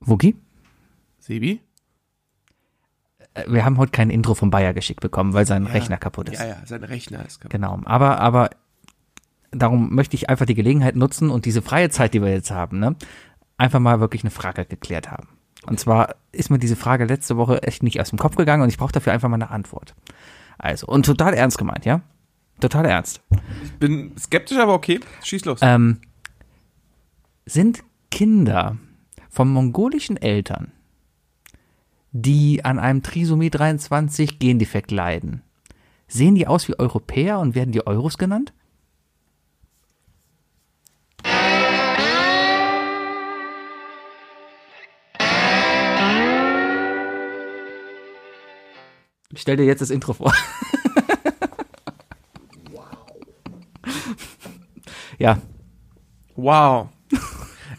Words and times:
Wookie? 0.00 0.36
Sebi? 1.18 1.60
Äh, 3.34 3.44
Wir 3.48 3.64
haben 3.64 3.78
heute 3.78 3.92
kein 3.92 4.10
Intro 4.10 4.34
vom 4.34 4.50
Bayer 4.50 4.74
geschickt 4.74 5.00
bekommen, 5.00 5.32
weil 5.34 5.46
sein 5.46 5.66
Rechner 5.66 5.96
kaputt 5.98 6.28
ist. 6.28 6.38
Ja, 6.40 6.46
ja, 6.46 6.56
sein 6.64 6.84
Rechner 6.84 7.24
ist 7.26 7.40
kaputt. 7.40 7.52
Genau. 7.52 7.80
Aber, 7.84 8.20
aber 8.20 8.50
darum 9.50 9.94
möchte 9.94 10.16
ich 10.16 10.28
einfach 10.28 10.46
die 10.46 10.54
Gelegenheit 10.54 10.96
nutzen 10.96 11.30
und 11.30 11.44
diese 11.44 11.62
freie 11.62 11.90
Zeit, 11.90 12.14
die 12.14 12.22
wir 12.22 12.30
jetzt 12.30 12.50
haben, 12.50 12.78
ne, 12.78 12.96
einfach 13.56 13.80
mal 13.80 14.00
wirklich 14.00 14.22
eine 14.22 14.30
Frage 14.30 14.64
geklärt 14.64 15.10
haben. 15.10 15.28
Und 15.66 15.80
zwar 15.80 16.14
ist 16.32 16.50
mir 16.50 16.58
diese 16.58 16.76
Frage 16.76 17.04
letzte 17.04 17.36
Woche 17.36 17.62
echt 17.62 17.82
nicht 17.82 18.00
aus 18.00 18.10
dem 18.10 18.18
Kopf 18.18 18.36
gegangen 18.36 18.62
und 18.62 18.68
ich 18.68 18.78
brauche 18.78 18.92
dafür 18.92 19.12
einfach 19.12 19.28
mal 19.28 19.34
eine 19.34 19.50
Antwort. 19.50 19.94
Also, 20.56 20.86
und 20.86 21.04
total 21.04 21.34
ernst 21.34 21.58
gemeint, 21.58 21.84
ja? 21.84 22.00
Total 22.60 22.84
ernst. 22.86 23.22
Ich 23.64 23.72
bin 23.74 24.16
skeptisch, 24.18 24.58
aber 24.58 24.74
okay. 24.74 25.00
Schieß 25.22 25.44
los. 25.44 25.60
Ähm, 25.62 26.00
sind 27.46 27.84
Kinder 28.10 28.76
von 29.38 29.52
mongolischen 29.52 30.16
Eltern, 30.16 30.72
die 32.10 32.64
an 32.64 32.80
einem 32.80 33.04
Trisomie 33.04 33.50
23 33.50 34.40
Gendefekt 34.40 34.90
leiden, 34.90 35.44
sehen 36.08 36.34
die 36.34 36.48
aus 36.48 36.66
wie 36.66 36.76
Europäer 36.76 37.38
und 37.38 37.54
werden 37.54 37.70
die 37.70 37.86
Euros 37.86 38.18
genannt? 38.18 38.52
Ich 49.32 49.40
stell 49.40 49.56
dir 49.56 49.66
jetzt 49.66 49.82
das 49.82 49.90
Intro 49.90 50.14
vor. 50.14 50.34
ja, 55.20 55.38
Wow. 56.34 56.88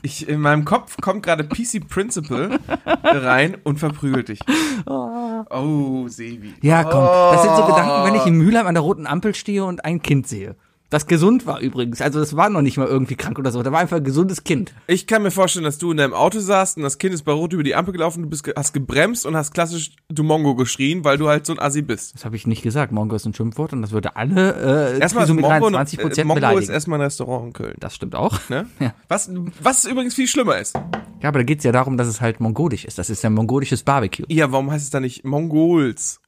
Ich, 0.02 0.28
in 0.28 0.40
meinem 0.40 0.66
Kopf 0.66 0.98
kommt 1.02 1.24
gerade 1.24 1.44
PC 1.44 1.88
Principal 1.88 2.60
rein 3.04 3.58
und 3.64 3.80
verprügelt 3.80 4.30
dich. 4.30 4.40
Oh, 4.86 6.08
Sebi. 6.08 6.54
Ja, 6.62 6.84
komm. 6.84 7.04
Das 7.04 7.44
sind 7.44 7.56
so 7.56 7.66
Gedanken, 7.66 8.06
wenn 8.08 8.16
ich 8.16 8.26
in 8.26 8.36
Mülheim 8.36 8.68
an 8.68 8.76
der 8.76 8.84
roten 8.84 9.08
Ampel 9.08 9.36
stehe 9.36 9.66
und 9.66 9.84
ein 9.84 10.02
Kind 10.02 10.28
sehe. 10.28 10.56
Das 10.92 11.06
gesund 11.06 11.46
war 11.46 11.60
übrigens. 11.60 12.02
Also 12.02 12.20
das 12.20 12.36
war 12.36 12.50
noch 12.50 12.64
nicht 12.64 12.78
mal 12.78 12.88
irgendwie 12.88 13.16
krank 13.16 13.38
oder 13.38 13.52
so. 13.52 13.62
Da 13.62 13.72
war 13.72 13.80
einfach 13.80 13.98
ein 13.98 14.04
gesundes 14.04 14.44
Kind. 14.44 14.74
Ich 14.88 15.06
kann 15.06 15.22
mir 15.22 15.30
vorstellen, 15.30 15.64
dass 15.66 15.78
du 15.78 15.92
in 15.92 15.98
deinem 15.98 16.14
Auto 16.16 16.40
saßt 16.40 16.78
und 16.78 16.84
das 16.84 16.98
Kind 16.98 17.14
ist 17.14 17.22
bei 17.24 17.32
Rot 17.32 17.54
über 17.54 17.62
die 17.62 17.76
Ampel 17.76 17.92
gelaufen, 17.92 18.24
du 18.24 18.30
bist, 18.30 18.44
ge- 18.44 18.56
hast 18.58 18.74
gebremst 18.74 19.28
und 19.28 19.36
hast 19.38 19.54
klassisch 19.54 19.92
du 20.10 20.24
Mongo 20.24 20.56
geschrien, 20.56 21.04
weil 21.04 21.20
du 21.20 21.28
halt 21.30 21.46
so 21.46 21.54
ein 21.54 21.60
Assi 21.60 21.84
bist. 21.84 22.16
Das 22.16 22.26
habe 22.26 22.36
ich 22.36 22.48
nicht 22.48 22.64
gesagt. 22.64 22.92
Mongo 22.92 23.16
ist 23.16 23.26
ein 23.26 23.36
Schimpfwort 23.36 23.72
und 23.74 23.84
das 23.84 23.92
würde 23.92 24.16
alle 24.16 24.96
äh, 24.96 25.00
Erstmal 25.00 25.26
ist 25.26 25.30
Trisomie 25.30 25.42
Mongo, 25.42 25.70
23 25.70 26.00
äh, 26.00 26.02
Prozent 26.02 26.28
Mongo 26.28 26.38
ist 26.40 26.42
beleidigen. 26.42 26.74
erstmal 26.74 27.00
ein 27.00 27.04
Restaurant 27.04 27.46
in 27.46 27.54
Köln. 27.54 27.76
Das 27.80 27.94
stimmt 27.96 28.16
auch. 28.16 28.40
Ne? 28.50 28.66
Ja. 28.80 28.96
Was, 29.08 29.30
was 29.62 29.86
übrigens 29.86 30.16
viel 30.16 30.28
schlimmer 30.28 30.58
ist. 30.58 30.74
ja, 31.22 31.30
aber 31.30 31.40
da 31.40 31.44
geht's 31.44 31.64
ja 31.66 31.72
darum, 31.72 31.98
dass 31.98 32.08
es 32.08 32.20
halt 32.20 32.40
mongolisch 32.40 32.86
ist. 32.86 32.98
Das 32.98 33.12
ist 33.12 33.24
ja 33.24 33.30
mongolisches 33.30 33.84
Barbecue. 33.84 34.26
Ja, 34.30 34.52
warum 34.52 34.72
heißt 34.72 34.86
es 34.86 34.90
da 34.90 35.00
nicht 35.00 35.24
Mongols? 35.24 36.20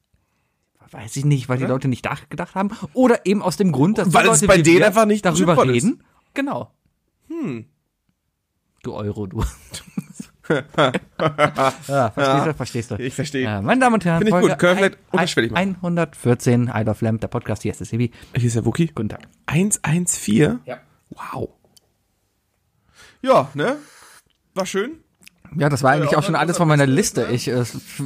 Weiß 0.91 1.15
ich 1.15 1.25
nicht, 1.25 1.47
weil 1.47 1.57
die 1.57 1.65
Leute 1.65 1.87
nicht 1.87 2.03
nachgedacht 2.05 2.55
haben. 2.55 2.71
Oder 2.93 3.25
eben 3.25 3.41
aus 3.41 3.55
dem 3.55 3.71
Grund, 3.71 3.97
dass 3.97 4.09
die 4.09 4.13
Weil 4.13 4.27
es 4.27 4.41
Leute 4.41 4.47
bei 4.47 4.57
wie 4.57 4.63
denen 4.63 4.79
wir 4.79 4.87
einfach 4.87 5.05
nicht 5.05 5.25
darüber 5.25 5.55
Schimpfwort 5.55 5.67
ist. 5.69 5.73
reden. 5.85 6.03
Genau. 6.33 6.71
Hm. 7.27 7.65
Du 8.83 8.93
Euro, 8.93 9.27
du. 9.27 9.43
ja, 11.87 12.11
verstehst 12.11 12.45
du? 12.47 12.53
Verstehst 12.53 12.91
du? 12.91 12.95
Ich 12.95 13.13
verstehe. 13.13 13.47
Äh, 13.47 13.61
meine 13.61 13.79
Damen 13.79 13.93
und 13.95 14.05
Herren, 14.05 14.23
Finde 14.23 14.37
ich 14.37 14.47
gut. 14.49 14.59
Können 14.59 14.79
wir 14.79 14.85
vielleicht 14.85 14.97
unterschwellig 15.11 15.51
machen. 15.51 15.75
114, 15.75 16.71
I 16.75 16.83
Love 16.83 17.05
Lamp, 17.05 17.21
der 17.21 17.27
Podcast, 17.27 17.61
hier 17.61 17.71
ist 17.71 17.79
der 17.79 17.87
Sebi. 17.87 18.11
Hier 18.35 18.47
ist 18.47 18.55
der 18.55 18.65
Wookie. 18.65 18.87
Guten 18.87 19.09
Tag. 19.09 19.27
114? 19.45 20.59
Ja. 20.65 20.79
Wow. 21.09 21.49
Ja, 23.21 23.49
ne? 23.53 23.77
War 24.53 24.65
schön. 24.65 25.03
Ja, 25.57 25.69
das 25.69 25.83
war 25.83 25.91
eigentlich 25.91 26.11
Ja, 26.11 26.17
auch 26.17 26.23
schon 26.23 26.35
alles 26.35 26.57
von 26.57 26.67
meiner 26.67 26.85
Liste. 26.85 27.21
besten, 27.25 27.35
Ich, 27.35 27.47
äh, 27.49 27.63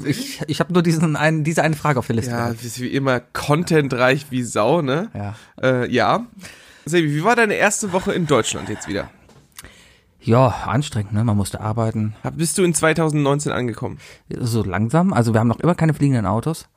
ich, 0.09 0.41
ich 0.47 0.59
habe 0.59 0.73
nur 0.73 0.81
diesen 0.83 1.15
einen, 1.15 1.43
diese 1.43 1.61
eine 1.63 1.75
Frage 1.75 1.99
auf 1.99 2.07
der 2.07 2.15
Liste. 2.15 2.31
Ja, 2.31 2.53
wie 2.59 2.87
immer 2.87 3.19
contentreich 3.19 4.27
wie 4.31 4.43
Sau, 4.43 4.81
ne? 4.81 5.09
Ja. 5.13 5.35
Äh, 5.61 5.91
ja. 5.91 6.25
Sebi, 6.85 7.13
wie 7.13 7.23
war 7.23 7.35
deine 7.35 7.53
erste 7.55 7.91
Woche 7.93 8.13
in 8.13 8.27
Deutschland 8.27 8.69
jetzt 8.69 8.87
wieder? 8.87 9.09
ja, 10.21 10.47
anstrengend, 10.47 11.13
ne? 11.13 11.23
Man 11.23 11.37
musste 11.37 11.61
arbeiten. 11.61 12.15
Bist 12.33 12.57
du 12.57 12.63
in 12.63 12.73
2019 12.73 13.51
angekommen? 13.51 13.99
So 14.39 14.63
langsam. 14.63 15.13
Also 15.13 15.33
wir 15.33 15.39
haben 15.39 15.47
noch 15.47 15.59
immer 15.59 15.75
keine 15.75 15.93
fliegenden 15.93 16.25
Autos. 16.25 16.67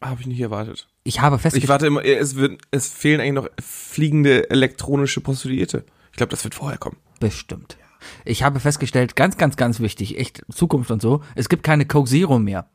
Habe 0.00 0.20
ich 0.20 0.26
nicht 0.28 0.40
erwartet. 0.40 0.88
Ich 1.02 1.20
habe 1.20 1.36
Ich 1.36 1.42
festgestellt, 1.42 1.68
warte 1.68 1.86
immer, 1.88 2.04
es, 2.04 2.36
wird, 2.36 2.60
es 2.70 2.88
fehlen 2.88 3.20
eigentlich 3.20 3.32
noch 3.34 3.48
fliegende 3.60 4.48
elektronische 4.50 5.20
Prostituierte. 5.20 5.84
Ich 6.12 6.16
glaube, 6.18 6.30
das 6.30 6.44
wird 6.44 6.54
vorher 6.54 6.78
kommen. 6.78 6.96
bestimmt. 7.18 7.76
Ich 8.24 8.42
habe 8.42 8.60
festgestellt, 8.60 9.16
ganz, 9.16 9.36
ganz, 9.36 9.56
ganz 9.56 9.80
wichtig, 9.80 10.18
echt 10.18 10.42
Zukunft 10.52 10.90
und 10.90 11.02
so, 11.02 11.22
es 11.34 11.48
gibt 11.48 11.62
keine 11.62 11.86
Coke 11.86 12.08
Zero 12.08 12.38
mehr. 12.38 12.66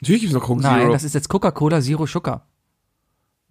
Natürlich 0.00 0.22
gibt's 0.22 0.34
noch 0.34 0.42
Coke 0.42 0.60
Nein, 0.62 0.80
Zero. 0.82 0.92
das 0.92 1.04
ist 1.04 1.14
jetzt 1.14 1.28
Coca-Cola 1.28 1.80
Zero 1.80 2.06
Sugar. 2.06 2.46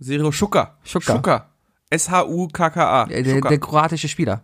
Zero 0.02 0.32
Schuka. 0.32 0.78
Schuka. 0.84 1.14
Schuka. 1.16 1.50
S-H-U-K-K-A. 1.90 3.06
Der, 3.06 3.24
der, 3.24 3.42
der 3.42 3.58
kroatische 3.60 4.08
Spieler. 4.08 4.44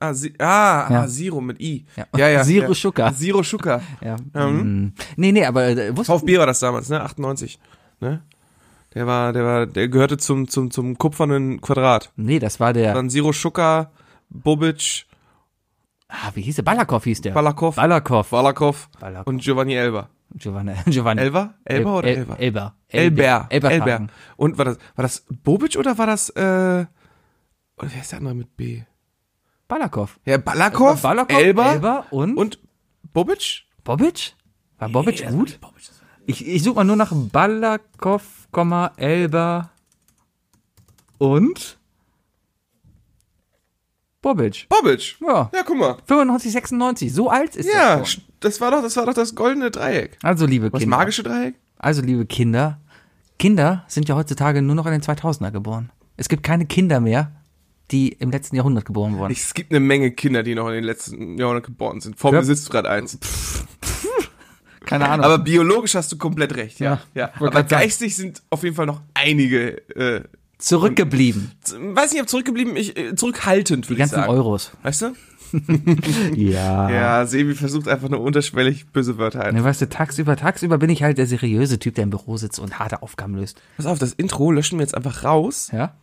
Ah, 0.00 0.12
Si- 0.14 0.34
ah, 0.38 0.86
Ja. 0.90 1.02
ah, 1.02 1.08
Zero 1.08 1.40
mit 1.40 1.60
I. 1.60 1.86
Ja. 1.96 2.06
Ja, 2.16 2.28
ja. 2.28 2.44
Zero 2.44 2.68
ja. 2.68 2.74
Schuka. 2.74 3.12
Zero 3.14 3.42
Schuka. 3.42 3.80
Ja. 4.00 4.16
Mhm. 4.46 4.92
Nee, 5.16 5.32
nee, 5.32 5.44
aber 5.44 5.64
äh, 5.68 5.92
VfB 5.94 6.38
war 6.38 6.46
das 6.46 6.60
damals, 6.60 6.88
ne? 6.88 7.00
98. 7.02 7.58
Ne? 8.00 8.22
Der 8.94 9.06
war, 9.06 9.32
der 9.32 9.44
war, 9.44 9.66
der 9.66 9.88
gehörte 9.88 10.16
zum, 10.18 10.48
zum, 10.48 10.70
zum 10.70 10.96
kupfernen 10.98 11.60
Quadrat. 11.60 12.12
Nee, 12.16 12.38
das 12.38 12.60
war 12.60 12.72
der, 12.72 12.94
Dann 12.94 13.10
Zero 13.10 13.32
Schuka, 13.32 13.90
Bobic, 14.30 15.06
ah, 16.08 16.30
wie 16.34 16.42
hieß 16.42 16.56
der? 16.56 16.62
Balakov 16.62 17.04
hieß 17.04 17.20
der. 17.22 17.32
Balakov, 17.32 17.76
Balakov. 17.76 18.30
Balakov 18.30 18.88
Balakov. 19.00 19.26
und 19.26 19.38
Giovanni 19.42 19.74
Elber. 19.74 20.08
Giovanni. 20.34 20.74
Giovanni. 20.86 21.20
Elber? 21.22 21.54
Elber 21.64 21.98
oder 21.98 22.08
El- 22.08 22.16
Elber? 22.18 22.36
Elber. 22.38 22.74
Elber. 22.88 23.46
Elber. 23.50 23.70
Elber. 23.70 24.06
Und 24.36 24.58
war 24.58 24.64
das, 24.66 24.78
war 24.96 25.02
das 25.02 25.24
Bobic 25.42 25.76
oder 25.76 25.96
war 25.96 26.06
das, 26.06 26.28
äh, 26.30 26.40
oder 26.40 27.90
wer 27.92 28.00
ist 28.00 28.12
der 28.12 28.18
andere 28.18 28.34
mit 28.34 28.56
B? 28.56 28.82
Balakov. 29.68 30.18
Ja, 30.24 30.38
Balakov, 30.38 31.02
Balakov, 31.02 31.38
Elber, 31.38 31.72
Elber 31.72 32.06
und, 32.10 32.36
und 32.36 32.58
Bobic? 33.12 33.64
Bobic? 33.84 34.34
War 34.78 34.88
Bobic 34.88 35.26
gut? 35.28 35.58
Ich, 36.26 36.46
ich 36.46 36.62
suche 36.62 36.76
mal 36.76 36.84
nur 36.84 36.96
nach 36.96 37.12
Balakov, 37.12 38.48
Komma, 38.50 38.92
Elber 38.96 39.70
und 41.18 41.78
Bobic. 44.34 44.66
Bobic. 44.68 45.16
Ja. 45.20 45.50
Ja, 45.54 45.62
guck 45.64 45.76
mal. 45.78 45.96
95, 46.06 46.52
96. 46.52 47.12
So 47.14 47.30
alt 47.30 47.56
ist 47.56 47.72
Ja, 47.72 47.96
das 47.98 48.12
schon. 48.12 48.24
das 48.40 48.60
war 48.60 48.70
doch, 48.70 48.82
das 48.82 48.96
war 48.96 49.06
doch 49.06 49.14
das 49.14 49.34
goldene 49.34 49.70
Dreieck. 49.70 50.18
Also, 50.22 50.46
liebe 50.46 50.70
Das 50.70 50.80
Kinder. 50.80 50.96
magische 50.96 51.22
Dreieck? 51.22 51.54
Also, 51.78 52.02
liebe 52.02 52.26
Kinder. 52.26 52.78
Kinder 53.38 53.84
sind 53.88 54.08
ja 54.08 54.16
heutzutage 54.16 54.62
nur 54.62 54.74
noch 54.74 54.86
in 54.86 54.92
den 54.92 55.02
2000er 55.02 55.50
geboren. 55.52 55.90
Es 56.16 56.28
gibt 56.28 56.42
keine 56.42 56.66
Kinder 56.66 57.00
mehr, 57.00 57.32
die 57.90 58.08
im 58.08 58.30
letzten 58.30 58.56
Jahrhundert 58.56 58.84
geboren 58.84 59.16
wurden. 59.16 59.32
Es 59.32 59.54
gibt 59.54 59.70
eine 59.70 59.80
Menge 59.80 60.10
Kinder, 60.10 60.42
die 60.42 60.54
noch 60.54 60.66
in 60.68 60.74
den 60.74 60.84
letzten 60.84 61.38
Jahrhunderten 61.38 61.72
geboren 61.72 62.00
sind. 62.00 62.18
Vor 62.18 62.32
Ja. 62.32 62.40
mir 62.40 62.44
sitzt 62.44 62.68
gerade 62.70 62.90
eins. 62.90 63.18
keine 64.84 65.08
Ahnung. 65.08 65.24
Aber 65.24 65.38
biologisch 65.38 65.94
hast 65.94 66.10
du 66.12 66.18
komplett 66.18 66.56
recht, 66.56 66.80
ja. 66.80 67.00
Ja, 67.14 67.22
ja. 67.22 67.26
wollte 67.40 67.54
Aber 67.56 67.62
grad 67.62 67.70
sagen. 67.70 67.82
geistig 67.82 68.16
sind 68.16 68.42
auf 68.50 68.62
jeden 68.64 68.74
Fall 68.74 68.86
noch 68.86 69.00
einige, 69.14 69.78
äh, 69.96 70.22
zurückgeblieben. 70.58 71.52
weiß 71.94 72.12
nicht, 72.12 72.22
ob 72.22 72.28
zurückgeblieben, 72.28 72.76
ich, 72.76 72.96
äh, 72.98 73.14
zurückhaltend, 73.14 73.84
Die 73.84 73.88
würde 73.90 73.94
ich 73.94 73.98
ganzen 74.00 74.14
sagen. 74.16 74.30
Euros. 74.30 74.72
Weißt 74.82 75.02
du? 75.02 75.12
Ja. 76.34 76.90
Ja, 76.90 77.26
Sebi 77.26 77.54
versucht 77.54 77.88
einfach 77.88 78.08
nur 78.08 78.20
unterschwellig 78.20 78.86
böse 78.92 79.18
Wörter 79.18 79.44
ein. 79.44 79.54
Ne, 79.54 79.64
weißt 79.64 79.80
du, 79.80 79.88
tagsüber, 79.88 80.36
tagsüber 80.36 80.78
bin 80.78 80.90
ich 80.90 81.02
halt 81.02 81.18
der 81.18 81.26
seriöse 81.26 81.78
Typ, 81.78 81.94
der 81.94 82.04
im 82.04 82.10
Büro 82.10 82.36
sitzt 82.36 82.58
und 82.58 82.78
harte 82.78 83.02
Aufgaben 83.02 83.34
löst. 83.34 83.60
Pass 83.76 83.86
auf, 83.86 83.98
das 83.98 84.12
Intro 84.12 84.50
löschen 84.50 84.78
wir 84.78 84.82
jetzt 84.82 84.94
einfach 84.94 85.24
raus 85.24 85.70
Ja? 85.72 85.94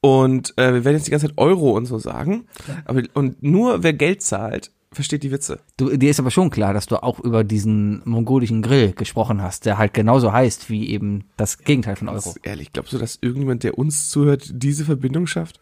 und 0.00 0.56
äh, 0.56 0.72
wir 0.72 0.84
werden 0.84 0.96
jetzt 0.96 1.06
die 1.06 1.10
ganze 1.10 1.26
Zeit 1.28 1.36
Euro 1.38 1.72
und 1.76 1.84
so 1.86 1.98
sagen. 1.98 2.46
Aber, 2.86 3.02
und 3.14 3.42
nur 3.42 3.82
wer 3.82 3.92
Geld 3.92 4.22
zahlt, 4.22 4.70
versteht 4.92 5.22
die 5.22 5.30
Witze. 5.30 5.60
Du, 5.76 5.96
dir 5.96 6.10
ist 6.10 6.18
aber 6.20 6.30
schon 6.30 6.50
klar, 6.50 6.74
dass 6.74 6.86
du 6.86 7.02
auch 7.02 7.20
über 7.20 7.44
diesen 7.44 8.02
mongolischen 8.04 8.60
Grill 8.62 8.92
gesprochen 8.92 9.40
hast, 9.42 9.64
der 9.66 9.78
halt 9.78 9.94
genauso 9.94 10.32
heißt 10.32 10.68
wie 10.70 10.88
eben 10.90 11.24
das 11.36 11.58
Gegenteil 11.58 11.96
von 11.96 12.08
Euro. 12.08 12.18
Ist 12.30 12.40
ehrlich, 12.42 12.72
glaubst 12.72 12.92
du, 12.92 12.98
dass 12.98 13.18
irgendjemand, 13.20 13.62
der 13.62 13.78
uns 13.78 14.10
zuhört, 14.10 14.50
diese 14.52 14.84
Verbindung 14.84 15.26
schafft? 15.26 15.60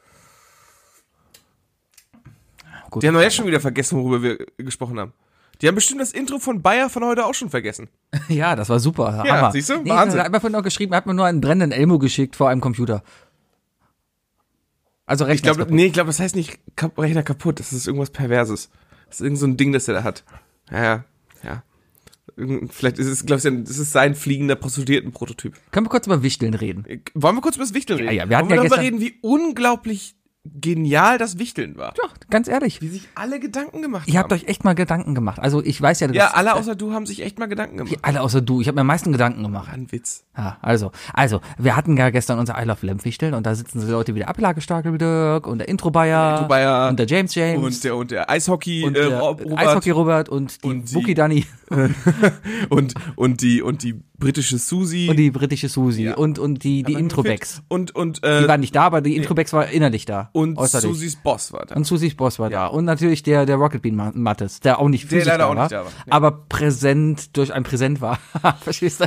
Gut. 2.90 3.02
Die 3.02 3.08
haben 3.08 3.14
doch 3.14 3.20
jetzt 3.20 3.36
schon 3.36 3.46
wieder 3.46 3.60
vergessen, 3.60 3.98
worüber 3.98 4.22
wir 4.22 4.38
gesprochen 4.56 4.98
haben. 4.98 5.12
Die 5.60 5.68
haben 5.68 5.74
bestimmt 5.74 6.00
das 6.00 6.12
Intro 6.12 6.38
von 6.38 6.62
Bayer 6.62 6.88
von 6.88 7.04
heute 7.04 7.26
auch 7.26 7.34
schon 7.34 7.50
vergessen. 7.50 7.88
Ja, 8.28 8.56
das 8.56 8.68
war 8.70 8.78
super. 8.80 9.22
Ja, 9.26 9.36
Hammer. 9.36 9.52
siehst 9.52 9.68
du? 9.70 9.82
Nee, 9.82 9.90
Wahnsinn. 9.90 10.20
Hat 10.20 10.30
mir 10.32 10.40
vorhin 10.40 10.56
noch 10.56 10.62
geschrieben, 10.62 10.94
hat 10.94 11.04
mir 11.06 11.14
nur 11.14 11.26
einen 11.26 11.40
brennenden 11.40 11.72
Elmo 11.78 11.98
geschickt 11.98 12.36
vor 12.36 12.48
einem 12.48 12.60
Computer. 12.60 13.02
Also 15.04 15.24
Ich 15.24 15.30
Rechner. 15.32 15.50
ist 15.52 15.58
kaputt. 15.58 15.74
nee, 15.74 15.86
ich 15.86 15.92
glaube, 15.92 16.06
das 16.08 16.20
heißt 16.20 16.36
nicht 16.36 16.58
Rechner 16.96 17.22
kaputt, 17.22 17.60
das 17.60 17.72
ist 17.72 17.86
irgendwas 17.86 18.10
Perverses. 18.10 18.70
Das 19.08 19.16
ist 19.16 19.22
irgend 19.22 19.38
so 19.38 19.46
ein 19.46 19.56
Ding, 19.56 19.72
das 19.72 19.88
er 19.88 19.94
da 19.94 20.02
hat. 20.04 20.24
Ja, 20.70 20.82
ja, 20.82 21.04
ja. 21.42 21.62
Vielleicht 22.70 22.98
ist 22.98 23.06
es, 23.08 23.26
glaube 23.26 23.40
ich, 23.40 23.64
das 23.64 23.78
ist 23.78 23.90
sein 23.90 24.14
fliegender 24.14 24.54
Prostituierten-Prototyp. 24.54 25.54
Können 25.72 25.86
wir 25.86 25.90
kurz 25.90 26.06
über 26.06 26.22
Wichteln 26.22 26.54
reden? 26.54 26.84
Wollen 27.14 27.36
wir 27.36 27.40
kurz 27.40 27.56
über 27.56 27.64
das 27.64 27.74
Wichteln 27.74 27.98
reden? 27.98 28.14
ja, 28.14 28.28
wir 28.28 28.36
hatten 28.36 28.48
Wollen 28.48 28.60
wir 28.60 28.64
ja 28.64 28.68
darüber 28.68 28.82
reden, 28.82 29.00
wie 29.00 29.18
unglaublich 29.22 30.14
genial 30.60 31.18
das 31.18 31.38
Wichteln 31.38 31.76
war. 31.76 31.94
Ja, 32.02 32.08
ganz 32.30 32.48
ehrlich. 32.48 32.80
Wie 32.80 32.88
sich 32.88 33.08
alle 33.14 33.40
Gedanken 33.40 33.82
gemacht 33.82 34.06
Ihr 34.08 34.14
haben. 34.14 34.24
habt 34.24 34.32
euch 34.32 34.44
echt 34.48 34.64
mal 34.64 34.74
Gedanken 34.74 35.14
gemacht. 35.14 35.38
Also 35.40 35.62
ich 35.62 35.80
weiß 35.80 36.00
ja, 36.00 36.06
dass 36.08 36.16
ja, 36.16 36.26
alle 36.34 36.54
außer 36.54 36.74
du 36.74 36.92
haben 36.92 37.06
sich 37.06 37.22
echt 37.22 37.38
mal 37.38 37.46
Gedanken 37.46 37.76
gemacht. 37.78 37.96
alle 38.02 38.20
außer 38.20 38.40
du. 38.40 38.60
Ich 38.60 38.68
habe 38.68 38.76
mir 38.76 38.80
am 38.82 38.86
meisten 38.86 39.12
Gedanken 39.12 39.42
gemacht. 39.42 39.68
Ein 39.72 39.90
Witz. 39.92 40.24
Ja, 40.36 40.58
also, 40.62 40.92
also, 41.12 41.40
wir 41.58 41.74
hatten 41.76 41.96
ja 41.96 42.10
gestern 42.10 42.38
unser 42.38 42.60
I 42.60 42.64
Love 42.64 42.86
Lamp 42.86 43.04
Wichteln 43.04 43.34
und 43.34 43.44
da 43.46 43.54
sitzen 43.54 43.80
so 43.80 43.90
Leute 43.90 44.14
wie 44.14 44.20
der 44.20 44.28
Ablagestapel 44.28 44.96
Dirk 44.98 45.46
und 45.46 45.58
der 45.58 45.68
Intro 45.68 45.90
Bayer, 45.90 46.34
Intro 46.36 46.48
Bayer 46.48 46.88
und 46.88 46.98
der 46.98 47.06
James 47.06 47.34
James 47.34 47.62
Und 47.64 47.84
der, 47.84 47.96
und 47.96 48.10
der 48.10 48.30
Eishockey, 48.30 48.84
und 48.84 48.96
äh, 48.96 49.08
der 49.08 49.18
Rob- 49.18 49.40
Robert 49.44 49.58
Eishockey 49.58 49.90
Robert 49.90 50.28
und 50.28 50.62
die, 50.64 50.68
und 50.68 50.88
die- 50.94 51.46
und, 52.70 52.94
und 53.16 53.40
die, 53.42 53.62
und 53.62 53.82
die 53.82 54.00
britische 54.18 54.58
Susi. 54.58 55.08
und 55.08 55.16
die 55.16 55.30
britische 55.30 55.68
Susi 55.68 56.02
Ja. 56.04 56.16
und, 56.16 56.38
und 56.38 56.64
die, 56.64 56.82
die 56.82 56.94
man 56.94 57.02
Intro-Backs. 57.02 57.62
Und, 57.68 57.94
und, 57.94 58.22
äh, 58.24 58.42
Die 58.42 58.48
waren 58.48 58.60
nicht 58.60 58.74
da, 58.74 58.82
aber 58.84 59.00
die 59.00 59.16
Intro-Backs 59.16 59.52
war 59.52 59.68
innerlich 59.68 60.04
da. 60.06 60.30
und 60.32 60.58
äußerlich. 60.58 60.88
Susis 60.90 61.16
Boss 61.16 61.52
war 61.52 61.66
da. 61.66 61.76
Und 61.76 61.84
Susis 61.86 62.14
Boss 62.16 62.38
war 62.38 62.50
da. 62.50 62.66
Und 62.66 62.84
natürlich 62.84 63.22
der, 63.22 63.46
der 63.46 63.56
Rocket 63.56 63.80
Bean 63.82 63.94
Ma- 63.94 64.12
Mattes, 64.14 64.60
der 64.60 64.78
auch 64.80 64.88
nicht 64.88 65.04
Der 65.04 65.08
physisch 65.10 65.26
leider 65.26 65.38
da, 65.38 65.46
auch 65.46 65.54
war, 65.56 65.62
nicht 65.64 65.72
da 65.72 65.78
war. 65.84 65.92
Ja. 66.06 66.12
aber 66.12 66.30
präsent 66.48 67.36
durch 67.36 67.52
ein 67.52 67.62
Präsent 67.62 68.00
war. 68.00 68.18
Verstehst 68.60 69.00
du? 69.00 69.04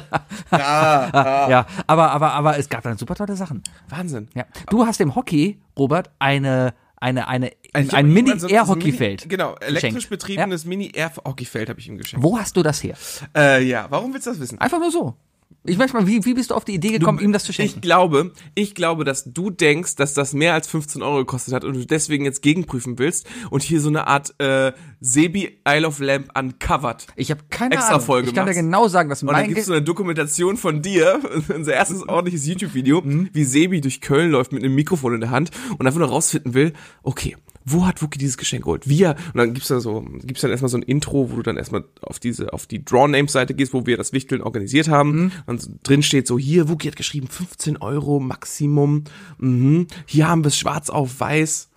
Ah, 0.51 1.47
ja, 1.49 1.65
aber, 1.87 2.11
aber, 2.11 2.33
aber 2.33 2.57
es 2.57 2.69
gab 2.69 2.83
dann 2.83 2.97
super 2.97 3.15
tolle 3.15 3.35
Sachen. 3.35 3.63
Wahnsinn. 3.89 4.27
Ja. 4.35 4.45
Du 4.69 4.85
hast 4.85 4.99
dem 4.99 5.15
Hockey, 5.15 5.59
Robert, 5.77 6.09
eine, 6.19 6.73
eine, 7.01 7.27
eine, 7.27 7.51
Also 7.73 7.95
ein 7.97 8.07
Mini-Air-Hockeyfeld. 8.13 9.21
Mini- 9.21 9.29
Genau, 9.29 9.55
elektrisch 9.55 9.81
geschenkt. 9.93 10.09
betriebenes 10.09 10.65
Mini-Air-Hockeyfeld 10.65 11.69
habe 11.69 11.79
ich 11.79 11.87
ihm 11.87 11.97
geschenkt. 11.97 12.23
Wo 12.23 12.37
hast 12.37 12.55
du 12.55 12.63
das 12.63 12.81
her? 12.83 12.95
Äh, 13.35 13.63
ja, 13.63 13.87
warum 13.89 14.13
willst 14.13 14.27
du 14.27 14.31
das 14.31 14.39
wissen? 14.39 14.59
Einfach 14.59 14.79
nur 14.79 14.91
so. 14.91 15.15
Ich 15.63 15.77
weiß 15.77 15.93
mal, 15.93 16.07
wie, 16.07 16.25
wie 16.25 16.33
bist 16.33 16.51
du 16.51 16.55
auf 16.55 16.65
die 16.65 16.73
Idee 16.73 16.91
gekommen, 16.97 17.19
ihm 17.19 17.31
das 17.33 17.43
zu 17.43 17.53
schenken? 17.53 17.75
Ich 17.77 17.81
glaube, 17.81 18.31
ich 18.55 18.73
glaube, 18.75 19.03
dass 19.03 19.25
du 19.31 19.49
denkst, 19.49 19.95
dass 19.95 20.13
das 20.13 20.33
mehr 20.33 20.53
als 20.53 20.67
15 20.67 21.01
Euro 21.03 21.17
gekostet 21.17 21.53
hat 21.53 21.63
und 21.63 21.73
du 21.75 21.85
deswegen 21.85 22.25
jetzt 22.25 22.41
gegenprüfen 22.41 22.97
willst 22.99 23.27
und 23.51 23.61
hier 23.63 23.79
so 23.79 23.89
eine 23.89 24.07
Art 24.07 24.33
äh, 24.39 24.71
Sebi 24.99 25.59
Isle 25.67 25.87
of 25.87 25.99
Lamp 25.99 26.29
uncovered. 26.37 27.05
Ich 27.15 27.29
habe 27.31 27.41
keine 27.49 27.75
Extra 27.75 27.95
Ahnung. 27.95 28.05
Folge 28.05 28.29
ich 28.29 28.33
kann 28.33 28.45
dir 28.45 28.51
machst. 28.51 28.59
genau 28.59 28.87
sagen, 28.87 29.09
dass 29.09 29.21
Und 29.21 29.27
dann 29.27 29.35
mein 29.37 29.49
gibt's 29.49 29.65
so 29.65 29.73
eine 29.73 29.81
Dokumentation 29.83 30.57
von 30.57 30.81
dir, 30.81 31.19
unser 31.55 31.73
erstes 31.73 32.01
ordentliches 32.07 32.45
YouTube-Video, 32.47 33.01
Mhm. 33.01 33.29
wie 33.33 33.43
Sebi 33.43 33.81
durch 33.81 34.01
Köln 34.01 34.31
läuft 34.31 34.51
mit 34.51 34.63
einem 34.63 34.75
Mikrofon 34.75 35.15
in 35.15 35.21
der 35.21 35.29
Hand 35.31 35.51
und 35.77 35.85
einfach 35.87 35.99
nur 35.99 36.09
rausfinden 36.09 36.53
will, 36.53 36.73
okay, 37.03 37.35
wo 37.65 37.85
hat 37.85 38.01
Wookie 38.01 38.19
dieses 38.19 38.37
Geschenk 38.37 38.63
geholt? 38.63 38.87
Wie 38.87 39.03
er, 39.03 39.15
und 39.33 39.37
dann 39.37 39.53
gibt's 39.53 39.69
da 39.69 39.79
so, 39.79 40.01
gibt's 40.23 40.41
dann 40.41 40.51
erstmal 40.51 40.69
so 40.69 40.77
ein 40.77 40.83
Intro, 40.83 41.31
wo 41.31 41.35
du 41.35 41.43
dann 41.43 41.57
erstmal 41.57 41.83
auf 42.01 42.19
diese, 42.19 42.53
auf 42.53 42.65
die 42.65 42.83
Draw-Names-Seite 42.83 43.53
gehst, 43.53 43.73
wo 43.73 43.85
wir 43.85 43.97
das 43.97 44.13
Wichteln 44.13 44.41
organisiert 44.41 44.87
haben. 44.87 45.11
Mhm. 45.11 45.31
Und 45.45 45.69
drin 45.83 46.03
steht 46.03 46.27
so, 46.27 46.37
hier, 46.37 46.69
Wookie 46.69 46.87
hat 46.87 46.95
geschrieben, 46.95 47.27
15 47.27 47.77
Euro 47.77 48.19
Maximum. 48.19 49.03
Mhm. 49.37 49.87
Hier 50.05 50.27
haben 50.27 50.43
wir 50.43 50.49
es 50.49 50.57
schwarz 50.57 50.89
auf 50.89 51.19
weiß. 51.19 51.69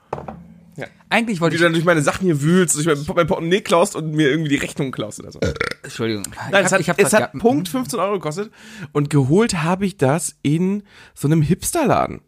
eigentlich 1.11 1.41
wollte 1.41 1.53
Wie 1.53 1.57
ich 1.57 1.61
du 1.61 1.67
dann 1.67 1.73
durch 1.73 1.85
meine 1.85 2.03
Sachen 2.03 2.25
hier 2.25 2.43
wühlst, 2.43 2.75
durch 2.77 2.87
mein, 2.87 2.99
mein 3.15 3.27
Portemonnaie 3.27 3.61
klaust 3.61 3.95
und 3.95 4.13
mir 4.13 4.29
irgendwie 4.29 4.49
die 4.51 4.57
Rechnung 4.57 4.91
klaust 4.91 5.21
oder 5.21 5.31
so. 5.31 5.39
Entschuldigung. 5.83 6.25
Nein, 6.51 6.63
ich 6.63 6.67
es 6.67 6.73
hat, 6.73 6.81
ich 6.81 6.89
hab 6.89 6.99
es 6.99 7.11
das 7.11 7.21
hat 7.21 7.33
Punkt 7.35 7.69
15 7.69 7.99
Euro 8.01 8.15
gekostet 8.15 8.51
und 8.93 9.11
geholt 9.11 9.63
habe 9.63 9.87
ich 9.87 9.97
das 9.97 10.37
in 10.43 10.83
so 11.15 11.29
einem 11.29 11.43
Hipsterladen. 11.43 12.23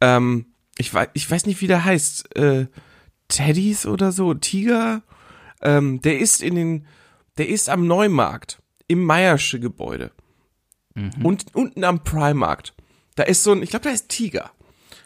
Ähm, 0.00 0.46
ich, 0.78 0.92
weiß, 0.92 1.08
ich 1.14 1.30
weiß 1.30 1.46
nicht, 1.46 1.60
wie 1.60 1.66
der 1.66 1.84
heißt. 1.84 2.36
Äh, 2.36 2.66
Teddys 3.28 3.86
oder 3.86 4.12
so, 4.12 4.34
Tiger. 4.34 5.02
Ähm, 5.62 6.00
der 6.00 6.18
ist 6.18 6.42
in 6.42 6.54
den, 6.54 6.86
der 7.38 7.48
ist 7.48 7.68
am 7.68 7.86
Neumarkt 7.86 8.62
im 8.86 9.04
Meiersche 9.04 9.60
Gebäude 9.60 10.12
und 11.22 11.54
unten 11.54 11.84
am 11.84 12.04
Primarkt. 12.04 12.74
Da 13.16 13.24
ist 13.24 13.42
so 13.42 13.52
ein, 13.52 13.62
ich 13.62 13.70
glaube, 13.70 13.84
da 13.84 13.90
ist 13.90 14.08
Tiger. 14.08 14.50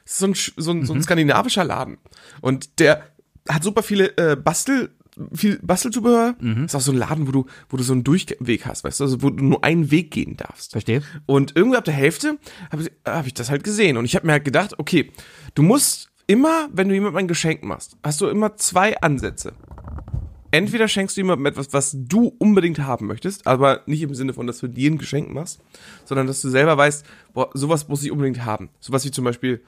Das 0.05 0.15
ist 0.15 0.19
so 0.19 0.27
ein, 0.27 0.35
so 0.57 0.71
ein, 0.73 0.87
so 0.87 0.95
ein 0.95 1.03
skandinavischer 1.03 1.65
Laden 1.65 1.99
und 2.41 2.81
der 2.81 3.11
hat 3.49 3.63
super 3.63 3.83
viele 3.83 4.17
äh, 4.17 4.37
Bastel 4.37 4.91
viel 5.33 5.59
Bastelzubehör. 5.63 6.37
Ist 6.65 6.75
auch 6.75 6.81
so 6.81 6.93
ein 6.93 6.99
Laden, 6.99 7.27
wo 7.27 7.33
du, 7.33 7.47
wo 7.69 7.77
du 7.77 7.83
so 7.83 7.93
einen 7.93 8.05
Durchweg 8.05 8.67
hast, 8.67 8.85
weißt 8.85 9.01
du, 9.01 9.05
also 9.05 9.23
wo 9.23 9.31
du 9.31 9.45
nur 9.45 9.65
einen 9.65 9.91
Weg 9.91 10.11
gehen 10.11 10.37
darfst. 10.37 10.73
Verstehe. 10.73 11.03
Und 11.27 11.57
irgendwie 11.57 11.77
ab 11.77 11.85
der 11.85 11.95
Hälfte 11.95 12.39
habe 12.71 12.91
hab 13.05 13.27
ich 13.27 13.35
das 13.35 13.51
halt 13.51 13.65
gesehen. 13.65 13.97
Und 13.97 14.05
ich 14.05 14.15
habe 14.15 14.27
mir 14.27 14.33
halt 14.33 14.45
gedacht, 14.45 14.79
okay, 14.79 15.13
du 15.55 15.63
musst 15.63 16.11
immer, 16.29 16.69
wenn 16.73 16.89
du 16.89 16.95
jemandem 16.95 17.19
ein 17.19 17.29
Geschenk 17.29 17.65
machst, 17.65 17.97
hast 18.05 18.21
du 18.21 18.29
immer 18.29 18.57
zwei 18.57 18.97
Ansätze. 19.01 19.55
Entweder 20.51 20.89
schenkst 20.89 21.17
du 21.17 21.21
jemandem 21.21 21.47
etwas, 21.47 21.73
was 21.73 21.95
du 21.95 22.35
unbedingt 22.39 22.79
haben 22.79 23.07
möchtest, 23.07 23.47
aber 23.47 23.83
nicht 23.87 24.03
im 24.03 24.15
Sinne 24.15 24.33
von, 24.33 24.47
dass 24.47 24.59
du 24.59 24.69
dir 24.69 24.91
ein 24.91 24.99
Geschenk 24.99 25.33
machst, 25.33 25.61
sondern 26.05 26.27
dass 26.27 26.41
du 26.41 26.49
selber 26.49 26.77
weißt, 26.77 27.05
boah, 27.35 27.51
sowas 27.53 27.89
muss 27.89 28.03
ich 28.05 28.13
unbedingt 28.13 28.45
haben. 28.45 28.71
Sowas 28.81 29.05
wie 29.05 29.11
zum 29.11 29.25
Beispiel, 29.25 29.63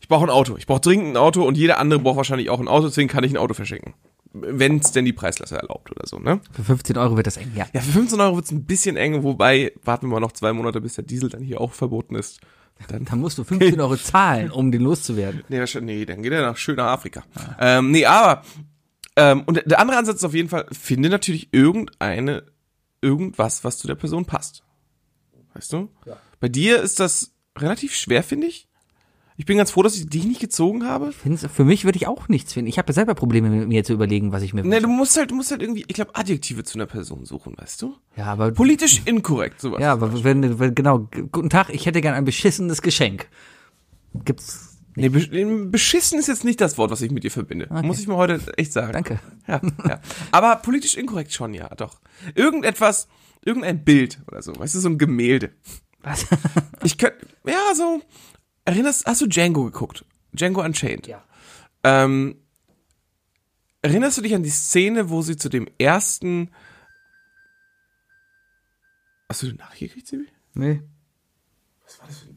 ich 0.00 0.08
brauche 0.08 0.24
ein 0.24 0.30
Auto, 0.30 0.56
ich 0.58 0.66
brauche 0.66 0.80
dringend 0.80 1.08
ein 1.08 1.16
Auto 1.16 1.42
und 1.42 1.56
jeder 1.56 1.78
andere 1.78 2.00
braucht 2.00 2.16
wahrscheinlich 2.16 2.50
auch 2.50 2.60
ein 2.60 2.68
Auto, 2.68 2.86
deswegen 2.86 3.08
kann 3.08 3.24
ich 3.24 3.32
ein 3.32 3.38
Auto 3.38 3.54
verschenken. 3.54 3.94
Wenn 4.32 4.78
es 4.78 4.92
denn 4.92 5.06
die 5.06 5.14
Preisklasse 5.14 5.56
erlaubt 5.56 5.90
oder 5.90 6.06
so, 6.06 6.18
ne? 6.18 6.40
Für 6.52 6.64
15 6.64 6.98
Euro 6.98 7.16
wird 7.16 7.26
das 7.26 7.38
eng, 7.38 7.52
ja. 7.54 7.66
Ja, 7.72 7.80
für 7.80 7.92
15 7.92 8.20
Euro 8.20 8.36
wird's 8.36 8.50
ein 8.50 8.64
bisschen 8.64 8.98
eng, 8.98 9.22
wobei 9.22 9.72
warten 9.84 10.08
wir 10.08 10.12
mal 10.12 10.20
noch 10.20 10.32
zwei 10.32 10.52
Monate, 10.52 10.82
bis 10.82 10.94
der 10.94 11.04
Diesel 11.04 11.30
dann 11.30 11.42
hier 11.42 11.62
auch 11.62 11.72
verboten 11.72 12.14
ist. 12.14 12.40
Dann, 12.88 13.04
Dann 13.04 13.20
musst 13.20 13.38
du 13.38 13.44
15 13.44 13.80
Euro 13.80 13.96
zahlen, 13.96 14.50
um 14.50 14.70
den 14.70 14.82
loszuwerden. 14.82 15.42
nee, 15.48 15.58
wahrscheinlich- 15.58 15.96
nee, 15.98 16.04
dann 16.04 16.22
geht 16.22 16.32
er 16.32 16.42
nach 16.42 16.56
schön 16.56 16.76
nach 16.76 16.86
Afrika. 16.92 17.24
Ähm, 17.58 17.90
nee, 17.90 18.04
aber 18.06 18.44
ähm, 19.16 19.42
und 19.46 19.62
der 19.64 19.80
andere 19.80 19.96
Ansatz 19.98 20.16
ist 20.18 20.24
auf 20.24 20.34
jeden 20.34 20.48
Fall, 20.50 20.66
finde 20.70 21.08
natürlich 21.08 21.48
irgendeine, 21.52 22.44
irgendwas, 23.00 23.64
was 23.64 23.78
zu 23.78 23.86
der 23.86 23.94
Person 23.94 24.24
passt. 24.26 24.62
Weißt 25.54 25.72
du? 25.72 25.90
Ja. 26.04 26.16
Bei 26.38 26.48
dir 26.48 26.82
ist 26.82 27.00
das 27.00 27.32
relativ 27.58 27.94
schwer, 27.94 28.22
finde 28.22 28.46
ich. 28.46 28.65
Ich 29.38 29.44
bin 29.44 29.58
ganz 29.58 29.70
froh, 29.70 29.82
dass 29.82 29.94
ich 29.96 30.06
dich 30.08 30.24
nicht 30.24 30.40
gezogen 30.40 30.84
habe. 30.86 31.12
Find's- 31.12 31.46
Für 31.52 31.64
mich 31.64 31.84
würde 31.84 31.96
ich 31.96 32.06
auch 32.06 32.28
nichts 32.28 32.54
finden. 32.54 32.68
Ich 32.68 32.78
habe 32.78 32.88
ja 32.88 32.94
selber 32.94 33.14
Probleme 33.14 33.50
mit 33.50 33.68
mir 33.68 33.84
zu 33.84 33.92
überlegen, 33.92 34.32
was 34.32 34.42
ich 34.42 34.54
mir 34.54 34.62
Nee, 34.62 34.68
wünsche. 34.76 34.82
du 34.82 34.88
musst 34.88 35.16
halt, 35.16 35.30
du 35.30 35.34
musst 35.34 35.50
halt 35.50 35.60
irgendwie, 35.62 35.84
ich 35.86 35.94
glaube, 35.94 36.14
Adjektive 36.14 36.64
zu 36.64 36.78
einer 36.78 36.86
Person 36.86 37.26
suchen, 37.26 37.54
weißt 37.56 37.82
du? 37.82 37.94
Ja, 38.16 38.26
aber 38.26 38.50
Politisch 38.52 39.02
inkorrekt, 39.04 39.60
sowas. 39.60 39.80
ja, 39.80 39.92
aber 39.92 40.24
wenn, 40.24 40.58
wenn 40.58 40.74
genau, 40.74 41.08
guten 41.32 41.50
Tag, 41.50 41.68
ich 41.70 41.84
hätte 41.84 42.00
gern 42.00 42.14
ein 42.14 42.24
beschissenes 42.24 42.80
Geschenk. 42.80 43.28
Gibt's 44.24 44.72
Nee, 44.98 45.08
besch- 45.08 45.28
nee, 45.30 45.66
beschissen 45.66 46.18
ist 46.18 46.26
jetzt 46.28 46.42
nicht 46.44 46.58
das 46.58 46.78
Wort, 46.78 46.90
was 46.90 47.02
ich 47.02 47.10
mit 47.10 47.22
dir 47.22 47.30
verbinde. 47.30 47.68
Muss 47.82 48.00
ich 48.00 48.08
mir 48.08 48.16
heute 48.16 48.40
echt 48.56 48.72
sagen. 48.72 48.94
Danke. 48.94 49.20
Ja, 49.46 49.60
ja. 49.86 50.00
Aber 50.32 50.56
politisch 50.56 50.96
inkorrekt 50.96 51.34
schon, 51.34 51.52
ja, 51.52 51.68
doch. 51.74 52.00
Irgendetwas, 52.34 53.06
irgendein 53.44 53.84
Bild 53.84 54.18
oder 54.26 54.40
so, 54.40 54.58
weißt 54.58 54.74
du, 54.74 54.80
so 54.80 54.88
ein 54.88 54.96
Gemälde. 54.96 55.50
Was? 56.02 56.24
Ich 56.82 56.96
könnte, 56.96 57.18
ja, 57.46 57.74
so, 57.74 58.00
erinnerst, 58.66 59.06
hast 59.06 59.20
du 59.22 59.26
Django 59.26 59.64
geguckt? 59.64 60.04
Django 60.32 60.62
Unchained. 60.62 61.06
Ja. 61.06 61.24
Ähm, 61.82 62.36
erinnerst 63.82 64.18
du 64.18 64.22
dich 64.22 64.34
an 64.34 64.42
die 64.42 64.50
Szene, 64.50 65.08
wo 65.08 65.22
sie 65.22 65.36
zu 65.36 65.48
dem 65.48 65.66
ersten, 65.78 66.50
hast 69.28 69.42
du 69.42 69.52
nachgekriegt, 69.52 70.06
Sibi? 70.06 70.26
Nee. 70.54 70.82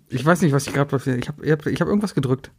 Ich 0.10 0.24
weiß 0.24 0.42
nicht, 0.42 0.54
was 0.54 0.68
ich 0.68 0.74
gerade 0.74 0.96
ich 0.96 1.28
habe 1.28 1.46
ich 1.46 1.52
hab, 1.52 1.66
ich 1.66 1.82
hab 1.82 1.88
irgendwas 1.88 2.14
gedrückt. 2.14 2.52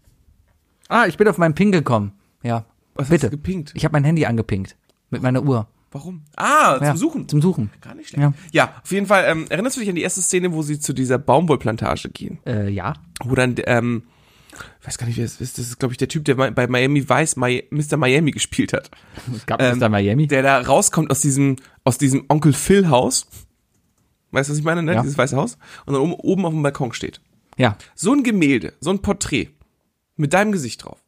Ah, 0.89 1.07
ich 1.07 1.17
bin 1.17 1.29
auf 1.29 1.39
meinen 1.39 1.55
Ping 1.55 1.73
gekommen. 1.73 2.13
Ja. 2.43 2.67
Was 2.95 3.09
Bitte. 3.09 3.27
hast 3.27 3.33
du 3.33 3.37
gepinkt? 3.37 3.73
Ich 3.75 3.85
habe 3.85 3.93
mein 3.93 4.05
Handy 4.05 4.27
angepinkt 4.27 4.77
mit 5.11 5.23
meiner 5.23 5.43
Uhr. 5.43 5.69
Warum? 5.93 6.23
Ah, 6.37 6.77
zum 6.79 6.87
ja, 6.87 6.97
Suchen. 6.97 7.29
Zum 7.29 7.43
Suchen. 7.43 7.71
Gar 7.81 7.95
nicht 7.97 8.11
schlecht. 8.11 8.23
Ja. 8.23 8.33
Ja, 8.53 8.75
auf 8.83 8.93
jeden 8.93 9.07
Fall, 9.07 9.25
ähm, 9.27 9.47
erinnerst 9.49 9.77
du 9.77 9.81
dich 9.81 9.89
an 9.89 9.97
die 9.97 10.03
erste 10.03 10.23
Szene, 10.23 10.53
wo 10.53 10.63
sie 10.63 10.79
zu 10.79 10.93
dieser 10.93 11.19
Baumwollplantage 11.19 12.11
gehen? 12.11 12.39
Äh, 12.47 12.69
ja. 12.71 12.95
Wo 13.25 13.35
dann, 13.35 13.57
ähm, 13.67 14.05
ich 14.81 14.87
weiß 14.87 14.99
gar 14.99 15.07
nicht, 15.07 15.17
wer 15.17 15.25
es 15.25 15.41
ist, 15.41 15.59
das 15.59 15.67
ist, 15.67 15.79
glaube 15.79 15.93
ich, 15.93 15.99
der 15.99 16.07
Typ, 16.09 16.25
der 16.27 16.37
bei 16.37 16.67
Miami 16.69 17.09
Vice 17.09 17.37
Mi 17.37 17.65
Mr. 17.71 17.97
Miami 17.97 18.31
gespielt 18.31 18.73
hat. 18.73 18.91
Es 19.35 19.47
gab 19.47 19.61
Ähm, 19.61 19.79
Mr. 19.79 19.89
Miami. 19.89 20.27
Der 20.29 20.43
da 20.43 20.61
rauskommt 20.61 21.11
aus 21.11 21.21
diesem, 21.21 21.57
aus 21.83 21.99
diesem 21.99 22.25
Onkel 22.29 22.53
Phil 22.53 22.89
Haus. 22.89 23.27
Weißt 24.31 24.49
du, 24.49 24.53
was 24.53 24.59
ich 24.59 24.65
meine, 24.65 24.83
ne? 24.85 24.95
Ja. 24.95 25.03
Dieses 25.03 25.19
weiße 25.19 25.37
Haus. 25.37 25.59
Und 25.87 25.95
dann 25.95 26.03
oben, 26.03 26.13
oben 26.15 26.47
auf 26.47 26.53
dem 26.53 26.63
Balkon 26.63 26.93
steht. 26.93 27.21
ja. 27.57 27.77
So 27.97 28.13
ein 28.13 28.23
Gemälde, 28.23 28.75
so 28.81 28.91
ein 28.91 29.01
Porträt. 29.01 29.49
Mit 30.17 30.35
deinem 30.35 30.53
Gesicht 30.53 30.85
drauf. 30.85 31.03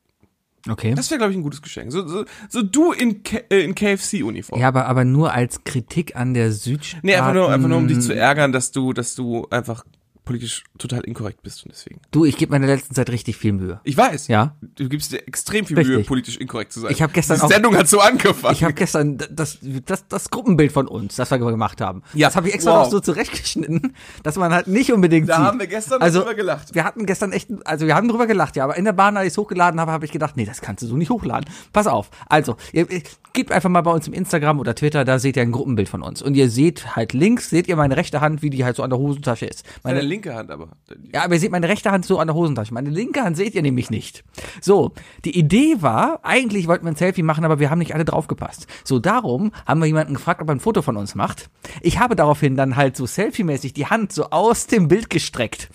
Okay. 0.68 0.94
Das 0.94 1.10
wäre, 1.10 1.18
glaube 1.18 1.32
ich, 1.32 1.38
ein 1.38 1.42
gutes 1.42 1.60
Geschenk. 1.60 1.90
So, 1.90 2.06
so, 2.06 2.24
so 2.48 2.62
du 2.62 2.92
in, 2.92 3.22
K 3.22 3.38
äh, 3.50 3.64
in 3.64 3.74
KFC-Uniform. 3.74 4.60
ja, 4.60 4.68
aber, 4.68 4.86
aber 4.86 5.04
nur 5.04 5.32
als 5.32 5.64
Kritik 5.64 6.14
an 6.14 6.34
der 6.34 6.52
Südstaaten. 6.52 7.06
Nee, 7.06 7.16
einfach 7.16 7.34
nur, 7.34 7.50
einfach 7.50 7.68
nur, 7.68 7.78
um 7.78 7.88
dich 7.88 8.00
zu 8.00 8.14
ärgern, 8.14 8.52
dass 8.52 8.70
du, 8.70 8.92
dass 8.92 9.14
du 9.14 9.48
einfach 9.50 9.84
politisch 10.24 10.64
total 10.78 11.00
inkorrekt 11.00 11.42
bist 11.42 11.64
und 11.64 11.72
deswegen. 11.72 12.00
Du, 12.10 12.24
ich 12.24 12.36
gebe 12.36 12.50
mir 12.50 12.56
in 12.56 12.62
der 12.62 12.76
letzten 12.76 12.94
Zeit 12.94 13.10
richtig 13.10 13.36
viel 13.36 13.52
Mühe. 13.52 13.80
Ich 13.84 13.96
weiß. 13.96 14.28
Ja. 14.28 14.56
Du 14.60 14.88
gibst 14.88 15.12
dir 15.12 15.26
extrem 15.26 15.66
viel 15.66 15.76
Richtig. 15.76 15.96
Mühe, 15.96 16.04
politisch 16.04 16.36
inkorrekt 16.36 16.72
zu 16.72 16.80
sein. 16.80 16.92
Ich 16.92 17.02
hab 17.02 17.12
gestern 17.12 17.38
Die 17.38 17.42
auch- 17.42 17.48
Sendung 17.48 17.76
hat 17.76 17.88
so 17.88 18.00
angefangen. 18.00 18.54
Ich 18.54 18.62
habe 18.62 18.74
gestern 18.74 19.18
das, 19.18 19.58
das, 19.60 20.06
das 20.08 20.30
Gruppenbild 20.30 20.72
von 20.72 20.86
uns, 20.86 21.16
das 21.16 21.30
wir 21.30 21.38
gemacht 21.38 21.80
haben. 21.80 22.02
Ja. 22.14 22.28
Das 22.28 22.36
habe 22.36 22.48
ich 22.48 22.54
extra 22.54 22.72
Wow. 22.72 22.84
noch 22.84 22.90
so 22.90 23.00
zurechtgeschnitten, 23.00 23.94
dass 24.22 24.36
man 24.36 24.52
halt 24.52 24.66
nicht 24.68 24.92
unbedingt 24.92 25.28
da 25.28 25.36
sieht. 25.36 25.44
haben 25.44 25.58
wir 25.60 25.66
gestern 25.66 26.00
also, 26.00 26.20
drüber 26.20 26.34
gelacht. 26.34 26.74
Wir 26.74 26.84
hatten 26.84 27.06
gestern 27.06 27.32
echt, 27.32 27.48
also 27.64 27.86
wir 27.86 27.94
haben 27.94 28.08
drüber 28.08 28.26
gelacht, 28.26 28.56
ja, 28.56 28.64
aber 28.64 28.76
in 28.76 28.84
der 28.84 28.92
Bahn, 28.92 29.16
als 29.16 29.26
ich 29.26 29.32
es 29.32 29.38
hochgeladen 29.38 29.80
habe, 29.80 29.90
habe 29.92 30.04
ich 30.04 30.12
gedacht, 30.12 30.36
nee, 30.36 30.44
das 30.44 30.60
kannst 30.60 30.82
du 30.82 30.86
so 30.86 30.96
nicht 30.96 31.10
hochladen. 31.10 31.48
Pass 31.72 31.86
auf. 31.86 32.10
Also, 32.28 32.56
ihr, 32.72 32.88
ihr, 32.90 33.02
gebt 33.32 33.50
einfach 33.50 33.70
mal 33.70 33.80
bei 33.80 33.90
uns 33.90 34.06
im 34.06 34.12
Instagram 34.12 34.60
oder 34.60 34.74
Twitter, 34.74 35.04
da 35.04 35.18
seht 35.18 35.36
ihr 35.36 35.42
ein 35.42 35.52
Gruppenbild 35.52 35.88
von 35.88 36.02
uns. 36.02 36.22
Und 36.22 36.34
ihr 36.34 36.50
seht 36.50 36.96
halt 36.96 37.12
links, 37.12 37.50
seht 37.50 37.66
ihr 37.68 37.76
meine 37.76 37.96
rechte 37.96 38.20
Hand, 38.20 38.42
wie 38.42 38.50
die 38.50 38.64
halt 38.64 38.76
so 38.76 38.82
an 38.82 38.90
der 38.90 38.98
Hosentasche 38.98 39.46
ist. 39.46 39.64
Meine 39.82 40.00
linke 40.12 40.34
Hand 40.34 40.50
aber. 40.50 40.68
Ja, 41.12 41.24
aber 41.24 41.34
ihr 41.34 41.40
seht 41.40 41.50
meine 41.52 41.68
rechte 41.68 41.90
Hand 41.90 42.04
so 42.04 42.18
an 42.18 42.28
der 42.28 42.34
Hosentasche. 42.36 42.72
Meine 42.74 42.90
linke 42.90 43.22
Hand 43.22 43.36
seht 43.36 43.54
ihr 43.54 43.62
nämlich 43.62 43.90
nicht. 43.90 44.24
So, 44.60 44.92
die 45.24 45.36
Idee 45.38 45.76
war, 45.80 46.20
eigentlich 46.22 46.68
wollten 46.68 46.84
wir 46.84 46.92
ein 46.92 46.96
Selfie 46.96 47.22
machen, 47.22 47.44
aber 47.44 47.58
wir 47.58 47.70
haben 47.70 47.78
nicht 47.78 47.94
alle 47.94 48.04
draufgepasst. 48.04 48.66
So, 48.84 48.98
darum 48.98 49.52
haben 49.66 49.80
wir 49.80 49.86
jemanden 49.86 50.14
gefragt, 50.14 50.40
ob 50.42 50.48
er 50.48 50.54
ein 50.54 50.60
Foto 50.60 50.82
von 50.82 50.96
uns 50.96 51.14
macht. 51.14 51.50
Ich 51.80 51.98
habe 51.98 52.14
daraufhin 52.16 52.56
dann 52.56 52.76
halt 52.76 52.96
so 52.96 53.04
selfie-mäßig 53.06 53.72
die 53.72 53.86
Hand 53.86 54.12
so 54.12 54.30
aus 54.30 54.66
dem 54.66 54.88
Bild 54.88 55.10
gestreckt. 55.10 55.68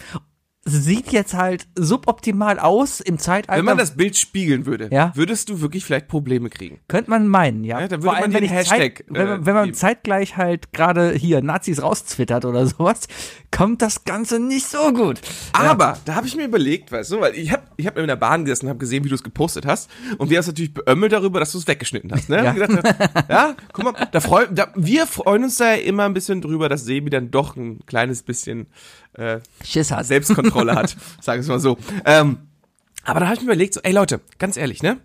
Sieht 0.70 1.14
jetzt 1.14 1.34
halt 1.34 1.66
suboptimal 1.76 2.60
aus 2.60 3.00
im 3.00 3.20
Zeitalter. 3.20 3.58
Wenn 3.58 3.64
man 3.64 3.78
das 3.78 3.96
Bild 3.96 4.18
spiegeln 4.18 4.66
würde, 4.66 4.90
Ja. 4.92 5.14
würdest 5.16 5.48
du 5.48 5.62
wirklich 5.62 5.86
vielleicht 5.86 6.10
Probleme 6.10 6.50
kriegen. 6.50 6.82
Könnte 6.90 7.10
man 7.10 7.30
meinen, 7.30 7.64
ja. 7.64 7.80
Ja, 7.80 7.88
dann 7.88 8.02
Vor 8.02 8.12
würde 8.12 8.16
man 8.16 8.24
allem, 8.24 8.32
den 8.34 8.42
wenn 8.44 8.50
Hashtag, 8.58 8.78
Zeit, 8.98 9.06
wenn, 9.08 9.28
man, 9.30 9.42
äh, 9.44 9.46
wenn 9.46 9.54
man 9.54 9.74
zeitgleich 9.74 10.36
halt 10.36 10.74
gerade 10.74 11.14
hier 11.14 11.42
Nazis 11.42 11.82
rauszwittert 11.82 12.44
oder 12.44 12.68
sowas, 12.68 13.08
kommt 13.52 13.82
das 13.82 14.04
Ganze 14.04 14.40
nicht 14.40 14.68
so 14.68 14.92
gut. 14.94 15.22
Aber 15.54 15.98
da 16.06 16.16
habe 16.16 16.28
ich 16.28 16.36
mir 16.36 16.46
überlegt, 16.46 16.92
weißt 16.92 17.12
du, 17.12 17.22
weil 17.22 17.36
ich 17.36 17.52
habe 17.52 17.64
ich 17.78 17.88
hab 17.88 17.98
in 17.98 18.08
der 18.08 18.16
Bahn 18.16 18.46
gesessen 18.46 18.66
und 18.66 18.70
habe 18.70 18.80
gesehen, 18.80 19.04
wie 19.04 19.10
du 19.10 19.16
es 19.16 19.24
gepostet 19.24 19.66
hast. 19.66 19.90
Und 20.18 20.30
wir 20.30 20.38
haben 20.38 20.42
es 20.42 20.48
natürlich 20.48 20.74
beömmelt 20.74 21.12
darüber, 21.12 21.40
dass 21.40 21.52
du 21.52 21.58
es 21.58 21.68
weggeschnitten 21.68 22.12
hast. 22.12 22.30
Ne? 22.30 22.44
Ja. 22.44 22.52
Gedacht, 22.52 22.96
ja, 23.30 23.56
guck 23.74 23.86
mal, 23.86 24.08
da 24.12 24.20
freu, 24.20 24.48
da, 24.52 24.72
wir 24.76 25.08
freuen 25.08 25.46
uns 25.46 25.58
da 25.58 25.74
ja 25.74 25.82
immer 25.82 26.06
ein 26.06 26.14
bisschen 26.14 26.42
drüber, 26.42 26.70
dass 26.70 26.86
Sebi 26.86 27.10
dann 27.10 27.32
doch 27.32 27.56
ein 27.56 27.86
kleines 27.86 28.24
bisschen 28.24 28.68
äh, 29.14 29.40
Schiss 29.64 29.92
hast. 29.92 30.08
Selbstkontrolle 30.08 30.76
hat, 30.76 30.96
sagen 31.22 31.40
wir 31.40 31.42
es 31.42 31.48
mal 31.48 31.60
so. 31.60 31.78
Ähm, 32.06 32.40
aber 33.04 33.22
da 33.22 33.28
habe 33.28 33.36
ich 33.36 33.42
mir 33.42 33.48
überlegt, 33.48 33.74
so, 33.74 33.80
ey 33.84 33.94
Leute, 33.94 34.20
ganz 34.38 34.58
ehrlich, 34.58 34.84
ne? 34.84 34.98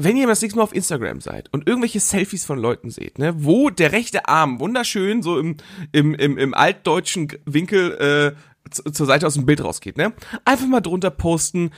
Wenn 0.00 0.16
ihr 0.16 0.28
das 0.28 0.40
nächste 0.42 0.58
Mal 0.58 0.62
auf 0.62 0.74
Instagram 0.74 1.20
seid 1.20 1.52
und 1.52 1.66
irgendwelche 1.66 1.98
Selfies 1.98 2.44
von 2.44 2.58
Leuten 2.58 2.90
seht, 2.90 3.18
ne, 3.18 3.34
wo 3.44 3.68
der 3.68 3.90
rechte 3.92 4.28
Arm 4.28 4.60
wunderschön 4.60 5.22
so 5.22 5.38
im, 5.40 5.56
im, 5.90 6.14
im, 6.14 6.38
im 6.38 6.54
altdeutschen 6.54 7.28
Winkel 7.46 8.34
äh, 8.36 8.70
zu- 8.70 8.84
zur 8.84 9.06
Seite 9.06 9.26
aus 9.26 9.34
dem 9.34 9.44
Bild 9.44 9.62
rausgeht, 9.62 9.96
ne? 9.96 10.12
Einfach 10.44 10.66
mal 10.68 10.80
drunter 10.80 11.10
posten, 11.10 11.70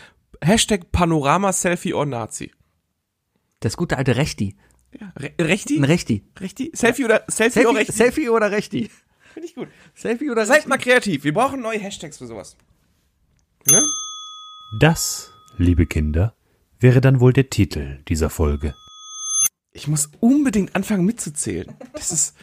Hashtag 0.42 0.92
Panorama 0.92 1.52
Selfie 1.52 1.94
or 1.94 2.04
Nazi. 2.04 2.52
Das 3.60 3.76
gute 3.78 3.96
alte 3.96 4.16
Rechti. 4.16 4.54
Ja, 5.00 5.12
Re 5.16 5.32
Rechti? 5.40 5.78
Ein 5.78 5.84
Rechti. 5.84 6.24
Rechti? 6.38 6.70
Selfie 6.74 7.04
oder 7.04 7.24
Selfie, 7.28 7.60
Selfie, 7.62 7.76
Rechti? 7.76 7.92
Selfie 7.92 8.28
oder 8.28 8.50
Rechti? 8.50 8.90
Finde 9.32 9.48
ich 9.48 9.54
gut. 9.54 9.68
Selfie 9.94 10.30
oder 10.30 10.44
Seid 10.44 10.56
Rechti? 10.56 10.68
mal 10.68 10.78
kreativ. 10.78 11.24
Wir 11.24 11.32
brauchen 11.32 11.60
neue 11.62 11.78
Hashtags 11.78 12.18
für 12.18 12.26
sowas. 12.26 12.56
Ne? 13.70 13.80
Das, 14.78 15.32
liebe 15.58 15.86
Kinder, 15.86 16.34
wäre 16.80 17.00
dann 17.00 17.20
wohl 17.20 17.32
der 17.32 17.50
Titel 17.50 17.98
dieser 18.08 18.30
Folge. 18.30 18.74
Ich 19.72 19.86
muss 19.86 20.10
unbedingt 20.20 20.74
anfangen 20.74 21.04
mitzuzählen. 21.04 21.72
Das 21.92 22.10
ist, 22.10 22.34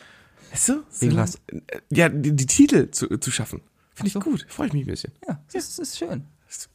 weißt 0.51 0.70
du? 0.70 0.84
So, 0.89 1.15
was? 1.17 1.39
Ja, 1.89 2.08
die, 2.10 2.36
die 2.36 2.46
Titel 2.46 2.89
zu, 2.91 3.17
zu 3.17 3.32
schaffen. 3.32 3.62
Finde 3.94 4.08
ich 4.08 4.13
so. 4.13 4.20
gut. 4.20 4.46
Freue 4.48 4.67
ich 4.67 4.74
mich 4.74 4.84
ein 4.84 4.91
bisschen. 4.91 5.12
Ja, 5.27 5.44
das 5.51 5.79
ist 5.79 5.98
schön. 5.98 6.24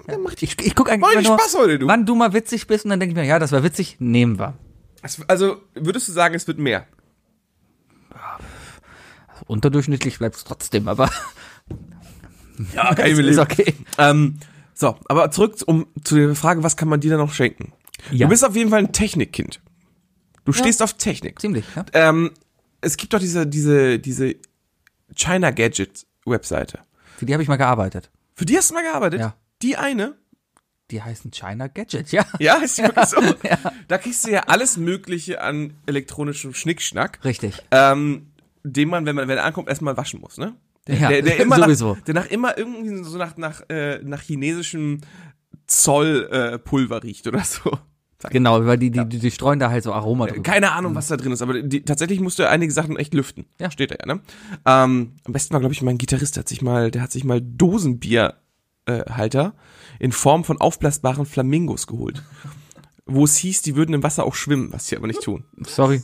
Ja, 0.08 0.18
macht 0.18 0.42
Ich, 0.42 0.60
ich 0.60 0.74
gucke 0.74 0.92
eigentlich 0.92 1.12
immer 1.12 1.22
nur, 1.22 1.38
Spaß 1.38 1.56
heute, 1.56 1.78
du. 1.78 1.86
wann 1.86 2.04
du 2.04 2.14
mal 2.14 2.34
witzig 2.34 2.66
bist 2.66 2.84
und 2.84 2.90
dann 2.90 3.00
denke 3.00 3.12
ich 3.12 3.16
mir, 3.16 3.24
ja, 3.24 3.38
das 3.38 3.52
war 3.52 3.62
witzig, 3.64 3.96
nehmen 4.00 4.38
wir. 4.38 4.54
Also, 5.26 5.62
würdest 5.74 6.08
du 6.08 6.12
sagen, 6.12 6.34
es 6.34 6.46
wird 6.46 6.58
mehr? 6.58 6.86
Unterdurchschnittlich 9.46 10.18
bleibt 10.18 10.36
es 10.36 10.44
trotzdem, 10.44 10.88
aber 10.88 11.10
Ja, 12.74 12.94
kann 12.94 13.06
es 13.10 13.18
ist 13.18 13.38
okay. 13.38 13.74
Ähm, 13.98 14.38
so, 14.82 14.98
aber 15.06 15.30
zurück 15.30 15.56
um, 15.66 15.86
zu 16.02 16.16
der 16.16 16.34
Frage, 16.34 16.62
was 16.62 16.76
kann 16.76 16.88
man 16.88 17.00
dir 17.00 17.12
da 17.12 17.16
noch 17.16 17.32
schenken? 17.32 17.72
Ja. 18.10 18.26
Du 18.26 18.30
bist 18.30 18.44
auf 18.44 18.56
jeden 18.56 18.68
Fall 18.68 18.80
ein 18.80 18.92
Technikkind. 18.92 19.60
Du 20.44 20.52
stehst 20.52 20.82
auf 20.82 20.94
Technik. 20.94 21.40
Ziemlich, 21.40 21.64
ja. 21.76 21.86
Ähm, 21.92 22.32
es 22.80 22.96
gibt 22.96 23.14
doch 23.14 23.20
diese, 23.20 23.46
diese, 23.46 24.00
diese 24.00 24.34
China 25.14 25.52
Gadget 25.52 26.04
Webseite. 26.26 26.80
Für 27.16 27.26
die 27.26 27.32
habe 27.32 27.44
ich 27.44 27.48
mal 27.48 27.56
gearbeitet. 27.56 28.10
Für 28.34 28.44
die 28.44 28.56
hast 28.56 28.70
du 28.70 28.74
mal 28.74 28.82
gearbeitet? 28.82 29.20
Ja. 29.20 29.36
Die 29.62 29.76
eine? 29.76 30.16
Die 30.90 31.00
heißen 31.00 31.30
China 31.30 31.68
Gadget, 31.68 32.10
ja. 32.10 32.26
Ja, 32.40 32.56
ist 32.56 32.82
wirklich 32.82 33.06
so. 33.06 33.18
Da 33.88 33.98
kriegst 33.98 34.26
du 34.26 34.32
ja 34.32 34.40
alles 34.48 34.76
Mögliche 34.76 35.40
an 35.40 35.74
elektronischem 35.86 36.54
Schnickschnack, 36.54 37.24
Richtig. 37.24 37.62
ähm, 37.70 38.32
den 38.64 38.88
man, 38.88 39.06
wenn 39.06 39.14
man, 39.14 39.28
wenn 39.28 39.38
er 39.38 39.44
ankommt, 39.44 39.68
erstmal 39.68 39.96
waschen 39.96 40.20
muss, 40.20 40.38
ne? 40.38 40.56
Der, 40.86 40.96
Ja, 40.96 41.08
der, 41.08 41.22
der 41.22 41.40
immer 41.40 41.56
sowieso. 41.56 41.94
Nach, 41.94 42.00
der 42.02 42.14
nach 42.14 42.26
immer 42.26 42.58
irgendwie 42.58 43.04
so 43.04 43.18
nach, 43.18 43.36
nach, 43.36 43.62
äh, 43.68 44.00
nach 44.02 44.20
chinesischem 44.20 45.00
Zollpulver 45.66 46.54
äh, 46.54 46.58
Pulver 46.58 47.02
riecht 47.02 47.26
oder 47.26 47.44
so. 47.44 47.78
Genau, 48.30 48.64
weil 48.64 48.78
die, 48.78 48.90
die, 48.90 49.04
die, 49.08 49.18
die 49.18 49.30
streuen 49.30 49.58
da 49.58 49.70
halt 49.70 49.82
so 49.82 49.92
Aroma 49.92 50.26
drüber. 50.26 50.42
Keine 50.42 50.72
Ahnung, 50.72 50.94
was 50.94 51.08
da 51.08 51.16
drin 51.16 51.32
ist, 51.32 51.42
aber 51.42 51.60
die, 51.62 51.82
tatsächlich 51.82 52.20
musst 52.20 52.38
du 52.38 52.48
einige 52.48 52.72
Sachen 52.72 52.96
echt 52.96 53.14
lüften. 53.14 53.46
Ja. 53.58 53.70
Steht 53.70 53.90
da 53.90 53.96
ja, 53.98 54.06
ne? 54.06 54.20
Ähm, 54.64 55.12
am 55.24 55.32
besten 55.32 55.52
war, 55.54 55.60
glaube 55.60 55.74
ich, 55.74 55.82
mein 55.82 55.98
Gitarrist, 55.98 56.36
der 56.36 56.42
hat 56.42 56.48
sich 56.48 56.62
mal, 56.62 56.90
der 56.90 57.02
hat 57.02 57.10
sich 57.12 57.24
mal 57.24 57.40
Dosenbierhalter 57.40 58.34
äh, 58.86 60.04
in 60.04 60.12
Form 60.12 60.44
von 60.44 60.60
aufblasbaren 60.60 61.26
Flamingos 61.26 61.86
geholt. 61.86 62.22
Wo 63.06 63.24
es 63.24 63.36
hieß, 63.36 63.62
die 63.62 63.74
würden 63.74 63.94
im 63.94 64.02
Wasser 64.02 64.24
auch 64.24 64.34
schwimmen, 64.34 64.72
was 64.72 64.86
sie 64.86 64.96
aber 64.96 65.06
nicht 65.08 65.22
tun. 65.22 65.44
Sorry. 65.66 66.02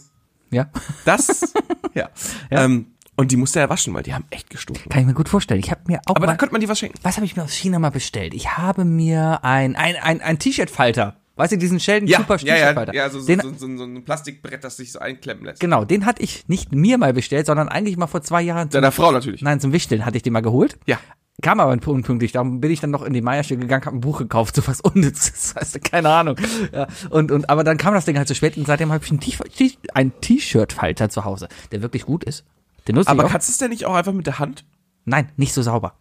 Ja. 0.50 0.70
Das, 1.04 1.52
ja. 1.94 2.10
Ähm, 2.50 2.86
und 3.18 3.30
die 3.32 3.36
musste 3.36 3.60
er 3.60 3.68
waschen, 3.68 3.92
weil 3.92 4.02
die 4.02 4.14
haben 4.14 4.24
echt 4.30 4.48
gestunken. 4.48 4.88
Kann 4.88 5.00
ich 5.02 5.06
mir 5.06 5.12
gut 5.14 5.28
vorstellen. 5.28 5.60
Ich 5.60 5.70
habe 5.70 5.80
mir 5.86 6.00
auch 6.06 6.16
Aber 6.16 6.20
mal, 6.26 6.32
da 6.32 6.36
könnte 6.36 6.52
man 6.52 6.60
die 6.62 6.68
was 6.68 6.78
schenken. 6.78 6.98
was 7.02 7.16
habe 7.16 7.26
ich 7.26 7.36
mir 7.36 7.42
aus 7.44 7.52
China 7.52 7.78
mal 7.78 7.90
bestellt? 7.90 8.32
Ich 8.32 8.56
habe 8.56 8.84
mir 8.86 9.40
ein, 9.44 9.76
ein, 9.76 9.96
ein, 9.96 10.20
ein 10.22 10.38
T-Shirt-Falter. 10.38 11.16
Weißt 11.36 11.52
du, 11.52 11.58
diesen 11.58 11.78
Sheldon 11.78 12.08
Super 12.08 12.36
ja, 12.38 12.54
ja, 12.56 12.60
T-Shirt-Falter. 12.62 12.94
ja, 12.94 13.10
so, 13.10 13.20
so, 13.20 13.26
den, 13.26 13.40
so, 13.40 13.52
so, 13.54 13.76
so 13.76 13.84
ein 13.84 14.04
Plastikbrett, 14.04 14.64
das 14.64 14.76
sich 14.76 14.90
so 14.92 14.98
einklemmen 14.98 15.44
lässt. 15.44 15.60
Genau, 15.60 15.84
den 15.84 16.06
hatte 16.06 16.22
ich 16.22 16.48
nicht 16.48 16.72
mir 16.72 16.98
mal 16.98 17.12
bestellt, 17.12 17.46
sondern 17.46 17.68
eigentlich 17.68 17.96
mal 17.96 18.06
vor 18.08 18.22
zwei 18.22 18.42
Jahren. 18.42 18.70
Zum, 18.70 18.80
Deiner 18.80 18.92
Frau 18.92 19.12
natürlich. 19.12 19.42
nein, 19.42 19.60
zum 19.60 19.72
Wichteln 19.72 20.04
hatte 20.04 20.16
ich 20.16 20.22
den 20.22 20.32
mal 20.32 20.40
geholt. 20.42 20.78
Ja. 20.86 20.98
Kam 21.40 21.60
aber 21.60 21.70
unpünktlich, 21.70 22.32
darum 22.32 22.60
bin 22.60 22.72
ich 22.72 22.80
dann 22.80 22.90
noch 22.90 23.02
in 23.04 23.12
die 23.12 23.20
Meierstelle 23.20 23.60
gegangen, 23.60 23.84
habe 23.86 23.96
ein 23.96 24.00
Buch 24.00 24.18
gekauft, 24.18 24.56
so 24.56 24.66
was 24.66 24.80
Unnützes, 24.80 25.54
weißt 25.56 25.76
du, 25.76 25.78
keine 25.80 26.08
Ahnung. 26.10 26.34
Ja, 26.72 26.88
und, 27.10 27.30
und, 27.30 27.48
aber 27.48 27.62
dann 27.62 27.76
kam 27.76 27.94
das 27.94 28.04
Ding 28.06 28.18
halt 28.18 28.26
zu 28.26 28.34
spät 28.34 28.56
und 28.56 28.66
seitdem 28.66 28.90
habe 28.90 29.04
ich 29.04 29.10
ein 29.12 29.20
T- 29.20 29.36
T- 29.36 29.78
ein 29.94 30.12
T-Shirt-Falter 30.20 31.08
zu 31.10 31.24
Hause, 31.24 31.48
der 31.70 31.82
wirklich 31.82 32.04
gut 32.06 32.24
ist. 32.24 32.44
Den 32.88 32.94
nutze 32.96 33.06
ich 33.06 33.10
Aber 33.10 33.26
auch. 33.26 33.30
kannst 33.30 33.48
du 33.48 33.52
es 33.52 33.58
denn 33.58 33.70
nicht 33.70 33.84
auch 33.86 33.94
einfach 33.94 34.12
mit 34.12 34.26
der 34.26 34.38
Hand? 34.38 34.64
Nein, 35.04 35.30
nicht 35.36 35.52
so 35.54 35.62
sauber. 35.62 35.94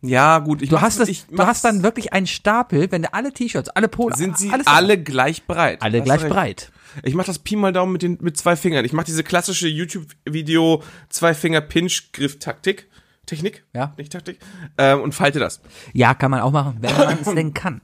Ja, 0.00 0.38
gut. 0.38 0.62
Ich 0.62 0.68
Du 0.70 0.80
hast 0.80 1.00
das, 1.00 1.08
ich 1.08 1.26
du 1.26 1.44
hast 1.44 1.64
dann 1.64 1.82
wirklich 1.82 2.12
einen 2.12 2.26
Stapel, 2.28 2.90
wenn 2.92 3.02
du 3.02 3.12
alle 3.12 3.32
T-Shirts, 3.32 3.68
alle 3.70 3.88
Polo, 3.88 4.14
sind 4.14 4.38
sie 4.38 4.50
alles 4.50 4.66
alle 4.66 5.02
gleich 5.02 5.44
breit. 5.46 5.82
alle 5.82 5.98
Hast 5.98 6.04
gleich 6.04 6.22
recht. 6.22 6.32
breit. 6.32 6.72
Ich 7.02 7.14
mache 7.14 7.26
das 7.26 7.38
Pi 7.40 7.56
mal 7.56 7.72
Daumen 7.72 7.92
mit 7.92 8.02
den 8.02 8.16
mit 8.20 8.36
zwei 8.38 8.54
Fingern. 8.56 8.84
Ich 8.84 8.92
mache 8.92 9.06
diese 9.06 9.24
klassische 9.24 9.66
YouTube-Video 9.68 10.82
zwei 11.08 11.34
Finger 11.34 11.60
Pinch 11.60 12.12
Griff 12.12 12.38
Taktik 12.38 12.88
Technik, 13.26 13.64
Ja. 13.74 13.92
nicht 13.98 14.12
Taktik 14.12 14.38
ähm, 14.78 15.00
und 15.00 15.12
falte 15.12 15.40
das. 15.40 15.60
Ja, 15.92 16.14
kann 16.14 16.30
man 16.30 16.40
auch 16.40 16.52
machen, 16.52 16.76
wenn 16.80 16.94
man 16.96 17.18
es 17.20 17.34
denn 17.34 17.52
kann. 17.52 17.80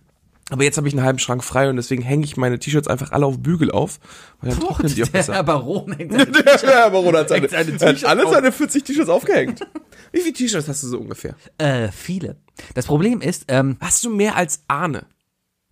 Aber 0.52 0.64
jetzt 0.64 0.76
habe 0.76 0.86
ich 0.86 0.92
einen 0.92 1.02
halben 1.02 1.18
Schrank 1.18 1.42
frei 1.42 1.70
und 1.70 1.76
deswegen 1.76 2.02
hänge 2.02 2.24
ich 2.24 2.36
meine 2.36 2.58
T-Shirts 2.58 2.86
einfach 2.86 3.10
alle 3.12 3.24
auf 3.24 3.38
Bügel 3.38 3.70
auf, 3.70 3.98
weil 4.40 4.50
dann 4.50 4.60
trocknen 4.60 4.94
die 4.94 5.02
auch 5.02 5.08
Der 5.08 5.18
besser. 5.18 5.42
Baron 5.42 5.92
hängt 5.92 6.12
Der 6.62 6.90
Baron 6.90 7.16
hat 7.16 7.30
seine, 7.30 7.48
seine 7.48 7.72
hat 7.72 7.78
T-Shirts 7.78 8.04
alle 8.04 8.26
auf. 8.26 8.34
seine 8.34 8.52
40 8.52 8.84
T-Shirts 8.84 9.08
aufgehängt. 9.08 9.60
Wie 10.12 10.20
viele 10.20 10.34
T-Shirts 10.34 10.68
hast 10.68 10.82
du 10.82 10.88
so 10.88 10.98
ungefähr? 10.98 11.34
Äh, 11.56 11.88
viele. 11.90 12.36
Das 12.74 12.84
Problem 12.84 13.22
ist, 13.22 13.46
ähm, 13.48 13.78
Hast 13.80 14.04
du 14.04 14.10
mehr 14.14 14.36
als 14.36 14.62
Arne? 14.68 15.06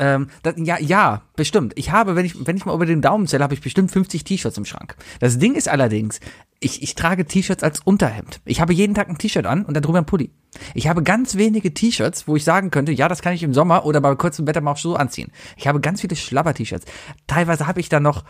Ähm, 0.00 0.28
das, 0.42 0.54
ja, 0.56 0.78
ja, 0.80 1.22
bestimmt. 1.36 1.74
Ich 1.76 1.90
habe, 1.92 2.16
wenn 2.16 2.24
ich, 2.24 2.46
wenn 2.46 2.56
ich 2.56 2.64
mal 2.64 2.74
über 2.74 2.86
den 2.86 3.02
Daumen 3.02 3.26
zähle, 3.26 3.44
habe 3.44 3.52
ich 3.52 3.60
bestimmt 3.60 3.90
50 3.90 4.24
T-Shirts 4.24 4.56
im 4.56 4.64
Schrank. 4.64 4.96
Das 5.20 5.38
Ding 5.38 5.54
ist 5.54 5.68
allerdings, 5.68 6.20
ich, 6.58 6.82
ich 6.82 6.94
trage 6.94 7.26
T-Shirts 7.26 7.62
als 7.62 7.80
Unterhemd. 7.80 8.40
Ich 8.46 8.62
habe 8.62 8.72
jeden 8.72 8.94
Tag 8.94 9.10
ein 9.10 9.18
T-Shirt 9.18 9.44
an 9.44 9.64
und 9.66 9.74
darüber 9.76 9.98
ein 9.98 10.06
Pulli. 10.06 10.30
Ich 10.74 10.88
habe 10.88 11.02
ganz 11.02 11.36
wenige 11.36 11.74
T-Shirts, 11.74 12.26
wo 12.26 12.34
ich 12.34 12.44
sagen 12.44 12.70
könnte, 12.70 12.92
ja, 12.92 13.08
das 13.08 13.20
kann 13.20 13.34
ich 13.34 13.42
im 13.42 13.52
Sommer 13.52 13.84
oder 13.84 14.00
bei 14.00 14.14
kurzem 14.14 14.46
Wetter 14.46 14.62
mal 14.62 14.72
auch 14.72 14.78
so 14.78 14.96
anziehen. 14.96 15.30
Ich 15.58 15.68
habe 15.68 15.80
ganz 15.80 16.00
viele 16.00 16.16
Schlabber-T-Shirts. 16.16 16.86
Teilweise 17.26 17.66
habe 17.66 17.80
ich 17.80 17.90
dann 17.90 18.02
noch, 18.02 18.24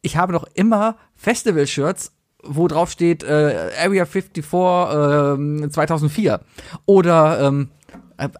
ich 0.00 0.16
habe 0.16 0.32
noch 0.32 0.46
immer 0.54 0.96
Festival-Shirts, 1.16 2.12
wo 2.42 2.66
drauf 2.66 2.90
steht 2.90 3.22
äh, 3.22 3.70
Area 3.78 4.06
54 4.06 4.44
ähm, 4.52 5.70
2004 5.70 6.40
oder 6.86 7.40
ähm, 7.46 7.68
äh, 7.70 7.83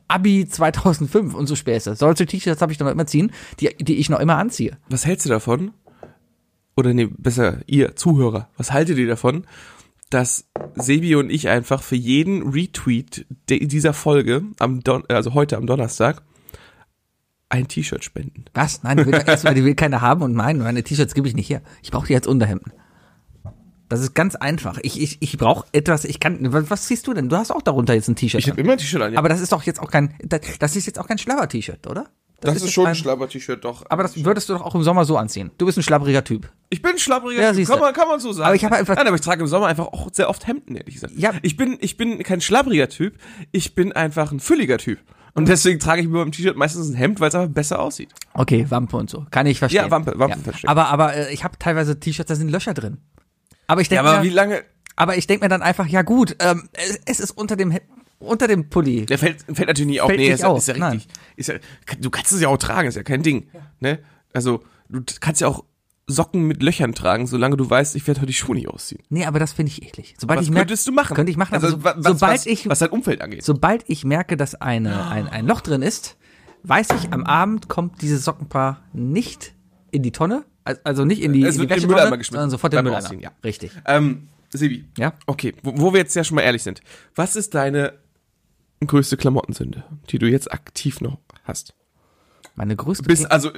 Abi 0.09 0.49
2005 0.49 1.35
und 1.35 1.47
so 1.47 1.57
Späße. 1.57 1.95
Solche 1.95 2.26
T-Shirts 2.26 2.62
habe 2.62 2.73
ich 2.73 2.78
noch 2.78 2.90
immer 2.90 3.07
ziehen, 3.07 3.33
die, 3.61 3.75
die 3.78 3.97
ich 3.97 4.09
noch 4.09 4.21
immer 4.21 4.37
anziehe. 4.37 4.78
Was 4.88 5.07
hältst 5.07 5.26
du 5.26 5.31
davon? 5.31 5.73
Oder 6.76 6.93
nee, 6.93 7.09
besser 7.16 7.61
ihr 7.66 7.95
Zuhörer, 7.97 8.49
was 8.57 8.73
haltet 8.73 8.99
ihr 8.99 9.07
davon, 9.07 9.47
dass 10.11 10.49
Sebi 10.75 11.14
und 11.14 11.31
ich 11.31 11.49
einfach 11.49 11.83
für 11.83 11.97
jeden 11.97 12.50
Retweet 12.50 13.26
dieser 13.49 13.93
Folge 13.93 14.43
am 14.59 14.83
Don 14.83 15.04
also 15.09 15.35
heute 15.35 15.57
am 15.57 15.66
Donnerstag 15.66 16.23
ein 17.49 17.69
T-Shirt 17.69 18.02
spenden? 18.02 18.45
Was? 18.54 18.83
Nein, 18.83 18.99
die 18.99 19.07
will, 19.07 19.23
erstmal, 19.26 19.54
die 19.54 19.64
will 19.64 19.75
keine 19.75 20.00
haben 20.00 20.23
und 20.23 20.35
meinen. 20.35 20.61
Meine 20.61 20.83
T-Shirts 20.83 21.14
gebe 21.14 21.28
ich 21.28 21.35
nicht 21.35 21.50
her. 21.50 21.62
Ich 21.83 21.90
brauche 21.90 22.07
die 22.07 22.14
als 22.14 22.26
Unterhemden. 22.26 22.73
Das 23.95 24.03
ist 24.03 24.15
ganz 24.15 24.35
einfach. 24.35 24.79
Ich, 24.83 25.01
ich, 25.01 25.19
ich 25.21 25.39
brauche 25.39 25.67
etwas, 25.73 26.05
ich 26.05 26.19
kann, 26.19 26.39
was, 26.41 26.89
siehst 26.89 27.07
du 27.07 27.15
denn? 27.15 27.29
Du 27.29 27.37
hast 27.37 27.53
auch 27.53 27.63
darunter 27.63 27.95
jetzt 27.95 28.09
ein 28.09 28.17
T-Shirt. 28.17 28.41
Ich 28.41 28.51
habe 28.51 28.61
immer 28.61 28.73
ein 28.73 28.79
T-Shirt 28.79 29.01
an. 29.01 29.13
Ja. 29.13 29.19
Aber 29.21 29.29
das 29.29 29.41
ist 29.41 29.53
doch 29.53 29.63
jetzt 29.63 29.81
auch 29.81 29.91
kein, 29.91 30.15
das, 30.23 30.41
das 30.59 30.75
ist 30.75 30.87
jetzt 30.87 30.99
auch 30.99 31.07
kein 31.07 31.19
Schlabber-T-Shirt, 31.19 31.87
oder? 31.87 32.07
Das, 32.41 32.57
ist, 32.57 32.63
jetzt 32.65 32.73
schon 32.73 32.87
ein 32.87 32.95
Schlabber-T-Shirt, 32.97 33.65
doch. 33.65 33.85
Aber 33.89 34.03
das 34.03 34.23
würdest 34.25 34.49
du 34.49 34.55
doch 34.55 34.63
auch 34.63 34.75
im 34.75 34.83
Sommer 34.83 35.05
so 35.05 35.17
anziehen. 35.17 35.53
Du 35.57 35.67
bist 35.67 35.79
ein 35.79 35.83
schlabbriger 35.83 36.25
Typ. 36.25 36.51
Ich 36.71 36.83
bin 36.83 36.93
ein 36.93 36.99
schlabbriger 36.99 37.41
Ja, 37.41 37.53
Typ, 37.53 37.69
kann 37.69 37.79
man, 37.79 37.95
kann 37.95 38.09
man 38.09 38.19
so 38.21 38.33
sagen. 38.33 38.47
Aber 38.47 38.57
ich 38.57 38.65
habe 38.65 38.75
einfach- 38.77 38.97
Nein, 38.97 39.07
aber 39.07 39.15
ich 39.17 39.23
trage 39.23 39.41
im 39.41 39.47
Sommer 39.47 39.67
einfach 39.69 39.87
auch 39.87 40.09
sehr 40.13 40.29
oft 40.29 40.47
Hemden, 40.47 40.75
ehrlich 40.77 40.95
gesagt. 40.95 41.15
Ja. 41.17 41.33
Ich 41.43 41.57
bin, 41.57 41.79
ich 41.81 41.97
bin 41.97 42.23
kein 42.23 42.41
schlabbriger 42.41 42.89
Typ, 42.89 43.15
ich 43.53 43.75
bin 43.77 43.93
einfach 43.93 44.33
ein 44.33 44.41
fülliger 44.41 44.79
Typ. 44.79 44.99
Und 45.37 45.49
deswegen 45.49 45.81
trage 45.81 46.01
ich 46.01 46.09
mir 46.09 46.19
beim 46.19 46.33
T-Shirt 46.33 46.57
meistens 46.57 46.89
ein 46.91 46.95
Hemd, 46.95 47.19
weil 47.21 47.29
es 47.29 47.35
einfach 47.35 47.53
besser 47.53 47.81
aussieht. 47.81 48.11
Okay, 48.35 48.67
Wampe 48.69 48.97
und 48.97 49.11
so. 49.11 49.27
Kann 49.31 49.47
ich 49.47 49.59
verstehen. 49.59 49.85
Ja, 49.85 49.91
Wampe, 49.91 50.13
Wampe 50.17 50.39
verstehen. 50.39 50.69
Aber, 50.71 50.89
aber 50.89 51.15
äh, 51.15 51.33
ich 51.35 51.43
habe 51.45 51.59
teilweise 51.59 51.99
T-Shirts, 51.99 52.29
da 52.29 52.35
sind 52.37 52.51
Löcher 52.51 52.73
drin. 52.75 52.99
Aber 53.66 53.80
ich 53.80 53.88
Ja, 53.88 54.02
denke 54.02 54.11
aber 54.16 54.23
wie 54.25 54.28
mir, 54.28 54.35
lange, 54.35 54.62
aber 54.97 55.16
ich 55.16 55.26
denke 55.26 55.44
mir 55.44 55.49
dann 55.49 55.62
einfach, 55.62 55.87
ja 55.87 56.02
gut, 56.02 56.37
ähm, 56.40 56.68
es, 56.73 57.00
es 57.06 57.21
ist 57.21 57.30
unter 57.33 57.56
dem, 57.56 57.76
unter 58.18 58.47
dem 58.49 58.68
Pulli. 58.71 59.06
der 59.06 59.18
fällt, 59.18 59.42
fällt 59.42 59.68
natürlich 59.68 59.87
nicht 59.87 60.00
auf. 60.00 60.09
Fällt 60.09 60.21
nee, 60.21 60.30
ist, 60.33 60.40
ja, 60.40 60.49
auf, 60.49 60.59
ist 60.59 60.68
ja 60.68 60.75
richtig. 60.75 61.09
Ist 61.37 61.49
ja, 61.49 61.54
du 62.00 62.11
kannst 62.11 62.33
es 62.33 62.40
ja 62.40 62.49
auch 62.49 62.59
tragen, 62.59 62.88
ist 62.88 62.94
ja 62.97 63.02
kein 63.02 63.23
Ding. 63.23 63.49
Ne? 63.80 63.99
Also, 64.33 64.62
du 64.88 65.02
kannst 65.21 65.40
ja 65.40 65.49
auch 65.49 65.64
Socken 66.06 66.42
mit 66.42 66.62
Löchern 66.62 66.94
tragen, 66.94 67.26
solange 67.26 67.56
du 67.56 67.68
weißt, 67.68 67.97
ich 67.97 68.06
werde 68.06 68.21
heute 68.21 68.26
die 68.26 68.35
Schuhe 68.35 68.54
nicht 68.54 68.68
ausziehen. 68.68 69.02
Nee, 69.09 69.25
aber 69.25 69.38
das 69.38 69.54
finde 69.54 69.73
ich 69.73 69.83
eklig. 69.83 70.14
Sobald 70.18 70.38
Was 70.38 70.44
ich 70.47 70.50
merke, 70.50 70.66
könntest 70.66 70.87
du 70.87 70.92
machen? 70.92 71.14
Könnte 71.16 71.30
ich 71.30 71.38
machen, 71.38 71.54
aber 71.54 71.64
Also, 71.64 71.76
so, 71.78 71.85
wa- 71.85 71.94
was, 71.97 72.04
sobald 72.04 72.35
was, 72.40 72.47
ich, 72.47 72.68
was 72.68 72.78
dein 72.80 72.90
Umfeld 72.90 73.23
angeht. 73.23 73.42
sobald 73.42 73.85
ich 73.88 74.04
merke, 74.04 74.37
dass 74.37 74.54
eine, 74.54 75.09
ein, 75.09 75.28
ein 75.28 75.47
Loch 75.47 75.62
drin 75.62 75.80
ist, 75.80 76.16
weiß 76.64 76.88
ich, 76.99 77.12
am 77.12 77.25
Abend 77.25 77.68
kommt 77.68 78.02
dieses 78.02 78.23
Sockenpaar 78.25 78.83
nicht 78.92 79.54
in 79.90 80.02
die 80.02 80.12
Tonne, 80.12 80.44
also 80.64 81.04
nicht 81.04 81.23
in 81.23 81.33
die, 81.33 81.44
Es 81.44 81.56
in 81.56 81.62
die 81.62 81.68
Wäschetonne, 81.71 81.94
Mülleimer 81.94 82.16
geschmissen. 82.18 82.35
sondern 82.37 82.50
sofort 82.50 82.73
in 82.73 82.78
den 82.78 82.85
Mülleimer. 82.85 83.04
Ausziehen, 83.04 83.21
ja. 83.21 83.33
Richtig. 83.44 83.73
Ähm, 83.87 84.28
Sebi. 84.50 84.85
Ja? 84.99 85.14
Okay, 85.26 85.54
wo, 85.62 85.73
wo 85.76 85.92
wir 85.92 86.00
jetzt 86.00 86.14
ja 86.14 86.25
schon 86.25 86.37
mal 86.37 86.42
ehrlich 86.42 86.62
sind. 86.62 86.80
Was 87.14 87.37
ist 87.37 87.54
deine 87.54 87.94
größte 88.87 89.16
Klamottensünde, 89.16 89.85
die 90.11 90.18
du 90.18 90.26
jetzt 90.28 90.52
aktiv 90.52 91.00
noch 91.00 91.18
hast? 91.44 91.75
Meine 92.56 92.76
größte 92.76 93.02
Bist, 93.02 93.30
also, 93.30 93.50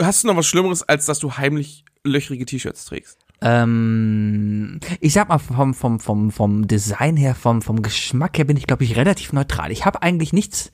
hast 0.00 0.24
du 0.24 0.28
noch 0.28 0.36
was 0.36 0.46
Schlimmeres, 0.46 0.82
als 0.82 1.06
dass 1.06 1.18
du 1.18 1.32
heimlich 1.32 1.84
löchrige 2.04 2.44
T-Shirts 2.44 2.84
trägst? 2.84 3.18
Ähm, 3.40 4.78
ich 5.00 5.14
sag 5.14 5.28
mal, 5.28 5.38
vom, 5.38 5.74
vom, 5.74 6.00
vom, 6.00 6.30
vom 6.30 6.68
Design 6.68 7.16
her, 7.16 7.34
vom, 7.34 7.62
vom 7.62 7.82
Geschmack 7.82 8.36
her 8.38 8.44
bin 8.44 8.56
ich, 8.56 8.66
glaube 8.66 8.84
ich, 8.84 8.96
relativ 8.96 9.32
neutral. 9.32 9.72
Ich 9.72 9.84
habe 9.86 10.02
eigentlich 10.02 10.32
nichts. 10.32 10.70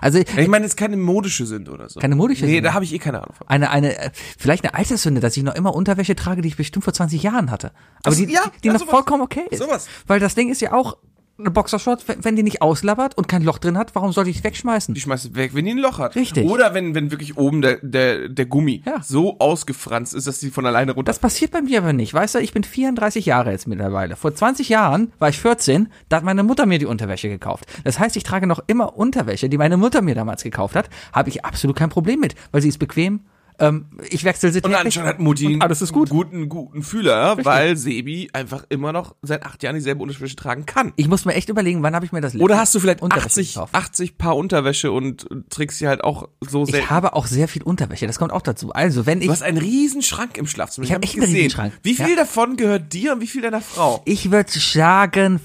Also 0.00 0.18
ich 0.18 0.48
meine, 0.48 0.64
das 0.64 0.72
ist 0.72 0.76
keine 0.76 0.96
modische 0.96 1.46
Sünde 1.46 1.70
oder 1.70 1.88
so. 1.88 2.00
Keine 2.00 2.14
modische 2.16 2.44
Nee, 2.44 2.54
Sünde. 2.54 2.68
da 2.68 2.74
habe 2.74 2.84
ich 2.84 2.92
eh 2.94 2.98
keine 2.98 3.18
Ahnung 3.22 3.34
von. 3.36 3.48
eine, 3.48 3.70
eine, 3.70 3.96
äh, 3.98 4.10
vielleicht 4.38 4.64
eine 4.64 4.74
Alterssünde, 4.74 5.20
dass 5.20 5.36
ich 5.36 5.42
noch 5.42 5.54
immer 5.54 5.74
Unterwäsche 5.74 6.14
trage, 6.16 6.42
die 6.42 6.48
ich 6.48 6.56
bestimmt 6.56 6.84
vor 6.84 6.92
20 6.94 7.22
Jahren 7.22 7.50
hatte. 7.50 7.68
Aber 8.02 8.08
Ach 8.08 8.12
so, 8.12 8.24
die, 8.26 8.32
ja, 8.32 8.42
die 8.62 8.68
ja, 8.68 8.74
noch 8.74 8.86
vollkommen 8.86 9.22
okay 9.22 9.44
ist. 9.50 9.58
Sowas. 9.58 9.88
Weil 10.06 10.20
das 10.20 10.34
Ding 10.34 10.50
ist 10.50 10.60
ja 10.60 10.72
auch 10.72 10.96
eine 11.38 11.50
Boxershort, 11.52 12.04
wenn 12.24 12.34
die 12.34 12.42
nicht 12.42 12.62
auslabbert 12.62 13.16
und 13.16 13.28
kein 13.28 13.42
Loch 13.42 13.58
drin 13.58 13.78
hat, 13.78 13.94
warum 13.94 14.12
sollte 14.12 14.30
ich 14.30 14.38
es 14.38 14.44
wegschmeißen? 14.44 14.92
Die 14.94 15.00
schmeißt 15.00 15.26
du 15.26 15.34
weg, 15.36 15.54
wenn 15.54 15.64
die 15.64 15.70
ein 15.70 15.78
Loch 15.78 15.98
hat. 15.98 16.16
Richtig. 16.16 16.48
Oder 16.48 16.74
wenn, 16.74 16.94
wenn 16.96 17.10
wirklich 17.12 17.36
oben 17.36 17.62
der, 17.62 17.76
der, 17.82 18.28
der 18.28 18.46
Gummi 18.46 18.82
Ja. 18.84 19.00
so 19.02 19.38
ausgefranst 19.38 20.14
ist, 20.14 20.26
dass 20.26 20.40
die 20.40 20.50
von 20.50 20.66
alleine 20.66 20.92
runter. 20.92 21.08
Das 21.10 21.20
passiert 21.20 21.52
bei 21.52 21.62
mir 21.62 21.78
aber 21.78 21.92
nicht. 21.92 22.12
Weißt 22.12 22.34
du, 22.34 22.38
ich 22.40 22.52
bin 22.52 22.64
34 22.64 23.24
Jahre 23.26 23.52
jetzt 23.52 23.68
mittlerweile. 23.68 24.16
Vor 24.16 24.34
20 24.34 24.68
Jahren 24.68 25.12
war 25.20 25.28
ich 25.28 25.38
14, 25.38 25.88
da 26.08 26.16
hat 26.16 26.24
meine 26.24 26.42
Mutter 26.42 26.66
mir 26.66 26.78
die 26.80 26.86
Unterwäsche 26.86 27.28
gekauft. 27.28 27.66
Das 27.84 27.98
heißt, 28.00 28.16
ich 28.16 28.24
trage 28.24 28.46
noch 28.48 28.60
immer 28.66 28.96
Unterwäsche, 28.96 29.48
die 29.48 29.58
meine 29.58 29.76
Mutter 29.76 30.02
mir 30.02 30.16
damals 30.16 30.42
gekauft 30.42 30.74
hat. 30.74 30.90
Habe 31.12 31.28
ich 31.28 31.44
absolut 31.44 31.76
kein 31.76 31.88
Problem 31.90 32.18
mit, 32.20 32.34
weil 32.50 32.62
sie 32.62 32.68
ist 32.68 32.78
bequem. 32.78 33.20
Ähm, 33.60 33.86
ich 34.08 34.22
wechsle 34.24 34.52
sie 34.52 34.60
und 34.62 34.74
anscheinend 34.74 35.08
hat 35.08 35.18
Mutti 35.18 35.54
Und 35.54 35.62
alles 35.62 35.82
ist 35.82 35.92
gut. 35.92 36.10
einen 36.10 36.18
guten, 36.20 36.48
guten 36.48 36.82
Fühler, 36.82 37.44
weil 37.44 37.76
Sebi 37.76 38.30
einfach 38.32 38.64
immer 38.68 38.92
noch 38.92 39.16
seit 39.22 39.44
acht 39.44 39.62
Jahren 39.64 39.74
dieselbe 39.74 40.00
Unterwäsche 40.02 40.36
tragen 40.36 40.64
kann. 40.64 40.92
Ich 40.96 41.08
muss 41.08 41.24
mir 41.24 41.34
echt 41.34 41.48
überlegen, 41.48 41.82
wann 41.82 41.94
habe 41.94 42.06
ich 42.06 42.12
mir 42.12 42.20
das 42.20 42.34
letzte 42.34 42.44
Oder 42.44 42.58
hast 42.58 42.74
du 42.74 42.80
vielleicht 42.80 43.02
Unterwäsche 43.02 43.26
80, 43.26 43.54
gekauft? 43.54 43.74
80 43.74 44.18
Paar 44.18 44.36
Unterwäsche 44.36 44.92
und 44.92 45.26
trägst 45.50 45.78
sie 45.78 45.88
halt 45.88 46.04
auch 46.04 46.28
so 46.40 46.62
Ich 46.64 46.70
selten. 46.70 46.90
habe 46.90 47.14
auch 47.14 47.26
sehr 47.26 47.48
viel 47.48 47.62
Unterwäsche, 47.64 48.06
das 48.06 48.18
kommt 48.18 48.32
auch 48.32 48.42
dazu. 48.42 48.72
Also, 48.72 49.06
wenn 49.06 49.20
ich 49.20 49.26
Du 49.26 49.32
hast 49.32 49.42
einen 49.42 49.58
riesen 49.58 50.02
Schrank 50.02 50.36
im 50.38 50.46
Schlafzimmer. 50.46 50.84
Ich 50.84 50.92
hab 50.92 50.98
hab 50.98 51.04
echt 51.04 51.14
einen 51.20 51.24
Riesenschrank. 51.34 51.72
Wie 51.82 51.94
viel 51.94 52.10
Ja. 52.10 52.16
davon 52.16 52.56
gehört 52.56 52.92
dir 52.92 53.12
und 53.14 53.20
wie 53.20 53.26
viel 53.26 53.42
deiner 53.42 53.60
Frau? 53.60 54.02
ich 54.04 54.30
würde 54.30 54.50
sagen, 54.52 55.40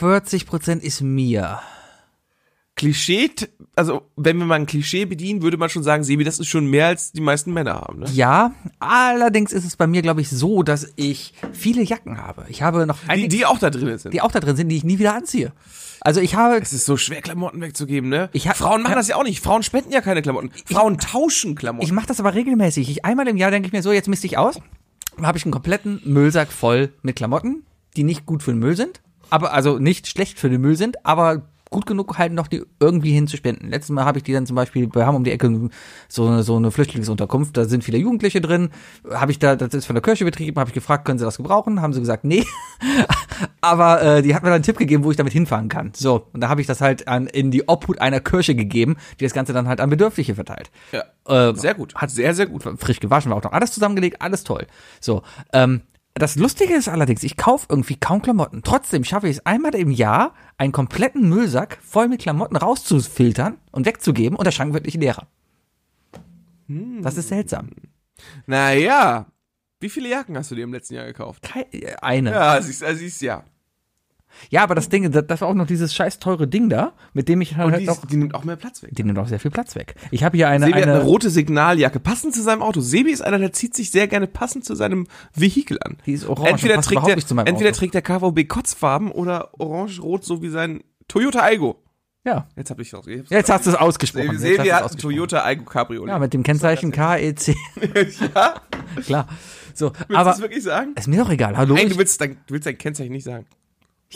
40% 0.00 0.80
ist 0.82 1.00
mir. 1.00 1.60
Klischee, 2.76 3.30
also 3.76 4.02
wenn 4.16 4.36
wir 4.38 4.46
mal 4.46 4.56
ein 4.56 4.66
Klischee 4.66 5.04
bedienen, 5.04 5.42
würde 5.42 5.56
man 5.56 5.68
schon 5.68 5.84
sagen, 5.84 6.02
Sebi, 6.02 6.24
das 6.24 6.40
ist 6.40 6.48
schon 6.48 6.66
mehr 6.66 6.88
als 6.88 7.12
die 7.12 7.20
meisten 7.20 7.52
Männer 7.52 7.74
haben. 7.74 8.00
Ne? 8.00 8.06
Ja, 8.12 8.52
allerdings 8.80 9.52
ist 9.52 9.64
es 9.64 9.76
bei 9.76 9.86
mir, 9.86 10.02
glaube 10.02 10.20
ich, 10.20 10.28
so, 10.28 10.62
dass 10.64 10.92
ich 10.96 11.34
viele 11.52 11.82
Jacken 11.82 12.18
habe. 12.18 12.46
Ich 12.48 12.62
habe 12.62 12.84
noch 12.86 12.98
Die, 13.04 13.08
einige, 13.10 13.28
die 13.28 13.46
auch 13.46 13.58
da 13.60 13.70
drin 13.70 13.96
sind. 13.98 14.12
die 14.12 14.20
auch 14.20 14.32
da 14.32 14.40
drin 14.40 14.56
sind, 14.56 14.68
die 14.70 14.76
ich 14.76 14.84
nie 14.84 14.98
wieder 14.98 15.14
anziehe. 15.14 15.52
Also 16.00 16.20
ich 16.20 16.34
habe, 16.34 16.56
Es 16.60 16.72
ist 16.72 16.84
so 16.84 16.96
schwer, 16.96 17.22
Klamotten 17.22 17.60
wegzugeben, 17.60 18.10
ne? 18.10 18.28
Ich 18.32 18.48
hab- 18.48 18.56
Frauen 18.56 18.82
machen 18.82 18.96
das 18.96 19.06
ja 19.08 19.16
auch 19.16 19.22
nicht. 19.22 19.40
Frauen 19.40 19.62
spenden 19.62 19.92
ja 19.92 20.00
keine 20.00 20.20
Klamotten. 20.20 20.50
Frauen 20.66 20.98
tauschen 20.98 21.54
Klamotten. 21.54 21.86
ich 21.86 21.92
mache 21.92 22.06
das 22.06 22.18
aber 22.20 22.34
regelmäßig. 22.34 22.90
Ich, 22.90 23.04
einmal 23.04 23.28
im 23.28 23.36
Jahr 23.36 23.50
denke 23.52 23.66
ich 23.68 23.72
mir 23.72 23.82
so, 23.82 23.92
jetzt 23.92 24.08
misste 24.08 24.26
ich 24.26 24.36
aus. 24.36 24.60
Dann 25.16 25.26
habe 25.26 25.38
ich 25.38 25.44
einen 25.44 25.52
kompletten 25.52 26.00
Müllsack 26.04 26.50
voll 26.50 26.92
mit 27.02 27.14
Klamotten, 27.16 27.62
die 27.96 28.02
nicht 28.02 28.26
gut 28.26 28.42
für 28.42 28.50
den 28.50 28.58
Müll 28.58 28.76
sind. 28.76 29.00
Aber, 29.30 29.52
also 29.52 29.78
nicht 29.78 30.08
schlecht 30.08 30.38
für 30.40 30.50
den 30.50 30.60
Müll 30.60 30.76
sind, 30.76 31.06
aber 31.06 31.42
gut 31.74 31.86
genug 31.86 32.16
halt 32.16 32.32
noch 32.32 32.46
die 32.46 32.62
irgendwie 32.80 33.12
hinzuspenden. 33.12 33.68
Letztes 33.68 33.90
Mal 33.90 34.04
habe 34.04 34.18
ich 34.18 34.24
die 34.24 34.32
dann 34.32 34.46
zum 34.46 34.56
Beispiel, 34.56 34.88
wir 34.92 35.06
haben 35.06 35.16
um 35.16 35.24
die 35.24 35.32
Ecke 35.32 35.68
so 36.08 36.26
eine, 36.26 36.42
so 36.42 36.56
eine 36.56 36.70
Flüchtlingsunterkunft, 36.70 37.56
da 37.56 37.64
sind 37.64 37.84
viele 37.84 37.98
Jugendliche 37.98 38.40
drin, 38.40 38.70
habe 39.12 39.32
ich 39.32 39.38
da, 39.38 39.56
das 39.56 39.74
ist 39.74 39.86
von 39.86 39.94
der 39.94 40.02
Kirche 40.02 40.24
betrieben, 40.24 40.58
habe 40.58 40.70
ich 40.70 40.74
gefragt, 40.74 41.04
können 41.04 41.18
sie 41.18 41.24
das 41.24 41.36
gebrauchen? 41.36 41.82
Haben 41.82 41.92
sie 41.92 42.00
gesagt, 42.00 42.24
nee. 42.24 42.44
Aber 43.60 44.02
äh, 44.02 44.22
die 44.22 44.34
hat 44.34 44.42
mir 44.42 44.48
dann 44.48 44.56
einen 44.56 44.64
Tipp 44.64 44.78
gegeben, 44.78 45.04
wo 45.04 45.10
ich 45.10 45.16
damit 45.16 45.32
hinfahren 45.32 45.68
kann. 45.68 45.92
So, 45.94 46.28
und 46.32 46.40
da 46.40 46.48
habe 46.48 46.60
ich 46.60 46.66
das 46.66 46.80
halt 46.80 47.08
an, 47.08 47.26
in 47.26 47.50
die 47.50 47.68
Obhut 47.68 48.00
einer 48.00 48.20
Kirche 48.20 48.54
gegeben, 48.54 48.96
die 49.18 49.24
das 49.24 49.32
Ganze 49.34 49.52
dann 49.52 49.66
halt 49.66 49.80
an 49.80 49.90
Bedürftige 49.90 50.34
verteilt. 50.34 50.70
ja. 50.92 51.02
Äh, 51.26 51.54
Sehr 51.56 51.74
gut. 51.74 51.94
Hat 51.94 52.10
sehr, 52.10 52.34
sehr 52.34 52.46
gut. 52.46 52.62
frisch 52.78 53.00
gewaschen, 53.00 53.30
war 53.30 53.38
auch 53.38 53.42
noch 53.42 53.52
alles 53.52 53.72
zusammengelegt, 53.72 54.20
alles 54.20 54.44
toll. 54.44 54.66
So, 55.00 55.22
ähm, 55.52 55.80
das 56.14 56.36
Lustige 56.36 56.74
ist 56.74 56.88
allerdings, 56.88 57.22
ich 57.24 57.36
kaufe 57.36 57.66
irgendwie 57.68 57.96
kaum 57.96 58.22
Klamotten. 58.22 58.62
Trotzdem 58.62 59.02
schaffe 59.04 59.28
ich 59.28 59.38
es 59.38 59.46
einmal 59.46 59.74
im 59.74 59.90
Jahr, 59.90 60.34
einen 60.58 60.72
kompletten 60.72 61.28
Müllsack 61.28 61.78
voll 61.82 62.08
mit 62.08 62.20
Klamotten 62.22 62.56
rauszufiltern 62.56 63.58
und 63.72 63.84
wegzugeben 63.86 64.36
und 64.38 64.44
der 64.44 64.52
Schrank 64.52 64.72
wird 64.74 64.84
nicht 64.86 64.98
leerer. 65.00 65.26
Das 67.02 67.16
ist 67.16 67.28
seltsam. 67.28 67.70
Naja. 68.46 69.26
Wie 69.80 69.88
viele 69.90 70.08
Jacken 70.08 70.36
hast 70.38 70.50
du 70.50 70.54
dir 70.54 70.64
im 70.64 70.72
letzten 70.72 70.94
Jahr 70.94 71.04
gekauft? 71.04 71.42
Kei- 71.42 71.66
äh, 71.72 71.94
Eine. 72.00 72.30
Ja. 72.30 72.54
Ja, 72.54 72.62
siehst, 72.62 72.82
äh, 72.82 72.94
siehst 72.94 73.20
ja. 73.20 73.44
Aber 74.62 74.74
das 74.74 74.88
Ding, 74.88 75.10
das, 75.10 75.40
war 75.40 75.48
auch 75.48 75.54
noch 75.54 75.66
dieses 75.66 75.94
scheiß 75.94 76.18
teure 76.18 76.46
Ding 76.46 76.68
da, 76.68 76.92
mit 77.12 77.28
dem 77.28 77.40
ich 77.40 77.56
halt, 77.56 77.66
Und 77.66 77.72
halt 77.72 77.82
die, 77.82 77.86
noch, 77.86 78.04
die 78.04 78.16
nimmt 78.16 78.34
auch 78.34 78.44
mehr 78.44 78.56
Platz 78.56 78.82
weg. 78.82 78.90
die 78.92 79.04
nimmt 79.04 79.18
auch 79.18 79.28
sehr 79.28 79.40
viel 79.40 79.50
Platz 79.50 79.74
weg. 79.74 79.94
Ich 80.10 80.24
habe 80.24 80.36
hier 80.36 80.48
eine, 80.48 80.66
Sebi 80.66 80.78
hat 80.78 80.82
eine 80.88 80.94
eine, 80.94 81.04
rote 81.04 81.30
Signaljacke, 81.30 82.00
passend 82.00 82.34
zu 82.34 82.42
seinem 82.42 82.62
Auto. 82.62 82.80
Sebi 82.80 83.10
ist 83.10 83.22
einer, 83.22 83.38
der 83.38 83.52
zieht 83.52 83.74
sich 83.74 83.90
sehr 83.90 84.08
gerne 84.08 84.26
passend 84.26 84.64
zu 84.64 84.74
seinem 84.74 85.06
Vehikel 85.34 85.78
an. 85.82 85.96
Die 86.06 86.12
ist 86.12 86.26
orange 86.26 86.50
Entweder, 86.50 86.80
trägt 86.82 87.06
der, 87.06 87.16
entweder 87.46 87.70
Auto. 87.70 87.78
trägt 87.78 87.94
der 87.94 88.02
KVB 88.02 88.48
Kotzfarben 88.48 89.10
oder 89.10 89.50
orange-rot, 89.58 90.24
so 90.24 90.42
wie 90.42 90.48
sein 90.48 90.82
Toyota 91.08 91.40
Aygo. 91.40 91.82
ja. 92.24 92.48
Jetzt 92.56 92.70
habe 92.70 92.82
ich 92.82 92.94
auch. 92.94 93.06
Ich 93.06 93.20
hab's 93.20 93.30
Jetzt 93.30 93.50
hast 93.50 93.66
du 93.66 93.70
es 93.70 93.76
ausgesprochen. 93.76 94.38
Sebi, 94.38 94.56
Sebi 94.56 94.56
du 94.56 94.62
es 94.62 94.72
hat 94.72 94.78
ein 94.78 94.84
ausgesprochen. 94.84 95.12
Toyota 95.14 95.44
Aygo 95.44 95.64
Cabriolet. 95.64 96.08
Ja, 96.08 96.18
mit 96.18 96.32
dem 96.32 96.42
Kennzeichen 96.42 96.90
KEC. 96.92 97.54
ja? 98.34 98.60
Klar. 99.04 99.28
So, 99.74 99.92
Willst 99.92 100.10
du 100.10 100.16
aber 100.16 100.30
das 100.30 100.40
wirklich 100.40 100.62
sagen? 100.62 100.92
ist 100.96 101.08
mir 101.08 101.18
doch 101.18 101.30
egal. 101.30 101.56
Hallo. 101.56 101.74
Nein, 101.74 101.88
du 101.88 101.98
willst, 101.98 102.20
dein, 102.20 102.36
du 102.46 102.54
willst 102.54 102.66
dein 102.66 102.78
Kennzeichen 102.78 103.12
nicht 103.12 103.24
sagen. 103.24 103.44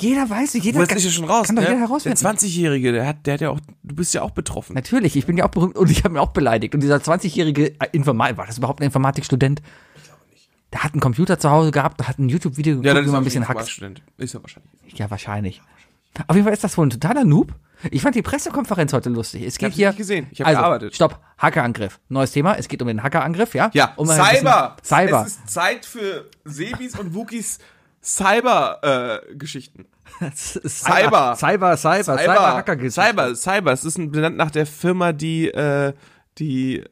Jeder 0.01 0.29
weiß, 0.31 0.55
jeder 0.55 0.85
bist 0.87 1.05
ja 1.05 1.11
schon 1.11 1.25
raus, 1.25 1.47
kann 1.47 1.57
doch 1.57 1.63
ne? 1.63 1.69
jeder 1.69 1.79
Der 1.81 1.89
herausfinden. 1.89 2.19
20-Jährige, 2.19 2.93
der 2.93 3.07
hat, 3.07 3.27
der 3.27 3.35
hat 3.35 3.41
ja 3.41 3.51
auch, 3.51 3.61
du 3.83 3.95
bist 3.95 4.15
ja 4.15 4.23
auch 4.23 4.31
betroffen. 4.31 4.75
Natürlich, 4.75 5.17
ich 5.17 5.27
bin 5.27 5.37
ja 5.37 5.45
auch 5.47 5.51
berühmt 5.51 5.77
und 5.77 5.91
ich 5.91 6.05
habe 6.05 6.15
mir 6.15 6.21
auch 6.21 6.31
beleidigt. 6.33 6.75
Und 6.75 6.81
dieser 6.81 6.97
20-jährige 6.97 7.75
Informatik, 7.93 8.37
war 8.37 8.47
das 8.47 8.59
überhaupt 8.59 8.81
ein 8.81 8.85
Informatikstudent? 8.85 9.61
Ich 9.97 10.05
glaube 10.05 10.21
nicht. 10.31 10.49
Der 10.73 10.85
hat 10.85 10.93
einen 10.93 11.01
Computer 11.01 11.39
zu 11.39 11.51
Hause 11.51 11.71
gehabt, 11.71 12.07
hat 12.07 12.19
ein 12.19 12.29
YouTube-Video 12.29 12.75
geguckt, 12.77 12.87
Ja, 12.87 12.95
wie 12.95 13.07
ist 13.07 13.13
auch 13.13 13.19
ein 13.19 13.25
bisschen 13.25 13.49
hackt. 13.49 13.61
Ist 14.19 14.35
ja 14.35 14.41
wahrscheinlich. 14.43 14.99
Ja, 14.99 15.11
wahrscheinlich. 15.11 15.63
Auf 16.27 16.35
jeden 16.37 16.45
Fall 16.45 16.55
ist 16.55 16.65
das 16.65 16.77
wohl 16.79 16.87
ein 16.87 16.91
totaler 16.91 17.25
Noob. 17.25 17.53
Ich 17.93 18.03
fand 18.03 18.17
die 18.17 18.23
Pressekonferenz 18.23 18.93
heute 18.93 19.09
lustig. 19.09 19.43
Es 19.45 19.57
geht 19.57 19.67
hab's 19.69 19.77
hier. 19.77 19.89
nicht 19.89 19.99
gesehen. 19.99 20.27
Ich 20.33 20.41
hab 20.41 20.49
also, 20.49 20.61
gearbeitet. 20.61 20.95
Stopp. 20.97 21.21
Hackerangriff. 21.39 22.01
Neues 22.09 22.33
Thema. 22.33 22.55
Es 22.55 22.67
geht 22.67 22.83
um 22.83 22.89
den 22.89 23.05
Hackerangriff, 23.05 23.55
ja? 23.55 23.71
Ja, 23.73 23.93
um 23.97 24.09
bisschen- 24.09 24.25
Cyber. 24.25 24.77
Cyber. 24.83 25.23
Es 25.27 25.29
ist 25.35 25.51
Zeit 25.51 25.87
für 25.87 26.29
Sebis 26.45 26.99
und 26.99 27.15
Wookies 27.15 27.59
Cyber-Geschichten. 28.03 29.87
Cyber. 30.35 31.37
Cyber, 31.37 31.77
Cyber, 31.77 31.77
Cyber, 31.77 32.19
Cyber, 32.19 32.57
Hacker 32.57 32.91
Cyber, 32.91 33.35
Cyber. 33.35 33.73
Es 33.73 33.85
ist 33.85 33.97
benannt 34.11 34.37
nach 34.37 34.51
der 34.51 34.67
Firma, 34.67 35.13
die, 35.13 35.49
äh, 35.49 35.93
die 36.39 36.85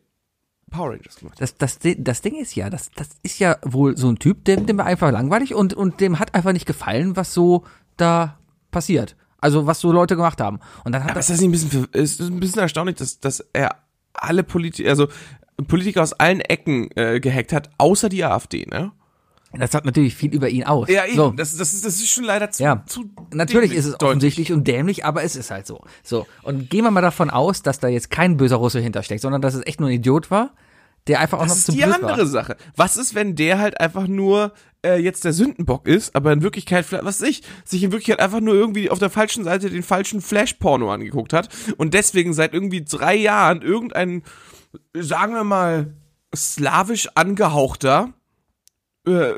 Power 0.70 0.90
Rangers 0.90 1.16
gemacht 1.16 1.40
hat. 1.40 1.42
Das, 1.42 1.56
das, 1.56 1.78
das 1.98 2.20
Ding 2.22 2.34
ist 2.36 2.54
ja, 2.54 2.70
das, 2.70 2.90
das 2.94 3.08
ist 3.22 3.38
ja 3.38 3.56
wohl 3.62 3.96
so 3.96 4.08
ein 4.08 4.18
Typ, 4.18 4.44
dem, 4.44 4.66
dem 4.66 4.78
war 4.78 4.86
einfach 4.86 5.10
langweilig 5.10 5.54
und, 5.54 5.74
und 5.74 6.00
dem 6.00 6.18
hat 6.18 6.34
einfach 6.34 6.52
nicht 6.52 6.66
gefallen, 6.66 7.16
was 7.16 7.32
so 7.32 7.64
da 7.96 8.38
passiert. 8.70 9.16
Also 9.38 9.66
was 9.66 9.80
so 9.80 9.92
Leute 9.92 10.16
gemacht 10.16 10.40
haben. 10.40 10.60
Und 10.84 10.92
dann 10.92 11.04
hat 11.04 11.10
Aber 11.10 11.20
das, 11.20 11.30
ist 11.30 11.36
das 11.36 11.46
nicht 11.46 11.64
ein 11.64 11.70
bisschen, 11.70 11.88
ist 11.92 12.20
ein 12.20 12.40
bisschen 12.40 12.62
erstaunlich, 12.62 12.96
dass, 12.96 13.20
dass 13.20 13.40
er 13.52 13.76
alle 14.12 14.42
Politiker, 14.42 14.88
also 14.88 15.08
Politiker 15.68 16.02
aus 16.02 16.12
allen 16.14 16.40
Ecken 16.40 16.90
äh, 16.96 17.20
gehackt 17.20 17.52
hat, 17.52 17.70
außer 17.78 18.08
die 18.08 18.24
AfD, 18.24 18.66
ne? 18.66 18.92
Das 19.60 19.70
sagt 19.72 19.86
natürlich 19.86 20.14
viel 20.14 20.32
über 20.34 20.48
ihn 20.48 20.64
aus. 20.64 20.88
Ja, 20.88 21.04
eben. 21.06 21.16
So. 21.16 21.30
Das, 21.30 21.56
das, 21.56 21.72
ist, 21.74 21.84
das 21.84 21.94
ist 21.96 22.08
schon 22.10 22.24
leider 22.24 22.50
zu, 22.50 22.62
Ja, 22.62 22.82
zu 22.86 23.04
natürlich 23.32 23.72
ist 23.72 23.84
es 23.86 23.92
deutlich. 23.92 24.08
offensichtlich 24.08 24.52
und 24.52 24.66
dämlich, 24.66 25.04
aber 25.04 25.22
es 25.22 25.36
ist 25.36 25.50
halt 25.50 25.66
so. 25.66 25.82
So, 26.02 26.26
und 26.42 26.70
gehen 26.70 26.84
wir 26.84 26.90
mal 26.90 27.00
davon 27.00 27.30
aus, 27.30 27.62
dass 27.62 27.78
da 27.80 27.88
jetzt 27.88 28.10
kein 28.10 28.36
böser 28.36 28.56
Russe 28.56 28.80
hintersteckt, 28.80 29.20
sondern 29.22 29.42
dass 29.42 29.54
es 29.54 29.66
echt 29.66 29.80
nur 29.80 29.88
ein 29.88 29.94
Idiot 29.96 30.30
war, 30.30 30.54
der 31.06 31.20
einfach 31.20 31.38
auch 31.38 31.42
Das 31.42 31.50
noch 31.50 31.56
ist 31.58 31.66
zu 31.66 31.72
die 31.72 31.78
blöd 31.82 31.94
andere 31.94 32.18
war. 32.18 32.26
Sache. 32.26 32.56
Was 32.74 32.96
ist, 32.96 33.14
wenn 33.14 33.36
der 33.36 33.58
halt 33.58 33.80
einfach 33.80 34.06
nur 34.08 34.52
äh, 34.84 34.96
jetzt 35.00 35.24
der 35.24 35.32
Sündenbock 35.32 35.86
ist, 35.86 36.14
aber 36.16 36.32
in 36.32 36.42
Wirklichkeit, 36.42 36.84
vielleicht- 36.84 37.04
was 37.04 37.20
weiß 37.20 37.28
ich, 37.28 37.42
sich 37.64 37.82
in 37.84 37.92
Wirklichkeit 37.92 38.20
einfach 38.24 38.40
nur 38.40 38.54
irgendwie 38.54 38.90
auf 38.90 38.98
der 38.98 39.10
falschen 39.10 39.44
Seite 39.44 39.70
den 39.70 39.82
falschen 39.84 40.20
Flash-Porno 40.20 40.90
angeguckt 40.92 41.32
hat 41.32 41.48
und 41.76 41.94
deswegen 41.94 42.32
seit 42.34 42.52
irgendwie 42.54 42.84
drei 42.84 43.14
Jahren 43.14 43.62
irgendein, 43.62 44.22
sagen 44.94 45.34
wir 45.34 45.44
mal, 45.44 45.94
slawisch 46.34 47.08
angehauchter 47.14 48.12
äh, 49.06 49.32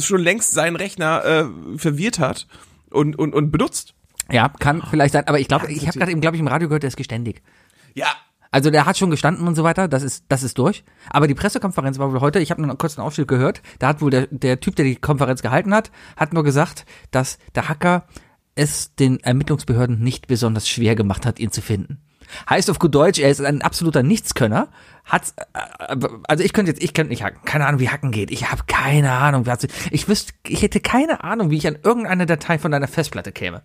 schon 0.00 0.20
längst 0.20 0.52
seinen 0.52 0.76
Rechner 0.76 1.24
äh, 1.24 1.78
verwirrt 1.78 2.18
hat 2.18 2.46
und, 2.90 3.18
und, 3.18 3.34
und 3.34 3.50
benutzt. 3.50 3.94
Ja, 4.30 4.48
kann 4.48 4.82
vielleicht 4.88 5.12
sein, 5.12 5.26
aber 5.26 5.40
ich 5.40 5.48
glaube, 5.48 5.70
ich 5.70 5.86
habe 5.86 5.98
gerade 5.98 6.12
eben, 6.12 6.20
glaube 6.20 6.36
ich, 6.36 6.40
im 6.40 6.48
Radio 6.48 6.68
gehört, 6.68 6.82
der 6.82 6.88
ist 6.88 6.96
geständig. 6.96 7.42
Ja, 7.94 8.06
Also 8.50 8.70
der 8.70 8.84
hat 8.86 8.98
schon 8.98 9.10
gestanden 9.10 9.48
und 9.48 9.54
so 9.54 9.64
weiter, 9.64 9.88
das 9.88 10.02
ist, 10.02 10.24
das 10.28 10.42
ist 10.42 10.58
durch. 10.58 10.84
Aber 11.10 11.26
die 11.26 11.34
Pressekonferenz 11.34 11.98
war 11.98 12.12
wohl 12.12 12.20
heute, 12.20 12.38
ich 12.38 12.50
habe 12.50 12.62
einen 12.62 12.76
kurzen 12.78 13.00
Ausschnitt 13.00 13.28
gehört, 13.28 13.62
da 13.78 13.88
hat 13.88 14.00
wohl 14.02 14.10
der, 14.10 14.26
der 14.30 14.60
Typ, 14.60 14.76
der 14.76 14.84
die 14.84 14.96
Konferenz 14.96 15.42
gehalten 15.42 15.74
hat, 15.74 15.90
hat 16.16 16.32
nur 16.32 16.44
gesagt, 16.44 16.84
dass 17.10 17.38
der 17.54 17.68
Hacker 17.68 18.06
es 18.54 18.94
den 18.94 19.20
Ermittlungsbehörden 19.20 20.00
nicht 20.00 20.26
besonders 20.26 20.68
schwer 20.68 20.94
gemacht 20.94 21.24
hat, 21.24 21.38
ihn 21.38 21.50
zu 21.50 21.62
finden. 21.62 22.02
Heißt 22.48 22.70
auf 22.70 22.78
gut 22.78 22.94
Deutsch, 22.94 23.18
er 23.18 23.30
ist 23.30 23.40
ein 23.40 23.62
absoluter 23.62 24.02
Nichtskönner. 24.02 24.68
Hat's, 25.04 25.34
äh, 25.36 25.94
äh, 25.94 26.08
also 26.28 26.44
ich 26.44 26.52
könnte 26.52 26.70
jetzt, 26.72 26.82
ich 26.82 26.94
könnte 26.94 27.10
nicht 27.10 27.22
hacken. 27.24 27.40
Keine 27.44 27.66
Ahnung, 27.66 27.80
wie 27.80 27.88
hacken 27.88 28.10
geht. 28.12 28.30
Ich 28.30 28.50
habe 28.50 28.62
keine 28.66 29.10
Ahnung. 29.12 29.46
was- 29.46 29.66
Ich 29.90 30.08
wüsste, 30.08 30.32
ich 30.46 30.62
hätte 30.62 30.80
keine 30.80 31.24
Ahnung, 31.24 31.50
wie 31.50 31.56
ich 31.56 31.66
an 31.66 31.78
irgendeine 31.82 32.26
Datei 32.26 32.58
von 32.58 32.70
deiner 32.70 32.88
Festplatte 32.88 33.32
käme. 33.32 33.62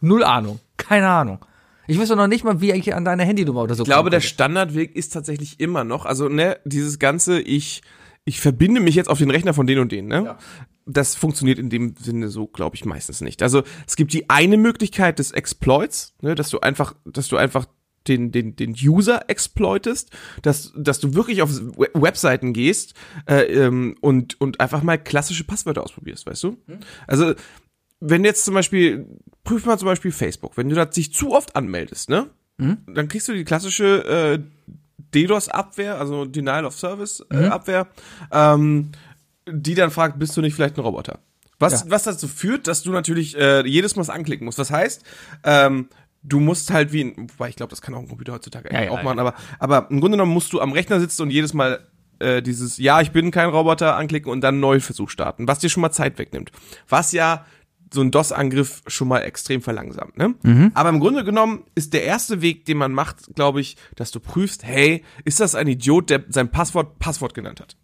Null 0.00 0.24
Ahnung. 0.24 0.60
Keine 0.76 1.08
Ahnung. 1.08 1.44
Ich 1.86 1.98
wüsste 1.98 2.14
noch 2.16 2.28
nicht 2.28 2.44
mal, 2.44 2.60
wie 2.60 2.72
ich 2.72 2.94
an 2.94 3.04
deine 3.04 3.24
Handynummer 3.24 3.62
oder 3.62 3.74
so 3.74 3.82
Ich 3.82 3.88
glaube, 3.88 4.10
der. 4.10 4.20
Standardweg 4.20 4.94
ist 4.94 5.12
tatsächlich 5.12 5.58
immer 5.60 5.82
noch, 5.84 6.06
also 6.06 6.28
ne, 6.28 6.58
dieses 6.64 6.98
ganze, 7.00 7.40
ich, 7.40 7.82
ich 8.24 8.40
verbinde 8.40 8.80
mich 8.80 8.94
jetzt 8.94 9.10
auf 9.10 9.18
den 9.18 9.30
Rechner 9.30 9.54
von 9.54 9.66
den 9.66 9.78
und 9.80 9.90
denen, 9.92 10.06
ne? 10.08 10.36
Das 10.86 11.14
funktioniert 11.14 11.58
in 11.58 11.68
dem 11.68 11.94
Sinne 11.96 12.28
so, 12.28 12.46
glaube 12.46 12.74
ich, 12.76 12.84
meistens 12.84 13.20
nicht. 13.20 13.42
Also 13.42 13.62
es 13.86 13.96
gibt 13.96 14.12
die 14.12 14.30
eine 14.30 14.56
Möglichkeit 14.56 15.18
des 15.18 15.30
Exploits, 15.32 16.14
ne, 16.20 16.34
dass 16.34 16.48
du 16.50 16.60
einfach, 16.60 16.94
dass 17.04 17.28
du 17.28 17.36
einfach 17.36 17.66
den, 18.08 18.32
den, 18.32 18.56
den 18.56 18.72
User 18.82 19.24
exploitest, 19.28 20.10
dass, 20.42 20.72
dass 20.76 21.00
du 21.00 21.14
wirklich 21.14 21.42
auf 21.42 21.50
We- 21.52 21.90
Webseiten 21.94 22.52
gehst 22.52 22.94
äh, 23.26 23.42
ähm, 23.42 23.96
und, 24.00 24.40
und 24.40 24.60
einfach 24.60 24.82
mal 24.82 24.96
klassische 24.98 25.44
Passwörter 25.44 25.82
ausprobierst, 25.82 26.26
weißt 26.26 26.42
du? 26.44 26.56
Also 27.06 27.34
wenn 28.00 28.24
jetzt 28.24 28.44
zum 28.46 28.54
Beispiel, 28.54 29.06
prüf 29.44 29.66
mal 29.66 29.78
zum 29.78 29.86
Beispiel 29.86 30.12
Facebook, 30.12 30.56
wenn 30.56 30.68
du 30.70 30.74
da 30.74 30.86
dich 30.86 31.12
zu 31.12 31.32
oft 31.34 31.54
anmeldest, 31.56 32.08
ne? 32.08 32.28
Dann 32.56 33.08
kriegst 33.08 33.26
du 33.26 33.32
die 33.32 33.44
klassische 33.44 34.04
äh, 34.04 34.38
DDoS-Abwehr, 35.14 35.98
also 35.98 36.24
Denial 36.26 36.64
of 36.66 36.78
Service 36.78 37.24
äh, 37.30 37.46
Abwehr, 37.46 37.88
ähm, 38.32 38.90
die 39.50 39.74
dann 39.74 39.90
fragt, 39.90 40.18
bist 40.18 40.36
du 40.36 40.40
nicht 40.42 40.54
vielleicht 40.54 40.76
ein 40.76 40.82
Roboter? 40.82 41.20
Was, 41.58 41.84
Ja. 41.84 41.90
was 41.90 42.04
dazu 42.04 42.28
führt, 42.28 42.66
dass 42.66 42.82
du 42.82 42.90
natürlich 42.92 43.36
äh, 43.36 43.66
jedes 43.66 43.96
Mal 43.96 44.02
was 44.02 44.10
anklicken 44.10 44.44
musst. 44.44 44.58
Das 44.58 44.70
heißt, 44.70 45.04
ähm, 45.44 45.88
du 46.22 46.40
musst 46.40 46.70
halt 46.70 46.92
wie, 46.92 47.04
ein, 47.04 47.30
wobei 47.30 47.48
ich 47.48 47.56
glaube, 47.56 47.70
das 47.70 47.80
kann 47.80 47.94
auch 47.94 48.00
ein 48.00 48.08
Computer 48.08 48.32
heutzutage 48.32 48.72
Ja, 48.72 48.82
ja, 48.82 48.90
auch 48.90 48.98
ja. 48.98 49.02
machen, 49.02 49.18
aber, 49.18 49.34
aber 49.58 49.88
im 49.90 50.00
Grunde 50.00 50.16
genommen 50.16 50.32
musst 50.32 50.52
du 50.52 50.60
am 50.60 50.72
Rechner 50.72 51.00
sitzen 51.00 51.22
und 51.22 51.30
jedes 51.30 51.54
Mal 51.54 51.86
äh, 52.18 52.42
dieses 52.42 52.78
Ja, 52.78 53.00
ich 53.00 53.10
bin 53.10 53.30
kein 53.30 53.48
Roboter 53.48 53.96
anklicken 53.96 54.30
und 54.30 54.40
dann 54.42 54.54
einen 54.56 54.60
neuen 54.60 54.80
Versuch 54.80 55.10
starten, 55.10 55.48
was 55.48 55.58
dir 55.58 55.68
schon 55.68 55.80
mal 55.80 55.90
Zeit 55.90 56.18
wegnimmt. 56.18 56.52
Was 56.88 57.12
ja 57.12 57.44
so 57.92 58.02
ein 58.02 58.10
DOS-Angriff 58.10 58.82
schon 58.86 59.08
mal 59.08 59.20
extrem 59.20 59.62
verlangsamt. 59.62 60.16
Ne? 60.16 60.34
Mhm. 60.42 60.70
Aber 60.74 60.90
im 60.90 61.00
Grunde 61.00 61.24
genommen 61.24 61.64
ist 61.74 61.92
der 61.92 62.04
erste 62.04 62.40
Weg, 62.40 62.64
den 62.64 62.76
man 62.76 62.92
macht, 62.92 63.34
glaube 63.34 63.60
ich, 63.60 63.76
dass 63.96 64.12
du 64.12 64.20
prüfst, 64.20 64.62
hey, 64.62 65.02
ist 65.24 65.40
das 65.40 65.56
ein 65.56 65.66
Idiot, 65.66 66.10
der 66.10 66.24
sein 66.28 66.50
Passwort 66.50 66.98
Passwort 67.00 67.34
genannt 67.34 67.60
hat? 67.60 67.76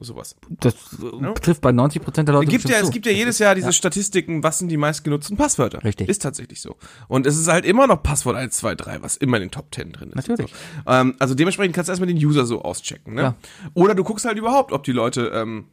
Sowas. 0.00 0.34
Das 0.48 0.74
äh, 0.74 1.34
trifft 1.40 1.60
bei 1.60 1.70
90 1.70 2.02
Prozent 2.02 2.28
der 2.28 2.34
Leute 2.34 2.46
Es 2.46 2.50
gibt 2.50 2.64
ja, 2.64 2.68
bestimmt 2.68 2.82
es 2.82 2.86
zu. 2.88 2.92
gibt 2.92 3.06
ja 3.06 3.12
jedes 3.12 3.38
Jahr 3.38 3.54
diese 3.54 3.72
Statistiken, 3.72 4.42
was 4.42 4.58
sind 4.58 4.68
die 4.68 4.76
meistgenutzten 4.76 5.36
Passwörter. 5.36 5.84
Richtig. 5.84 6.08
Ist 6.08 6.22
tatsächlich 6.22 6.60
so. 6.60 6.76
Und 7.06 7.26
es 7.26 7.38
ist 7.38 7.48
halt 7.48 7.64
immer 7.64 7.86
noch 7.86 8.02
Passwort 8.02 8.36
1, 8.36 8.56
2, 8.56 8.74
3, 8.74 9.02
was 9.02 9.16
immer 9.16 9.36
in 9.36 9.44
den 9.44 9.50
Top 9.50 9.72
10 9.72 9.92
drin 9.92 10.10
ist. 10.10 10.28
Natürlich. 10.28 10.52
So. 10.52 10.90
Ähm, 10.90 11.14
also 11.18 11.34
dementsprechend 11.34 11.74
kannst 11.76 11.88
du 11.88 11.92
erstmal 11.92 12.08
den 12.08 12.16
User 12.16 12.44
so 12.44 12.62
auschecken. 12.62 13.14
Ne? 13.14 13.20
Klar. 13.20 13.36
Oder 13.74 13.94
du 13.94 14.02
guckst 14.02 14.24
halt 14.24 14.36
überhaupt, 14.36 14.72
ob 14.72 14.82
die 14.82 14.92
Leute 14.92 15.30
ähm, 15.34 15.66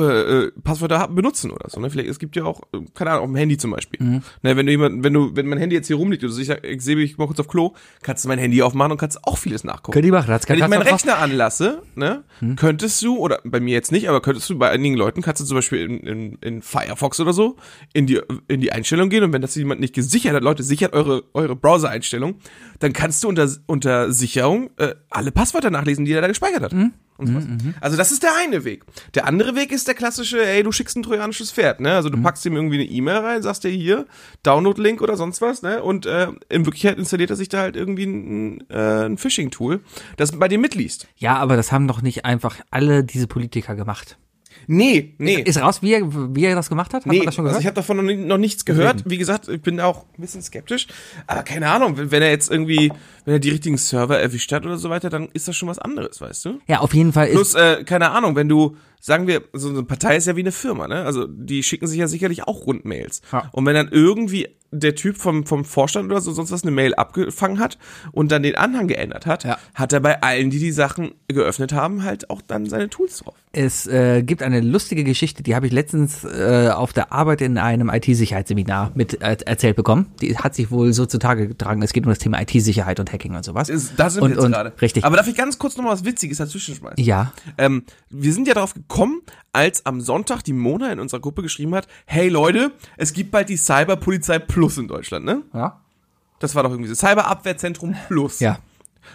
äh, 0.00 0.04
äh, 0.04 0.52
Passwörter 0.62 0.98
haben, 1.00 1.14
benutzen 1.14 1.50
oder 1.50 1.68
so. 1.68 1.80
Ne? 1.80 1.90
Vielleicht, 1.90 2.08
es 2.08 2.18
gibt 2.18 2.36
ja 2.36 2.44
auch, 2.44 2.62
äh, 2.72 2.78
keine 2.94 3.10
Ahnung, 3.10 3.24
auf 3.24 3.30
dem 3.30 3.36
Handy 3.36 3.56
zum 3.56 3.72
Beispiel. 3.72 4.04
Mhm. 4.04 4.22
Ne, 4.42 4.56
wenn 4.56 4.66
du 4.66 4.72
jemand, 4.72 5.02
wenn 5.02 5.12
du, 5.12 5.34
wenn 5.34 5.46
mein 5.46 5.58
Handy 5.58 5.74
jetzt 5.74 5.88
hier 5.88 5.96
rumliegt 5.96 6.22
oder 6.22 6.32
so, 6.32 6.40
ich, 6.40 6.50
ich 6.50 6.82
sehe 6.82 6.96
mich 6.96 7.18
mal 7.18 7.26
kurz 7.26 7.40
auf 7.40 7.48
Klo, 7.48 7.74
kannst 8.02 8.24
du 8.24 8.28
mein 8.28 8.38
Handy 8.38 8.62
aufmachen 8.62 8.92
und 8.92 8.98
kannst 8.98 9.24
auch 9.24 9.38
vieles 9.38 9.64
nachgucken. 9.64 9.92
Könnt 9.92 10.06
ihr 10.06 10.12
machen, 10.12 10.28
das 10.28 10.46
kann 10.46 10.56
Wenn 10.56 10.64
ich 10.64 10.70
meinen 10.70 10.82
Rechner 10.82 11.18
anlasse, 11.18 11.82
ne, 11.96 12.22
Hm. 12.40 12.56
könntest 12.56 13.02
du, 13.02 13.16
oder 13.16 13.40
bei 13.44 13.58
mir 13.60 13.74
jetzt 13.74 13.90
nicht, 13.90 14.08
aber 14.08 14.20
könntest 14.20 14.48
du 14.50 14.58
bei 14.58 14.70
einigen 14.70 14.94
Leuten, 14.94 15.22
kannst 15.22 15.42
du 15.42 15.44
zum 15.44 15.56
Beispiel 15.56 15.80
in, 15.80 15.98
in, 16.00 16.38
in 16.40 16.62
Firefox 16.62 17.18
oder 17.18 17.32
so, 17.32 17.56
in 17.92 18.06
die, 18.06 18.20
in 18.46 18.60
die 18.60 18.70
Einstellung 18.72 19.08
gehen 19.08 19.24
und 19.24 19.32
wenn 19.32 19.42
das 19.42 19.54
jemand 19.56 19.80
nicht 19.80 19.94
gesichert 19.94 20.34
hat, 20.34 20.42
Leute, 20.42 20.62
sichert 20.62 20.92
eure, 20.92 21.24
eure 21.34 21.56
Browser-Einstellung, 21.56 22.36
dann 22.78 22.92
kannst 22.92 23.24
du 23.24 23.28
unter, 23.28 23.48
unter 23.66 24.12
Sicherung 24.12 24.70
äh, 24.76 24.94
alle 25.10 25.32
Passwörter 25.32 25.70
nachlesen, 25.70 26.04
die 26.04 26.12
er 26.12 26.20
da 26.20 26.28
gespeichert 26.28 26.62
hat. 26.62 26.72
Hm. 26.72 26.92
Und 27.18 27.26
sowas. 27.26 27.44
Also 27.80 27.96
das 27.96 28.12
ist 28.12 28.22
der 28.22 28.30
eine 28.38 28.64
Weg. 28.64 28.84
Der 29.14 29.26
andere 29.26 29.56
Weg 29.56 29.72
ist 29.72 29.88
der 29.88 29.94
klassische, 29.94 30.44
ey, 30.44 30.62
du 30.62 30.70
schickst 30.70 30.96
ein 30.96 31.02
trojanisches 31.02 31.50
Pferd, 31.50 31.80
ne? 31.80 31.94
Also 31.94 32.10
du 32.10 32.22
packst 32.22 32.46
ihm 32.46 32.54
irgendwie 32.54 32.76
eine 32.76 32.84
E-Mail 32.84 33.16
rein, 33.16 33.42
sagst 33.42 33.64
dir 33.64 33.70
hier, 33.70 34.06
Download-Link 34.44 35.02
oder 35.02 35.16
sonst 35.16 35.42
was, 35.42 35.62
ne? 35.62 35.82
Und 35.82 36.06
äh, 36.06 36.28
in 36.48 36.64
Wirklichkeit 36.64 36.96
installiert 36.96 37.30
er 37.30 37.36
sich 37.36 37.48
da 37.48 37.58
halt 37.58 37.74
irgendwie 37.74 38.06
ein, 38.06 38.70
äh, 38.70 39.06
ein 39.06 39.18
Phishing-Tool, 39.18 39.80
das 40.16 40.32
bei 40.38 40.46
dir 40.46 40.58
mitliest. 40.58 41.08
Ja, 41.16 41.36
aber 41.36 41.56
das 41.56 41.72
haben 41.72 41.88
doch 41.88 42.02
nicht 42.02 42.24
einfach 42.24 42.56
alle 42.70 43.02
diese 43.02 43.26
Politiker 43.26 43.74
gemacht. 43.74 44.16
Nee, 44.66 45.14
nee. 45.18 45.40
Ist 45.40 45.60
raus, 45.60 45.80
wie 45.82 45.94
er, 45.94 46.02
wie 46.34 46.44
er 46.44 46.54
das 46.54 46.68
gemacht 46.68 46.92
hat? 46.92 47.04
Hat 47.04 47.10
Nee, 47.10 47.18
man 47.18 47.26
das 47.26 47.34
schon 47.34 47.44
also 47.46 47.52
gehört? 47.58 47.62
ich 47.62 47.66
habe 47.66 47.74
davon 47.74 47.96
noch, 47.96 48.02
ni- 48.02 48.16
noch 48.16 48.38
nichts 48.38 48.64
gehört. 48.64 49.02
Wie 49.06 49.16
gesagt, 49.18 49.48
ich 49.48 49.62
bin 49.62 49.80
auch 49.80 50.04
ein 50.16 50.20
bisschen 50.20 50.42
skeptisch. 50.42 50.86
Aber 51.26 51.42
keine 51.42 51.68
Ahnung, 51.70 51.96
wenn, 51.96 52.10
wenn 52.10 52.22
er 52.22 52.30
jetzt 52.30 52.50
irgendwie, 52.50 52.92
wenn 53.24 53.34
er 53.34 53.38
die 53.40 53.50
richtigen 53.50 53.78
Server 53.78 54.18
erwischt 54.18 54.52
hat 54.52 54.66
oder 54.66 54.76
so 54.76 54.90
weiter, 54.90 55.08
dann 55.10 55.28
ist 55.32 55.48
das 55.48 55.56
schon 55.56 55.68
was 55.68 55.78
anderes, 55.78 56.20
weißt 56.20 56.44
du? 56.44 56.60
ja, 56.66 56.80
auf 56.80 56.92
jeden 56.94 57.12
Fall 57.12 57.28
ist, 57.28 57.34
Plus, 57.34 57.54
äh, 57.54 57.84
keine 57.84 58.10
Ahnung, 58.10 58.36
wenn 58.36 58.48
du, 58.48 58.76
sagen 59.00 59.26
wir, 59.26 59.42
so 59.52 59.68
eine 59.68 59.82
Partei 59.82 60.16
ist 60.16 60.26
ja 60.26 60.36
wie 60.36 60.40
eine 60.40 60.52
Firma, 60.52 60.88
ne? 60.88 61.04
Also 61.04 61.26
die 61.26 61.62
schicken 61.62 61.86
sich 61.86 61.98
ja 61.98 62.08
sicherlich 62.08 62.44
auch 62.44 62.66
Rundmails. 62.66 63.22
Ja. 63.32 63.48
Und 63.52 63.66
wenn 63.66 63.74
dann 63.74 63.88
irgendwie 63.88 64.48
der 64.70 64.94
Typ 64.94 65.16
vom, 65.16 65.46
vom 65.46 65.64
Vorstand 65.64 66.10
oder 66.10 66.20
so 66.20 66.30
sonst 66.32 66.50
was 66.50 66.62
eine 66.62 66.70
Mail 66.72 66.94
abgefangen 66.94 67.58
hat 67.58 67.78
und 68.12 68.30
dann 68.30 68.42
den 68.42 68.54
Anhang 68.54 68.86
geändert 68.86 69.24
hat, 69.24 69.44
Ja. 69.44 69.56
hat 69.74 69.94
er 69.94 70.00
bei 70.00 70.20
allen, 70.20 70.50
die 70.50 70.58
die 70.58 70.72
Sachen 70.72 71.12
geöffnet 71.26 71.72
haben, 71.72 72.02
halt 72.04 72.28
auch 72.28 72.42
dann 72.42 72.66
seine 72.66 72.90
Tools 72.90 73.20
drauf. 73.20 73.34
es 73.52 73.86
äh, 73.86 74.22
gibt 74.22 74.42
eine 74.42 74.60
lustige 74.60 75.04
Geschichte, 75.04 75.42
die 75.42 75.54
habe 75.54 75.66
ich 75.66 75.72
letztens 75.72 76.22
äh, 76.24 76.68
auf 76.70 76.92
der 76.92 77.12
Arbeit 77.14 77.40
in 77.40 77.56
einem 77.56 77.88
IT-Sicherheitsseminar 77.88 78.92
mit 78.94 79.22
äh, 79.22 79.38
erzählt 79.46 79.74
bekommen. 79.76 80.12
Die 80.20 80.36
hat 80.36 80.54
sich 80.54 80.70
wohl 80.70 80.92
so 80.92 81.06
zutage 81.06 81.48
getragen. 81.48 81.80
Es 81.80 81.94
geht 81.94 82.04
um 82.04 82.10
das 82.10 82.18
Thema 82.18 82.38
IT-Sicherheit 82.42 83.00
und 83.00 83.10
Hacking 83.10 83.34
und 83.36 83.44
sowas. 83.46 83.70
Ist, 83.70 83.94
da 83.96 84.10
sind 84.10 84.22
und, 84.22 84.36
wir 84.36 84.42
jetzt 84.42 84.52
gerade. 84.52 84.72
Richtig. 84.82 85.04
Aber 85.04 85.16
darf 85.16 85.28
ich 85.28 85.34
ganz 85.34 85.58
kurz 85.58 85.78
noch 85.78 85.84
mal 85.84 85.92
was 85.92 86.04
Witziges 86.04 86.36
dazwischen 86.38 86.74
schmeißen? 86.74 87.02
ja, 87.02 87.32
Ähm, 87.56 87.84
wir 88.10 88.34
sind 88.34 88.46
ja 88.46 88.52
darauf 88.52 88.74
gekommen, 88.88 89.22
als 89.52 89.84
am 89.86 90.00
Sonntag 90.00 90.42
die 90.42 90.52
Mona 90.52 90.90
in 90.92 91.00
unserer 91.00 91.20
Gruppe 91.20 91.42
geschrieben 91.42 91.74
hat, 91.74 91.86
hey 92.06 92.28
Leute, 92.28 92.72
es 92.96 93.12
gibt 93.12 93.30
bald 93.30 93.48
die 93.48 93.56
Cyberpolizei 93.56 94.38
Plus 94.38 94.78
in 94.78 94.88
Deutschland, 94.88 95.24
ne? 95.24 95.42
ja, 95.52 95.80
Das 96.38 96.54
war 96.54 96.62
doch 96.62 96.70
irgendwie 96.70 96.88
so. 96.88 96.94
Cyberabwehrzentrum 96.94 97.94
Plus. 98.08 98.40
ja. 98.40 98.58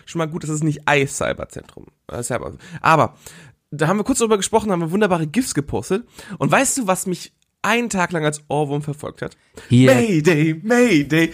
Schon 0.06 0.20
mal 0.20 0.28
gut, 0.28 0.44
das 0.44 0.50
ist 0.50 0.64
nicht 0.64 0.82
i-Cyberzentrum. 0.90 1.86
Äh, 2.12 2.24
Cyber. 2.24 2.54
Aber 2.82 3.16
da 3.70 3.88
haben 3.88 3.98
wir 3.98 4.04
kurz 4.04 4.20
drüber 4.20 4.38
gesprochen, 4.38 4.72
haben 4.72 4.80
wir 4.82 4.90
wunderbare 4.92 5.28
GIFs 5.28 5.54
gepostet. 5.54 6.08
Und 6.40 6.52
weißt 6.52 6.80
du, 6.80 6.88
was 6.88 7.06
mich 7.06 7.32
einen 7.62 7.90
Tag 7.90 8.12
lang 8.12 8.26
als 8.26 8.42
Ohrwurm 8.50 8.82
verfolgt 8.82 9.22
hat? 9.22 9.38
Hier. 9.70 9.94
Mayday, 9.94 10.60
Mayday, 10.64 11.32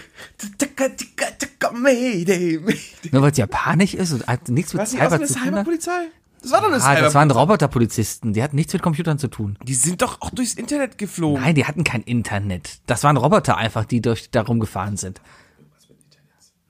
tika, 0.58 0.90
tika, 0.90 1.26
tika, 1.38 1.72
Mayday, 1.72 2.60
Mayday. 2.60 3.10
Nur 3.12 3.22
weil 3.22 3.32
es 3.32 3.38
japanisch 3.38 3.94
ist 3.94 4.12
und 4.12 4.28
hat 4.28 4.50
nichts 4.50 4.74
mit 4.74 4.86
Cyber 4.88 5.14
eine 5.14 5.26
zu 5.26 5.34
tun. 5.36 5.44
Cyberpolizei? 5.44 6.08
Das 6.42 6.52
war 6.52 6.62
doch 6.62 6.72
eine 6.72 6.82
Ah, 6.84 6.96
das 7.00 7.14
waren. 7.16 7.32
Roboterpolizisten. 7.32 8.34
Die 8.34 8.42
hatten 8.42 8.56
nichts 8.56 8.74
mit 8.74 8.82
Computern 8.82 9.20
zu 9.20 9.28
tun. 9.28 9.58
Die 9.64 9.74
sind 9.74 10.02
doch 10.02 10.22
auch 10.22 10.30
durchs 10.30 10.54
Internet 10.54 10.98
geflogen. 10.98 11.42
Nein, 11.42 11.56
die 11.56 11.66
hatten 11.66 11.84
kein 11.84 12.02
Internet. 12.02 12.80
Das 12.86 13.04
waren 13.04 13.18
Roboter 13.18 13.58
einfach, 13.58 13.86
die 13.86 14.02
durch 14.02 14.32
darum 14.32 14.60
gefahren 14.60 14.98
sind. 14.98 15.22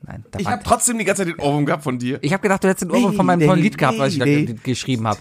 Nein, 0.01 0.23
Ich 0.38 0.47
habe 0.47 0.63
trotzdem 0.63 0.97
die 0.97 1.05
ganze 1.05 1.25
Zeit 1.25 1.36
den 1.38 1.43
Ohrwurm 1.43 1.65
gehabt 1.65 1.84
von 1.84 1.99
dir. 1.99 2.19
ich 2.21 2.32
habe 2.34 2.41
gedacht, 2.41 2.63
du 2.63 2.69
hättest 2.69 2.89
den 2.89 2.91
Ohrwurm 2.91 3.13
von 3.13 3.25
meinem 3.25 3.45
tollen 3.45 3.62
Lied 3.62 3.77
gehabt, 3.77 3.99
was 3.99 4.13
ich 4.13 4.19
da 4.19 4.53
geschrieben 4.63 5.08
habe. 5.08 5.19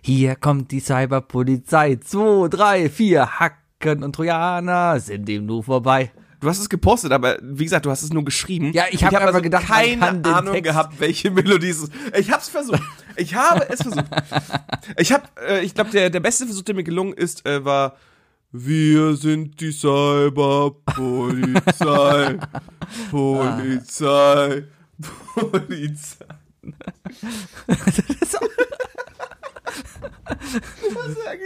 Hier 0.00 0.36
kommt 0.36 0.70
die 0.70 0.80
Cyberpolizei. 0.80 1.96
Zwei, 1.96 2.48
drei, 2.48 2.88
vier 2.88 3.40
Hacken 3.40 4.04
und 4.04 4.14
Trojaner 4.14 5.00
sind 5.00 5.28
ihm 5.28 5.46
nur 5.46 5.64
vorbei. 5.64 6.12
Du 6.40 6.48
hast 6.48 6.58
es 6.58 6.68
gepostet, 6.68 7.12
aber 7.12 7.38
wie 7.42 7.64
gesagt, 7.64 7.86
du 7.86 7.90
hast 7.90 8.02
es 8.02 8.12
nur 8.12 8.24
geschrieben. 8.24 8.72
Ja, 8.72 8.84
ich 8.90 9.04
hab 9.04 9.14
hab 9.14 9.22
einfach 9.22 9.42
gedacht, 9.42 9.66
keine 9.66 10.02
Ahnung 10.02 10.52
Text- 10.52 10.64
gehabt, 10.64 11.00
welche 11.00 11.30
Melodie 11.30 11.70
es 11.70 11.82
ist. 11.84 11.92
Ich 12.18 12.30
hab's 12.30 12.48
versucht. 12.48 12.82
Ich 13.16 13.34
habe 13.34 13.66
es 13.70 13.82
versucht. 13.82 14.04
Ich 14.98 15.12
habe, 15.12 15.24
äh, 15.48 15.64
ich 15.64 15.74
glaube, 15.74 15.90
der, 15.90 16.10
der 16.10 16.20
beste 16.20 16.44
Versuch, 16.44 16.62
der 16.64 16.74
mir 16.74 16.84
gelungen 16.84 17.14
ist, 17.14 17.46
äh, 17.46 17.64
war 17.64 17.96
Wir 18.52 19.16
sind 19.16 19.58
die 19.60 19.72
Cyberpolizei. 19.72 22.38
Polizei. 23.10 24.64
Polizei. 25.34 26.24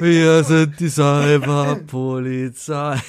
Wir 0.01 0.43
sind 0.45 0.79
die 0.81 0.89
Cyberpolizei. 0.89 3.01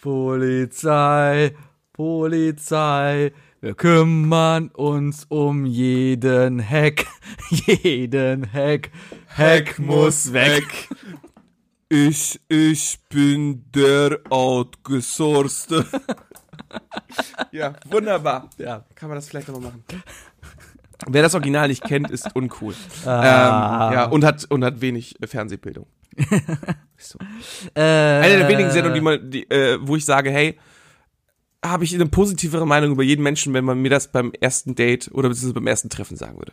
Polizei, 0.00 1.54
Polizei. 1.92 3.32
Wir 3.60 3.74
kümmern 3.74 4.68
uns 4.68 5.26
um 5.28 5.66
jeden 5.66 6.66
Hack. 6.66 7.04
Jeden 7.82 8.50
Hack. 8.50 8.90
Hack 9.36 9.78
muss 9.78 10.32
weg. 10.32 10.88
Ich, 11.90 12.40
ich 12.48 12.98
bin 13.10 13.66
der 13.74 14.20
Outgesourcete. 14.30 15.84
ja, 17.52 17.74
wunderbar. 17.84 18.48
Ja. 18.56 18.86
Kann 18.94 19.10
man 19.10 19.16
das 19.16 19.28
vielleicht 19.28 19.48
nochmal 19.48 19.70
machen? 19.70 19.84
Wer 21.08 21.22
das 21.22 21.34
Original 21.34 21.68
nicht 21.68 21.84
kennt, 21.84 22.10
ist 22.10 22.34
uncool. 22.34 22.74
Ah. 23.04 23.88
Ähm, 23.88 23.94
ja, 23.94 24.04
und 24.06 24.24
hat, 24.24 24.46
und 24.50 24.64
hat 24.64 24.80
wenig 24.80 25.16
Fernsehbildung. 25.22 25.86
So. 26.96 27.18
Äh, 27.74 27.80
Eine 27.80 28.38
der 28.38 28.48
wenigen 28.48 28.70
Sendungen, 28.70 28.94
die 28.94 29.00
man, 29.00 29.30
die, 29.30 29.50
äh, 29.50 29.78
wo 29.80 29.96
ich 29.96 30.04
sage, 30.04 30.30
hey, 30.30 30.58
habe 31.64 31.84
ich 31.84 31.94
eine 31.94 32.06
positivere 32.06 32.66
Meinung 32.66 32.92
über 32.92 33.02
jeden 33.02 33.22
Menschen, 33.22 33.54
wenn 33.54 33.64
man 33.64 33.80
mir 33.80 33.90
das 33.90 34.12
beim 34.12 34.32
ersten 34.40 34.74
Date 34.74 35.10
oder 35.12 35.28
beziehungsweise 35.28 35.54
beim 35.54 35.66
ersten 35.66 35.88
Treffen 35.90 36.16
sagen 36.16 36.38
würde. 36.38 36.52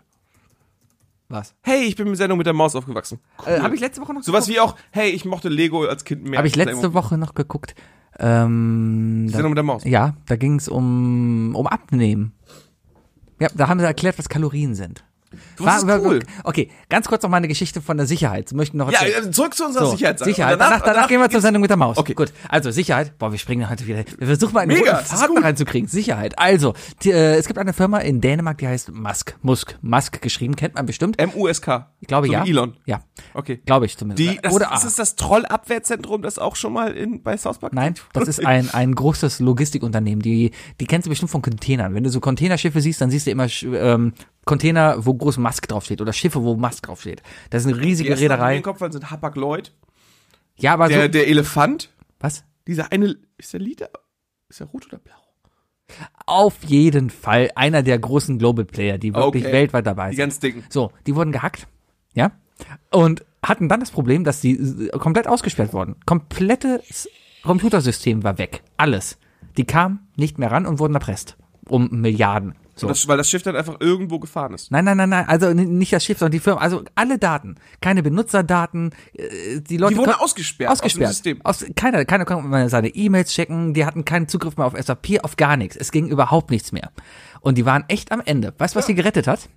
Was? 1.30 1.54
Hey, 1.62 1.84
ich 1.84 1.96
bin 1.98 2.08
mit 2.08 2.17
Sendung 2.17 2.38
mit 2.38 2.48
der 2.48 2.54
Maus 2.54 2.76
aufgewachsen. 2.76 3.20
Äh, 3.46 3.60
Habe 3.60 3.76
ich 3.76 3.82
letzte 3.82 4.02
Woche 4.02 4.13
noch 4.13 4.24
Sowas 4.24 4.48
wie 4.48 4.60
auch, 4.62 4.76
hey, 4.91 5.10
ich 5.10 5.26
mochte 5.26 5.50
Lego 5.50 5.84
als 5.86 6.06
Kind 6.06 6.24
mehr. 6.24 6.38
Habe 6.38 6.48
ich 6.48 6.56
letzte 6.56 6.93
Woche 6.93 7.17
noch 7.17 7.34
geguckt. 7.34 7.76
Ähm, 8.20 9.26
da, 9.28 9.34
Sendung 9.34 9.52
mit 9.52 9.58
der 9.58 9.63
Maus. 9.63 9.84
ja, 9.84 10.15
da 10.26 10.38
ging 10.38 10.56
es 10.56 10.70
um, 10.70 11.54
um 11.56 11.67
Abnehmen. 11.67 12.32
Ja, 13.39 13.50
da 13.54 13.67
haben 13.67 13.80
sie 13.80 13.86
erklärt, 13.86 14.17
was 14.17 14.30
Kalorien 14.30 14.74
sind. 14.74 15.04
Das 15.58 15.84
ist 15.84 15.90
cool. 15.90 16.20
Okay, 16.44 16.70
ganz 16.90 17.08
kurz 17.08 17.24
noch 17.24 17.30
mal 17.30 17.38
eine 17.38 17.48
Geschichte 17.48 17.82
von 17.82 17.98
der 17.98 18.06
Sicherheit. 18.06 18.50
Sie 18.50 18.56
möchten 18.56 18.78
noch 18.78 18.92
Ja, 18.92 19.00
erzählen. 19.00 19.16
also 19.18 19.32
zurück 19.32 19.54
zu 19.56 19.66
unserer 19.66 19.86
So, 19.86 19.92
Sicherheitssache. 19.92 20.30
Sicherheit. 20.30 20.54
Und 20.54 20.60
Danach, 20.60 20.82
danach, 20.82 21.08
gehen 21.08 21.20
wir 21.20 21.30
zur 21.30 21.42
Sendung 21.42 21.62
mit 21.62 21.70
der 21.70 21.78
Maus. 21.78 21.98
Okay. 21.98 22.13
Gut. 22.13 22.32
Also 22.50 22.72
Sicherheit. 22.72 23.18
Boah, 23.18 23.32
wir 23.32 23.40
springen 23.40 23.70
heute 23.70 23.86
wieder. 23.88 24.04
Wir 24.18 24.28
versuchen 24.28 24.54
mal 24.54 24.62
einen 24.62 24.74
Mega, 24.74 24.92
roten 24.98 25.06
das 25.10 25.20
Faden 25.22 25.38
reinzukriegen. 25.38 25.88
Sicherheit. 25.90 26.40
Also, 26.40 26.74
die, 27.04 27.12
äh, 27.12 27.36
es 27.36 27.48
gibt 27.48 27.60
eine 27.60 27.74
Firma 27.74 28.00
in 28.00 28.22
Dänemark, 28.22 28.58
die 28.60 28.68
heißt 28.68 28.92
Musk. 28.92 29.36
Musk. 29.42 29.78
Musk 29.82 30.22
geschrieben, 30.22 30.56
kennt 30.56 30.76
man 30.76 30.86
bestimmt. 30.86 31.20
M-U-S-K. 31.20 31.92
Ich 32.00 32.08
glaube 32.08 32.28
so 32.28 32.34
ja. 32.34 32.46
Elon. 32.46 32.76
Ja. 32.86 33.02
Okay. 33.34 33.62
Glaube 33.66 33.86
ich 33.86 33.98
zumindest. 33.98 34.30
Die, 34.30 34.40
das, 34.42 34.54
Oder 34.54 34.72
ist 34.74 34.84
es 34.86 34.96
das 34.96 35.16
Trollabwehrzentrum, 35.16 36.22
das 36.22 36.40
auch 36.40 36.56
schon 36.56 36.74
mal 36.74 36.92
in, 36.96 37.22
bei 37.24 37.36
South 37.38 37.60
Park? 37.60 37.74
Nein, 37.74 37.96
das 38.13 38.28
ist 38.28 38.46
ein, 38.46 38.70
ein 38.74 38.96
großes 38.96 39.40
Logistikunternehmen. 39.40 40.22
Die, 40.22 40.52
die 40.80 40.86
kennst 40.86 41.06
du 41.06 41.10
bestimmt 41.10 41.32
von 41.32 41.42
Containern. 41.42 41.94
Wenn 41.94 42.04
du 42.04 42.10
so 42.10 42.20
Containerschiffe 42.20 42.82
siehst, 42.82 43.02
dann 43.02 43.10
siehst 43.10 43.28
du 43.28 43.32
immer 43.32 43.48
ähm, 43.63 44.13
Container, 44.48 45.06
wo 45.06 45.14
groß 45.14 45.38
Musk 45.38 45.68
draufsteht 45.68 46.02
oder 46.02 46.14
Schiffe, 46.14 46.42
wo 46.44 46.56
Musk 46.58 46.84
draufsteht. 46.88 47.22
Das 47.52 47.64
ist 47.64 47.68
eine 47.72 47.78
Die 47.80 47.86
riesige 47.88 48.16
die 48.16 48.22
Reederei. 48.24 48.56
den 48.56 48.64
Kopf 48.64 48.80
sind 48.80 49.12
Hapag 49.12 49.36
Lloyd. 49.36 49.72
Ja, 50.58 50.74
aber 50.74 50.88
Der, 50.88 51.04
so, 51.04 51.08
der 51.10 51.28
Elefant. 51.28 51.94
was? 52.20 52.44
Dieser 52.66 52.92
eine, 52.92 53.16
ist 53.38 53.54
der 53.54 53.60
Liter, 53.60 53.90
ist 54.50 54.60
der 54.60 54.68
rot 54.68 54.88
oder 54.88 54.98
blau? 54.98 55.14
Auf 56.26 56.64
jeden 56.66 57.10
Fall 57.10 57.50
einer 57.56 57.82
der 57.84 57.98
großen 57.98 58.38
Global 58.40 58.66
Player, 58.66 58.98
die 58.98 59.14
wirklich 59.14 59.46
Okay. 59.46 59.54
weltweit 59.54 59.86
dabei 59.88 60.10
Die 60.10 60.16
sind. 60.18 60.24
ganz 60.24 60.40
dicken. 60.40 60.64
So, 60.70 60.92
die 61.06 61.16
wurden 61.16 61.32
gehackt, 61.32 61.68
ja, 62.14 62.32
und 62.92 63.24
hatten 63.44 63.70
dann 63.70 63.80
das 63.80 63.92
Problem, 63.92 64.24
dass 64.26 64.42
die 64.42 64.54
äh, 64.58 64.90
komplett 64.98 65.28
ausgesperrt 65.28 65.72
wurden. 65.74 65.96
Komplettes 66.06 67.08
Computersystem 67.44 68.24
war 68.24 68.38
weg, 68.38 68.64
alles. 68.76 69.18
Die 69.56 69.64
kamen 69.66 70.08
nicht 70.18 70.38
mehr 70.40 70.52
ran 70.52 70.66
und 70.66 70.80
wurden 70.80 70.96
erpresst 70.96 71.38
um 71.70 71.88
Milliarden. 72.02 72.56
So. 72.80 72.88
Das, 72.88 73.08
weil 73.08 73.18
das 73.18 73.30
Schiff 73.30 73.42
dann 73.44 73.56
einfach 73.56 73.78
irgendwo 73.80 74.20
gefahren 74.20 74.54
ist. 74.54 74.72
Nein, 74.72 74.86
nein, 74.86 74.98
nein, 74.98 75.10
nein, 75.10 75.26
also 75.28 75.52
nicht 75.54 75.92
das 75.92 76.06
Schiff, 76.06 76.18
sondern 76.20 76.32
die 76.32 76.40
Firma, 76.40 76.62
also 76.62 76.84
alle 76.96 77.18
Daten, 77.18 77.56
keine 77.82 78.04
Benutzerdaten, 78.04 78.92
äh, 79.13 79.60
die 79.62 79.78
Leute 79.78 79.96
Die 79.96 80.00
wurden 80.00 80.12
kon- 80.13 80.22
ausgesperrt 80.22 80.72
aus 80.72 80.80
dem 80.80 80.86
ausgesperrt. 80.86 81.10
System. 81.13 81.42
Aus, 81.44 81.66
keiner, 81.76 82.06
keiner 82.06 82.26
konnte 82.26 82.48
mal 82.48 82.70
seine 82.70 82.90
E-Mails 82.90 83.32
checken, 83.34 83.74
die 83.74 83.86
hatten 83.86 84.06
keinen 84.06 84.28
Zugriff 84.28 84.58
mehr 84.58 84.68
auf 84.68 84.74
SAP, 84.80 85.20
auf 85.24 85.36
gar 85.38 85.58
nichts. 85.58 85.76
Es 85.76 85.92
ging 85.92 86.08
überhaupt 86.08 86.52
nichts 86.52 86.72
mehr. 86.72 86.92
Und 87.42 87.58
die 87.58 87.66
waren 87.66 87.84
echt 87.88 88.12
am 88.12 88.22
Ende. 88.24 88.54
Weißt 88.58 88.76
du, 88.76 88.80
was 88.80 88.86
sie 88.86 88.96
gerettet 88.96 89.28
hat? 89.28 89.50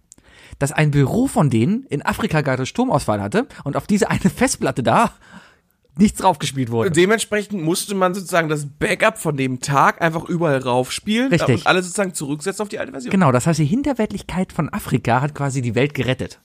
Dass 0.59 0.73
ein 0.73 0.91
Büro 0.91 1.27
von 1.27 1.49
denen 1.51 1.85
in 1.89 2.03
Afrika 2.05 2.41
gerade 2.43 2.67
Stromausfall 2.67 3.21
hatte 3.23 3.47
und 3.65 3.77
auf 3.77 3.87
diese 3.87 4.11
eine 4.11 4.21
Festplatte 4.31 4.83
da 4.83 5.13
nichts 5.97 6.21
draufgespielt 6.21 6.71
wurde. 6.71 6.91
Dementsprechend 6.91 7.63
musste 7.63 7.95
man 7.95 8.15
sozusagen 8.15 8.49
das 8.49 8.67
Backup 8.67 9.19
von 9.19 9.37
dem 9.37 9.61
Tag 9.61 10.01
einfach 10.01 10.25
überall 10.25 10.59
raufspielen 10.59 11.31
Richtig. 11.31 11.61
und 11.61 11.67
alle 11.67 11.83
sozusagen 11.83 12.15
zurücksetzen 12.15 12.63
auf 12.63 12.69
die 12.69 12.79
alte 12.79 12.93
Version. 12.93 13.11
Genau, 13.11 13.33
das 13.33 13.47
heißt, 13.47 13.59
die 13.59 13.65
Hinterweltlichkeit 13.65 14.53
von 14.53 14.73
Afrika 14.73 15.21
hat 15.21 15.35
quasi 15.35 15.63
die 15.63 15.75
Welt 15.75 15.95
gerettet. 15.95 16.41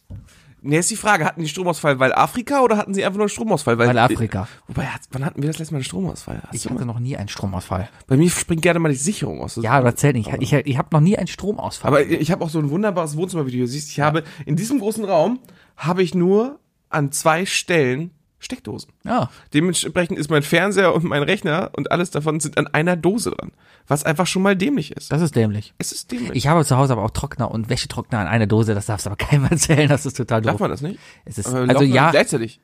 Nee, 0.68 0.80
ist 0.80 0.90
die 0.90 0.96
Frage, 0.96 1.26
hatten 1.26 1.42
die 1.42 1.48
Stromausfall, 1.48 2.00
weil 2.00 2.12
Afrika 2.12 2.62
oder 2.62 2.76
hatten 2.76 2.96
sie 2.96 3.06
einfach 3.06 3.18
nur 3.18 3.26
einen 3.26 3.30
Stromausfall? 3.30 3.78
Weil, 3.78 3.90
Weil 3.90 4.00
Afrika. 4.00 4.48
Wobei, 4.66 4.88
wann 5.12 5.24
hatten 5.24 5.44
wir 5.44 5.48
das 5.48 5.60
letzte 5.60 5.76
Mal 5.76 5.78
einen 5.78 5.84
Stromausfall? 5.84 6.42
Hast 6.42 6.56
Ich 6.56 6.64
du 6.64 6.70
mal- 6.70 6.76
hatte 6.78 6.88
noch 6.88 7.00
nie 7.00 7.16
einen 7.16 7.28
Stromausfall. 7.28 7.88
Bei 8.08 8.18
mir 8.18 8.32
springt 8.32 8.64
gerne 8.64 8.80
mal 8.80 8.90
die 8.90 8.96
Sicherung 8.96 9.42
aus. 9.42 9.58
Ja, 9.62 9.80
das 9.82 9.98
zählt 9.98 10.16
nicht. 10.16 10.32
Ich, 10.40 10.54
ich 10.54 10.78
habe 10.80 10.88
noch 10.92 11.02
nie 11.02 11.20
einen 11.20 11.28
Stromausfall. 11.28 11.88
Aber 11.88 12.02
ich 12.04 12.32
habe 12.32 12.44
auch 12.44 12.50
so 12.50 12.58
ein 12.58 12.72
wunderbares 12.72 13.16
Wohnzimmer, 13.16 13.46
wie 13.46 13.56
du 13.60 13.68
siehst. 13.68 13.92
Ich 13.92 14.00
habe 14.00 14.24
in 14.48 14.56
diesem 14.56 14.80
großen 14.80 15.06
Raum 15.06 15.40
habe 15.78 16.02
ich 16.02 16.16
nur 16.16 16.58
an 16.90 17.12
zwei 17.12 17.46
Stellen 17.46 18.10
Steckdosen. 18.46 18.92
ja. 19.04 19.30
Dementsprechend 19.54 20.18
ist 20.18 20.30
mein 20.30 20.44
Fernseher 20.44 20.94
und 20.96 21.04
mein 21.04 21.24
Rechner 21.24 21.72
und 21.74 21.92
alles 21.92 22.12
davon 22.12 22.40
sind 22.40 22.58
an 22.58 22.68
einer 22.68 22.96
Dose 22.96 23.32
dran. 23.32 23.52
Was 23.88 24.04
einfach 24.04 24.26
schon 24.28 24.42
mal 24.42 24.56
dämlich 24.56 24.92
ist. 24.92 25.12
Das 25.12 25.22
ist 25.22 25.36
dämlich. 25.36 25.74
Es 25.78 25.92
ist 25.92 26.12
dämlich. 26.12 26.32
Ich 26.34 26.48
habe 26.48 26.64
zu 26.66 26.78
Hause 26.78 26.94
aber 26.94 27.04
auch 27.04 27.12
Trockner 27.12 27.52
und 27.52 27.70
Wäschetrockner 27.70 28.22
in 28.22 28.28
einer 28.28 28.48
Dose. 28.48 28.74
Das 28.76 28.86
darfst 28.86 29.06
du 29.06 29.10
aber 29.10 29.18
keinem 29.26 29.46
erzählen. 29.46 29.90
Das 29.90 30.06
ist 30.06 30.16
total 30.18 30.42
Darf 30.42 30.54
doof. 30.54 30.62
man 30.62 30.70
das 30.72 30.82
nicht? 30.82 31.00
Es 31.26 31.38
ist, 31.38 31.48
Aber 31.48 31.68
also 31.70 31.84
ja, 31.84 32.12
Gleichzeitig. 32.12 32.62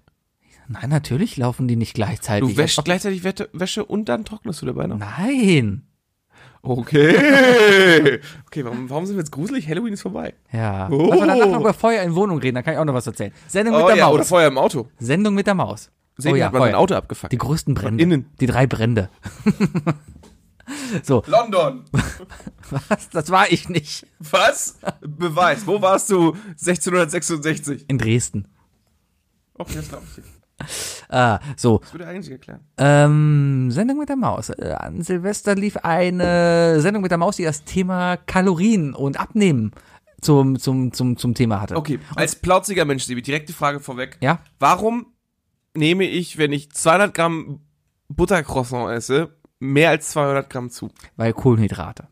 nein, 0.68 0.90
natürlich 0.90 1.36
laufen 1.38 1.68
die 1.68 1.76
nicht 1.76 1.94
gleichzeitig. 1.94 2.50
Du 2.50 2.58
wäschst 2.58 2.84
gleichzeitig 2.86 3.24
Wette- 3.24 3.50
Wäsche 3.54 3.84
und 3.86 4.06
dann 4.10 4.24
trocknest 4.26 4.62
du 4.62 4.66
dabei 4.68 4.88
noch. 4.88 4.98
Nein. 4.98 5.84
Okay. 6.64 8.20
Okay, 8.46 8.66
warum, 8.66 8.90
warum 8.90 9.06
sind 9.06 9.16
wir 9.16 9.22
jetzt 9.22 9.32
gruselig? 9.32 9.68
Halloween 9.68 9.94
ist 9.94 10.02
vorbei. 10.02 10.34
Ja. 10.52 10.90
Oh. 10.92 11.08
Lass 11.10 11.20
mal 11.20 11.28
danach 11.28 11.48
noch 11.48 11.60
über 11.62 11.74
Feuer 11.74 12.04
in 12.04 12.14
Wohnung 12.16 12.38
reden. 12.38 12.56
Da 12.56 12.62
kann 12.62 12.74
ich 12.74 12.80
auch 12.80 12.86
noch 12.86 12.94
was 12.94 13.08
erzählen. 13.08 13.32
Sendung 13.48 13.76
mit 13.76 13.84
Oh 13.84 13.88
der 13.88 13.98
ja, 13.98 14.10
oder 14.10 14.20
Maus. 14.20 14.30
Feuer 14.30 14.48
im 14.48 14.58
Auto. 14.58 14.88
Sendung 15.00 15.34
mit 15.34 15.48
der 15.48 15.56
Maus. 15.56 15.90
Sehen 16.18 16.34
oh 16.34 16.36
ja, 16.36 16.46
hat 16.48 16.54
man 16.54 16.62
Feuer. 16.62 16.68
sein 16.72 16.76
Auto 16.76 16.94
abgefuckt. 16.96 17.34
Die 17.34 17.38
größten 17.38 17.74
Brände. 17.74 18.04
innen. 18.04 18.30
Die 18.40 18.46
drei 18.46 18.68
Brände. 18.68 19.10
so, 21.04 21.24
London. 21.26 21.86
was? 22.70 23.10
Das 23.10 23.32
war 23.32 23.52
ich 23.52 23.70
nicht. 23.70 24.06
Was? 24.20 24.78
Beweis. 25.02 25.66
Wo 25.66 25.82
warst 25.82 26.12
du 26.12 26.34
1666? 26.50 27.86
In 27.88 27.98
Dresden. 27.98 28.48
Okay, 29.58 29.76
das 29.76 29.90
glaube 29.90 30.04
ich 30.10 30.16
dir. 30.16 30.24
Ah, 31.14 31.40
so. 31.58 31.80
Das 31.80 31.94
würde 31.94 32.08
eigentlich 32.08 32.32
erklären. 32.32 32.62
Ähm, 32.78 33.70
Sendung 33.70 33.98
mit 33.98 34.08
der 34.08 34.16
Maus. 34.16 34.50
Äh, 34.50 34.76
an 34.80 35.02
Silvester 35.02 35.56
lief 35.56 35.76
eine 35.78 36.80
Sendung 36.80 37.02
mit 37.02 37.12
der 37.12 37.18
Maus, 37.18 37.36
die 37.36 37.44
das 37.44 37.66
Thema 37.66 38.16
Kalorien 38.16 38.94
und 38.94 39.20
Abnehmen 39.20 39.72
zum, 40.22 40.58
zum, 40.58 40.94
zum, 40.94 41.18
zum 41.18 41.34
Thema 41.34 41.60
hatte. 41.60 41.76
Okay, 41.76 42.00
als 42.16 42.36
plauziger 42.36 42.86
Mensch, 42.86 43.04
Sebi, 43.04 43.22
direkte 43.22 43.54
Frage 43.54 43.80
vorweg. 43.80 44.18
Ja? 44.22 44.40
Warum 44.60 45.08
nehme 45.76 46.06
ich, 46.06 46.38
wenn 46.38 46.54
ich 46.54 46.72
200 46.72 47.14
Gramm 47.14 47.62
Buttercroissant 48.08 48.90
esse, 48.92 49.36
mehr 49.60 49.90
als 49.90 50.12
200 50.12 50.50
Gramm 50.50 50.70
zu? 50.70 50.90
Weil 51.18 51.34
Kohlenhydrate. 51.34 52.08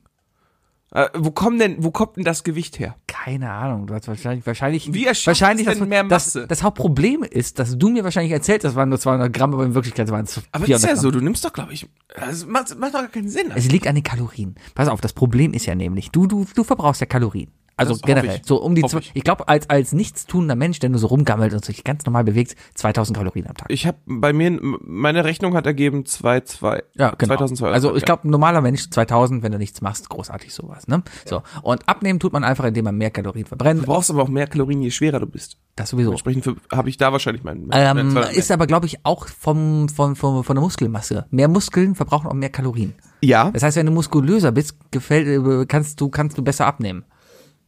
Äh, 0.92 1.08
wo 1.14 1.30
kommt 1.30 1.62
denn, 1.62 1.84
wo 1.84 1.92
kommt 1.92 2.18
denn 2.18 2.24
das 2.24 2.44
Gewicht 2.44 2.80
her? 2.80 2.96
Keine 3.06 3.52
Ahnung, 3.52 3.86
du 3.86 3.94
hast 3.94 4.08
wahrscheinlich, 4.08 4.46
wahrscheinlich, 4.48 4.92
Wie 4.92 5.06
wahrscheinlich 5.06 5.68
das, 5.68 5.80
mehr 5.80 6.04
Masse? 6.04 6.40
Das, 6.40 6.48
das 6.48 6.64
Hauptproblem 6.64 7.24
ist, 7.24 7.60
dass 7.60 7.78
du 7.78 7.90
mir 7.90 8.04
wahrscheinlich 8.04 8.32
erzählt, 8.32 8.64
das 8.64 8.74
waren 8.74 8.90
nur 8.90 9.00
200 9.00 9.32
Gramm, 9.32 9.54
aber 9.54 9.66
in 9.66 9.76
Wirklichkeit 9.76 10.10
waren 10.10 10.26
es 10.26 10.34
400 10.34 10.50
Aber 10.56 10.66
das 10.66 10.78
ist 10.78 10.84
ja 10.88 10.94
Gramm. 10.94 11.02
so, 11.02 11.12
du 11.12 11.22
nimmst 11.22 11.46
doch, 11.46 11.54
glaube 11.54 11.74
ich, 11.74 11.88
das 12.16 12.46
macht, 12.48 12.78
macht 12.80 12.96
doch 12.96 13.02
gar 13.02 13.10
keinen 13.10 13.30
Sinn. 13.30 13.52
Es 13.54 13.70
liegt 13.70 13.86
an 13.86 13.96
den 13.96 14.04
Kalorien. 14.04 14.56
Pass 14.74 14.88
auf, 14.88 15.00
das 15.00 15.14
Problem 15.14 15.54
ist 15.54 15.68
ja 15.68 15.76
nämlich, 15.76 16.10
du, 16.10 16.26
du, 16.26 16.46
du 16.56 16.64
verbrauchst 16.64 17.02
ja 17.02 17.08
Kalorien. 17.08 17.52
Also 17.80 17.94
Das 17.94 18.02
generell. 18.02 18.36
ich. 18.38 18.46
So 18.46 18.62
um 18.62 18.76
die, 18.76 18.84
zwei- 18.84 19.00
ich. 19.00 19.12
ich 19.14 19.24
glaube, 19.24 19.48
als, 19.48 19.70
als 19.70 19.94
nichtstuender 19.94 20.56
Mensch, 20.56 20.80
der 20.80 20.90
nur 20.90 21.00
so 21.00 21.08
rumgammelt 21.08 21.54
und 21.54 21.64
sich 21.66 21.84
ganz 21.84 22.06
normal 22.06 22.24
bewegt, 22.24 22.56
2000 22.76 23.18
Kalorien 23.18 23.48
am 23.48 23.56
Tag. 23.56 23.68
Ich 23.72 23.88
habe 23.88 23.98
bei 24.06 24.34
mir, 24.34 24.58
meine 24.62 25.24
Rechnung 25.24 25.56
hat 25.56 25.66
ergeben 25.66 26.06
2, 26.06 26.42
2. 26.42 26.84
Ja, 26.96 27.10
genau. 27.12 27.36
2200. 27.36 27.74
Also 27.74 27.96
ich 27.96 28.02
ja. 28.02 28.06
glaube, 28.06 28.28
ein 28.28 28.32
normaler 28.32 28.62
Mensch 28.62 28.90
2000, 28.90 29.44
wenn 29.44 29.52
du 29.52 29.58
nichts 29.58 29.82
machst, 29.82 30.10
großartig 30.10 30.54
sowas, 30.54 30.88
ne? 30.88 31.04
So. 31.26 31.42
Und 31.64 31.88
abnehmen 31.88 32.20
tut 32.20 32.34
man 32.34 32.44
einfach, 32.44 32.66
indem 32.66 32.86
man 32.86 32.96
mehr 32.96 33.12
Kalorien 33.12 33.46
verbrennt. 33.46 33.82
Du 33.82 33.86
brauchst 33.86 34.10
aber 34.10 34.24
auch 34.24 34.28
mehr 34.30 34.48
Kalorien, 34.48 34.82
je 34.82 34.92
schwerer 34.92 35.20
du 35.20 35.26
bist. 35.28 35.58
Das 35.76 35.90
sowieso. 35.90 36.12
Entsprechend 36.12 36.50
habe 36.72 36.90
ich 36.90 36.98
da 36.98 37.12
wahrscheinlich 37.12 37.44
meinen. 37.44 37.70
Ähm, 37.72 38.12
200 38.12 38.14
mehr. 38.14 38.30
ist 38.32 38.52
aber, 38.52 38.68
glaube 38.68 38.86
ich, 38.86 39.06
auch 39.06 39.28
vom, 39.28 39.88
vom, 39.90 40.16
vom, 40.16 40.44
von 40.44 40.56
der 40.56 40.64
Muskelmasse. 40.64 41.26
Mehr 41.32 41.48
Muskeln 41.48 41.96
verbrauchen 41.96 42.28
auch 42.28 42.34
mehr 42.34 42.50
Kalorien. 42.50 42.96
ja, 43.22 43.50
Das 43.52 43.64
heißt, 43.64 43.78
wenn 43.78 43.86
du 43.86 43.92
muskulöser 43.94 44.52
bist, 44.52 44.76
gefällt, 44.92 45.28
äh, 45.28 45.66
kannst 45.66 46.02
du, 46.02 46.10
kannst 46.10 46.38
du 46.38 46.42
besser 46.44 46.66
abnehmen. 46.68 47.06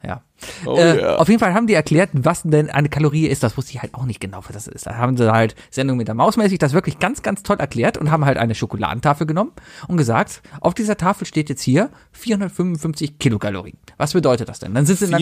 Ja. 0.04 0.24
Oh, 0.66 0.76
äh, 0.76 1.02
ja. 1.02 1.16
Auf 1.18 1.28
jeden 1.30 1.40
Fall 1.40 1.54
haben 1.54 1.68
die 1.68 1.74
erklärt, 1.74 2.10
was 2.14 2.44
denn 2.44 2.70
eine 2.70 2.90
Kalorie 2.90 3.28
ist. 3.28 3.44
Das 3.44 3.58
wusste 3.58 3.74
ich 3.74 3.82
halt 3.82 3.94
auch 3.94 4.06
nicht 4.06 4.20
genau, 4.20 4.40
was 4.40 4.54
das 4.54 4.68
ist. 4.68 4.88
Da 4.88 4.98
haben 4.98 5.16
sie 5.16 5.32
halt 5.32 5.56
Sendung 5.70 5.98
mit 5.98 6.08
der 6.08 6.16
Maus 6.16 6.38
mäßig 6.38 6.60
das 6.60 6.74
wirklich 6.74 7.00
ganz, 7.00 7.22
ganz 7.22 7.44
toll 7.44 7.58
erklärt 7.60 7.98
und 7.98 8.10
haben 8.12 8.26
halt 8.26 8.38
eine 8.38 8.56
Schokoladentafel 8.56 9.28
genommen 9.28 9.52
und 9.88 9.98
gesagt, 9.98 10.42
auf 10.60 10.74
dieser 10.74 10.98
Tafel 10.98 11.28
steht 11.28 11.50
jetzt 11.50 11.62
hier 11.62 11.92
455 12.14 13.20
Kilokalorien. 13.20 13.78
Was 13.98 14.14
bedeutet 14.14 14.50
das 14.50 14.60
denn? 14.60 14.74
Dann 14.74 14.86
sind 14.86 15.00
sie 15.00 15.06
dann, 15.12 15.22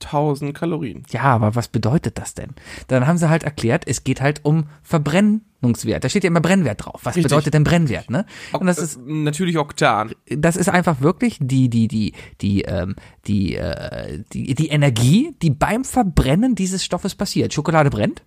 455.000 0.00 0.52
Kalorien. 0.52 1.02
ja, 1.10 1.22
aber 1.22 1.54
was 1.54 1.68
bedeutet 1.68 2.18
das 2.18 2.34
denn? 2.34 2.50
Dann 2.88 3.06
haben 3.06 3.18
sie 3.18 3.28
halt 3.28 3.42
erklärt, 3.42 3.84
es 3.86 4.04
geht 4.04 4.20
halt 4.20 4.44
um 4.44 4.64
Verbrennungswert. 4.82 6.04
Da 6.04 6.08
steht 6.08 6.24
ja 6.24 6.28
immer 6.28 6.40
Brennwert 6.40 6.84
drauf. 6.84 7.00
Was 7.04 7.16
Richtig. 7.16 7.30
bedeutet 7.30 7.54
denn 7.54 7.64
Brennwert, 7.64 8.10
ne? 8.10 8.26
Und 8.52 8.66
das 8.66 8.78
ist 8.78 8.98
natürlich 9.04 9.58
Oktan. 9.58 10.12
das 10.28 10.56
ist 10.56 10.68
einfach 10.68 11.00
wirklich 11.00 11.38
die 11.40 11.68
die 11.68 11.88
die 11.88 12.12
die 12.40 12.62
ähm, 12.62 12.96
die 13.26 13.56
äh, 13.56 14.22
die 14.32 14.54
die 14.54 14.68
Energie, 14.68 15.34
die 15.42 15.50
beim 15.50 15.84
Verbrennen 15.84 16.54
dieses 16.54 16.84
Stoffes 16.84 17.14
passiert. 17.14 17.52
Schokolade 17.52 17.90
brennt. 17.90 18.22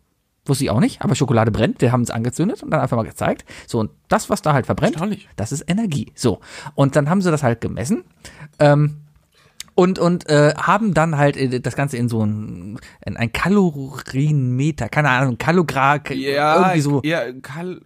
Wusste 0.45 0.63
ich 0.63 0.71
auch 0.71 0.79
nicht, 0.79 1.03
aber 1.03 1.13
Schokolade 1.13 1.51
brennt, 1.51 1.81
wir 1.81 1.91
haben 1.91 2.01
es 2.01 2.09
angezündet 2.09 2.63
und 2.63 2.71
dann 2.71 2.79
einfach 2.79 2.97
mal 2.97 3.03
gezeigt. 3.03 3.45
So, 3.67 3.79
und 3.79 3.91
das, 4.07 4.31
was 4.31 4.41
da 4.41 4.53
halt 4.53 4.65
verbrennt, 4.65 4.97
das 5.35 5.51
ist 5.51 5.61
Energie. 5.69 6.11
So. 6.15 6.39
Und 6.73 6.95
dann 6.95 7.11
haben 7.11 7.21
sie 7.21 7.29
das 7.29 7.43
halt 7.43 7.61
gemessen. 7.61 8.05
Ähm, 8.57 9.00
und, 9.75 9.99
und 9.99 10.29
äh, 10.29 10.53
haben 10.55 10.93
dann 10.93 11.17
halt 11.17 11.37
äh, 11.37 11.59
das 11.59 11.75
Ganze 11.75 11.97
in 11.97 12.09
so 12.09 12.23
ein, 12.25 12.79
in 13.05 13.17
ein 13.17 13.31
Kalorienmeter, 13.31 14.89
keine 14.89 15.09
Ahnung, 15.09 15.37
Kalogra, 15.37 15.99
Ja, 16.11 16.57
irgendwie 16.57 16.81
so 16.81 17.01
Ja, 17.03 17.31
Kal 17.41 17.81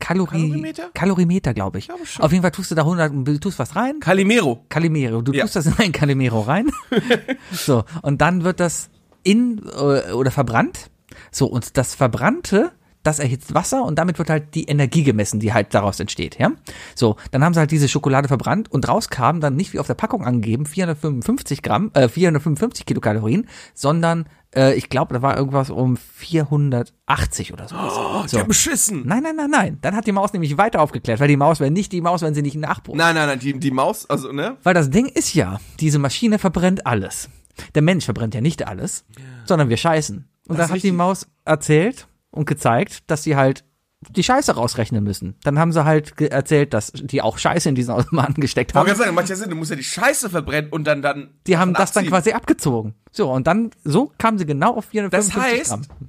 Kalorie, 0.00 0.48
Kalorimeter? 0.48 0.90
Kalorimeter, 0.94 1.54
glaube 1.54 1.78
ich. 1.78 1.84
schon. 2.04 2.24
Auf 2.24 2.32
jeden 2.32 2.42
Fall 2.42 2.50
tust 2.50 2.72
du 2.72 2.74
da 2.74 2.82
100, 2.82 3.12
du 3.24 3.38
tust 3.38 3.60
was 3.60 3.76
rein, 3.76 4.00
Calimero. 4.00 4.64
Calimero. 4.68 5.22
Du 5.22 5.32
Ja. 5.32 5.42
tust 5.44 5.54
das 5.54 5.66
in 5.66 5.74
ein 5.78 5.92
Calimero 5.92 6.40
rein. 6.40 6.70
so, 7.52 7.84
und 8.02 8.20
dann 8.20 8.42
wird 8.42 8.58
das 8.58 8.90
in 9.22 9.58
äh, 9.64 10.10
oder 10.12 10.32
verbrannt. 10.32 10.90
So, 11.30 11.46
und 11.46 11.76
das 11.76 11.94
Verbrannte, 11.94 12.72
das 13.02 13.18
erhitzt 13.18 13.54
Wasser 13.54 13.84
und 13.84 13.98
damit 13.98 14.18
wird 14.18 14.30
halt 14.30 14.54
die 14.54 14.64
Energie 14.64 15.02
gemessen, 15.02 15.40
die 15.40 15.52
halt 15.52 15.74
daraus 15.74 16.00
entsteht, 16.00 16.38
ja? 16.38 16.52
So, 16.94 17.16
dann 17.30 17.44
haben 17.44 17.54
sie 17.54 17.60
halt 17.60 17.70
diese 17.70 17.88
Schokolade 17.88 18.28
verbrannt 18.28 18.70
und 18.70 18.88
raus 18.88 19.08
kam 19.08 19.40
dann 19.40 19.56
nicht 19.56 19.72
wie 19.72 19.78
auf 19.78 19.86
der 19.86 19.94
Packung 19.94 20.24
angegeben 20.24 20.66
455 20.66 21.62
Gramm, 21.62 21.90
äh, 21.94 22.08
455 22.08 22.86
Kilokalorien, 22.86 23.48
sondern 23.74 24.26
äh, 24.54 24.74
ich 24.74 24.88
glaube, 24.88 25.14
da 25.14 25.22
war 25.22 25.36
irgendwas 25.36 25.70
um 25.70 25.96
480 25.96 27.52
oder 27.52 27.68
so. 27.68 27.76
Oh, 27.76 28.26
so. 28.26 28.36
der 28.36 28.44
beschissen. 28.44 29.02
Nein, 29.06 29.22
nein, 29.22 29.36
nein, 29.36 29.50
nein. 29.50 29.78
Dann 29.80 29.96
hat 29.96 30.06
die 30.06 30.12
Maus 30.12 30.32
nämlich 30.32 30.56
weiter 30.58 30.80
aufgeklärt, 30.80 31.20
weil 31.20 31.28
die 31.28 31.36
Maus 31.36 31.60
wäre 31.60 31.70
nicht 31.70 31.92
die 31.92 32.00
Maus, 32.00 32.22
wenn 32.22 32.34
sie 32.34 32.42
nicht 32.42 32.56
nachbohrt. 32.56 32.96
Nein, 32.96 33.14
nein, 33.14 33.28
nein, 33.28 33.38
die, 33.38 33.58
die 33.58 33.70
Maus, 33.70 34.08
also, 34.08 34.32
ne? 34.32 34.56
Weil 34.62 34.74
das 34.74 34.90
Ding 34.90 35.06
ist 35.06 35.34
ja, 35.34 35.60
diese 35.80 35.98
Maschine 35.98 36.38
verbrennt 36.38 36.86
alles. 36.86 37.28
Der 37.74 37.82
Mensch 37.82 38.04
verbrennt 38.04 38.34
ja 38.34 38.40
nicht 38.40 38.66
alles, 38.66 39.04
sondern 39.44 39.68
wir 39.68 39.76
scheißen. 39.76 40.28
Und 40.48 40.58
Das 40.58 40.66
ist 40.66 40.72
hat 40.72 40.82
die. 40.82 40.92
Maus 40.92 41.26
erzählt 41.44 42.08
und 42.32 42.46
gezeigt, 42.46 43.08
dass 43.10 43.22
sie 43.22 43.36
halt 43.36 43.64
die 44.10 44.24
Scheiße 44.24 44.56
rausrechnen 44.56 45.04
müssen. 45.04 45.36
Dann 45.44 45.60
haben 45.60 45.70
sie 45.70 45.84
halt 45.84 46.20
erzählt, 46.20 46.74
dass 46.74 46.90
die 46.92 47.22
auch 47.22 47.38
Scheiße 47.38 47.68
in 47.68 47.76
diesen 47.76 47.90
Automaten 47.94 48.40
gesteckt 48.40 48.72
Ich 48.72 48.74
haben. 48.74 48.86
gerade 48.86 48.98
sagen, 48.98 49.14
macht 49.14 49.28
ja 49.28 49.36
Sinn, 49.36 49.48
du 49.50 49.54
musst 49.54 49.70
ja 49.70 49.76
die 49.76 49.84
Scheiße 49.84 50.28
verbrennen 50.28 50.72
und 50.72 50.84
dann, 50.88 51.02
dann. 51.02 51.34
Die 51.46 51.56
haben 51.56 51.72
das 51.72 51.92
dann 51.92 52.06
quasi 52.06 52.32
abgezogen. 52.32 52.94
So, 53.12 53.30
und 53.32 53.46
dann, 53.46 53.70
so 53.84 54.10
kamen 54.18 54.38
sie 54.38 54.46
genau 54.46 54.74
auf 54.76 54.86
455 54.86 55.34
Das 55.34 55.70
heißt, 55.70 55.70
Gramm. 55.70 56.08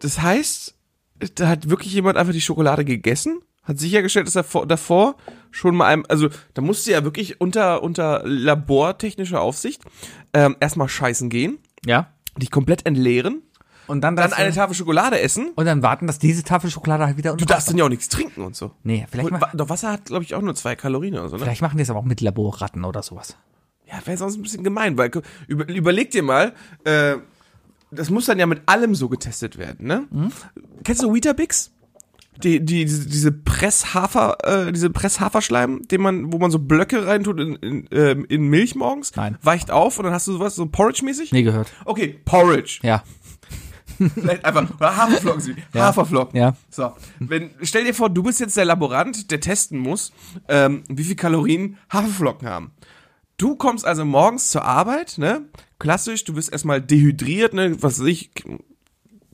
Das 0.00 0.22
heißt, 0.22 0.74
da 1.34 1.48
hat 1.48 1.68
wirklich 1.68 1.92
jemand 1.92 2.16
einfach 2.16 2.32
die 2.32 2.40
Schokolade 2.40 2.84
gegessen, 2.84 3.40
hat 3.64 3.78
sichergestellt, 3.78 4.26
dass 4.26 4.36
er 4.36 4.44
vor, 4.44 4.66
davor 4.66 5.16
schon 5.50 5.76
mal 5.76 5.86
einem, 5.86 6.04
also 6.08 6.28
da 6.54 6.62
musste 6.62 6.92
ja 6.92 7.04
wirklich 7.04 7.40
unter, 7.40 7.82
unter 7.82 8.22
labortechnischer 8.24 9.40
Aufsicht 9.40 9.82
ähm, 10.32 10.56
erstmal 10.60 10.88
scheißen 10.88 11.28
gehen, 11.28 11.58
Ja. 11.84 12.12
dich 12.38 12.50
komplett 12.50 12.86
entleeren, 12.86 13.42
Und 13.88 14.02
dann, 14.02 14.14
dann 14.16 14.32
eine 14.32 14.52
Tafel 14.52 14.74
Schokolade 14.74 15.18
essen. 15.20 15.50
und 15.56 15.64
dann 15.64 15.82
warten, 15.82 16.06
dass 16.06 16.18
diese 16.18 16.42
Tafel 16.44 16.70
Schokolade 16.70 17.06
halt 17.06 17.16
wieder 17.16 17.34
Du 17.34 17.44
darfst 17.44 17.68
dann 17.68 17.76
ja 17.78 17.84
auch 17.84 17.88
nichts 17.88 18.08
trinken 18.08 18.42
und 18.42 18.54
so. 18.54 18.70
Nee, 18.84 19.06
vielleicht, 19.10 19.30
wa- 19.32 19.50
doch 19.54 19.68
Wasser 19.68 19.90
hat, 19.92 20.04
glaube 20.06 20.24
ich, 20.24 20.34
auch 20.34 20.42
nur 20.42 20.54
zwei 20.54 20.76
Kalorien 20.76 21.14
oder 21.14 21.28
so, 21.28 21.36
ne? 21.36 21.42
vielleicht 21.42 21.62
machen 21.62 21.76
die 21.78 21.82
es 21.82 21.90
aber 21.90 21.98
auch 21.98 22.04
mit 22.04 22.20
Laborratten 22.20 22.84
oder 22.84 23.02
sowas. 23.02 23.36
Ja, 23.86 23.94
wäre 24.04 24.16
sonst 24.18 24.36
ein 24.36 24.42
bisschen 24.42 24.62
gemein, 24.64 24.96
weil 24.98 25.10
über, 25.46 25.66
überleg 25.68 26.10
dir 26.10 26.22
mal, 26.22 26.52
äh, 26.84 27.16
das 27.90 28.10
muss 28.10 28.26
dann 28.26 28.38
ja 28.38 28.44
mit 28.46 28.60
allem 28.66 28.94
so 28.94 29.08
getestet 29.08 29.56
werden, 29.56 29.86
ne? 29.86 30.04
Kennst 30.84 31.02
du 31.02 31.14
Weetabix? 31.14 31.70
Die, 32.44 32.64
die, 32.64 32.84
diese, 32.84 33.08
diese 33.08 33.32
Presshafer, 33.32 34.36
äh, 34.68 34.72
diese 34.72 34.90
Presshaferschleim, 34.90 35.88
den 35.88 36.00
man, 36.00 36.32
wo 36.32 36.38
man 36.38 36.52
so 36.52 36.60
Blöcke 36.60 37.04
reintut 37.04 37.40
in, 37.40 37.56
in, 37.56 37.88
ähm, 37.90 38.26
in 38.28 38.42
Milch 38.48 38.76
morgens, 38.76 39.16
Nein. 39.16 39.36
weicht 39.42 39.72
auf 39.72 39.98
und 39.98 40.04
dann 40.04 40.14
hast 40.14 40.28
du 40.28 40.34
sowas, 40.34 40.54
so 40.54 40.66
Porridge-mäßig? 40.66 41.32
Nie 41.32 41.42
gehört. 41.42 41.72
Okay, 41.84 42.20
Porridge. 42.24 42.78
Ja. 42.82 43.02
Vielleicht 44.14 44.44
einfach, 44.44 44.68
oder 44.76 44.96
Haferflocken, 44.96 45.40
sie- 45.40 45.56
Haferflocken. 45.74 46.38
Ja. 46.38 46.54
So, 46.70 46.92
wenn, 47.18 47.50
stell 47.62 47.84
dir 47.84 47.94
vor, 47.94 48.10
du 48.10 48.22
bist 48.22 48.40
jetzt 48.40 48.56
der 48.56 48.64
Laborant, 48.64 49.30
der 49.30 49.40
testen 49.40 49.78
muss, 49.78 50.12
ähm, 50.48 50.84
wie 50.88 51.04
viel 51.04 51.16
Kalorien 51.16 51.76
Haferflocken 51.92 52.48
haben. 52.48 52.72
Du 53.36 53.54
kommst 53.56 53.84
also 53.84 54.04
morgens 54.04 54.50
zur 54.50 54.64
Arbeit, 54.64 55.18
ne? 55.18 55.42
Klassisch, 55.78 56.24
du 56.24 56.34
wirst 56.36 56.50
erstmal 56.52 56.80
dehydriert, 56.82 57.54
ne? 57.54 57.80
Was 57.82 58.00
weiß 58.00 58.06
ich, 58.06 58.30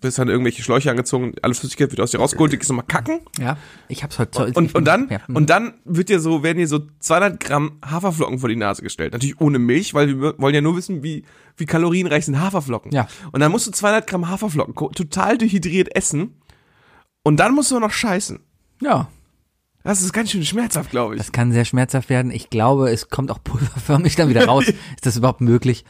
wirst 0.05 0.19
dann 0.19 0.29
irgendwelche 0.29 0.63
Schläuche 0.63 0.91
angezogen, 0.91 1.35
alle 1.43 1.55
Flüssigkeit 1.55 1.91
wird 1.91 2.01
aus 2.01 2.13
dir 2.13 2.19
rausgeholt, 2.19 2.53
du 2.53 2.59
gehst 2.59 2.71
nochmal 2.71 2.87
kacken. 2.87 3.21
Ja. 3.41 3.57
Ich 3.89 4.05
hab's 4.05 4.19
heute. 4.19 4.47
ich 4.49 4.57
Und, 4.57 4.75
und 4.75 4.85
dann, 4.85 5.09
Ja. 5.11 5.19
und 5.29 5.51
dann 5.51 5.75
wird 5.85 6.09
dir 6.09 6.21
so, 6.21 6.43
werden 6.43 6.59
dir 6.59 6.69
so 6.69 6.81
200 7.01 7.41
Gramm 7.41 7.79
Haferflocken 7.85 8.39
vor 8.39 8.49
die 8.49 8.57
Nase 8.57 8.83
gestellt. 8.83 9.13
Natürlich 9.13 9.41
ohne 9.41 9.59
Milch, 9.59 9.95
weil 9.95 10.21
wir 10.21 10.39
wollen 10.39 10.55
ja 10.55 10.61
nur 10.61 10.77
wissen, 10.77 11.03
wie, 11.03 11.25
wie 11.57 11.67
kalorienreich 11.67 12.25
sind 12.27 12.39
Haferflocken. 12.41 12.93
Ja. 12.93 13.09
Und 13.33 13.41
dann 13.41 13.51
musst 13.51 13.67
du 13.67 13.71
200 13.73 14.07
Gramm 14.07 14.29
Haferflocken 14.29 14.75
total 14.95 15.39
dehydriert 15.39 15.95
essen. 15.97 16.37
Und 17.25 17.39
dann 17.41 17.55
musst 17.55 17.71
du 17.73 17.81
noch 17.81 17.91
scheißen. 17.93 18.39
ja. 18.81 19.09
Das 19.87 20.01
ist 20.01 20.15
ganz 20.15 20.31
schön 20.31 20.43
schmerzhaft, 20.47 20.91
glaube 20.91 21.15
ich. 21.15 21.19
Das 21.19 21.31
kann 21.31 21.53
sehr 21.53 21.67
schmerzhaft 21.67 22.09
werden. 22.09 22.31
Ich 22.31 22.49
glaube, 22.49 22.91
es 22.91 23.11
kommt 23.11 23.31
auch 23.31 23.45
pulverförmig 23.45 24.17
dann 24.17 24.31
wieder 24.31 24.47
raus. 24.47 24.65
ist 24.69 24.79
das 25.05 25.19
überhaupt 25.19 25.43
möglich? 25.43 25.85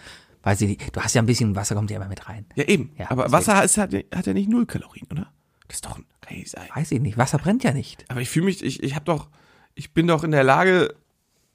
Weiß 0.45 0.61
ich 0.61 0.69
nicht. 0.69 0.95
Du 0.95 1.01
hast 1.01 1.15
ja 1.15 1.23
ein 1.23 1.27
bisschen 1.27 1.57
Wasser, 1.57 1.75
kommt 1.75 1.91
ja 1.91 1.97
immer 1.97 2.09
mit 2.09 2.29
rein. 2.29 2.45
Ja, 2.55 2.65
eben. 2.65 2.93
Ja, 2.99 3.11
Aber 3.11 3.33
Wasser 3.33 3.65
ist, 3.65 3.79
hat, 3.79 3.93
hat 3.95 4.27
ja 4.27 4.33
nicht 4.33 4.49
null 4.49 4.67
Kalorien, 4.67 5.07
oder? 5.11 5.33
Das 5.67 5.79
ist 5.79 5.87
doch 5.87 5.97
ein, 5.97 6.05
kann 6.21 6.37
nicht 6.37 6.51
sein. 6.51 6.69
Weiß 6.75 6.93
ich 6.93 7.01
nicht. 7.01 7.17
Wasser 7.17 7.39
brennt 7.39 7.65
ja 7.65 7.73
nicht. 7.73 8.05
Aber 8.09 8.21
ich 8.21 8.29
fühle 8.29 8.45
mich, 8.45 8.63
ich, 8.63 8.83
ich 8.83 8.95
habe 8.95 9.07
doch, 9.07 9.29
ich 9.75 9.93
bin 9.95 10.07
doch 10.07 10.23
in 10.23 10.31
der 10.31 10.45
Lage, 10.45 10.95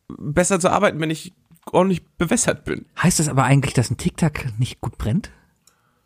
besser 0.08 0.60
zu 0.60 0.72
arbeiten, 0.72 1.00
wenn 1.00 1.12
ich 1.12 1.34
ordentlich 1.72 2.04
bewässert 2.18 2.66
bin. 2.66 2.86
Heißt 3.02 3.20
das 3.20 3.30
aber 3.30 3.44
eigentlich, 3.44 3.76
dass 3.76 3.92
ein 3.92 3.98
Tic-Tac 3.98 4.60
nicht 4.60 4.82
gut 4.82 4.98
brennt? 4.98 5.30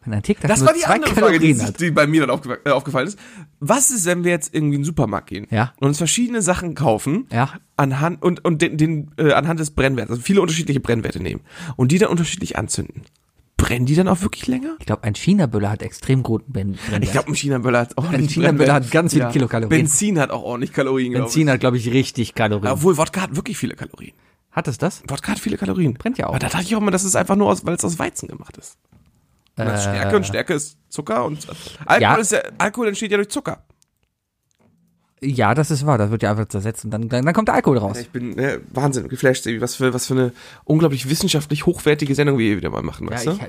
Wenn 0.06 0.14
ein 0.14 0.24
Tic-Tac 0.24 0.50
Das 0.50 0.66
war 0.66 0.74
die 0.74 0.80
zwei 0.82 0.96
andere 0.96 1.14
Frage, 1.14 1.40
die, 1.40 1.54
Kalorien 1.54 1.58
sich- 1.58 1.68
hat. 1.68 1.80
die 1.80 1.92
bei 1.92 2.08
mir 2.08 2.22
dann 2.22 2.30
aufge 2.30 2.60
äh, 2.66 2.70
aufgefallen 2.72 3.08
ist. 3.08 3.18
Was 3.60 3.92
ist, 3.92 4.06
wenn 4.06 4.24
wir 4.24 4.32
jetzt 4.32 4.54
irgendwie 4.54 4.76
in 4.76 4.82
den 4.82 4.86
Supermarkt 4.86 5.28
gehen 5.30 5.48
Ja. 5.50 5.74
und 5.80 5.88
uns 5.88 5.98
verschiedene 5.98 6.42
Sachen 6.42 6.76
kaufen 6.76 7.28
Ja. 7.32 7.52
anhand 7.78 8.22
und, 8.22 8.44
und 8.44 8.62
den, 8.62 8.78
den 8.78 9.12
äh, 9.18 9.32
anhand 9.34 9.60
des 9.60 9.72
Brennwerts, 9.72 10.10
also 10.12 10.22
viele 10.22 10.42
unterschiedliche 10.42 10.80
Brennwerte 10.80 11.22
nehmen 11.22 11.42
und 11.76 11.92
die 11.92 11.98
dann 12.00 12.10
unterschiedlich 12.10 12.58
anzünden? 12.58 13.04
Brennen 13.56 13.86
die 13.86 13.96
dann 13.96 14.10
auch 14.10 14.22
wirklich 14.22 14.48
länger? 14.48 14.76
Ich 14.80 14.86
glaube, 14.88 15.04
ein 15.06 15.16
China-Böller 15.16 15.70
hat 15.70 15.82
extrem 15.84 16.22
guten 16.22 16.52
Ben- 16.52 16.74
Brennwert. 16.74 17.04
Ich 17.06 17.12
glaube, 17.12 17.30
ein 17.30 17.36
China-Böller 17.36 17.80
hat 17.80 17.98
auch 17.98 18.10
Ein 18.12 18.28
China-Böller 18.28 18.74
hat 18.74 18.92
ganz 18.92 19.14
viele 19.14 19.30
Kilokalorien. 19.30 19.70
Benzin 19.70 20.20
hat 20.20 20.32
auch 20.32 20.44
ordentlich 20.44 20.74
Kalorien, 20.74 21.12
glaube 21.14 21.26
Benzin 21.28 21.50
hat, 21.50 21.62
glaube 21.62 21.78
ich, 21.78 21.90
richtig 21.94 22.36
Kalorien. 22.36 22.72
Obwohl, 22.74 22.98
Wodka 22.98 23.22
hat 23.22 23.36
wirklich 23.38 23.58
viele 23.58 23.76
Kalorien. 23.76 24.14
Hat 24.52 24.68
es 24.68 24.78
das? 24.78 25.02
Wodka 25.08 25.32
hat 25.32 25.40
viele 25.40 25.58
Kalorien. 25.58 25.94
Brennt 25.94 26.18
ja 26.18 26.26
auch. 26.26 26.32
Aber 26.32 26.40
da 26.40 26.50
dachte 26.50 26.66
ich 26.66 26.76
auch 26.76 26.82
immer, 26.82 26.92
das 26.92 27.06
ist 27.06 27.16
einfach 27.16 27.36
nur 27.38 27.48
aus, 27.50 27.66
weil 27.66 27.76
es 27.76 27.86
aus 27.86 27.98
Weizen 28.00 28.28
gemacht 28.28 28.58
ist. 28.58 28.78
Ist 29.56 29.84
Stärke 29.84 30.16
und 30.16 30.26
Stärke 30.26 30.54
ist 30.54 30.78
Zucker 30.90 31.26
und 31.26 31.48
Alkohol, 31.86 31.98
Äh. 31.98 32.02
Ja. 32.02 32.16
ist 32.16 32.32
ja, 32.32 32.40
Alkohol 32.58 32.88
entsteht 32.88 33.12
ja 33.12 33.18
durch 33.18 33.30
Zucker. 33.30 33.64
Ja, 35.26 35.54
das 35.54 35.72
ist 35.72 35.86
wahr. 35.86 35.98
Das 35.98 36.12
wird 36.12 36.22
ja 36.24 36.32
einfach 36.32 36.48
zersetzt 36.48 36.84
und 36.84 36.92
dann, 36.92 37.08
dann, 37.08 37.24
dann 37.26 37.34
kommt 37.34 37.48
der 37.48 37.56
Alkohol 37.56 37.78
raus. 37.78 37.98
Ich 37.98 38.10
bin 38.10 38.38
äh, 38.38 38.60
Wahnsinn 38.74 39.08
geflasht, 39.08 39.48
was 39.60 39.76
für 39.76 39.94
was 39.94 40.08
für 40.08 40.14
eine 40.16 40.32
unglaublich 40.66 41.10
wissenschaftlich 41.10 41.66
hochwertige 41.66 42.14
Sendung 42.14 42.38
wir 42.38 42.46
hier 42.48 42.58
wieder 42.58 42.70
mal 42.70 42.84
machen, 42.84 43.10
weißt 43.10 43.28
du? 43.28 43.40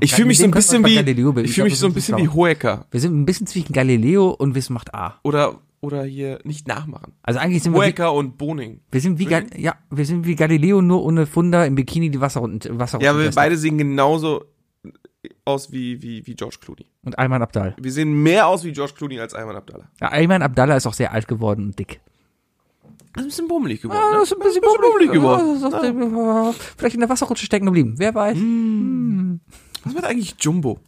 Ich 0.00 0.14
fühle 0.14 0.28
mich 0.28 0.38
so 0.38 0.44
ein 0.44 0.50
bisschen 0.50 0.84
wie 0.84 0.98
ich 0.98 1.54
fühle 1.54 1.64
mich 1.64 1.78
so 1.78 1.86
ein 1.86 1.94
bisschen 1.94 2.18
wie 2.18 2.28
Hoeker 2.28 2.86
Wir 2.90 3.00
sind 3.00 3.18
ein 3.18 3.24
bisschen 3.24 3.46
zwischen 3.46 3.72
Galileo 3.72 4.30
und 4.30 4.54
Wissen 4.54 4.74
macht 4.74 4.94
A. 4.94 5.18
oder 5.22 5.58
oder 5.80 6.04
hier 6.04 6.38
nicht 6.44 6.68
nachmachen. 6.68 7.12
Also 7.22 7.40
eigentlich 7.40 7.62
sind 7.64 7.72
wir 7.74 7.80
wie, 7.82 7.86
Hoeker 7.86 8.12
und 8.12 8.38
Boning. 8.38 8.80
wir 8.92 9.00
sind 9.00 9.18
wie 9.18 9.24
Gal 9.24 9.46
ja, 9.56 9.74
wir 9.90 10.06
sind 10.06 10.26
wie 10.26 10.36
Galileo 10.36 10.80
nur 10.80 11.02
ohne 11.02 11.26
Funder 11.26 11.66
im 11.66 11.74
Bikini 11.74 12.10
die 12.10 12.20
Wasser 12.20 12.40
und 12.40 12.68
Wasser 12.78 13.00
Ja, 13.02 13.18
wir 13.18 13.30
beide 13.32 13.56
sehen 13.56 13.78
genauso 13.78 14.44
aus 15.44 15.70
wie 15.72 16.02
wie 16.02 16.26
wie 16.26 16.34
George 16.34 16.56
Clooney. 16.60 16.86
und 17.04 17.18
Ayman 17.18 17.42
Abdal. 17.42 17.74
Wir 17.78 17.92
sehen 17.92 18.12
mehr 18.22 18.46
aus 18.48 18.64
wie 18.64 18.72
George 18.72 18.94
Clooney 18.96 19.20
als 19.20 19.34
Ayman 19.34 19.56
Abdallah. 19.56 19.88
Ja, 20.00 20.10
Ayman 20.12 20.42
Abdallah 20.42 20.76
ist 20.76 20.86
auch 20.86 20.94
sehr 20.94 21.12
alt 21.12 21.28
geworden 21.28 21.66
und 21.66 21.78
dick. 21.78 22.00
Das 23.14 23.24
ist 23.24 23.24
ein 23.24 23.28
bisschen 23.28 23.48
bummelig 23.48 23.82
geworden. 23.82 24.00
Ah, 24.02 24.10
ne? 24.10 24.16
das 24.20 24.30
ist 24.30 24.32
ein 24.32 24.38
bisschen 24.42 24.62
bummelig 24.62 24.82
bummelig 24.90 25.12
geworden. 25.12 26.10
geworden. 26.10 26.54
Vielleicht 26.78 26.94
in 26.94 27.00
der 27.00 27.08
Wasserrutsche 27.10 27.44
stecken 27.46 27.66
geblieben. 27.66 27.94
Wer 27.98 28.14
weiß. 28.14 28.38
Was 29.84 29.94
macht 29.94 30.04
eigentlich 30.06 30.34
Jumbo? 30.40 30.80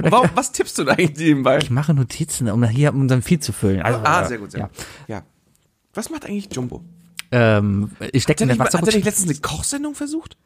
Warum, 0.00 0.30
was 0.34 0.52
tippst 0.52 0.78
du 0.78 0.84
da 0.84 0.92
eigentlich 0.92 1.16
nebenbei? 1.18 1.58
ich 1.58 1.70
mache 1.70 1.92
Notizen, 1.92 2.48
um 2.50 2.62
hier 2.64 2.94
unseren 2.94 3.20
Feed 3.22 3.42
zu 3.42 3.52
füllen. 3.52 3.82
Also, 3.82 3.98
Ah, 4.04 4.22
äh, 4.22 4.28
sehr 4.28 4.38
gut, 4.38 4.50
sehr 4.52 4.60
ja. 4.60 4.66
gut. 4.68 4.76
Ja. 5.08 5.22
Was 5.94 6.08
macht 6.10 6.24
eigentlich 6.26 6.48
Jumbo? 6.54 6.82
Ähm, 7.32 7.90
ich 8.12 8.22
stecke 8.22 8.44
in 8.44 8.50
er 8.50 8.54
der 8.54 8.58
mal- 8.58 8.64
hat 8.66 8.74
er 8.74 8.80
nicht 8.80 8.86
Wasserrutsche. 8.88 9.08
letztens 9.08 9.30
eine 9.30 9.40
Kochsendung 9.40 9.94
versucht? 9.94 10.36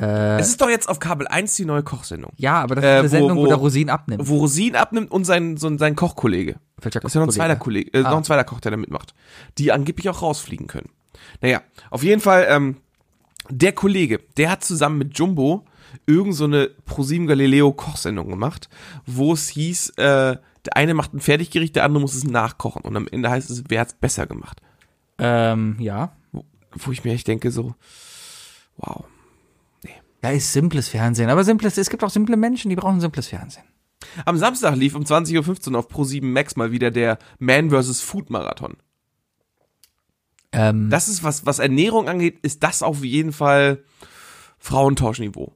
Es 0.00 0.48
ist 0.48 0.60
doch 0.60 0.68
jetzt 0.68 0.88
auf 0.88 0.98
Kabel 0.98 1.26
1 1.28 1.54
die 1.56 1.64
neue 1.64 1.82
Kochsendung. 1.82 2.32
Ja, 2.36 2.60
aber 2.62 2.76
das 2.76 2.84
Äh, 2.84 2.88
ist 2.88 2.92
eine 2.98 3.04
wo- 3.04 3.08
Sendung, 3.08 3.38
wo, 3.38 3.42
wo- 3.42 3.46
der 3.46 3.56
Rosinen 3.56 3.90
abnimmt. 3.90 4.28
Wo 4.28 4.38
Rosin 4.38 4.76
abnimmt 4.76 5.10
und 5.10 5.24
sein, 5.24 5.56
so, 5.56 5.76
sein 5.78 5.96
Kochkollege. 5.96 6.56
Welcher 6.80 7.00
Das 7.00 7.10
ist 7.10 7.14
ja 7.14 7.20
noch 7.20 7.28
ein 7.28 7.32
zweiter 7.32 7.56
Kollege? 7.56 7.90
Kollege, 7.90 8.06
äh, 8.06 8.08
Ah. 8.08 8.10
noch 8.12 8.18
ein 8.18 8.24
zweiter 8.24 8.44
Koch, 8.44 8.60
der 8.60 8.70
da 8.70 8.76
mitmacht. 8.76 9.14
Die 9.58 9.72
angeblich 9.72 10.08
auch 10.08 10.22
rausfliegen 10.22 10.66
können. 10.66 10.90
Naja, 11.40 11.62
auf 11.90 12.02
jeden 12.02 12.20
Fall, 12.20 12.46
ähm, 12.48 12.76
der 13.50 13.72
Kollege, 13.72 14.20
der 14.36 14.50
hat 14.50 14.62
zusammen 14.64 14.98
mit 14.98 15.18
Jumbo 15.18 15.64
irgend 16.06 16.34
so 16.34 16.44
eine 16.44 16.68
ProSieben 16.84 17.26
Galileo 17.26 17.72
Kochsendung 17.72 18.28
gemacht, 18.28 18.68
wo 19.06 19.32
es 19.32 19.48
hieß, 19.48 19.90
äh, 19.96 20.36
der 20.66 20.76
eine 20.76 20.92
macht 20.94 21.14
ein 21.14 21.20
Fertiggericht, 21.20 21.74
der 21.76 21.84
andere 21.84 22.02
muss 22.02 22.14
es 22.14 22.24
nachkochen. 22.24 22.82
Und 22.82 22.94
am 22.96 23.08
Ende 23.08 23.30
heißt 23.30 23.48
es, 23.50 23.64
wer 23.68 23.80
hat's 23.80 23.94
besser 23.94 24.26
gemacht. 24.26 24.60
Ähm, 25.18 25.76
ja. 25.80 26.12
Wo, 26.30 26.44
wo 26.76 26.92
ich 26.92 27.04
mir 27.04 27.12
echt 27.14 27.26
denke, 27.26 27.50
so, 27.50 27.74
wow. 28.76 29.04
Ja, 30.22 30.30
ist 30.30 30.52
simples 30.52 30.88
Fernsehen. 30.88 31.30
Aber 31.30 31.44
simples, 31.44 31.78
es 31.78 31.90
gibt 31.90 32.02
auch 32.02 32.10
simple 32.10 32.36
Menschen, 32.36 32.70
die 32.70 32.76
brauchen 32.76 33.00
simples 33.00 33.28
Fernsehen. 33.28 33.64
Am 34.24 34.36
Samstag 34.36 34.76
lief 34.76 34.94
um 34.94 35.04
20.15 35.04 35.72
Uhr 35.72 35.78
auf 35.78 35.90
Pro7 35.90 36.24
Max 36.24 36.56
mal 36.56 36.72
wieder 36.72 36.90
der 36.90 37.18
Man 37.38 37.70
vs. 37.70 38.00
Food 38.00 38.30
Marathon. 38.30 38.76
Ähm, 40.52 40.90
Das 40.90 41.08
ist 41.08 41.22
was, 41.22 41.46
was 41.46 41.58
Ernährung 41.58 42.08
angeht, 42.08 42.38
ist 42.42 42.62
das 42.62 42.82
auf 42.82 43.04
jeden 43.04 43.32
Fall 43.32 43.82
Frauentauschniveau. 44.58 45.52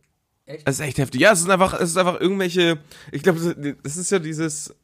Echt? 0.46 0.66
Das 0.66 0.76
ist 0.76 0.86
echt 0.86 0.98
heftig. 0.98 1.20
Ja, 1.20 1.32
es 1.32 1.40
ist 1.40 1.50
einfach, 1.50 1.74
es 1.74 1.90
ist 1.90 1.96
einfach 1.96 2.20
irgendwelche, 2.20 2.78
ich 3.10 3.22
glaube, 3.22 3.76
das 3.82 3.96
ist 3.96 4.10
ja 4.10 4.18
dieses, 4.18 4.74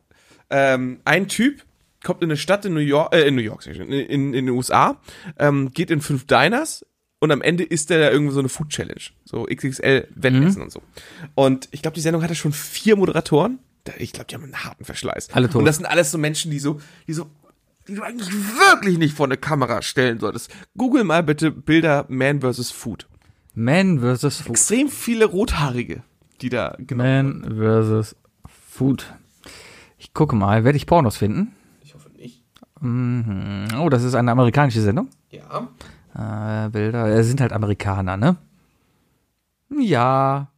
ähm, 0.51 1.01
ein 1.05 1.29
Typ 1.29 1.65
kommt 2.03 2.23
in 2.23 2.31
eine 2.31 2.37
Stadt 2.37 2.65
in 2.65 2.75
New 2.75 2.81
York, 2.81 3.13
äh, 3.13 3.27
in 3.27 3.35
New 3.35 3.43
York, 3.43 3.67
in, 3.67 3.91
in, 3.91 4.33
in 4.33 4.33
den 4.33 4.51
USA, 4.51 5.01
ähm, 5.39 5.73
geht 5.73 5.91
in 5.91 6.01
fünf 6.01 6.27
Diners 6.27 6.87
und 7.21 7.31
am 7.31 7.43
Ende 7.43 7.65
isst 7.65 7.91
er 7.91 7.99
da 7.99 8.11
irgendwo 8.11 8.33
so 8.33 8.39
eine 8.41 8.49
Food 8.49 8.69
Challenge. 8.71 9.01
So 9.25 9.45
XXL 9.45 10.09
Wettessen 10.15 10.63
und 10.63 10.71
so. 10.73 10.83
Und 11.35 11.69
ich 11.73 11.83
glaube, 11.83 11.95
die 11.95 12.01
Sendung 12.01 12.23
hatte 12.23 12.35
schon 12.35 12.53
vier 12.53 12.97
Moderatoren. 12.97 13.59
Da- 13.85 13.95
Ich 13.99 14.13
glaube, 14.13 14.27
die 14.29 14.35
haben 14.35 14.45
einen 14.45 14.65
harten 14.65 14.85
Verschleiß. 14.85 15.31
Alle 15.33 15.49
tot. 15.49 15.61
Und 15.61 15.65
das 15.65 15.77
sind 15.77 15.87
alles 15.87 16.11
so 16.11 16.19
Menschen, 16.19 16.51
die 16.51 16.59
so, 16.59 16.81
die 17.07 17.13
so, 17.15 17.29
die 17.89 17.95
du 17.95 18.03
eigentlich 18.03 18.31
wirklich 18.33 18.99
nicht 18.99 19.15
vor 19.17 19.27
eine 19.27 19.37
Kamera 19.37 19.83
stellen 19.83 20.19
solltest. 20.21 20.51
Google 20.77 21.05
mal 21.05 21.23
bitte 21.23 21.51
Bilder 21.51 22.05
Man 22.09 22.41
vs. 22.41 22.71
Food. 22.71 23.07
Man 23.55 23.99
vs. 24.01 24.37
Food. 24.43 24.51
Extrem 24.51 24.89
viele 24.89 25.25
Rothaarige, 25.25 26.03
die 26.41 26.51
da 26.51 26.77
genau. 26.79 27.03
Man 27.03 27.45
vs. 28.05 28.15
Food. 28.71 29.13
Ich 29.99 30.15
gucke 30.15 30.37
mal, 30.37 30.63
werde 30.65 30.77
ich 30.77 30.87
Pornos 30.87 31.17
finden? 31.17 31.53
Ich 31.83 31.95
hoffe 31.95 32.11
nicht. 32.17 32.43
Mhm. 32.81 33.67
Oh, 33.81 33.89
das 33.89 34.05
ist 34.05 34.15
eine 34.15 34.31
amerikanische 34.31 34.81
Sendung. 34.83 35.09
Ja. 35.31 35.67
Äh, 36.15 36.69
Bilder, 36.71 37.07
es 37.07 37.27
sind 37.27 37.41
halt 37.41 37.53
Amerikaner, 37.53 38.17
ne? 38.17 38.37
Ja. 39.71 40.49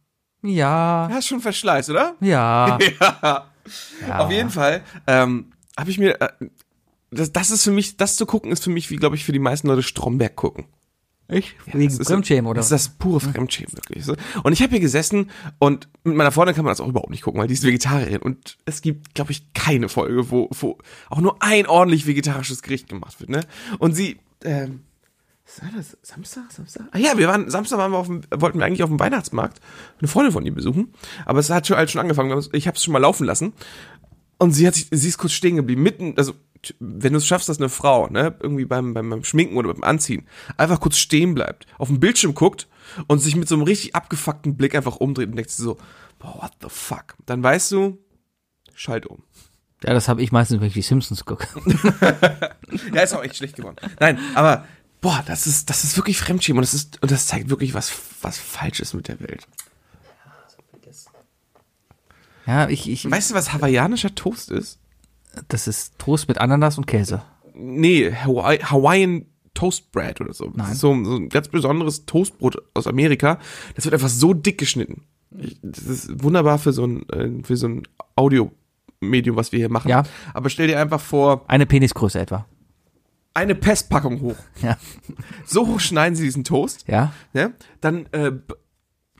Ja. 0.43 1.09
Ja, 1.09 1.17
ist 1.17 1.27
schon 1.27 1.41
Verschleiß, 1.41 1.89
oder? 1.89 2.15
Ja. 2.19 2.77
Ja. 2.99 3.45
ja. 4.07 4.17
Auf 4.17 4.31
jeden 4.31 4.49
Fall 4.49 4.81
ähm, 5.05 5.51
habe 5.77 5.91
ich 5.91 5.99
mir, 5.99 6.19
äh, 6.19 6.29
das, 7.11 7.31
das 7.31 7.51
ist 7.51 7.63
für 7.63 7.71
mich, 7.71 7.95
das 7.95 8.15
zu 8.15 8.25
gucken, 8.25 8.51
ist 8.51 8.63
für 8.63 8.71
mich, 8.71 8.89
wie 8.89 8.95
glaube 8.95 9.15
ich, 9.15 9.23
für 9.23 9.33
die 9.33 9.39
meisten 9.39 9.67
Leute 9.67 9.83
Stromberg 9.83 10.35
gucken. 10.35 10.65
Ich? 11.27 11.55
Ja, 11.67 11.73
Wegen 11.75 12.03
Fremdschämen, 12.03 12.45
oder? 12.45 12.57
Das 12.57 12.65
ist 12.65 12.71
das 12.71 12.89
pure 12.89 13.21
Fremdschämen, 13.21 13.71
wirklich. 13.73 14.05
Und 14.43 14.51
ich 14.51 14.61
habe 14.61 14.71
hier 14.71 14.81
gesessen 14.81 15.29
und 15.59 15.87
mit 16.03 16.15
meiner 16.15 16.31
Freundin 16.31 16.55
kann 16.55 16.65
man 16.65 16.71
das 16.71 16.81
auch 16.81 16.89
überhaupt 16.89 17.09
nicht 17.09 17.21
gucken, 17.21 17.39
weil 17.39 17.47
die 17.47 17.53
ist 17.53 17.63
Vegetarierin. 17.63 18.21
Und 18.21 18.57
es 18.65 18.81
gibt, 18.81 19.15
glaube 19.15 19.31
ich, 19.31 19.53
keine 19.53 19.87
Folge, 19.87 20.29
wo, 20.29 20.49
wo 20.51 20.77
auch 21.09 21.21
nur 21.21 21.37
ein 21.41 21.67
ordentlich 21.67 22.05
vegetarisches 22.05 22.63
Gericht 22.63 22.89
gemacht 22.89 23.19
wird. 23.21 23.29
Ne? 23.29 23.41
Und 23.79 23.93
sie, 23.93 24.19
ähm, 24.43 24.81
was 25.51 25.63
war 25.63 25.71
das? 25.75 25.97
Samstag? 26.01 26.51
Samstag? 26.51 26.85
Ah 26.91 26.97
ja, 26.97 27.17
wir 27.17 27.27
waren, 27.27 27.49
Samstag 27.49 27.77
waren 27.77 27.91
wir 27.91 27.97
auf 27.97 28.07
dem, 28.07 28.21
wollten 28.35 28.59
wir 28.59 28.65
eigentlich 28.65 28.83
auf 28.83 28.89
dem 28.89 28.99
Weihnachtsmarkt 28.99 29.59
eine 29.99 30.07
Freundin 30.07 30.31
von 30.31 30.45
ihr 30.45 30.53
besuchen. 30.53 30.93
Aber 31.25 31.39
es 31.39 31.49
hat 31.49 31.67
schon, 31.67 31.77
halt 31.77 31.91
schon 31.91 32.01
angefangen. 32.01 32.41
Ich 32.53 32.67
habe 32.67 32.77
es 32.77 32.83
schon 32.83 32.93
mal 32.93 32.99
laufen 32.99 33.25
lassen. 33.25 33.53
Und 34.37 34.53
sie 34.53 34.65
hat 34.65 34.75
sich, 34.75 34.87
sie 34.89 35.07
ist 35.07 35.17
kurz 35.17 35.33
stehen 35.33 35.57
geblieben, 35.57 35.83
mitten, 35.83 36.13
also 36.17 36.33
wenn 36.79 37.13
du 37.13 37.17
es 37.17 37.27
schaffst, 37.27 37.49
dass 37.49 37.59
eine 37.59 37.69
Frau, 37.69 38.07
ne, 38.07 38.35
irgendwie 38.39 38.65
beim, 38.65 38.93
beim, 38.93 39.09
beim 39.09 39.23
Schminken 39.23 39.57
oder 39.57 39.73
beim 39.73 39.83
Anziehen, 39.83 40.27
einfach 40.57 40.79
kurz 40.79 40.97
stehen 40.97 41.33
bleibt, 41.35 41.65
auf 41.77 41.89
dem 41.89 41.99
Bildschirm 41.99 42.33
guckt 42.33 42.67
und 43.07 43.19
sich 43.19 43.35
mit 43.35 43.47
so 43.47 43.55
einem 43.55 43.63
richtig 43.63 43.95
abgefuckten 43.95 44.57
Blick 44.57 44.75
einfach 44.75 44.95
umdreht 44.97 45.29
und 45.29 45.35
denkt 45.35 45.51
sich 45.51 45.63
so, 45.63 45.77
boah, 46.19 46.41
what 46.41 46.51
the 46.61 46.69
fuck? 46.69 47.15
Dann 47.25 47.43
weißt 47.43 47.71
du, 47.71 47.99
schalt 48.73 49.05
um. 49.05 49.23
ja, 49.83 49.93
das 49.93 50.07
habe 50.07 50.21
ich 50.21 50.31
meistens, 50.31 50.59
wenn 50.59 50.67
ich 50.67 50.73
die 50.73 50.81
Simpsons 50.81 51.25
gucke. 51.25 51.47
Ja, 52.93 53.01
ist 53.01 53.13
auch 53.13 53.23
echt 53.23 53.35
schlecht 53.35 53.57
geworden. 53.57 53.75
Nein, 53.99 54.17
aber, 54.33 54.65
boah, 55.01 55.23
das 55.25 55.47
ist, 55.47 55.69
das 55.69 55.83
ist 55.83 55.97
wirklich 55.97 56.17
Fremdschämen 56.17 56.59
und 56.59 56.63
das 56.63 56.73
ist, 56.73 57.01
und 57.01 57.11
das 57.11 57.27
zeigt 57.27 57.49
wirklich, 57.49 57.73
was, 57.73 57.91
was 58.21 58.37
falsch 58.37 58.79
ist 58.79 58.93
mit 58.93 59.07
der 59.07 59.19
Welt. 59.19 59.47
Ja, 62.47 62.67
ich, 62.69 62.89
ich, 62.89 63.09
Weißt 63.09 63.31
du, 63.31 63.35
was 63.35 63.53
hawaiianischer 63.53 64.15
Toast 64.15 64.49
ist? 64.49 64.79
das 65.47 65.67
ist 65.67 65.97
Toast 65.97 66.27
mit 66.27 66.39
Ananas 66.39 66.77
und 66.77 66.87
Käse. 66.87 67.21
Nee, 67.53 68.11
Hawaii, 68.13 68.59
Hawaiian 68.59 69.25
Toast 69.53 69.91
Bread 69.91 70.21
oder 70.21 70.33
so. 70.33 70.47
Das 70.47 70.55
Nein. 70.55 70.71
ist 70.71 70.79
so, 70.79 71.03
so 71.03 71.15
ein 71.15 71.29
ganz 71.29 71.47
besonderes 71.47 72.05
Toastbrot 72.05 72.57
aus 72.73 72.87
Amerika. 72.87 73.39
Das 73.75 73.85
wird 73.85 73.93
einfach 73.93 74.09
so 74.09 74.33
dick 74.33 74.57
geschnitten. 74.57 75.03
Ich, 75.37 75.57
das 75.61 75.85
ist 75.85 76.23
wunderbar 76.23 76.59
für 76.59 76.73
so 76.73 76.85
ein, 76.85 77.07
äh, 77.09 77.43
für 77.43 77.55
so 77.55 77.67
ein 77.67 77.83
Audiomedium, 78.15 79.35
was 79.35 79.51
wir 79.51 79.59
hier 79.59 79.69
machen. 79.69 79.89
Ja. 79.89 80.03
Aber 80.33 80.49
stell 80.49 80.67
dir 80.67 80.79
einfach 80.79 80.99
vor, 80.99 81.45
Eine 81.47 81.65
Penisgröße 81.65 82.19
etwa. 82.19 82.45
Eine 83.33 83.55
Pestpackung 83.55 84.21
hoch. 84.21 84.37
Ja. 84.61 84.77
So 85.45 85.67
hoch 85.67 85.79
schneiden 85.79 86.15
sie 86.15 86.23
diesen 86.23 86.43
Toast. 86.43 86.85
Ja. 86.87 87.13
Ne? 87.33 87.53
Dann, 87.79 88.05
äh, 88.11 88.31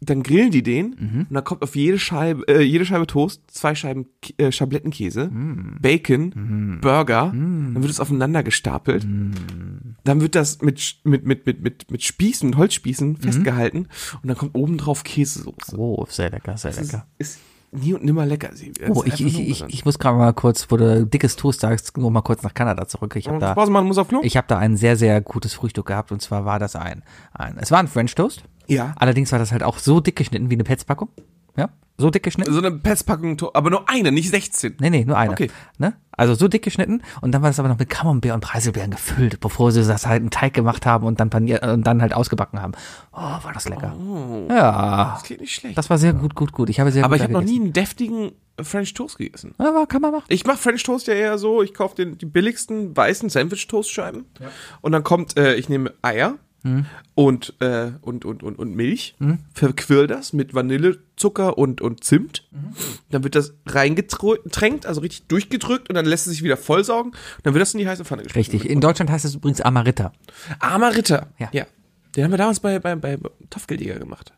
dann 0.04 0.24
grillen 0.24 0.50
die 0.52 0.64
den 0.64 0.96
Mhm. 1.00 1.20
und 1.30 1.34
dann 1.34 1.44
kommt 1.44 1.62
auf 1.62 1.76
jede 1.76 2.00
Scheibe, 2.00 2.48
äh, 2.48 2.62
jede 2.62 2.86
Scheibe 2.88 3.06
Toast 3.06 3.44
zwei 3.52 3.76
Scheiben 3.76 4.08
äh, 4.38 4.52
Schablettenkäse, 4.52 5.30
Mhm. 5.30 5.78
Bacon, 5.80 6.80
Burger, 6.82 7.30
dann 7.32 7.76
wird 7.76 7.92
es 7.92 8.00
aufeinander 8.00 8.42
gestapelt. 8.42 9.04
Mhm. 9.06 9.96
Dann 10.04 10.20
wird 10.22 10.34
das 10.34 10.62
mit, 10.64 11.02
mit, 11.04 11.26
mit, 11.26 11.46
mit, 11.46 11.62
mit, 11.62 11.92
mit 11.92 12.04
Spießen, 12.04 12.58
Holzspießen 12.58 13.10
Mhm. 13.10 13.18
festgehalten 13.18 13.88
und 14.24 14.28
dann 14.28 14.38
kommt 14.38 14.56
oben 14.56 14.78
drauf 14.80 15.04
Käsesoße. 15.04 15.78
Oh, 15.78 16.04
sehr 16.10 16.32
lecker, 16.32 16.58
sehr 16.58 16.72
Das 16.72 16.80
ist, 16.82 16.92
lecker. 16.92 17.08
ist 17.20 17.40
nie 17.72 17.94
und 17.94 18.04
nimmer 18.04 18.26
lecker. 18.26 18.50
Sie- 18.54 18.72
Oh, 18.90 19.04
ich, 19.06 19.24
ich, 19.26 19.40
ich, 19.40 19.64
ich 19.68 19.86
muss 19.86 19.98
gerade 20.00 20.18
mal 20.18 20.34
kurz, 20.34 20.68
wo 20.70 20.78
du 20.78 21.06
dickes 21.06 21.36
Toast 21.36 21.62
sagst, 21.62 21.98
nur 21.98 22.12
mal 22.12 22.22
kurz 22.22 22.44
nach 22.44 22.54
Kanada 22.54 22.88
zurück. 22.88 23.16
Ich 23.16 23.28
habe 23.28 23.40
da, 23.40 23.54
Pause 23.54 23.72
machen 23.72 23.88
muss 23.88 23.98
auf 23.98 24.08
Klo? 24.08 24.20
ich 24.24 24.38
habe 24.38 24.48
da 24.48 24.58
ein 24.58 24.78
sehr, 24.78 24.96
sehr 24.98 25.22
gutes 25.22 25.54
Frühstück 25.54 25.86
gehabt 25.88 26.12
und 26.12 26.22
zwar 26.22 26.46
war 26.46 26.60
das 26.60 26.76
ein, 26.76 27.04
ein 27.34 27.58
es 27.60 27.72
war 27.72 27.80
ein 27.80 27.88
French 27.88 28.14
Toast. 28.16 28.44
ja. 28.68 28.94
Allerdings 28.98 29.32
war 29.32 29.40
das 29.40 29.52
halt 29.52 29.64
auch 29.64 29.78
so 29.80 30.00
dick 30.00 30.16
geschnitten 30.16 30.50
wie 30.50 30.56
eine 30.56 30.64
Petzpackung. 30.64 31.10
Ja, 31.58 31.70
so 31.98 32.10
dick 32.10 32.24
geschnitten. 32.24 32.52
So 32.52 32.60
eine 32.60 32.72
Pestpackung, 32.72 33.38
aber 33.54 33.70
nur 33.70 33.88
eine, 33.90 34.12
nicht 34.12 34.30
16. 34.30 34.78
Nee, 34.80 34.90
nee, 34.90 35.06
nur 35.06 35.18
eine. 35.18 35.34
Okay. 35.34 35.52
Ne? 35.78 35.94
Also 36.12 36.36
so 36.36 36.48
dick 36.48 36.64
geschnitten 36.64 37.02
und 37.22 37.32
dann 37.32 37.42
war 37.42 37.50
das 37.50 37.60
aber 37.60 37.70
noch 37.70 37.80
mit 37.80 37.90
Camembert 37.90 38.34
und 38.34 38.42
Preiselbeeren 38.42 38.92
gefüllt, 38.92 39.40
bevor 39.40 39.72
sie 39.72 39.84
das 39.84 40.06
halt 40.06 40.22
einen 40.22 40.30
Teig 40.30 40.54
gemacht 40.54 40.86
haben 40.86 41.06
und 41.06 41.20
dann 41.20 41.30
paniert 41.30 41.64
und 41.66 41.84
dann 41.84 42.02
halt 42.02 42.14
ausgebacken 42.14 42.62
haben. 42.62 42.74
Oh, 43.12 43.18
war 43.18 43.52
das 43.54 43.68
lecker. 43.68 43.96
Ja, 44.50 45.14
Das 45.16 45.24
klingt 45.24 45.42
nicht 45.42 45.54
schlecht. 45.56 45.78
das 45.78 45.90
war 45.90 45.98
sehr 45.98 46.14
gut, 46.14 46.36
gut, 46.36 46.52
gut. 46.52 46.70
Ich 46.70 46.80
habe 46.80 46.92
sehr 46.92 47.06
aber 47.06 47.16
ich 47.16 47.24
habe 47.24 47.34
noch 47.34 47.42
nie 47.42 47.60
einen 47.60 47.74
deftigen 47.74 48.34
French 48.62 48.94
Toast 48.94 49.18
gegessen. 49.18 49.56
Ja, 49.60 49.70
aber 49.70 49.88
kann 49.88 50.02
man 50.02 50.12
machen. 50.12 50.26
Ich 50.28 50.46
mache 50.46 50.58
French 50.58 50.84
Toast 50.84 51.08
ja 51.08 51.14
eher 51.14 51.38
so, 51.38 51.64
ich 51.64 51.74
kaufe 51.74 51.96
den 51.96 52.18
die 52.18 52.26
billigsten 52.26 52.96
weißen 52.96 53.30
Sandwich 53.30 53.68
Toastscheiben 53.68 54.26
und 54.82 54.92
dann 54.92 55.04
kommt 55.04 55.38
äh, 55.38 55.56
ich 55.56 55.70
nehme 55.70 55.94
Eier 56.02 56.36
und, 57.16 57.54
äh, 57.60 57.92
und 58.02 58.24
und 58.26 58.44
und 58.44 58.60
und 58.60 58.76
Milch, 58.76 59.16
verquirl 59.54 60.08
das 60.08 60.32
mit 60.34 60.54
Vanillezucker 60.54 61.58
und 61.58 61.82
und 61.82 62.04
Zimt. 62.04 62.48
Dann 63.10 63.24
wird 63.24 63.36
das 63.36 63.54
reingetränkt, 63.66 64.86
also 64.86 65.02
richtig 65.02 65.28
durchgedrückt 65.28 65.90
und 65.90 65.96
dann 65.96 66.06
lässt 66.06 66.28
es 66.28 66.34
sich 66.34 66.44
wieder 66.44 66.58
vollsaugen 66.58 67.12
und 67.12 67.46
dann 67.46 67.54
wird 67.54 67.62
das 67.62 67.74
in 67.74 67.80
die 67.80 67.88
heiße 67.88 68.06
Pfanne 68.06 68.24
geschmissen. 68.24 68.52
Richtig. 68.54 68.70
In 68.70 68.80
Deutschland 68.82 69.10
heißt 69.10 69.26
es 69.26 69.36
übrigens 69.36 69.62
Amaritta. 69.62 70.12
Armer 70.60 70.96
Ritter. 70.96 71.28
Ja. 71.40 71.50
ja. 71.52 71.66
Den 72.16 72.26
haben 72.26 72.32
wir 72.32 72.38
damals 72.38 72.60
bei 72.60 72.78
bei 72.80 72.96
bei 72.96 73.18
Topfgeldjäger 73.50 74.00
gemacht. 74.00 74.34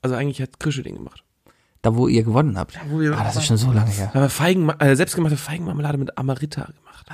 Also 0.00 0.14
eigentlich 0.16 0.40
hat 0.40 0.58
Krische 0.58 0.82
den 0.82 0.94
gemacht. 0.96 1.22
Da, 1.82 1.96
wo 1.96 2.06
ihr 2.08 2.22
gewonnen 2.22 2.56
habt. 2.56 2.78
wir- 2.90 3.18
ah, 3.18 3.24
das 3.24 3.36
ist 3.36 3.46
schon 3.46 3.56
so 3.56 3.72
lange 3.72 3.90
her. 3.90 4.06
Da 4.12 4.14
haben 4.14 4.22
wir 4.26 4.28
Feigen, 4.30 4.68
äh, 4.78 4.94
selbstgemachte 4.94 5.36
Feigenmarmelade 5.36 5.98
mit 5.98 6.16
Amaritta 6.16 6.62
gemacht. 6.78 7.06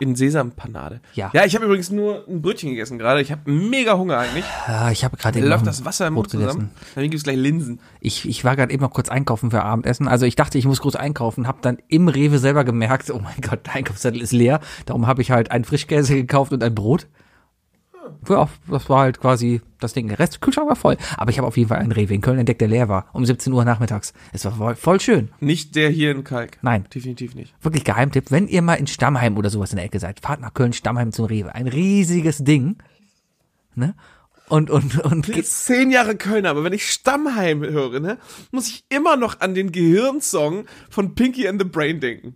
In 0.00 0.14
Sesampanade. 0.16 1.00
Ja. 1.14 1.30
Ja, 1.32 1.44
ich 1.44 1.54
habe 1.54 1.64
übrigens 1.64 1.90
nur 1.90 2.24
ein 2.28 2.40
Brötchen 2.42 2.70
gegessen 2.70 2.98
gerade. 2.98 3.20
Ich 3.20 3.32
habe 3.32 3.50
mega 3.50 3.96
Hunger 3.96 4.18
eigentlich. 4.18 4.44
Ah, 4.66 4.90
ich 4.90 5.04
habe 5.04 5.16
gerade 5.16 5.38
eben 5.38 5.48
läuft 5.48 5.66
das 5.66 5.84
Wasser 5.84 6.06
im 6.06 6.14
Brot 6.14 6.32
Mund 6.32 6.44
zusammen. 6.44 6.68
gegessen. 6.70 6.92
Dann 6.94 7.10
gibt's 7.10 7.24
gleich 7.24 7.36
Linsen. 7.36 7.80
Ich, 8.00 8.28
ich 8.28 8.44
war 8.44 8.56
gerade 8.56 8.72
eben 8.72 8.82
noch 8.82 8.92
kurz 8.92 9.08
einkaufen 9.08 9.50
für 9.50 9.62
Abendessen. 9.62 10.06
Also 10.08 10.26
ich 10.26 10.36
dachte, 10.36 10.58
ich 10.58 10.66
muss 10.66 10.80
groß 10.80 10.96
einkaufen, 10.96 11.46
habe 11.46 11.58
dann 11.62 11.78
im 11.88 12.08
Rewe 12.08 12.38
selber 12.38 12.64
gemerkt, 12.64 13.10
oh 13.10 13.18
mein 13.18 13.40
Gott, 13.40 13.66
der 13.66 13.74
Einkaufszettel 13.74 14.20
ist 14.22 14.32
leer. 14.32 14.60
Darum 14.86 15.06
habe 15.06 15.22
ich 15.22 15.30
halt 15.30 15.50
einen 15.50 15.64
Frischkäse 15.64 16.14
gekauft 16.14 16.52
und 16.52 16.62
ein 16.62 16.74
Brot. 16.74 17.06
Ja, 18.28 18.48
das 18.68 18.88
war 18.88 19.00
halt 19.00 19.20
quasi 19.20 19.60
das 19.80 19.92
Ding. 19.92 20.08
Der 20.08 20.18
Rest 20.18 20.40
Kühlschrank 20.40 20.68
war 20.68 20.76
voll. 20.76 20.96
Aber 21.16 21.30
ich 21.30 21.38
habe 21.38 21.46
auf 21.46 21.56
jeden 21.56 21.68
Fall 21.68 21.78
einen 21.78 21.92
Rewe 21.92 22.14
in 22.14 22.20
Köln 22.20 22.38
entdeckt, 22.38 22.60
der 22.60 22.68
leer 22.68 22.88
war. 22.88 23.06
Um 23.12 23.24
17 23.24 23.52
Uhr 23.52 23.64
nachmittags. 23.64 24.12
Es 24.32 24.44
war 24.44 24.52
voll, 24.52 24.74
voll 24.76 25.00
schön. 25.00 25.28
Nicht 25.40 25.76
der 25.76 25.90
hier 25.90 26.10
in 26.10 26.24
Kalk. 26.24 26.58
Nein. 26.62 26.86
Definitiv 26.94 27.34
nicht. 27.34 27.54
Wirklich 27.62 27.84
Geheimtipp. 27.84 28.30
Wenn 28.30 28.48
ihr 28.48 28.62
mal 28.62 28.74
in 28.74 28.86
Stammheim 28.86 29.36
oder 29.36 29.50
sowas 29.50 29.70
in 29.70 29.76
der 29.76 29.84
Ecke 29.86 30.00
seid, 30.00 30.20
fahrt 30.20 30.40
nach 30.40 30.54
Köln, 30.54 30.72
Stammheim 30.72 31.12
zum 31.12 31.26
Rewe. 31.26 31.54
Ein 31.54 31.68
riesiges 31.68 32.38
Ding. 32.38 32.76
ne? 33.74 33.94
Und, 34.48 34.70
und, 34.70 34.98
und, 35.04 35.20
Ich 35.20 35.26
bin 35.26 35.36
jetzt 35.36 35.66
zehn 35.66 35.90
Jahre 35.90 36.16
Kölner, 36.16 36.50
aber 36.50 36.64
wenn 36.64 36.72
ich 36.72 36.90
Stammheim 36.90 37.62
höre, 37.62 38.00
ne, 38.00 38.18
muss 38.50 38.68
ich 38.68 38.84
immer 38.88 39.16
noch 39.16 39.40
an 39.40 39.54
den 39.54 39.72
Gehirnsong 39.72 40.64
von 40.88 41.14
Pinky 41.14 41.46
and 41.46 41.60
the 41.60 41.68
Brain 41.68 42.00
denken. 42.00 42.34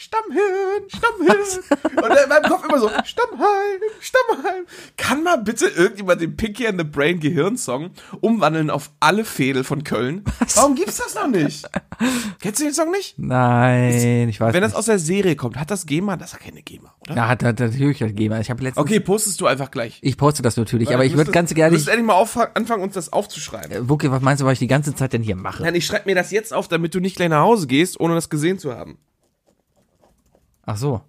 Stammhirn, 0.00 0.88
Stammhirn. 0.88 2.04
Und 2.04 2.16
in 2.22 2.28
meinem 2.28 2.42
Kopf 2.44 2.64
immer 2.64 2.78
so, 2.78 2.88
Stammheim, 3.04 3.80
Stammheim. 4.00 4.64
Kann 4.96 5.24
mal 5.24 5.38
bitte 5.38 5.66
irgendjemand 5.66 6.20
den 6.20 6.36
Pinky 6.36 6.68
and 6.68 6.78
the 6.78 6.84
Brain 6.84 7.18
Gehirnsong 7.18 7.90
umwandeln 8.20 8.70
auf 8.70 8.90
alle 9.00 9.24
Fädel 9.24 9.64
von 9.64 9.82
Köln? 9.82 10.22
Warum 10.54 10.76
gibt's 10.76 10.98
das 10.98 11.16
noch 11.16 11.26
nicht? 11.26 11.68
Kennst 12.40 12.60
du 12.60 12.64
den 12.64 12.74
Song 12.74 12.92
nicht? 12.92 13.18
nein, 13.18 14.28
ich 14.28 14.40
weiß 14.40 14.54
Wenn 14.54 14.62
das 14.62 14.70
nicht. 14.70 14.78
aus 14.78 14.84
der 14.86 15.00
Serie 15.00 15.34
kommt, 15.34 15.56
hat 15.58 15.70
das 15.72 15.84
GEMA? 15.84 16.16
Das 16.16 16.32
hat 16.32 16.40
keine 16.40 16.62
GEMA, 16.62 16.94
oder? 17.00 17.14
Na, 17.16 17.28
hat, 17.28 17.42
hat 17.42 17.58
natürlich 17.58 17.98
gegeben. 17.98 18.40
Ich 18.40 18.50
habe 18.50 18.62
letztens, 18.62 18.84
Okay, 18.86 19.00
postest 19.00 19.40
du 19.40 19.46
einfach 19.46 19.72
gleich. 19.72 19.98
ich 20.02 20.16
poste 20.16 20.42
das 20.42 20.56
natürlich, 20.56 20.94
aber 20.94 21.04
ich 21.04 21.16
würde 21.16 21.32
ganz 21.32 21.52
gerne, 21.54 21.72
müsstest 21.72 21.88
endlich 21.96 22.06
mal 22.06 22.24
anfangen, 22.54 22.84
uns 22.84 22.94
das 22.94 23.12
aufzuschreiben. 23.12 23.72
äh, 23.72 23.88
Wookie, 23.88 24.12
was 24.12 24.22
meinst 24.22 24.42
du, 24.42 24.46
was 24.46 24.52
ich 24.52 24.58
die 24.60 24.68
ganze 24.68 24.94
Zeit 24.94 25.12
denn 25.12 25.24
hier 25.24 25.34
mache? 25.34 25.64
Nein, 25.64 25.74
ich 25.74 25.84
schreibe 25.86 26.04
mir 26.08 26.14
das 26.14 26.30
jetzt 26.30 26.54
auf, 26.54 26.68
damit 26.68 26.94
du 26.94 27.00
nicht 27.00 27.16
gleich 27.16 27.28
nach 27.30 27.42
Hause 27.42 27.66
gehst, 27.66 27.98
ohne 27.98 28.14
das 28.14 28.28
gesehen 28.30 28.60
zu 28.60 28.72
haben. 28.72 28.98
Ach 30.68 30.76
so. 30.76 31.00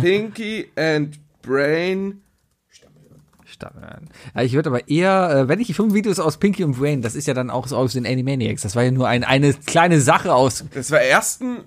Pinky 0.00 0.70
and 0.76 1.18
Brain. 1.42 2.22
Stammeln. 3.44 4.08
Ja, 4.34 4.40
ich 4.42 4.54
würde 4.54 4.70
aber 4.70 4.88
eher, 4.88 5.30
äh, 5.44 5.48
wenn 5.48 5.60
ich 5.60 5.74
fünf 5.74 5.92
Videos 5.92 6.18
aus 6.18 6.38
Pinky 6.38 6.64
und 6.64 6.78
Brain, 6.78 7.02
das 7.02 7.14
ist 7.14 7.26
ja 7.26 7.34
dann 7.34 7.50
auch 7.50 7.66
so 7.66 7.76
aus 7.76 7.92
den 7.92 8.06
Animaniacs. 8.06 8.62
Das 8.62 8.74
war 8.76 8.82
ja 8.82 8.90
nur 8.90 9.08
ein, 9.08 9.24
eine 9.24 9.52
kleine 9.52 10.00
Sache 10.00 10.32
aus. 10.34 10.64
Das 10.72 10.90
war 10.90 11.02
erst 11.02 11.42
ein, 11.42 11.58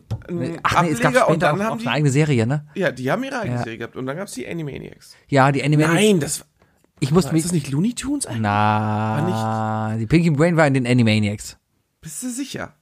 Ach 0.63 0.81
nee, 0.81 0.89
es 0.89 0.99
gab 0.99 1.11
später 1.11 1.29
und 1.29 1.43
dann 1.43 1.61
auch, 1.61 1.63
haben 1.65 1.73
auch 1.73 1.77
die. 1.77 1.85
eine 1.85 1.95
eigene 1.95 2.09
Serie, 2.11 2.47
ne? 2.47 2.65
Ja, 2.73 2.91
die 2.91 3.11
haben 3.11 3.23
ihre 3.23 3.39
eigene 3.39 3.57
Ja. 3.57 3.63
Serie 3.63 3.77
gehabt 3.77 3.95
und 3.97 4.07
dann 4.07 4.17
gab's 4.17 4.31
die 4.33 4.47
Animaniacs. 4.47 5.15
Ja, 5.27 5.51
die 5.51 5.63
Animaniacs. 5.63 5.93
Nein, 5.93 6.19
das 6.19 6.43
Ich 7.01 7.11
muss 7.11 7.25
ist 7.25 7.33
mich. 7.33 7.43
das 7.43 7.51
nicht 7.51 7.69
Looney 7.69 7.93
Tunes 7.93 8.25
eigentlich? 8.25 8.41
Na, 8.41 9.95
die 9.99 10.07
Pinky 10.07 10.29
und 10.29 10.37
Brain 10.37 10.57
war 10.57 10.65
in 10.65 10.73
den 10.73 10.87
Animaniacs. 10.87 11.57
Bist 12.01 12.23
du 12.23 12.29
sicher? 12.29 12.73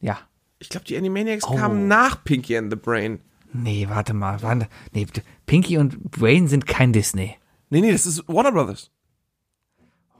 Ja. 0.00 0.16
Ich 0.60 0.70
glaube, 0.70 0.86
die 0.86 0.96
Animaniacs 0.96 1.44
Oh. 1.46 1.56
kamen 1.56 1.88
nach 1.88 2.24
Pinky 2.24 2.56
and 2.56 2.72
the 2.72 2.76
Brain. 2.78 3.20
Nee, 3.54 3.86
warte 3.88 4.14
mal. 4.14 4.42
Waren, 4.42 4.66
nee, 4.92 5.06
Pinky 5.46 5.78
und 5.78 6.10
Brain 6.10 6.48
sind 6.48 6.66
kein 6.66 6.92
Disney. 6.92 7.36
Nee, 7.70 7.80
nee, 7.80 7.92
das 7.92 8.04
ist 8.04 8.26
Warner 8.26 8.52
Brothers. 8.52 8.90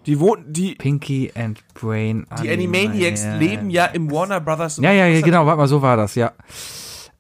Die 0.07 0.21
wohnen, 0.21 0.53
die, 0.53 0.75
Pinky 0.77 1.33
and 1.35 1.63
Brain. 1.75 2.27
die 2.43 2.51
Animaniacs 2.51 3.27
leben 3.39 3.71
ja 3.71 3.87
im 3.87 4.11
Warner 4.11 4.41
Brothers. 4.41 4.77
Ja, 4.77 4.93
ja, 4.93 5.07
ja, 5.07 5.21
genau, 5.21 5.47
warte 5.47 5.59
mal, 5.59 5.67
so 5.67 5.83
war 5.83 5.97
das, 5.97 6.15
ja. 6.15 6.33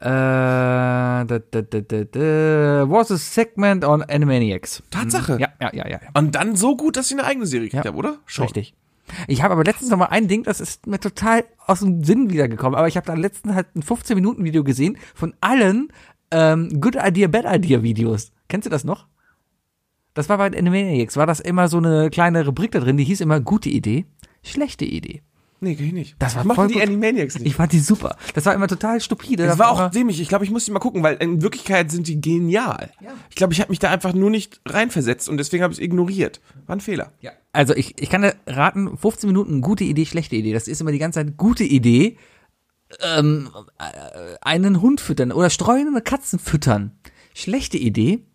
Äh, 0.00 0.04
da, 0.06 1.24
da, 1.24 1.62
da, 1.62 1.80
da, 1.80 2.04
da, 2.04 2.20
was 2.90 3.10
a 3.10 3.16
segment 3.16 3.84
on 3.84 4.02
Animaniacs. 4.02 4.82
Tatsache. 4.90 5.38
Ja, 5.40 5.48
ja, 5.60 5.70
ja, 5.72 5.88
ja. 5.88 6.00
ja. 6.02 6.08
Und 6.14 6.34
dann 6.34 6.56
so 6.56 6.76
gut, 6.76 6.96
dass 6.96 7.08
sie 7.08 7.14
eine 7.14 7.24
eigene 7.24 7.46
Serie 7.46 7.68
gekriegt 7.68 7.86
Ja, 7.86 7.90
haben, 7.90 7.98
oder? 7.98 8.18
Schon. 8.26 8.44
Richtig. 8.44 8.74
Ich 9.28 9.42
habe 9.42 9.52
aber 9.52 9.64
letztens 9.64 9.90
noch 9.90 9.98
mal 9.98 10.06
ein 10.06 10.28
Ding, 10.28 10.42
das 10.44 10.60
ist 10.60 10.86
mir 10.86 10.98
total 10.98 11.44
aus 11.66 11.80
dem 11.80 12.04
Sinn 12.04 12.30
wiedergekommen, 12.30 12.76
aber 12.76 12.88
ich 12.88 12.96
habe 12.96 13.06
da 13.06 13.14
letztens 13.14 13.54
halt 13.54 13.74
ein 13.74 13.82
15-Minuten-Video 13.82 14.64
gesehen 14.64 14.98
von 15.14 15.34
allen 15.40 15.88
ähm, 16.30 16.80
Good 16.80 16.96
Idea, 16.96 17.28
Bad 17.28 17.44
Idea 17.46 17.82
Videos. 17.82 18.32
Kennst 18.48 18.66
du 18.66 18.70
das 18.70 18.84
noch? 18.84 19.06
Das 20.14 20.28
war 20.28 20.38
bei 20.38 20.48
den 20.48 20.58
Animaniacs, 20.58 21.16
war 21.16 21.26
das 21.26 21.40
immer 21.40 21.68
so 21.68 21.78
eine 21.78 22.08
kleine 22.10 22.46
Rubrik 22.46 22.72
da 22.72 22.80
drin, 22.80 22.96
die 22.96 23.04
hieß 23.04 23.20
immer 23.20 23.40
gute 23.40 23.68
Idee, 23.68 24.06
schlechte 24.42 24.84
Idee. 24.84 25.22
Nee, 25.60 25.76
kann 25.76 25.86
ich 25.86 25.92
nicht. 25.92 26.16
Das 26.18 26.36
war 26.36 26.44
voll 26.54 26.68
die. 26.68 26.82
Animaniacs 26.82 27.36
nicht. 27.36 27.46
Ich 27.46 27.54
fand 27.54 27.72
die 27.72 27.80
super. 27.80 28.16
Das 28.34 28.44
war 28.44 28.54
immer 28.54 28.68
total 28.68 29.00
stupide. 29.00 29.46
Das 29.46 29.56
Da 29.56 29.64
war 29.64 29.70
auch 29.70 29.90
dämlich. 29.90 30.20
Ich 30.20 30.28
glaube, 30.28 30.44
ich 30.44 30.50
muss 30.50 30.66
die 30.66 30.70
mal 30.70 30.78
gucken, 30.78 31.02
weil 31.02 31.14
in 31.16 31.40
Wirklichkeit 31.40 31.90
sind 31.90 32.06
die 32.06 32.20
genial. 32.20 32.90
Ich 33.30 33.36
glaube, 33.36 33.54
ich 33.54 33.60
habe 33.60 33.70
mich 33.70 33.78
da 33.78 33.90
einfach 33.90 34.12
nur 34.12 34.28
nicht 34.28 34.60
reinversetzt 34.66 35.26
und 35.28 35.38
deswegen 35.38 35.62
habe 35.62 35.72
ich 35.72 35.78
es 35.78 35.84
ignoriert. 35.84 36.42
War 36.66 36.76
ein 36.76 36.80
Fehler. 36.80 37.12
Ja. 37.20 37.32
Also 37.54 37.74
ich, 37.74 38.00
ich 38.00 38.10
kann 38.10 38.22
dir 38.22 38.34
raten, 38.46 38.98
15 38.98 39.28
Minuten 39.28 39.60
gute 39.60 39.84
Idee, 39.84 40.06
schlechte 40.06 40.36
Idee. 40.36 40.52
Das 40.52 40.68
ist 40.68 40.80
immer 40.80 40.92
die 40.92 40.98
ganze 40.98 41.20
Zeit 41.20 41.36
gute 41.36 41.64
Idee. 41.64 42.18
Ähm, 43.00 43.48
äh, 43.78 44.36
einen 44.42 44.80
Hund 44.80 45.00
füttern 45.00 45.32
oder 45.32 45.50
streunende 45.50 46.02
Katzen 46.02 46.38
füttern. 46.38 46.98
Schlechte 47.32 47.78
Idee. 47.78 48.26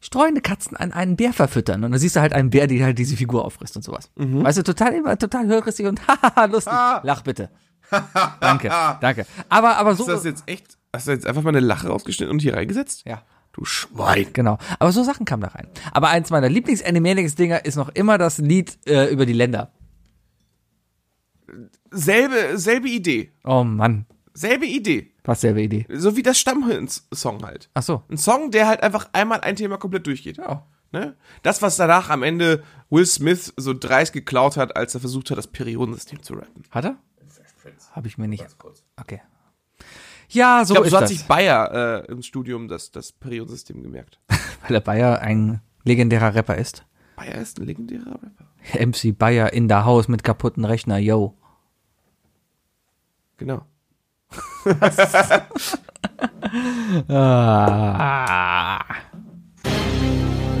Streunende 0.00 0.40
Katzen 0.40 0.76
an 0.76 0.92
einen 0.92 1.16
Bär 1.16 1.32
verfüttern. 1.32 1.84
Und 1.84 1.92
dann 1.92 2.00
siehst 2.00 2.16
du 2.16 2.20
halt 2.20 2.32
einen 2.32 2.50
Bär, 2.50 2.66
der 2.66 2.84
halt 2.84 2.98
diese 2.98 3.16
Figur 3.16 3.44
auffrisst 3.44 3.76
und 3.76 3.82
sowas. 3.82 4.10
Weißt 4.16 4.58
du, 4.58 4.64
total 4.64 4.92
immer 4.94 5.16
total 5.16 5.46
hörristig 5.46 5.86
und 5.86 6.06
haha, 6.08 6.46
lustig. 6.46 6.72
Lach 6.72 7.22
bitte. 7.22 7.48
danke, 8.40 8.68
danke. 9.00 9.26
Aber, 9.48 9.76
aber 9.76 9.94
so. 9.94 10.02
Ist 10.02 10.10
das 10.10 10.24
jetzt 10.24 10.42
echt? 10.46 10.78
Hast 10.92 11.06
du 11.06 11.12
jetzt 11.12 11.26
einfach 11.26 11.42
mal 11.42 11.50
eine 11.50 11.60
Lache 11.60 11.88
rausgeschnitten 11.88 12.32
und 12.32 12.42
hier 12.42 12.54
reingesetzt? 12.54 13.04
ja. 13.06 13.22
Du 13.52 13.64
Schwein. 13.64 14.28
Genau. 14.32 14.58
Aber 14.78 14.92
so 14.92 15.02
Sachen 15.02 15.26
kamen 15.26 15.42
da 15.42 15.48
rein. 15.48 15.68
Aber 15.92 16.08
eins 16.08 16.30
meiner 16.30 16.48
Lieblings-Animaniacs-Dinger 16.48 17.64
ist 17.64 17.76
noch 17.76 17.90
immer 17.90 18.18
das 18.18 18.38
Lied 18.38 18.78
äh, 18.86 19.12
über 19.12 19.26
die 19.26 19.34
Länder. 19.34 19.72
Selbe, 21.90 22.56
selbe 22.58 22.88
Idee. 22.88 23.32
Oh 23.44 23.62
Mann. 23.62 24.06
Selbe 24.32 24.66
Idee. 24.66 25.12
Was 25.24 25.42
selbe 25.42 25.60
Idee. 25.62 25.86
So 25.90 26.16
wie 26.16 26.22
das 26.22 26.38
Stammhirns-Song 26.38 27.44
halt. 27.44 27.68
Ach 27.74 27.82
so. 27.82 28.02
Ein 28.08 28.16
Song, 28.16 28.50
der 28.50 28.66
halt 28.66 28.82
einfach 28.82 29.10
einmal 29.12 29.40
ein 29.40 29.56
Thema 29.56 29.76
komplett 29.76 30.06
durchgeht. 30.06 30.38
Ja. 30.38 30.66
Ne? 30.90 31.16
Das, 31.42 31.62
was 31.62 31.76
danach 31.76 32.10
am 32.10 32.22
Ende 32.22 32.62
Will 32.90 33.06
Smith 33.06 33.52
so 33.56 33.74
dreist 33.74 34.12
geklaut 34.12 34.56
hat, 34.56 34.76
als 34.76 34.94
er 34.94 35.00
versucht 35.00 35.30
hat, 35.30 35.38
das 35.38 35.46
Periodensystem 35.46 36.22
zu 36.22 36.34
rappen. 36.34 36.64
Hat 36.70 36.84
er? 36.84 36.96
Habe 37.92 38.08
ich 38.08 38.18
mir 38.18 38.28
nicht. 38.28 38.46
Okay. 38.98 39.20
Ja, 40.32 40.64
so 40.64 40.72
Ich 40.72 40.74
glaube, 40.74 40.86
ist 40.86 40.90
so 40.90 40.96
hat 40.96 41.02
das. 41.04 41.10
sich 41.10 41.24
Bayer 41.26 42.04
äh, 42.08 42.10
im 42.12 42.22
Studium 42.22 42.68
das, 42.68 42.90
das 42.90 43.12
Periodensystem 43.12 43.82
gemerkt. 43.82 44.18
Weil 44.28 44.68
der 44.70 44.80
Bayer 44.80 45.20
ein 45.20 45.60
legendärer 45.84 46.34
Rapper 46.34 46.56
ist. 46.56 46.84
Bayer 47.16 47.36
ist 47.36 47.58
ein 47.60 47.66
legendärer 47.66 48.12
Rapper. 48.22 48.86
MC 48.86 49.16
Bayer 49.18 49.52
in 49.52 49.68
der 49.68 49.84
Haus 49.84 50.08
mit 50.08 50.22
kaputten 50.24 50.64
Rechner, 50.64 50.98
yo. 50.98 51.34
Genau. 53.36 53.62
Ah. 57.08 58.84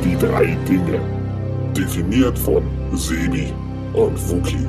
Die 0.04 0.16
drei 0.18 0.56
Dinge. 0.68 1.00
Definiert 1.76 2.38
von 2.38 2.62
Sebi 2.96 3.52
und 3.94 4.16
Wookie. 4.30 4.66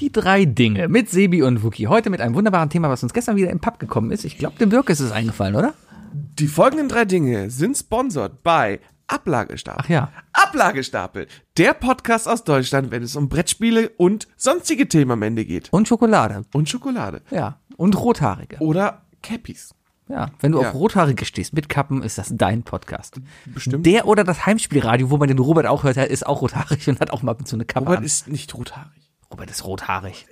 Die 0.00 0.12
drei 0.12 0.44
Dinge 0.44 0.88
mit 0.88 1.08
Sebi 1.08 1.42
und 1.42 1.62
Wookie. 1.62 1.86
Heute 1.86 2.10
mit 2.10 2.20
einem 2.20 2.34
wunderbaren 2.34 2.68
Thema, 2.68 2.90
was 2.90 3.02
uns 3.02 3.14
gestern 3.14 3.36
wieder 3.36 3.50
im 3.50 3.60
Pub 3.60 3.78
gekommen 3.78 4.10
ist. 4.10 4.24
Ich 4.24 4.36
glaube, 4.36 4.56
dem 4.58 4.68
Birk 4.68 4.90
ist 4.90 5.00
es 5.00 5.10
eingefallen, 5.10 5.54
oder? 5.56 5.72
Die 6.12 6.48
folgenden 6.48 6.88
drei 6.88 7.04
Dinge 7.06 7.50
sind 7.50 7.76
sponsert 7.76 8.42
bei 8.42 8.80
Ablagestapel. 9.06 9.80
Ach 9.84 9.88
ja. 9.88 10.12
Ablagestapel, 10.32 11.28
der 11.56 11.72
Podcast 11.74 12.28
aus 12.28 12.44
Deutschland, 12.44 12.90
wenn 12.90 13.02
es 13.02 13.16
um 13.16 13.28
Brettspiele 13.28 13.88
und 13.96 14.28
sonstige 14.36 14.86
Themen 14.88 15.12
am 15.12 15.22
Ende 15.22 15.44
geht. 15.44 15.72
Und 15.72 15.88
Schokolade. 15.88 16.42
Und 16.52 16.68
Schokolade. 16.68 17.22
Ja. 17.30 17.58
Und 17.76 17.98
Rothaarige. 17.98 18.58
Oder 18.60 19.02
Cappies. 19.22 19.74
Ja. 20.08 20.30
Wenn 20.40 20.52
du 20.52 20.60
Ja. 20.60 20.68
auf 20.68 20.74
Rothaarige 20.74 21.24
stehst 21.24 21.52
mit 21.54 21.68
Kappen, 21.68 22.02
ist 22.02 22.18
das 22.18 22.28
dein 22.34 22.62
Podcast. 22.64 23.20
Bestimmt. 23.46 23.86
Der 23.86 24.06
oder 24.06 24.24
das 24.24 24.44
Heimspielradio, 24.46 25.10
wo 25.10 25.16
man 25.16 25.28
den 25.28 25.38
Robert 25.38 25.66
auch 25.66 25.84
hört, 25.84 25.96
ist 25.96 26.26
auch 26.26 26.42
rothaarig 26.42 26.86
und 26.88 27.00
hat 27.00 27.10
auch 27.10 27.22
mal 27.22 27.36
zu 27.44 27.56
eine 27.56 27.64
Kappe 27.64 27.86
Robert 27.86 27.98
an. 28.00 28.04
ist 28.04 28.28
nicht 28.28 28.54
rothaarig. 28.54 29.05
Robert 29.30 29.50
ist 29.50 29.64
rothaarig. 29.64 30.26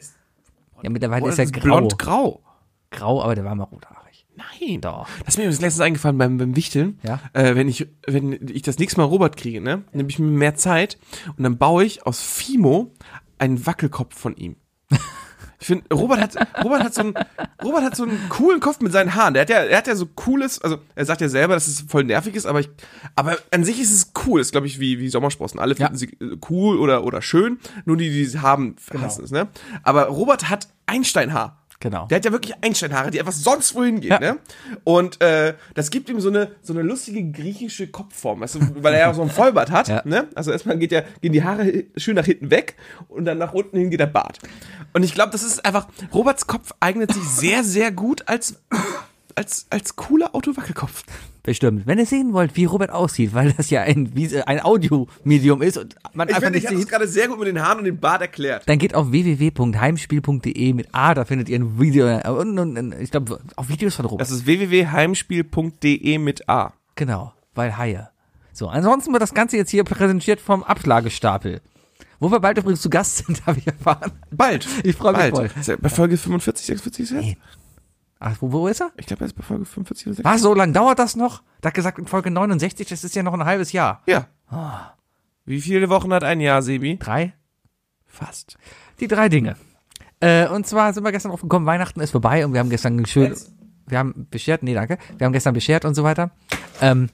Ja, 0.82 0.90
mittlerweile 0.90 1.22
Robert 1.22 1.38
ist 1.38 1.54
er 1.54 1.60
grau. 1.60 1.78
blond-grau. 1.78 2.42
Grau, 2.90 3.22
aber 3.22 3.34
der 3.34 3.44
war 3.44 3.54
mal 3.54 3.64
rothaarig. 3.64 4.26
Nein. 4.36 4.80
Doch. 4.80 5.08
Das 5.20 5.34
ist 5.34 5.38
mir 5.38 5.46
das 5.46 5.60
letztens 5.60 5.80
eingefallen 5.80 6.18
beim, 6.18 6.38
beim 6.38 6.56
Wichteln. 6.56 6.98
Ja. 7.02 7.20
Äh, 7.32 7.54
wenn 7.54 7.68
ich, 7.68 7.88
wenn 8.06 8.32
ich 8.48 8.62
das 8.62 8.78
nächste 8.78 9.00
Mal 9.00 9.06
Robert 9.06 9.36
kriege, 9.36 9.60
ne, 9.60 9.84
nehme 9.92 10.08
ich 10.08 10.18
mir 10.18 10.26
mehr 10.26 10.54
Zeit 10.54 10.98
und 11.36 11.42
dann 11.42 11.58
baue 11.58 11.84
ich 11.84 12.06
aus 12.06 12.20
Fimo 12.20 12.92
einen 13.38 13.64
Wackelkopf 13.66 14.16
von 14.18 14.36
ihm. 14.36 14.56
Ich 15.64 15.68
finde, 15.68 15.94
Robert 15.94 16.20
hat, 16.20 16.36
Robert 16.62 16.84
hat 16.84 16.92
so 16.92 17.00
einen, 17.00 17.14
Robert 17.62 17.84
hat 17.84 17.96
so 17.96 18.02
einen 18.02 18.20
coolen 18.28 18.60
Kopf 18.60 18.80
mit 18.80 18.92
seinen 18.92 19.14
Haaren. 19.14 19.32
Der 19.32 19.40
hat 19.40 19.48
ja, 19.48 19.60
er 19.60 19.78
hat 19.78 19.86
ja 19.86 19.96
so 19.96 20.04
cooles, 20.04 20.60
also 20.60 20.76
er 20.94 21.06
sagt 21.06 21.22
ja 21.22 21.30
selber, 21.30 21.54
dass 21.54 21.66
es 21.66 21.86
voll 21.88 22.04
nervig 22.04 22.34
ist, 22.34 22.44
aber 22.44 22.60
ich, 22.60 22.68
aber 23.16 23.38
an 23.50 23.64
sich 23.64 23.80
ist 23.80 23.90
es 23.90 24.12
cool. 24.26 24.40
Das 24.40 24.48
ist, 24.48 24.52
glaube 24.52 24.66
ich, 24.66 24.78
wie, 24.78 24.98
wie 24.98 25.08
Sommersprossen. 25.08 25.58
Alle 25.58 25.74
Ja. 25.76 25.86
finden 25.86 25.96
sie 25.96 26.08
äh, 26.20 26.36
cool 26.50 26.78
oder, 26.78 27.04
oder 27.04 27.22
schön. 27.22 27.58
Nur 27.86 27.96
die, 27.96 28.10
die 28.10 28.26
sie 28.26 28.40
haben, 28.42 28.76
hassen 29.00 29.24
es, 29.24 29.30
ne? 29.30 29.48
Aber 29.82 30.08
Robert 30.08 30.50
hat 30.50 30.68
Einsteinhaar. 30.84 31.63
Genau. 31.84 32.06
Der 32.06 32.16
hat 32.16 32.24
ja 32.24 32.32
wirklich 32.32 32.54
Einsteinhaare, 32.62 33.10
die 33.10 33.20
einfach 33.20 33.34
sonst 33.34 33.74
wohin 33.74 34.00
gehen, 34.00 34.10
Ja. 34.12 34.18
ne? 34.18 34.38
Und 34.84 35.20
äh, 35.20 35.52
das 35.74 35.90
gibt 35.90 36.08
ihm 36.08 36.18
so 36.18 36.30
eine 36.30 36.52
so 36.62 36.72
eine 36.72 36.80
lustige 36.80 37.22
griechische 37.30 37.88
Kopfform, 37.88 38.40
weißt 38.40 38.54
du, 38.54 38.60
weil 38.82 38.94
er 38.94 39.00
ja 39.00 39.12
so 39.12 39.20
einen 39.20 39.30
Vollbart 39.30 39.70
hat, 39.70 39.88
Ja. 39.88 40.00
ne? 40.06 40.28
Also 40.34 40.50
erstmal 40.50 40.78
geht 40.78 40.92
ja 40.92 41.02
gehen 41.20 41.32
die 41.34 41.44
Haare 41.44 41.84
schön 41.98 42.16
nach 42.16 42.24
hinten 42.24 42.50
weg 42.50 42.76
und 43.08 43.26
dann 43.26 43.36
nach 43.36 43.52
unten 43.52 43.76
hin 43.76 43.90
geht 43.90 44.00
der 44.00 44.06
Bart. 44.06 44.38
Und 44.94 45.02
ich 45.02 45.12
glaube, 45.12 45.30
das 45.32 45.42
ist 45.42 45.62
einfach 45.66 45.86
Roberts 46.14 46.46
Kopf 46.46 46.72
eignet 46.80 47.12
sich 47.12 47.22
sehr 47.24 47.62
sehr 47.64 47.92
gut 47.92 48.26
als 48.28 48.62
als 49.36 49.66
als 49.70 49.96
cooler 49.96 50.34
Autowackelkopf. 50.34 51.04
Bestimmt. 51.42 51.86
Wenn 51.86 51.98
ihr 51.98 52.06
sehen 52.06 52.32
wollt, 52.32 52.56
wie 52.56 52.64
Robert 52.64 52.90
aussieht, 52.90 53.34
weil 53.34 53.52
das 53.52 53.68
ja 53.68 53.82
ein, 53.82 54.16
wie, 54.16 54.34
ein 54.42 54.60
Audiomedium 54.60 55.60
ist 55.60 55.76
und 55.76 55.94
man 56.14 56.28
Ich 56.28 56.34
einfach 56.34 56.46
finde, 56.46 56.58
ich 56.58 56.64
nicht 56.64 56.68
habe 56.68 56.74
das 56.74 56.80
sieht, 56.80 56.90
gerade 56.90 57.08
sehr 57.08 57.28
gut 57.28 57.38
mit 57.38 57.48
den 57.48 57.60
Haaren 57.60 57.80
und 57.80 57.84
dem 57.84 57.98
Bart 57.98 58.22
erklärt. 58.22 58.62
dann 58.66 58.78
geht 58.78 58.94
auf 58.94 59.10
www.heimspiel.de 59.10 60.72
mit 60.72 60.88
A, 60.92 61.12
da 61.12 61.26
findet 61.26 61.50
ihr 61.50 61.58
ein 61.58 61.78
Video 61.78 62.16
und, 62.38 62.58
und, 62.58 62.78
und 62.78 62.94
ich 62.98 63.10
glaube 63.10 63.40
auch 63.56 63.68
Videos 63.68 63.94
von 63.96 64.06
Robert. 64.06 64.22
Das 64.22 64.30
ist 64.30 64.46
www.heimspiel.de 64.46 66.18
mit 66.18 66.48
A. 66.48 66.72
genau, 66.94 67.34
weil 67.54 67.76
Haie. 67.76 68.08
So, 68.52 68.68
ansonsten 68.68 69.12
wird 69.12 69.22
das 69.22 69.34
Ganze 69.34 69.56
jetzt 69.56 69.70
hier 69.70 69.84
präsentiert 69.84 70.40
vom 70.40 70.62
Ablagestapel. 70.62 71.60
Wo 72.20 72.30
wir 72.30 72.40
bald 72.40 72.56
übrigens 72.56 72.80
zu 72.80 72.88
Gast 72.88 73.26
sind, 73.26 73.44
habe 73.46 73.58
ich 73.58 73.66
erfahren. 73.66 74.12
Bald. 74.30 74.66
Ich 74.82 74.96
freu 74.96 75.12
mich 75.12 75.30
Bald. 75.32 75.52
voll. 75.52 75.76
Bei 75.78 75.88
Folge 75.88 76.16
45, 76.16 76.66
46 76.66 77.02
ist 77.02 77.10
jetzt? 77.10 77.22
Nee. 77.22 77.36
Ach, 78.26 78.36
wo, 78.40 78.52
wo 78.52 78.68
ist 78.68 78.80
er? 78.80 78.90
Ich 78.96 79.04
glaube, 79.04 79.22
er 79.22 79.26
ist 79.26 79.34
bei 79.34 79.42
Folge 79.42 79.66
45 79.66 80.06
oder 80.06 80.14
46. 80.14 80.24
Was, 80.24 80.40
so 80.40 80.54
lang 80.54 80.72
dauert 80.72 80.98
das 80.98 81.14
noch? 81.14 81.42
Da 81.60 81.66
hat 81.68 81.74
gesagt, 81.74 81.98
in 81.98 82.06
Folge 82.06 82.30
69, 82.30 82.88
das 82.88 83.04
ist 83.04 83.14
ja 83.14 83.22
noch 83.22 83.34
ein 83.34 83.44
halbes 83.44 83.72
Jahr. 83.72 84.02
Ja. 84.06 84.28
Wie 85.44 85.60
viele 85.60 85.90
Wochen 85.90 86.10
hat 86.10 86.24
ein 86.24 86.40
Jahr, 86.40 86.62
Sebi? 86.62 86.96
Drei? 86.98 87.34
Fast. 88.06 88.56
Die 88.98 89.08
drei 89.08 89.28
Dinge. 89.28 89.56
Äh, 90.20 90.48
und 90.48 90.66
zwar 90.66 90.94
sind 90.94 91.04
wir 91.04 91.12
gestern 91.12 91.32
drauf 91.32 91.42
gekommen, 91.42 91.66
Weihnachten 91.66 92.00
ist 92.00 92.12
vorbei 92.12 92.46
und 92.46 92.54
wir 92.54 92.60
haben 92.60 92.70
gestern 92.70 93.04
schön, 93.04 93.36
wir 93.86 93.98
haben 93.98 94.26
beschert, 94.30 94.62
nee, 94.62 94.72
danke, 94.72 94.96
wir 95.18 95.26
haben 95.26 95.34
gestern 95.34 95.52
beschert 95.52 95.84
und 95.84 95.94
so 95.94 96.02
weiter. 96.02 96.30
Ähm, 96.80 97.10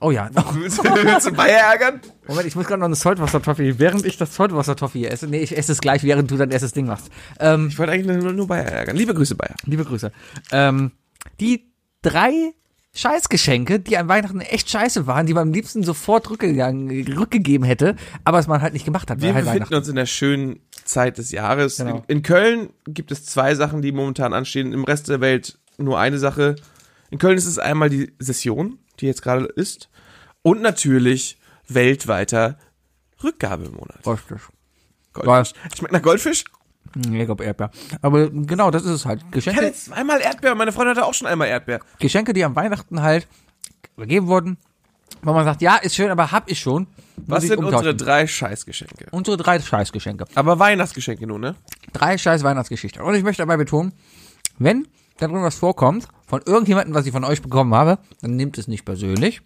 oh 0.00 0.10
ja, 0.10 0.28
Willst 0.54 0.78
du, 1.26 1.32
Bayer 1.32 1.72
ärgern? 1.72 2.00
Moment, 2.26 2.46
ich 2.46 2.56
muss 2.56 2.66
gerade 2.66 2.80
noch 2.80 2.86
eine 2.86 2.94
Saltwasser-Toffee, 2.96 3.78
während 3.78 4.04
ich 4.04 4.16
das 4.16 4.34
Saltwasser-Toffee 4.34 5.00
hier 5.00 5.12
esse. 5.12 5.26
Nee, 5.26 5.40
ich 5.40 5.56
esse 5.56 5.72
es 5.72 5.80
gleich, 5.80 6.02
während 6.02 6.30
du 6.30 6.36
dein 6.36 6.50
erstes 6.50 6.72
Ding 6.72 6.86
machst. 6.86 7.10
Ähm, 7.40 7.68
Ich 7.68 7.78
wollte 7.78 7.92
eigentlich 7.92 8.22
nur, 8.22 8.32
nur 8.32 8.46
Bayer 8.46 8.66
ärgern. 8.66 8.96
Liebe 8.96 9.14
Grüße, 9.14 9.34
Bayer. 9.34 9.54
liebe 9.64 9.84
Grüße. 9.84 10.12
Ähm, 10.52 10.92
die 11.40 11.72
drei 12.02 12.52
Scheißgeschenke, 12.94 13.78
die 13.78 13.98
an 13.98 14.08
Weihnachten 14.08 14.40
echt 14.40 14.70
scheiße 14.70 15.06
waren, 15.06 15.26
die 15.26 15.34
man 15.34 15.48
am 15.48 15.52
liebsten 15.52 15.82
sofort 15.82 16.30
rückgegeben 16.30 17.64
hätte, 17.66 17.94
aber 18.24 18.38
es 18.38 18.46
man 18.46 18.62
halt 18.62 18.72
nicht 18.72 18.86
gemacht 18.86 19.10
hat. 19.10 19.20
Wir 19.20 19.34
halt 19.34 19.44
befinden 19.44 19.74
uns 19.74 19.88
in 19.88 19.96
der 19.96 20.06
schönen 20.06 20.60
Zeit 20.84 21.18
des 21.18 21.30
Jahres. 21.30 21.76
Genau. 21.76 22.04
In, 22.08 22.16
in 22.18 22.22
Köln 22.22 22.70
gibt 22.86 23.12
es 23.12 23.26
zwei 23.26 23.54
Sachen, 23.54 23.82
die 23.82 23.92
momentan 23.92 24.32
anstehen. 24.32 24.72
Im 24.72 24.84
Rest 24.84 25.08
der 25.10 25.20
Welt 25.20 25.58
nur 25.76 25.98
eine 25.98 26.18
Sache. 26.18 26.56
In 27.10 27.18
Köln 27.18 27.36
ist 27.36 27.46
es 27.46 27.58
einmal 27.58 27.90
die 27.90 28.12
Session, 28.18 28.78
die 28.96 29.06
jetzt 29.06 29.22
gerade 29.22 29.46
ist. 29.46 29.88
Und 30.42 30.62
natürlich 30.62 31.38
weltweiter 31.68 32.58
Rückgabemonat. 33.22 34.06
Richtig. 34.06 34.38
Goldfisch. 35.12 35.54
Schmeckt 35.76 35.92
nach 35.92 36.02
Goldfisch? 36.02 36.44
Nee, 36.94 37.20
ich 37.20 37.26
glaube 37.26 37.44
Erdbeer. 37.44 37.70
Aber 38.00 38.30
genau, 38.30 38.70
das 38.70 38.84
ist 38.84 38.90
es 38.90 39.06
halt. 39.06 39.22
Ich 39.26 39.30
Geschenke, 39.32 39.60
hatte 39.60 39.74
zweimal 39.74 40.20
Erdbeer. 40.20 40.54
Meine 40.54 40.72
Freundin 40.72 40.96
hatte 40.96 41.06
auch 41.06 41.14
schon 41.14 41.26
einmal 41.26 41.48
Erdbeer. 41.48 41.80
Geschenke, 41.98 42.32
die 42.32 42.44
am 42.44 42.54
Weihnachten 42.54 43.02
halt 43.02 43.26
gegeben 43.96 44.28
wurden, 44.28 44.58
wo 45.22 45.32
man 45.32 45.44
sagt, 45.44 45.62
ja, 45.62 45.76
ist 45.76 45.94
schön, 45.96 46.10
aber 46.10 46.32
hab 46.32 46.50
ich 46.50 46.60
schon. 46.60 46.86
Was 47.16 47.44
ich 47.44 47.48
sind 47.50 47.58
umtauschen. 47.58 47.78
unsere 47.78 47.96
drei 47.96 48.26
Scheißgeschenke? 48.26 49.06
unsere 49.10 49.36
drei 49.36 49.60
Scheißgeschenke. 49.60 50.26
Aber 50.34 50.58
Weihnachtsgeschenke 50.58 51.26
nur, 51.26 51.38
ne? 51.38 51.54
Drei 51.92 52.18
scheiß 52.18 52.42
Weihnachtsgeschichten. 52.44 53.02
Und 53.02 53.14
ich 53.14 53.22
möchte 53.22 53.42
dabei 53.42 53.56
betonen, 53.56 53.92
wenn 54.58 54.86
da 55.18 55.26
drin 55.28 55.42
was 55.42 55.56
vorkommt, 55.56 56.08
von 56.26 56.42
irgendjemandem, 56.44 56.94
was 56.94 57.06
ich 57.06 57.12
von 57.12 57.24
euch 57.24 57.42
bekommen 57.42 57.74
habe, 57.74 57.98
dann 58.20 58.36
nehmt 58.36 58.58
es 58.58 58.68
nicht 58.68 58.84
persönlich. 58.84 59.42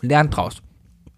Lernt 0.00 0.36
draus. 0.36 0.62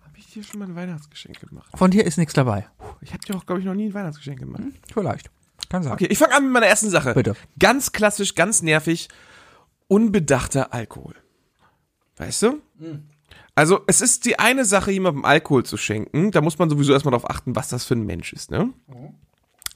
Habe 0.04 0.18
ich 0.18 0.32
dir 0.32 0.42
schon 0.42 0.60
mal 0.60 0.68
ein 0.68 0.74
Weihnachtsgeschenk 0.74 1.40
gemacht? 1.40 1.70
Von 1.74 1.90
dir 1.90 2.04
ist 2.04 2.18
nichts 2.18 2.34
dabei. 2.34 2.66
Ich 3.00 3.12
habe 3.12 3.24
dir 3.24 3.36
auch, 3.36 3.46
glaube 3.46 3.60
ich, 3.60 3.66
noch 3.66 3.74
nie 3.74 3.86
ein 3.86 3.94
Weihnachtsgeschenk 3.94 4.40
gemacht. 4.40 4.62
Vielleicht. 4.92 5.30
Kann 5.68 5.82
sein. 5.82 5.92
Okay, 5.92 6.06
ich 6.10 6.18
fange 6.18 6.34
an 6.34 6.44
mit 6.44 6.52
meiner 6.52 6.66
ersten 6.66 6.90
Sache. 6.90 7.14
Bitte. 7.14 7.36
Ganz 7.58 7.92
klassisch, 7.92 8.34
ganz 8.34 8.62
nervig. 8.62 9.08
Unbedachter 9.88 10.72
Alkohol. 10.72 11.14
Weißt 12.16 12.42
du? 12.42 12.60
Also, 13.54 13.80
es 13.86 14.00
ist 14.00 14.24
die 14.24 14.38
eine 14.38 14.64
Sache, 14.64 14.90
jemandem 14.90 15.24
Alkohol 15.24 15.64
zu 15.64 15.76
schenken. 15.76 16.30
Da 16.30 16.40
muss 16.40 16.58
man 16.58 16.70
sowieso 16.70 16.92
erstmal 16.92 17.12
darauf 17.12 17.30
achten, 17.30 17.54
was 17.56 17.68
das 17.68 17.84
für 17.84 17.94
ein 17.94 18.04
Mensch 18.04 18.32
ist, 18.32 18.50
ne? 18.50 18.72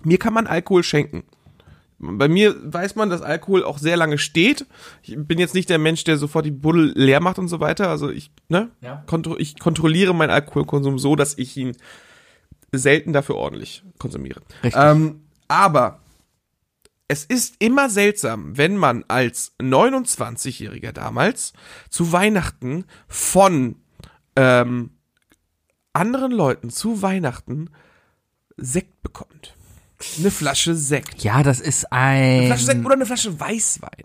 Mir 0.03 0.19
kann 0.19 0.35
man 0.35 0.47
Alkohol 0.47 0.83
schenken. 0.83 1.25
Bei 1.99 2.29
mir 2.29 2.55
weiß 2.63 2.95
man, 2.95 3.09
dass 3.09 3.23
Alkohol 3.23 3.65
auch 3.65 3.79
sehr 3.79 3.97
lange 3.97 4.19
steht. 4.19 4.67
Ich 5.03 5.17
bin 5.17 5.39
jetzt 5.39 5.55
nicht 5.55 5.71
der 5.71 5.79
Mensch, 5.79 6.05
der 6.05 6.19
sofort 6.19 6.45
die 6.45 6.51
Buddel 6.51 6.93
leer 6.95 7.21
macht 7.21 7.39
und 7.39 7.49
so 7.49 7.61
weiter. 7.61 7.89
Also 7.89 8.11
ich, 8.11 8.31
ne? 8.49 8.71
Ja. 8.83 9.03
Kontro 9.07 9.37
ich 9.39 9.59
kontrolliere 9.59 10.15
meinen 10.15 10.31
Alkoholkonsum 10.31 10.99
so, 10.99 11.17
dass 11.17 11.39
ich 11.39 11.57
ihn 11.57 11.77
selten 12.73 13.13
dafür 13.15 13.37
ordentlich 13.37 13.83
konsumiere. 13.99 14.43
Richtig. 14.63 14.83
Ähm, 14.83 15.23
aber 15.49 16.01
es 17.09 17.25
ist 17.25 17.57
immer 17.61 17.89
seltsam, 17.89 18.59
wenn 18.59 18.77
man 18.77 19.05
als 19.09 19.53
29-Jähriger 19.61 20.93
damals 20.93 21.53
zu 21.89 22.13
Weihnachten 22.13 22.85
von 23.09 23.77
ähm, 24.35 24.91
anderen 25.93 26.33
Leuten 26.33 26.71
zu 26.71 27.01
Weihnachten 27.01 27.71
Sekt 28.57 29.03
bekommt. 29.03 29.55
Eine 30.19 30.31
Flasche 30.31 30.75
Sekt. 30.75 31.23
Ja, 31.25 31.43
das 31.43 31.61
ist 31.61 31.91
Eine 31.93 32.43
ein. 32.43 32.47
Flasche 32.47 32.65
Sekt 32.65 32.85
oder 32.85 32.95
eine 32.95 33.07
Flasche 33.07 33.39
Weißwein. 33.39 34.05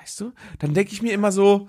Weißt 0.00 0.20
du? 0.20 0.32
Dann 0.58 0.74
denke 0.74 0.92
ich 0.92 1.02
mir 1.02 1.12
immer 1.12 1.32
so, 1.32 1.68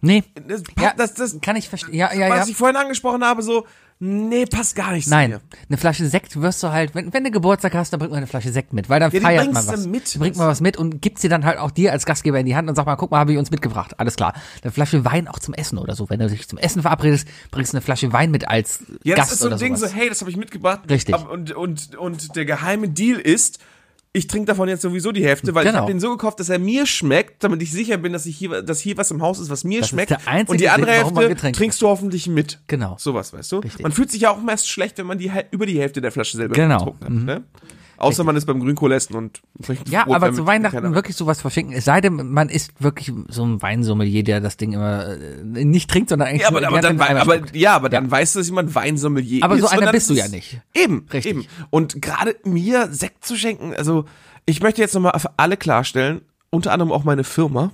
Nee. 0.00 0.24
das, 0.46 0.62
Ja, 0.78 0.94
das, 0.96 1.14
das, 1.14 1.40
kann 1.40 1.56
ich 1.56 1.68
verstehen. 1.68 1.94
Ja, 1.94 2.12
ja, 2.12 2.28
ja. 2.28 2.30
was 2.30 2.48
ich 2.48 2.56
vorhin 2.56 2.76
angesprochen 2.76 3.24
habe, 3.24 3.42
so, 3.42 3.66
nee, 4.00 4.46
passt 4.46 4.74
gar 4.74 4.92
nicht 4.92 5.04
zu 5.04 5.10
Nein, 5.10 5.30
mir. 5.30 5.40
eine 5.68 5.76
Flasche 5.78 6.06
Sekt 6.06 6.40
wirst 6.40 6.62
du 6.62 6.70
halt, 6.70 6.94
wenn, 6.94 7.12
wenn 7.12 7.22
du 7.22 7.30
Geburtstag 7.30 7.74
hast, 7.74 7.92
dann 7.92 7.98
bringt 8.00 8.10
man 8.10 8.18
eine 8.18 8.26
Flasche 8.26 8.50
Sekt 8.50 8.72
mit, 8.72 8.88
weil 8.88 8.98
dann 8.98 9.12
Ja, 9.12 9.20
feiert 9.20 9.52
man 9.52 9.66
was. 9.66 9.86
mit, 9.86 10.18
bringt 10.18 10.36
man 10.36 10.48
was 10.48 10.60
mit 10.60 10.76
und 10.76 11.00
gibt 11.02 11.18
sie 11.18 11.28
dann 11.28 11.44
halt 11.44 11.58
auch 11.58 11.70
dir 11.70 11.92
als 11.92 12.06
Gastgeber 12.06 12.40
in 12.40 12.46
die 12.46 12.56
Hand 12.56 12.68
und 12.68 12.74
sagt 12.74 12.86
mal, 12.86 12.96
guck 12.96 13.10
mal, 13.10 13.18
habe 13.18 13.32
ich 13.32 13.38
uns 13.38 13.50
mitgebracht. 13.50 14.00
Alles 14.00 14.16
klar. 14.16 14.32
Eine 14.62 14.72
Flasche 14.72 15.04
Wein 15.04 15.28
auch 15.28 15.38
zum 15.38 15.54
Essen 15.54 15.78
oder 15.78 15.94
so. 15.94 16.08
Wenn 16.10 16.18
du 16.18 16.28
dich 16.28 16.48
zum 16.48 16.58
Essen 16.58 16.82
verabredest, 16.82 17.28
bringst 17.50 17.72
du 17.72 17.76
eine 17.76 17.82
Flasche 17.82 18.12
Wein 18.12 18.30
mit 18.30 18.48
als 18.48 18.80
Ja, 19.04 19.16
Gast 19.16 19.30
das 19.30 19.34
ist 19.36 19.42
so 19.44 19.50
ein 19.50 19.58
Ding, 19.58 19.76
sowas. 19.76 19.90
so, 19.90 19.96
hey, 19.96 20.08
das 20.08 20.20
habe 20.20 20.30
ich 20.30 20.36
mitgebracht. 20.36 20.80
Richtig. 20.90 21.14
Und, 21.28 21.52
und, 21.52 21.94
und 21.96 22.34
der 22.36 22.46
geheime 22.46 22.88
Deal 22.88 23.18
ist, 23.18 23.58
ich 24.12 24.26
trinke 24.26 24.46
davon 24.46 24.68
jetzt 24.68 24.82
sowieso 24.82 25.12
die 25.12 25.24
Hälfte, 25.24 25.54
weil 25.54 25.64
ich 25.64 25.70
Genau. 25.70 25.82
habe 25.82 25.92
den 25.92 26.00
so 26.00 26.10
gekauft, 26.10 26.40
dass 26.40 26.48
er 26.48 26.58
mir 26.58 26.84
schmeckt, 26.86 27.44
damit 27.44 27.62
ich 27.62 27.70
sicher 27.70 27.96
bin, 27.96 28.12
dass 28.12 28.26
ich 28.26 28.36
hier, 28.36 28.62
dass 28.62 28.80
hier 28.80 28.96
was 28.96 29.10
im 29.12 29.22
Haus 29.22 29.38
ist, 29.38 29.50
was 29.50 29.62
mir 29.62 29.78
Das 29.80 29.86
ist 29.86 29.90
schmeckt. 29.90 30.10
der 30.10 30.26
einzige 30.26 30.50
und 30.52 30.60
die 30.60 30.68
andere 30.68 30.90
Sinn, 31.06 31.16
Hälfte 31.16 31.52
trinkst 31.52 31.80
du 31.80 31.86
hoffentlich 31.86 32.26
mit. 32.26 32.60
Genau. 32.66 32.96
Sowas, 32.98 33.32
weißt 33.32 33.52
du? 33.52 33.58
Richtig. 33.58 33.82
Man 33.82 33.92
fühlt 33.92 34.10
sich 34.10 34.22
ja 34.22 34.30
auch 34.30 34.40
meist 34.40 34.68
schlecht, 34.68 34.98
wenn 34.98 35.06
man 35.06 35.18
die 35.18 35.30
über 35.52 35.64
die 35.66 35.78
Hälfte 35.78 36.00
der 36.00 36.10
Flasche 36.10 36.36
selber 36.36 36.54
Genau. 36.54 36.78
getrunken 36.78 37.04
hat. 37.04 37.24
Ne? 37.24 37.44
Außer 38.00 38.24
man 38.24 38.34
ist 38.36 38.46
beim 38.46 38.60
Grünkohl 38.60 38.92
essen 38.92 39.14
und 39.14 39.42
Ja, 39.88 40.04
Brot, 40.04 40.16
aber 40.16 40.32
zu 40.32 40.46
Weihnachten 40.46 40.94
wirklich 40.94 41.16
sowas 41.16 41.40
verschenken. 41.40 41.74
Es 41.74 41.84
sei 41.84 42.00
denn, 42.00 42.30
man 42.30 42.48
ist 42.48 42.82
wirklich 42.82 43.12
so 43.28 43.44
ein 43.44 43.60
Weinsommelier, 43.60 44.24
der 44.24 44.40
das 44.40 44.56
Ding 44.56 44.72
immer 44.72 45.06
äh, 45.06 45.64
nicht 45.64 45.90
trinkt, 45.90 46.08
sondern 46.08 46.28
eigentlich 46.28 46.42
Ja, 46.42 46.48
aber, 46.48 46.66
aber, 46.66 46.80
dann, 46.80 47.00
aber, 47.00 47.54
ja, 47.54 47.74
aber 47.74 47.88
dann 47.88 48.10
weißt 48.10 48.34
du, 48.34 48.40
dass 48.40 48.48
jemand 48.48 48.74
Weinsommelier 48.74 49.44
Aber 49.44 49.56
ist. 49.56 49.62
so 49.62 49.68
einer 49.68 49.92
bist 49.92 50.08
du 50.08 50.14
ist 50.14 50.20
ja 50.20 50.28
nicht. 50.28 50.60
Eben, 50.74 51.06
Richtig. 51.12 51.30
eben. 51.32 51.46
Und 51.68 52.00
gerade 52.00 52.36
mir 52.44 52.88
Sekt 52.90 53.24
zu 53.24 53.36
schenken, 53.36 53.74
also 53.74 54.06
ich 54.46 54.62
möchte 54.62 54.80
jetzt 54.80 54.94
nochmal 54.94 55.18
für 55.18 55.32
alle 55.36 55.56
klarstellen, 55.56 56.22
unter 56.50 56.72
anderem 56.72 56.92
auch 56.92 57.04
meine 57.04 57.24
Firma, 57.24 57.70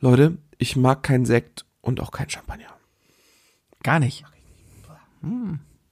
Leute, 0.00 0.36
ich 0.58 0.76
mag 0.76 1.02
keinen 1.02 1.24
Sekt 1.24 1.64
und 1.80 2.00
auch 2.00 2.10
kein 2.10 2.28
Champagner. 2.28 2.66
Gar 3.82 4.00
nicht. 4.00 4.24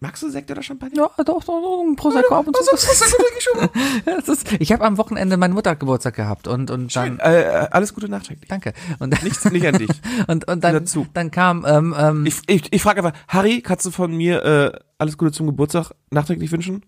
Magst 0.06 0.22
du 0.22 0.30
Sekt 0.30 0.50
oder 0.50 0.62
Champagner? 0.62 1.10
Ja, 1.18 1.24
doch, 1.24 1.42
doch, 1.42 1.60
doch, 1.60 1.82
ein 1.84 1.96
Prosecco 1.96 2.34
ab 2.36 2.46
und 2.46 2.56
zu. 2.56 4.46
Ich 4.60 4.72
habe 4.72 4.84
am 4.84 4.98
Wochenende 4.98 5.36
meine 5.36 5.52
Mutter 5.54 5.74
Geburtstag 5.76 6.14
gehabt 6.14 6.46
und 6.46 6.70
und 6.70 6.94
dann 6.94 7.18
Äh, 7.18 7.42
äh, 7.42 7.68
alles 7.70 7.92
Gute 7.92 8.08
nachträglich. 8.08 8.48
danke 8.48 8.72
und 8.98 9.20
Nichts, 9.24 9.44
nicht 9.50 9.66
an 9.66 9.78
dich. 9.78 9.90
und 10.28 10.46
und 10.48 10.62
dann 10.62 10.74
dazu. 10.74 11.06
dann 11.12 11.30
kam 11.30 11.64
ähm, 11.68 11.94
ähm, 11.98 12.24
Ich, 12.26 12.36
ich, 12.46 12.72
ich 12.72 12.82
frage 12.82 13.02
einfach, 13.04 13.18
Harry, 13.28 13.62
kannst 13.62 13.84
du 13.86 13.90
von 13.90 14.16
mir 14.16 14.44
äh, 14.44 14.78
alles 14.98 15.18
Gute 15.18 15.32
zum 15.32 15.46
Geburtstag 15.46 15.90
nachträglich 16.10 16.52
wünschen? 16.52 16.84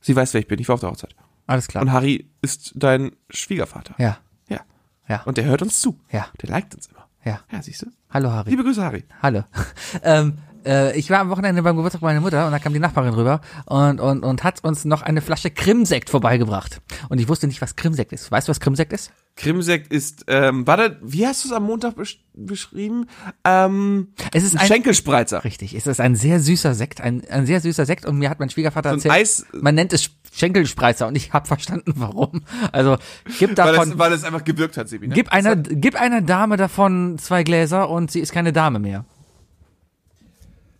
Sie 0.00 0.16
weiß, 0.16 0.34
wer 0.34 0.40
ich 0.40 0.48
bin. 0.48 0.58
Ich 0.58 0.68
war 0.68 0.74
auf 0.74 0.80
der 0.80 0.90
Hochzeit. 0.90 1.14
alles 1.46 1.68
klar. 1.68 1.82
Und 1.82 1.92
Harry 1.92 2.28
ist 2.42 2.72
dein 2.74 3.12
Schwiegervater. 3.30 3.94
ja, 3.98 4.18
Ja. 4.48 4.60
ja, 5.08 5.22
Und 5.24 5.36
der 5.36 5.44
hört 5.44 5.62
uns 5.62 5.80
zu. 5.80 5.98
Ja. 6.10 6.26
Der 6.42 6.48
liked 6.50 6.74
uns 6.74 6.88
immer. 6.88 7.06
ja. 7.24 7.40
Ja, 7.52 7.62
siehst 7.62 7.82
du? 7.82 7.86
Hallo 8.10 8.30
Harry. 8.32 8.50
Liebe 8.50 8.64
Grüße, 8.64 8.82
Harry. 8.82 9.04
Hallo. 9.22 9.44
ähm, 10.02 10.38
äh, 10.64 10.96
ich 10.98 11.10
war 11.10 11.18
am 11.20 11.30
Wochenende 11.30 11.62
beim 11.62 11.76
Geburtstag 11.76 12.02
meiner 12.02 12.20
Mutter 12.20 12.46
und 12.46 12.52
da 12.52 12.58
kam 12.58 12.72
die 12.72 12.78
Nachbarin 12.78 13.14
rüber 13.14 13.40
und, 13.66 14.00
und, 14.00 14.22
und 14.24 14.44
hat 14.44 14.62
uns 14.64 14.84
noch 14.84 15.02
eine 15.02 15.20
Flasche 15.20 15.50
Krimsekt 15.50 16.10
vorbeigebracht. 16.10 16.80
Und 17.08 17.18
ich 17.20 17.28
wusste 17.28 17.46
nicht, 17.46 17.60
was 17.62 17.76
Krimsekt 17.76 18.12
ist. 18.12 18.30
Weißt 18.30 18.48
du, 18.48 18.50
was 18.50 18.60
Krimsekt 18.60 18.92
ist? 18.92 19.10
Krimsekt 19.36 19.92
ist, 19.92 20.24
ähm, 20.28 20.66
warte, 20.66 20.98
wie 21.02 21.26
hast 21.26 21.44
du 21.44 21.48
es 21.48 21.54
am 21.54 21.64
Montag 21.64 21.96
besch 21.96 22.22
beschrieben? 22.34 23.06
Ähm, 23.44 24.08
Es 24.32 24.44
ist 24.44 24.54
ein 24.54 24.60
ein, 24.60 24.66
Schenkelspreizer. 24.66 25.44
Richtig, 25.44 25.74
es 25.74 25.86
ist 25.86 26.00
ein 26.00 26.16
sehr 26.16 26.38
süßer 26.40 26.74
Sekt, 26.74 27.00
ein, 27.00 27.22
ein 27.30 27.46
sehr 27.46 27.60
süßer 27.60 27.86
Sekt 27.86 28.04
und 28.06 28.18
mir 28.18 28.30
hat 28.30 28.40
mein 28.40 28.50
Schwiegervater 28.50 28.90
So 28.90 28.96
erzählt, 28.96 29.14
Eis- 29.14 29.46
man 29.52 29.74
nennt 29.74 29.92
es 29.92 30.10
Schenkelspreizer 30.34 31.06
und 31.08 31.16
ich 31.16 31.32
habe 31.32 31.46
verstanden, 31.46 31.92
warum. 31.96 32.42
Also 32.72 32.96
gib 33.38 33.50
Weil 33.50 33.54
davon, 33.56 33.90
es, 33.92 33.98
weil 33.98 34.12
es 34.12 34.24
einfach 34.24 34.44
gewirkt 34.44 34.76
hat, 34.76 34.88
Sebi, 34.88 35.08
ne? 35.08 35.14
gib 35.14 35.30
einer, 35.32 35.56
gib 35.56 35.94
einer 36.00 36.20
Dame 36.22 36.56
davon 36.56 37.18
zwei 37.18 37.42
Gläser 37.42 37.88
und 37.90 38.10
sie 38.10 38.20
ist 38.20 38.32
keine 38.32 38.52
Dame 38.52 38.78
mehr. 38.78 39.04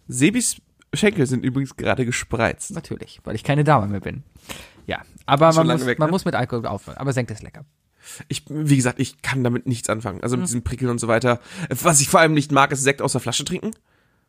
Sebis 0.08 0.56
Schenkel 0.94 1.26
sind 1.26 1.44
übrigens 1.44 1.76
gerade 1.76 2.04
gespreizt. 2.04 2.72
Natürlich, 2.72 3.20
weil 3.24 3.34
ich 3.34 3.44
keine 3.44 3.64
Dame 3.64 3.86
mehr 3.88 4.00
bin. 4.00 4.22
Ja, 4.86 5.02
aber 5.26 5.52
man, 5.52 5.66
muss, 5.66 5.86
weg, 5.86 5.98
man 5.98 6.08
ne? 6.08 6.12
muss 6.12 6.24
mit 6.24 6.34
Alkohol 6.34 6.66
aufhören. 6.66 6.98
Aber 6.98 7.12
Senkt 7.12 7.30
ist 7.30 7.42
lecker. 7.42 7.64
Ich, 8.28 8.44
wie 8.48 8.76
gesagt, 8.76 8.98
ich 8.98 9.22
kann 9.22 9.44
damit 9.44 9.66
nichts 9.66 9.88
anfangen. 9.88 10.22
Also 10.22 10.36
Mhm. 10.36 10.40
mit 10.42 10.48
diesem 10.48 10.62
Prickeln 10.64 10.90
und 10.90 10.98
so 10.98 11.08
weiter. 11.08 11.40
Was 11.70 12.00
ich 12.00 12.08
vor 12.08 12.20
allem 12.20 12.34
nicht 12.34 12.52
mag, 12.52 12.72
ist 12.72 12.82
Sekt 12.82 13.00
aus 13.00 13.12
der 13.12 13.20
Flasche 13.20 13.44
trinken. 13.44 13.70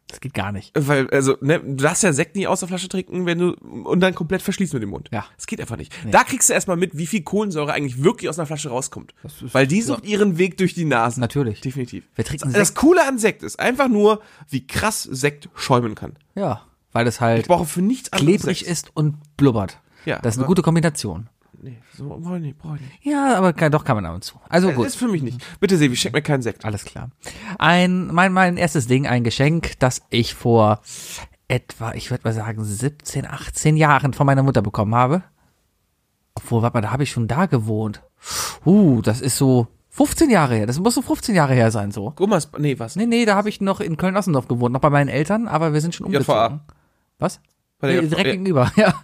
Das 0.08 0.20
geht 0.20 0.34
gar 0.34 0.52
nicht. 0.52 0.72
Weil, 0.76 1.10
also, 1.10 1.38
ne, 1.42 1.60
du 1.60 1.76
darfst 1.76 2.04
ja 2.04 2.14
Sekt 2.14 2.36
nie 2.36 2.46
aus 2.46 2.60
der 2.60 2.68
Flasche 2.68 2.88
trinken, 2.88 3.26
wenn 3.26 3.40
du 3.40 3.54
und 3.54 4.00
dann 4.00 4.14
komplett 4.14 4.42
verschließt 4.42 4.74
mit 4.74 4.84
dem 4.84 4.90
Mund. 4.90 5.10
Ja. 5.12 5.26
Das 5.36 5.48
geht 5.48 5.60
einfach 5.60 5.78
nicht. 5.78 5.92
Da 6.12 6.24
kriegst 6.24 6.50
du 6.50 6.54
erstmal 6.54 6.78
mit, 6.78 6.98
wie 6.98 7.08
viel 7.08 7.24
Kohlensäure 7.24 7.74
eigentlich 7.74 8.04
wirklich 8.04 8.30
aus 8.30 8.38
einer 8.38 8.46
Flasche 8.46 8.70
rauskommt. 8.70 9.16
Weil 9.42 9.66
die 9.66 9.82
sucht 9.82 10.06
ihren 10.06 10.38
Weg 10.38 10.58
durch 10.58 10.74
die 10.76 10.86
Nase. 10.86 11.20
Natürlich. 11.20 11.62
Definitiv. 11.62 12.04
Wer 12.16 12.26
trinkt 12.26 12.44
einen 12.44 12.54
das 12.54 12.68
Sekt? 12.70 12.80
Coole 12.80 13.08
an 13.08 13.18
Sekt 13.18 13.42
ist 13.44 13.60
einfach 13.60 13.88
nur, 13.88 14.22
wie 14.50 14.68
krass 14.68 15.04
Sekt 15.04 15.50
schäumen 15.56 15.96
kann. 15.96 16.16
Ja, 16.36 16.62
weil 16.92 17.08
es 17.08 17.16
Ich 17.16 17.22
halt 17.22 17.48
brauche 17.48 17.66
für 17.66 17.82
nichts 17.82 18.14
anderes 18.14 18.42
klebrig 18.42 18.60
Sekt. 18.60 18.72
ist 18.72 18.96
und 18.96 19.18
blubbert. 19.38 19.80
Ja, 20.06 20.20
das 20.20 20.36
ist 20.36 20.40
eine 20.40 20.48
gute 20.48 20.62
Kombination. 20.62 21.30
Nee, 21.64 21.78
so 21.98 22.10
brauche 22.10 22.36
ich 22.36 22.42
nicht, 22.42 22.58
brauche 22.58 22.76
ich 22.76 22.82
nicht. 22.82 23.06
Ja, 23.06 23.36
aber 23.38 23.54
kann, 23.54 23.72
doch 23.72 23.86
kann 23.86 23.96
man 23.96 24.06
ab 24.06 24.16
und 24.16 24.24
zu. 24.24 24.36
Also 24.50 24.68
Das 24.68 24.76
gut. 24.76 24.88
ist 24.88 24.96
für 24.98 25.08
mich 25.08 25.22
nicht. 25.24 25.40
Bitte, 25.60 25.78
Sevi, 25.78 25.96
schenk 25.96 26.14
mir 26.14 26.22
keinen 26.22 26.42
Sekt. 26.42 26.66
Alles 26.66 26.84
klar. 26.84 27.10
Ein, 27.58 28.08
mein, 28.08 28.34
mein 28.34 28.58
erstes 28.58 28.88
Ding, 28.88 29.08
ein 29.08 29.24
Geschenk, 29.24 29.80
das 29.80 30.02
ich 30.10 30.34
vor 30.36 30.82
etwa, 31.48 31.94
ich 31.94 32.12
würde 32.12 32.24
mal 32.26 32.34
sagen, 32.34 32.64
17, 32.64 33.26
18 33.26 33.78
Jahren 33.78 34.14
von 34.14 34.26
meiner 34.26 34.44
Mutter 34.44 34.62
bekommen 34.62 34.94
habe. 34.94 35.24
Obwohl, 36.36 36.62
warte 36.62 36.76
mal, 36.78 36.82
da 36.82 36.92
habe 36.92 37.04
ich 37.04 37.12
schon 37.12 37.28
da 37.28 37.46
gewohnt. 37.46 38.02
Uh, 38.66 39.02
das 39.02 39.22
ist 39.22 39.38
so 39.38 39.68
15 39.90 40.30
Jahre 40.30 40.56
her. 40.56 40.66
Das 40.66 40.80
muss 40.80 40.96
so 40.96 41.02
15 41.02 41.36
Jahre 41.36 41.54
her 41.54 41.72
sein, 41.72 41.92
so. 41.92 42.12
Gummas, 42.12 42.50
nee, 42.58 42.78
was? 42.80 42.96
Nee, 42.96 43.06
nee, 43.06 43.26
da 43.26 43.36
habe 43.36 43.50
ich 43.50 43.62
noch 43.62 43.80
in 43.80 43.96
Köln-Ossendorf 43.98 44.48
gewohnt, 44.48 44.74
noch 44.74 44.82
bei 44.82 44.90
meinen 44.90 45.10
Eltern, 45.10 45.48
aber 45.48 45.74
wir 45.74 45.82
sind 45.82 45.94
schon 45.96 46.08
JVA. 46.12 46.18
umgezogen. 46.48 46.62
Was? 47.20 47.40
Nee, 47.88 48.02
direkt 48.02 48.12
JVA. 48.12 48.32
gegenüber, 48.32 48.72
ja. 48.76 49.02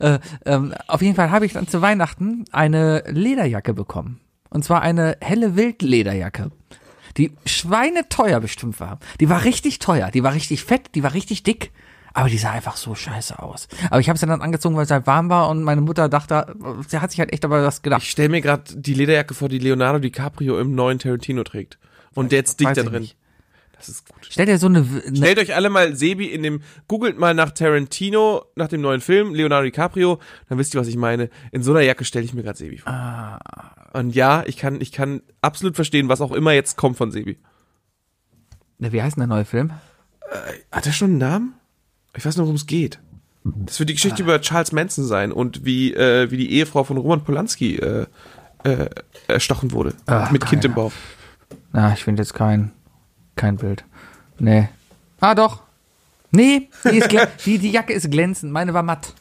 Äh, 0.00 0.18
ähm, 0.44 0.74
auf 0.88 1.02
jeden 1.02 1.14
Fall 1.14 1.30
habe 1.30 1.46
ich 1.46 1.52
dann 1.52 1.68
zu 1.68 1.82
Weihnachten 1.82 2.44
eine 2.52 3.04
Lederjacke 3.08 3.74
bekommen. 3.74 4.20
Und 4.50 4.64
zwar 4.64 4.82
eine 4.82 5.16
helle 5.20 5.56
Wildlederjacke. 5.56 6.50
Die 7.16 7.32
schweineteuer 7.46 8.40
bestimmt 8.40 8.78
war. 8.80 8.98
Die 9.20 9.28
war 9.28 9.44
richtig 9.44 9.78
teuer. 9.78 10.10
Die 10.10 10.22
war 10.22 10.34
richtig 10.34 10.64
fett, 10.64 10.94
die 10.94 11.02
war 11.02 11.14
richtig 11.14 11.42
dick. 11.42 11.72
Aber 12.12 12.30
die 12.30 12.38
sah 12.38 12.52
einfach 12.52 12.76
so 12.76 12.94
scheiße 12.94 13.38
aus. 13.42 13.68
Aber 13.90 14.00
ich 14.00 14.08
habe 14.08 14.18
sie 14.18 14.26
dann 14.26 14.40
angezogen, 14.40 14.74
weil 14.74 14.84
es 14.84 14.90
halt 14.90 15.06
warm 15.06 15.28
war 15.28 15.50
und 15.50 15.62
meine 15.62 15.82
Mutter 15.82 16.08
dachte, 16.08 16.54
sie 16.88 16.98
hat 16.98 17.10
sich 17.10 17.20
halt 17.20 17.30
echt 17.30 17.44
aber 17.44 17.62
was 17.62 17.82
gedacht. 17.82 18.02
Ich 18.02 18.10
stell 18.10 18.30
mir 18.30 18.40
gerade 18.40 18.62
die 18.74 18.94
Lederjacke 18.94 19.34
vor, 19.34 19.50
die 19.50 19.58
Leonardo 19.58 19.98
DiCaprio 19.98 20.58
im 20.58 20.74
neuen 20.74 20.98
Tarantino 20.98 21.44
trägt. 21.44 21.78
Und 22.14 22.32
der 22.32 22.38
jetzt 22.38 22.58
dick 22.58 22.72
da 22.72 22.82
drin. 22.82 23.02
nicht. 23.02 23.15
Das 23.76 23.88
ist 23.88 24.08
gut. 24.08 24.26
Stell 24.28 24.46
dir 24.46 24.58
so 24.58 24.66
eine, 24.66 24.78
eine 24.78 25.16
Stellt 25.16 25.38
euch 25.38 25.54
alle 25.54 25.68
mal 25.68 25.94
Sebi 25.94 26.26
in 26.26 26.42
dem, 26.42 26.62
googelt 26.88 27.18
mal 27.18 27.34
nach 27.34 27.50
Tarantino, 27.50 28.44
nach 28.56 28.68
dem 28.68 28.80
neuen 28.80 29.00
Film, 29.00 29.34
Leonardo 29.34 29.64
DiCaprio, 29.64 30.18
dann 30.48 30.58
wisst 30.58 30.74
ihr, 30.74 30.80
was 30.80 30.88
ich 30.88 30.96
meine. 30.96 31.28
In 31.52 31.62
so 31.62 31.72
einer 31.72 31.82
Jacke 31.82 32.04
stelle 32.04 32.24
ich 32.24 32.32
mir 32.32 32.42
gerade 32.42 32.58
Sebi 32.58 32.78
vor. 32.78 32.92
Ah. 32.92 33.38
Und 33.92 34.14
ja, 34.14 34.44
ich 34.46 34.56
kann, 34.56 34.80
ich 34.80 34.92
kann 34.92 35.22
absolut 35.42 35.76
verstehen, 35.76 36.08
was 36.08 36.20
auch 36.20 36.32
immer 36.32 36.52
jetzt 36.52 36.76
kommt 36.76 36.96
von 36.96 37.10
Sebi. 37.10 37.38
wie 38.78 39.02
heißt 39.02 39.16
denn 39.16 39.22
der 39.22 39.28
neue 39.28 39.44
Film? 39.44 39.72
Hat 40.72 40.86
er 40.86 40.92
schon 40.92 41.10
einen 41.10 41.18
Namen? 41.18 41.54
Ich 42.16 42.24
weiß 42.24 42.36
nur, 42.36 42.46
worum 42.46 42.56
es 42.56 42.66
geht. 42.66 42.98
Das 43.44 43.78
wird 43.78 43.90
die 43.90 43.94
Geschichte 43.94 44.22
über 44.22 44.40
Charles 44.40 44.72
Manson 44.72 45.04
sein 45.04 45.30
und 45.32 45.64
wie, 45.64 45.94
äh, 45.94 46.30
wie 46.30 46.36
die 46.36 46.52
Ehefrau 46.52 46.82
von 46.82 46.96
Roman 46.96 47.22
Polanski 47.22 47.76
äh, 47.76 48.06
äh, 48.64 48.88
erstochen 49.28 49.70
wurde. 49.70 49.94
Ah, 50.06 50.28
mit 50.32 50.44
Kind 50.46 50.64
im 50.64 50.74
Bauch. 50.74 50.92
Na, 51.72 51.92
ich 51.92 52.02
finde 52.02 52.22
jetzt 52.22 52.34
kein, 52.34 52.72
kein 53.36 53.56
Bild. 53.56 53.84
Nee. 54.38 54.68
Ah, 55.20 55.34
doch. 55.34 55.62
Nee, 56.30 56.68
die, 56.84 57.02
die, 57.46 57.58
die 57.58 57.70
Jacke 57.70 57.92
ist 57.92 58.10
glänzend. 58.10 58.52
Meine 58.52 58.74
war 58.74 58.82
matt. 58.82 59.14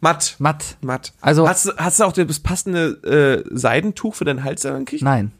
Matt. 0.00 0.36
Matt. 0.38 0.76
Matt. 0.82 1.12
Also- 1.20 1.48
hast, 1.48 1.66
du- 1.66 1.76
hast 1.76 2.00
du 2.00 2.04
auch 2.04 2.12
das 2.12 2.40
passende 2.40 3.44
äh, 3.44 3.56
Seidentuch 3.56 4.14
für 4.14 4.24
deinen 4.24 4.44
Hals 4.44 4.62
gekriegt? 4.62 5.02
Nein. 5.02 5.32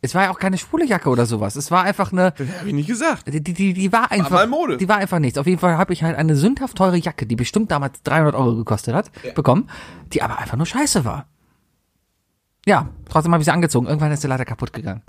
Es 0.00 0.14
war 0.14 0.24
ja 0.24 0.30
auch 0.30 0.38
keine 0.38 0.58
schwule 0.58 0.84
Jacke 0.84 1.08
oder 1.08 1.24
sowas. 1.24 1.56
Es 1.56 1.70
war 1.70 1.82
einfach 1.84 2.12
eine, 2.12 2.32
Das 2.36 2.46
habe 2.58 2.68
ich 2.68 2.74
nicht 2.74 2.88
gesagt. 2.88 3.24
die, 3.26 3.40
die, 3.42 3.72
die, 3.72 3.90
war 3.92 4.12
einfach, 4.12 4.30
mal 4.32 4.46
Mode. 4.46 4.76
die 4.76 4.86
war 4.86 4.98
einfach 4.98 5.18
nichts. 5.18 5.38
Auf 5.38 5.46
jeden 5.46 5.58
Fall 5.60 5.78
habe 5.78 5.94
ich 5.94 6.02
halt 6.02 6.16
eine 6.18 6.36
sündhaft 6.36 6.76
teure 6.76 6.98
Jacke, 6.98 7.24
die 7.24 7.36
bestimmt 7.36 7.70
damals 7.70 8.02
300 8.02 8.34
Euro 8.34 8.54
gekostet 8.54 8.94
hat, 8.94 9.10
bekommen, 9.34 9.70
die 10.12 10.20
aber 10.20 10.38
einfach 10.38 10.58
nur 10.58 10.66
scheiße 10.66 11.06
war. 11.06 11.26
Ja, 12.66 12.90
trotzdem 13.08 13.32
habe 13.32 13.40
ich 13.40 13.46
sie 13.46 13.52
angezogen. 13.52 13.86
Irgendwann 13.86 14.12
ist 14.12 14.20
sie 14.20 14.28
leider 14.28 14.44
kaputt 14.44 14.74
gegangen. 14.74 15.00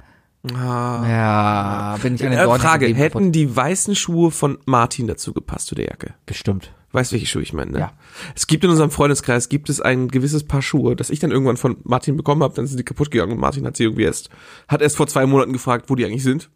Ja, 0.53 1.97
bin 2.01 2.15
ich 2.15 2.23
an 2.23 2.31
den 2.31 2.39
Äh, 2.39 2.59
Frage, 2.59 2.87
hätten 2.87 3.31
die 3.31 3.55
weißen 3.55 3.95
Schuhe 3.95 4.31
von 4.31 4.57
Martin 4.65 5.07
dazu 5.07 5.33
gepasst 5.33 5.67
zu 5.67 5.75
der 5.75 5.85
Jacke? 5.85 6.13
Bestimmt. 6.25 6.71
Weißt 6.91 7.11
welche 7.11 7.25
Schuhe 7.25 7.41
ich 7.41 7.51
meine, 7.51 7.71
ne? 7.71 7.79
Ja. 7.79 7.93
Es 8.35 8.47
gibt 8.47 8.63
in 8.63 8.69
unserem 8.69 8.89
Freundeskreis, 8.89 9.49
gibt 9.49 9.69
es 9.69 9.81
ein 9.81 10.07
gewisses 10.07 10.45
Paar 10.45 10.61
Schuhe, 10.61 10.95
das 10.95 11.09
ich 11.09 11.19
dann 11.19 11.31
irgendwann 11.31 11.57
von 11.57 11.75
Martin 11.83 12.15
bekommen 12.15 12.41
habe, 12.41 12.53
dann 12.55 12.67
sind 12.67 12.77
die 12.77 12.85
kaputt 12.85 13.11
gegangen 13.11 13.33
und 13.33 13.39
Martin 13.39 13.65
hat 13.67 13.75
sie 13.75 13.83
irgendwie 13.83 14.03
erst, 14.03 14.29
hat 14.69 14.81
erst 14.81 14.95
vor 14.95 15.07
zwei 15.07 15.25
Monaten 15.25 15.51
gefragt, 15.51 15.89
wo 15.89 15.95
die 15.95 16.05
eigentlich 16.05 16.23
sind. 16.23 16.49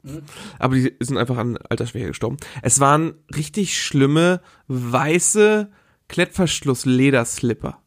Aber 0.58 0.76
die 0.76 0.96
sind 1.02 1.18
einfach 1.18 1.38
an 1.38 1.58
Altersschwäche 1.70 2.08
gestorben. 2.08 2.38
Es 2.62 2.80
waren 2.80 3.16
richtig 3.36 3.78
schlimme, 3.84 4.40
weiße 4.70 5.70
Klettverschluss-Lederslipper. 6.08 7.80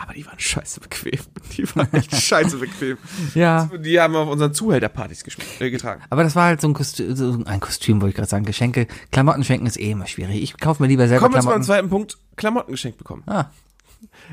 Aber 0.00 0.14
die 0.14 0.24
waren 0.24 0.38
scheiße 0.38 0.78
bequem. 0.78 1.18
Die 1.56 1.66
waren 1.74 1.92
echt 1.92 2.14
scheiße 2.14 2.58
bequem. 2.58 2.98
Ja. 3.34 3.68
Die 3.76 4.00
haben 4.00 4.14
wir 4.14 4.20
auf 4.20 4.28
unseren 4.28 4.54
Zuhälterpartys 4.54 5.24
äh, 5.58 5.70
getragen. 5.70 6.02
Aber 6.08 6.22
das 6.22 6.36
war 6.36 6.44
halt 6.44 6.60
so 6.60 6.68
ein 6.68 6.72
Kostüm, 6.74 7.16
so 7.16 7.42
ein 7.44 7.58
Kostüm, 7.58 8.00
wollte 8.00 8.10
ich 8.10 8.16
gerade 8.16 8.28
sagen. 8.28 8.44
Geschenke, 8.44 8.86
Klamotten 9.10 9.42
schenken 9.42 9.66
ist 9.66 9.76
eh 9.78 9.90
immer 9.90 10.06
schwierig. 10.06 10.40
Ich 10.40 10.56
kaufe 10.56 10.80
mir 10.82 10.88
lieber 10.88 11.08
selber 11.08 11.24
Kommen 11.24 11.34
wir 11.34 11.40
zu 11.40 11.46
meinem 11.48 11.62
Klamotten. 11.62 11.66
zweiten 11.66 11.88
Punkt. 11.88 12.18
Klamotten 12.36 12.70
geschenkt 12.70 12.98
bekommen. 12.98 13.24
Ah, 13.26 13.46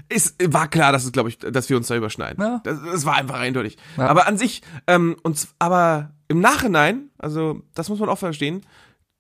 Ist, 0.08 0.36
war 0.54 0.68
klar, 0.68 0.92
dass 0.92 1.04
es, 1.04 1.12
glaube 1.12 1.30
ich, 1.30 1.40
dass 1.40 1.68
wir 1.70 1.78
uns 1.78 1.88
da 1.88 1.96
überschneiden. 1.96 2.44
Ja. 2.44 2.62
Das, 2.64 2.80
das 2.84 3.06
war 3.06 3.16
einfach 3.16 3.40
eindeutig. 3.40 3.78
Ja. 3.98 4.06
Aber 4.08 4.28
an 4.28 4.38
sich, 4.38 4.62
ähm, 4.86 5.16
und, 5.24 5.48
aber 5.58 6.12
im 6.28 6.42
Nachhinein, 6.42 7.10
also 7.18 7.64
das 7.74 7.90
muss 7.90 8.00
man 8.00 8.10
auch 8.10 8.20
verstehen, 8.20 8.62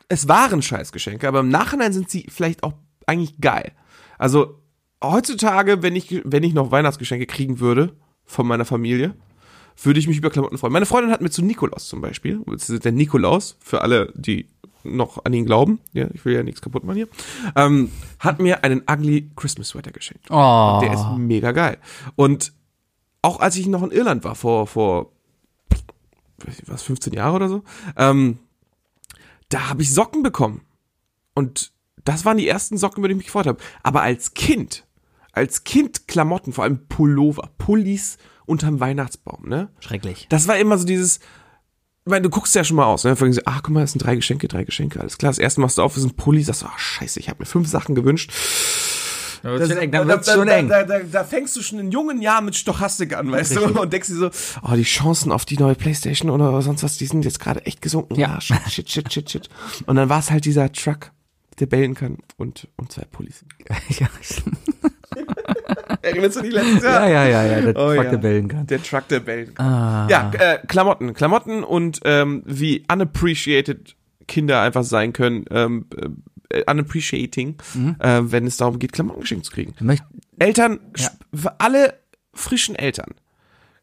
es 0.09 0.27
waren 0.27 0.61
Scheißgeschenke, 0.61 1.27
aber 1.27 1.39
im 1.39 1.49
Nachhinein 1.49 1.91
sind 1.91 2.11
sie 2.11 2.27
vielleicht 2.29 2.61
auch 2.61 2.73
eigentlich 3.07 3.41
geil. 3.41 3.71
Also 4.19 4.61
heutzutage, 5.11 5.81
wenn 5.81 5.95
ich, 5.95 6.21
wenn 6.23 6.43
ich 6.43 6.53
noch 6.53 6.71
Weihnachtsgeschenke 6.71 7.25
kriegen 7.25 7.59
würde 7.59 7.93
von 8.25 8.47
meiner 8.47 8.65
Familie, 8.65 9.15
würde 9.81 9.99
ich 9.99 10.07
mich 10.07 10.17
über 10.17 10.29
Klamotten 10.29 10.57
freuen. 10.57 10.73
Meine 10.73 10.85
Freundin 10.85 11.11
hat 11.11 11.21
mir 11.21 11.29
zu 11.29 11.43
Nikolaus 11.43 11.87
zum 11.87 12.01
Beispiel, 12.01 12.39
der 12.67 12.91
Nikolaus, 12.91 13.57
für 13.59 13.81
alle, 13.81 14.11
die 14.15 14.47
noch 14.83 15.25
an 15.25 15.33
ihn 15.33 15.45
glauben, 15.45 15.79
ja, 15.93 16.07
ich 16.13 16.23
will 16.25 16.35
ja 16.35 16.43
nichts 16.43 16.61
kaputt 16.61 16.83
machen 16.83 16.97
hier, 16.97 17.07
ähm, 17.55 17.91
hat 18.19 18.39
mir 18.39 18.63
einen 18.63 18.83
ugly 18.89 19.31
Christmas 19.35 19.69
Sweater 19.69 19.91
geschenkt. 19.91 20.29
oh. 20.29 20.79
Der 20.81 20.93
ist 20.93 21.05
mega 21.17 21.51
geil. 21.51 21.77
Und 22.15 22.53
auch 23.21 23.39
als 23.39 23.57
ich 23.57 23.67
noch 23.67 23.83
in 23.83 23.91
Irland 23.91 24.23
war, 24.23 24.35
vor, 24.35 24.67
vor 24.67 25.11
was, 26.65 26.83
15 26.83 27.13
Jahre 27.13 27.35
oder 27.35 27.49
so, 27.49 27.63
ähm, 27.97 28.37
da 29.49 29.69
habe 29.69 29.81
ich 29.81 29.93
Socken 29.93 30.21
bekommen. 30.23 30.61
Und 31.33 31.71
das 32.03 32.23
waren 32.23 32.37
die 32.37 32.47
ersten 32.47 32.77
Socken, 32.77 32.99
über 32.99 33.07
die 33.07 33.13
ich 33.13 33.17
mich 33.17 33.25
gefreut 33.27 33.47
habe. 33.47 33.59
Aber 33.83 34.01
als 34.01 34.33
Kind, 34.33 34.84
als 35.35 35.63
Kind 35.63 36.07
Klamotten, 36.07 36.53
vor 36.53 36.63
allem 36.63 36.87
Pullover, 36.87 37.49
Pullis 37.57 38.17
unterm 38.45 38.79
Weihnachtsbaum, 38.79 39.47
ne? 39.47 39.69
Schrecklich. 39.79 40.27
Das 40.29 40.47
war 40.47 40.57
immer 40.57 40.77
so 40.77 40.85
dieses, 40.85 41.17
ich 41.17 42.11
meine, 42.11 42.21
du 42.23 42.29
guckst 42.29 42.53
ja 42.55 42.63
schon 42.63 42.77
mal 42.77 42.85
aus, 42.85 43.03
ne? 43.03 43.15
Vor 43.15 43.25
allem 43.25 43.33
so, 43.33 43.41
ach, 43.45 43.61
guck 43.63 43.73
mal, 43.73 43.81
das 43.81 43.91
sind 43.93 44.03
drei 44.05 44.15
Geschenke, 44.15 44.47
drei 44.47 44.63
Geschenke, 44.63 44.99
alles 44.99 45.17
klar. 45.17 45.31
Das 45.31 45.39
erste 45.39 45.59
Mal 45.59 45.65
machst 45.65 45.77
du 45.77 45.81
auf, 45.81 45.93
das 45.93 46.03
sind 46.03 46.15
Pulli, 46.17 46.43
sagst 46.43 46.61
du, 46.61 46.67
ach, 46.67 46.77
scheiße, 46.79 47.19
ich 47.19 47.29
habe 47.29 47.39
mir 47.39 47.45
fünf 47.45 47.67
Sachen 47.67 47.95
gewünscht. 47.95 48.31
Das 49.43 49.59
Das- 49.59 49.69
wird 49.69 49.79
eng, 49.79 49.91
dann 49.91 50.07
wird's 50.07 50.31
schon 50.31 50.47
eng. 50.47 50.69
Da, 50.69 50.83
da, 50.83 50.99
da 50.99 51.23
fängst 51.23 51.55
du 51.55 51.61
schon 51.61 51.77
in 51.77 51.91
jungen 51.91 52.19
Jahren 52.21 52.45
mit 52.45 52.55
Stochastik 52.55 53.15
an, 53.15 53.31
weißt 53.31 53.57
du, 53.57 53.79
und 53.79 53.93
denkst 53.93 54.07
dir 54.07 54.15
so, 54.15 54.29
oh, 54.63 54.73
die 54.75 54.83
Chancen 54.83 55.31
auf 55.31 55.45
die 55.45 55.57
neue 55.57 55.75
Playstation 55.75 56.31
oder 56.31 56.61
sonst 56.63 56.81
was, 56.81 56.97
die 56.97 57.05
sind 57.05 57.25
jetzt 57.25 57.39
gerade 57.39 57.63
echt 57.65 57.79
gesunken. 57.81 58.15
Ja. 58.15 58.37
Ah, 58.37 58.41
shit, 58.41 58.57
shit, 58.69 58.89
shit, 58.91 59.13
shit, 59.13 59.29
shit. 59.29 59.49
Und 59.85 59.97
dann 59.97 60.09
war 60.09 60.19
es 60.19 60.31
halt 60.31 60.45
dieser 60.45 60.71
Truck, 60.71 61.11
der 61.59 61.65
bellen 61.67 61.93
kann 61.95 62.17
und, 62.37 62.67
und 62.75 62.91
zwei 62.91 63.03
Pullis. 63.05 63.45
ja, 63.89 64.07
Erinnerst 66.01 66.37
du 66.37 66.41
dich 66.41 66.51
letztes 66.53 66.83
ja, 66.83 67.07
ja, 67.07 67.25
ja, 67.27 67.45
ja, 67.45 67.61
der 67.61 67.75
Oh, 67.75 67.93
Truck, 67.93 68.03
ja. 68.03 68.09
der 68.11 68.17
bellen 68.17 68.47
kann. 68.47 68.67
Der 68.67 68.83
Truck, 68.83 69.07
der 69.07 69.19
bellen 69.21 69.53
kann. 69.55 69.65
Ah. 69.65 70.07
Ja, 70.09 70.31
äh, 70.37 70.59
Klamotten. 70.67 71.13
Klamotten 71.13 71.63
und 71.63 71.99
ähm, 72.05 72.43
wie 72.45 72.83
unappreciated 72.91 73.95
Kinder 74.27 74.61
einfach 74.61 74.83
sein 74.83 75.13
können, 75.13 75.45
ähm, 75.51 75.87
äh, 76.49 76.63
unappreciating, 76.69 77.55
Mhm. 77.73 77.95
äh, 77.99 78.31
wenn 78.31 78.45
es 78.47 78.57
darum 78.57 78.79
geht, 78.79 78.91
Klamotten 78.93 79.21
geschenkt 79.21 79.45
zu 79.45 79.51
kriegen. 79.51 79.73
Ich 79.75 79.81
möchte, 79.81 80.05
Eltern, 80.39 80.79
Ja. 80.97 81.09
für 81.33 81.59
alle 81.59 81.99
frischen 82.33 82.75
Eltern, 82.75 83.13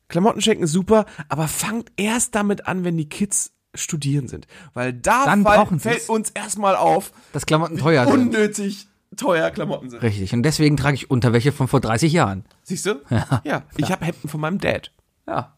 Klamotten 0.09 0.41
schenken 0.43 0.65
ist 0.65 0.73
super, 0.73 1.07
aber 1.29 1.49
fangt 1.49 1.91
erst 1.97 2.35
damit 2.35 2.67
an, 2.67 2.85
wenn 2.85 2.97
die 2.99 3.09
Kids 3.09 3.53
studieren 3.75 4.29
sind. 4.29 4.47
Weil 4.75 4.93
da 4.93 5.25
Dann 5.25 5.43
fall, 5.43 5.57
brauchen 5.59 5.81
fällt 5.81 6.09
uns 6.09 6.31
erstmal 6.31 6.77
auf, 6.77 7.13
dass 7.33 7.47
Klamotten 7.47 7.79
teuer 7.79 8.05
sind. 8.05 8.13
unnötig 8.15 8.87
teuer 9.17 9.51
Klamotten 9.51 9.91
sind. 9.91 10.03
Richtig. 10.03 10.33
Und 10.35 10.43
deswegen 10.43 10.77
trage 10.77 10.95
ich 10.95 11.11
Unterwäsche 11.11 11.53
von 11.53 11.69
vor 11.69 11.81
30 11.81 12.13
Jahren. 12.13 12.45
Siehst 12.63 12.87
du? 12.87 13.01
Ja. 13.45 13.63
Ich 13.77 13.91
habe 13.93 14.05
Hemden 14.05 14.29
von 14.29 14.41
meinem 14.41 14.59
Dad. 14.59 14.91
Ja. 15.27 15.55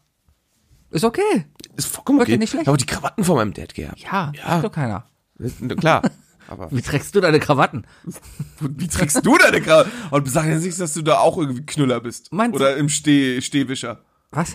Ist 0.91 1.03
okay. 1.03 1.45
Ist 1.75 1.87
vollkommen 1.87 2.21
okay. 2.21 2.37
nicht 2.37 2.49
schlecht. 2.51 2.63
Ich 2.63 2.67
habe 2.67 2.77
die 2.77 2.85
Krawatten 2.85 3.23
von 3.23 3.35
meinem 3.35 3.53
Dad 3.53 3.73
gehabt. 3.73 3.99
Ja, 3.99 4.31
Ja. 4.35 4.47
ja. 4.55 4.61
doch 4.61 4.71
keiner. 4.71 5.05
Klar. 5.77 6.01
Aber 6.47 6.71
Wie 6.71 6.81
trägst 6.81 7.15
du 7.15 7.21
deine 7.21 7.39
Krawatten? 7.39 7.87
wie 8.59 8.87
trägst 8.87 9.25
du 9.25 9.35
deine 9.37 9.61
Krawatte? 9.61 9.89
Und 10.11 10.29
sag 10.29 10.45
jetzt 10.45 10.63
nicht, 10.63 10.79
dass 10.79 10.93
du 10.93 11.01
da 11.01 11.17
auch 11.17 11.37
irgendwie 11.39 11.65
Knüller 11.65 11.99
bist. 11.99 12.31
Meinst 12.31 12.53
du- 12.53 12.59
Oder 12.63 12.77
im 12.77 12.87
Steh, 12.87 13.41
Stehwischer. 13.41 14.01
Was? 14.31 14.53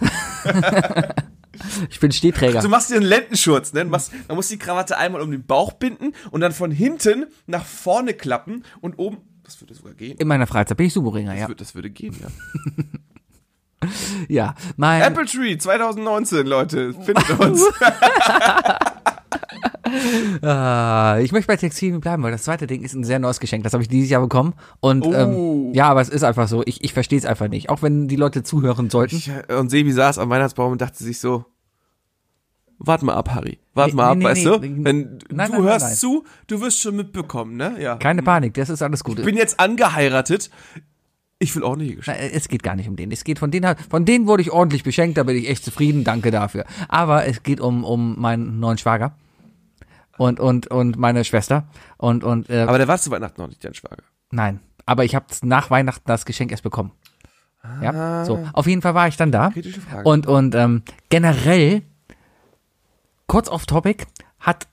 Ich 1.91 2.01
bin 2.01 2.13
Stehträger. 2.13 2.61
Du 2.61 2.69
machst 2.69 2.91
dir 2.91 2.97
einen 2.97 3.05
Lendenschurz, 3.07 3.73
ne? 3.73 3.85
Du 3.85 3.91
machst, 3.91 4.13
man 4.29 4.37
muss 4.37 4.49
die 4.49 4.59
Krawatte 4.59 4.97
einmal 4.99 5.21
um 5.21 5.31
den 5.31 5.45
Bauch 5.47 5.73
binden 5.73 6.13
und 6.31 6.41
dann 6.41 6.53
von 6.53 6.71
hinten 6.71 7.27
nach 7.47 7.65
vorne 7.65 8.15
klappen 8.15 8.65
und 8.81 8.99
oben. 8.99 9.19
Das 9.45 9.61
würde 9.61 9.75
sogar 9.75 9.95
gehen. 9.95 10.17
In 10.19 10.29
meiner 10.29 10.47
Freizeit 10.47 10.77
bin 10.77 10.87
ich 10.87 10.93
Sumo-Ringer, 10.93 11.33
Das, 11.33 11.41
ja. 11.41 11.49
würde, 11.49 11.59
das 11.65 11.75
würde 11.75 11.91
gehen, 11.91 12.15
ja. 12.21 12.29
Ja, 14.29 14.55
mein, 14.77 15.01
Apple 15.01 15.25
Tree 15.25 15.57
2019, 15.57 16.47
Leute. 16.47 16.93
Findet 16.93 17.31
uns. 17.41 17.63
äh, 20.43 21.23
ich 21.25 21.33
möchte 21.33 21.47
bei 21.47 21.57
Textilien 21.57 22.01
bleiben, 22.01 22.23
weil 22.23 22.31
das 22.33 22.43
zweite 22.43 22.67
Ding 22.67 22.83
ist 22.83 22.95
ein 22.95 23.05
sehr 23.05 23.19
neues 23.19 23.41
Geschenk. 23.41 23.65
Das 23.65 23.73
habe 23.73 23.83
ich 23.83 23.89
dieses 23.89 24.11
Jahr 24.11 24.21
bekommen. 24.21 24.55
Und 24.81 25.07
Oh. 25.07 25.13
ähm, 25.15 25.73
ja, 25.75 25.89
aber 25.89 26.01
es 26.03 26.09
ist 26.11 26.23
einfach 26.25 26.47
so. 26.49 26.63
Ich, 26.67 26.85
ich 26.85 26.93
verstehe 26.93 27.19
es 27.19 27.25
einfach 27.25 27.49
nicht. 27.49 27.71
Auch 27.71 27.83
wenn 27.83 28.07
die 28.07 28.17
Leute 28.17 28.43
zuhören 28.43 28.91
sollten. 28.91 29.17
Ich, 29.17 29.31
äh, 29.49 29.55
und 29.55 29.71
Sebi 29.71 29.93
saß 29.93 30.19
am 30.19 30.29
Weihnachtsbaum 30.31 30.73
und 30.73 30.81
dachte 30.81 31.03
sich 31.03 31.19
so, 31.19 31.47
wart 32.81 33.03
mal 33.03 33.15
ab, 33.15 33.31
Harry. 33.35 33.59
Wart 33.75 33.89
Nee, 33.91 33.95
mal 33.95 34.11
ab, 34.11 34.19
nee, 34.19 34.25
weißt 34.25 34.45
nee, 34.45 34.51
du? 34.51 34.61
Wenn 34.63 34.83
Nein, 34.83 35.19
du 35.21 35.35
nein, 35.37 35.63
hörst 35.63 35.87
nein, 35.87 35.95
zu, 35.95 36.25
du 36.49 36.61
wirst 36.61 36.81
schon 36.81 36.97
mitbekommen, 36.97 37.57
ne? 37.57 37.77
Ja. 37.81 37.97
Keine 37.97 38.23
Panik, 38.23 38.55
das 38.55 38.69
ist 38.71 38.83
alles 38.83 39.05
gut. 39.05 39.19
Ich 39.19 39.25
bin 39.25 39.37
jetzt 39.37 39.61
angeheiratet. 39.61 40.51
Ich 41.39 41.55
will 41.57 41.63
ordentliche 41.63 41.97
Geschenke. 41.97 42.21
Na, 42.23 42.29
Es 42.37 42.49
geht 42.49 42.63
gar 42.63 42.75
nicht 42.77 42.89
um 42.89 42.97
den. 42.97 43.11
Es 43.13 43.25
geht 43.25 43.39
von 43.39 43.51
denen, 43.51 43.75
von 43.89 44.05
denen 44.05 44.27
wurde 44.27 44.43
ich 44.43 44.51
ordentlich 44.51 44.83
beschenkt, 44.83 45.17
da 45.17 45.23
bin 45.23 45.37
ich 45.37 45.49
echt 45.49 45.65
zufrieden, 45.65 46.05
danke 46.05 46.31
dafür. 46.31 46.65
Aber 46.89 47.27
es 47.27 47.43
geht 47.43 47.61
um, 47.61 47.85
um 47.85 48.21
meinen 48.21 48.61
neuen 48.61 48.77
Schwager 48.77 49.15
und, 50.19 50.39
und, 50.41 50.67
und 50.67 50.99
meine 50.99 51.25
Schwester 51.25 51.67
und, 51.97 52.25
und, 52.25 52.51
äh, 52.51 52.61
Aber 52.69 52.77
der 52.79 52.89
war 52.89 52.99
zu 52.99 53.11
Weihnachten 53.11 53.41
noch 53.41 53.49
nicht, 53.49 53.65
dein 53.65 53.75
Schwager. 53.75 54.03
nein. 54.31 54.61
Aber 54.87 55.05
ich 55.05 55.15
habe 55.15 55.27
nach 55.43 55.71
Weihnachten 55.71 56.03
das 56.07 56.25
Geschenk 56.25 56.51
erst 56.51 56.65
bekommen. 56.65 56.91
Ja, 57.81 58.25
so. 58.25 58.45
Auf 58.55 58.67
jeden 58.67 58.83
Fall 58.83 58.95
war 58.95 59.07
ich 59.07 59.17
dann 59.17 59.31
da. 59.31 59.51
Kritische 59.51 59.81
Frage. 59.81 60.09
Und, 60.09 60.27
und 60.27 60.55
ähm, 60.57 60.83
generell, 61.11 61.83
kurz 63.31 63.49
off 63.49 63.65
topic, 63.65 64.07
hat 64.41 64.67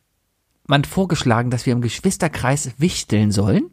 man 0.65 0.83
vorgeschlagen, 0.83 1.51
dass 1.51 1.67
wir 1.67 1.73
im 1.73 1.81
Geschwisterkreis 1.81 2.71
wichteln 2.79 3.31
sollen. 3.31 3.69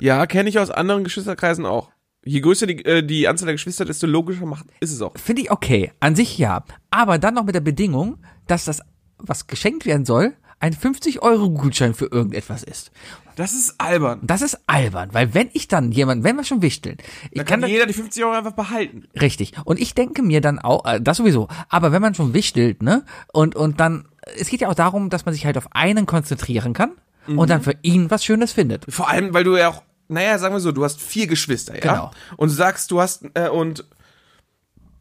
Ja, 0.00 0.24
kenne 0.26 0.48
ich 0.48 0.60
aus 0.60 0.70
anderen 0.70 1.02
Geschwisterkreisen 1.02 1.66
auch. 1.66 1.90
Je 2.24 2.40
größer 2.40 2.68
die, 2.68 2.84
äh, 2.84 3.02
die 3.02 3.26
Anzahl 3.26 3.46
der 3.46 3.54
Geschwister, 3.54 3.84
desto 3.84 4.06
logischer 4.06 4.46
macht, 4.46 4.66
ist 4.78 4.92
es 4.92 5.02
auch. 5.02 5.18
Finde 5.18 5.42
ich 5.42 5.50
okay. 5.50 5.90
An 5.98 6.14
sich 6.14 6.38
ja. 6.38 6.62
Aber 6.90 7.18
dann 7.18 7.34
noch 7.34 7.44
mit 7.44 7.56
der 7.56 7.60
Bedingung, 7.60 8.18
dass 8.46 8.66
das, 8.66 8.82
was 9.18 9.48
geschenkt 9.48 9.84
werden 9.84 10.04
soll, 10.04 10.36
ein 10.60 10.74
50-Euro-Gutschein 10.74 11.94
für 11.94 12.06
irgendetwas 12.06 12.62
ist. 12.62 12.92
Das 13.34 13.54
ist 13.54 13.80
albern. 13.80 14.20
Das 14.22 14.42
ist 14.42 14.58
albern, 14.66 15.08
weil 15.12 15.32
wenn 15.32 15.48
ich 15.54 15.66
dann 15.66 15.92
jemand, 15.92 16.24
wenn 16.24 16.36
wir 16.36 16.44
schon 16.44 16.60
wichteln, 16.60 16.98
ich 17.30 17.38
Da 17.38 17.44
kann 17.44 17.62
kann 17.62 17.70
jeder 17.70 17.86
die 17.86 17.94
50 17.94 18.22
Euro 18.22 18.34
einfach 18.34 18.52
behalten. 18.52 19.08
richtig. 19.18 19.54
Und 19.64 19.80
ich 19.80 19.94
denke 19.94 20.22
mir 20.22 20.42
dann 20.42 20.58
auch, 20.58 20.84
äh, 20.84 21.00
das 21.00 21.16
sowieso, 21.16 21.48
aber 21.70 21.90
wenn 21.90 22.02
man 22.02 22.14
schon 22.14 22.34
wichtelt, 22.34 22.82
ne, 22.82 23.04
und, 23.32 23.56
und 23.56 23.80
dann, 23.80 24.06
es 24.38 24.48
geht 24.48 24.60
ja 24.60 24.68
auch 24.68 24.74
darum, 24.74 25.10
dass 25.10 25.24
man 25.24 25.34
sich 25.34 25.46
halt 25.46 25.56
auf 25.58 25.68
einen 25.72 26.06
konzentrieren 26.06 26.72
kann 26.72 26.92
und 27.26 27.36
Mhm. 27.36 27.46
dann 27.46 27.62
für 27.62 27.74
ihn 27.82 28.10
was 28.10 28.24
Schönes 28.24 28.52
findet. 28.52 28.86
Vor 28.88 29.08
allem, 29.08 29.32
weil 29.34 29.44
du 29.44 29.56
ja 29.56 29.68
auch, 29.68 29.82
naja, 30.08 30.38
sagen 30.38 30.54
wir 30.54 30.60
so, 30.60 30.72
du 30.72 30.84
hast 30.84 31.00
vier 31.00 31.26
Geschwister, 31.26 31.74
ja? 31.74 31.80
Genau. 31.80 32.10
Und 32.36 32.50
du 32.50 32.54
sagst, 32.54 32.90
du 32.90 33.00
hast, 33.00 33.24
äh, 33.34 33.48
und 33.48 33.84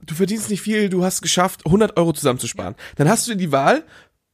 du 0.05 0.15
verdienst 0.15 0.49
nicht 0.49 0.61
viel, 0.61 0.89
du 0.89 1.03
hast 1.03 1.21
geschafft, 1.21 1.65
100 1.65 1.97
Euro 1.97 2.13
zusammenzusparen. 2.13 2.75
Dann 2.95 3.09
hast 3.09 3.27
du 3.27 3.35
die 3.35 3.51
Wahl, 3.51 3.83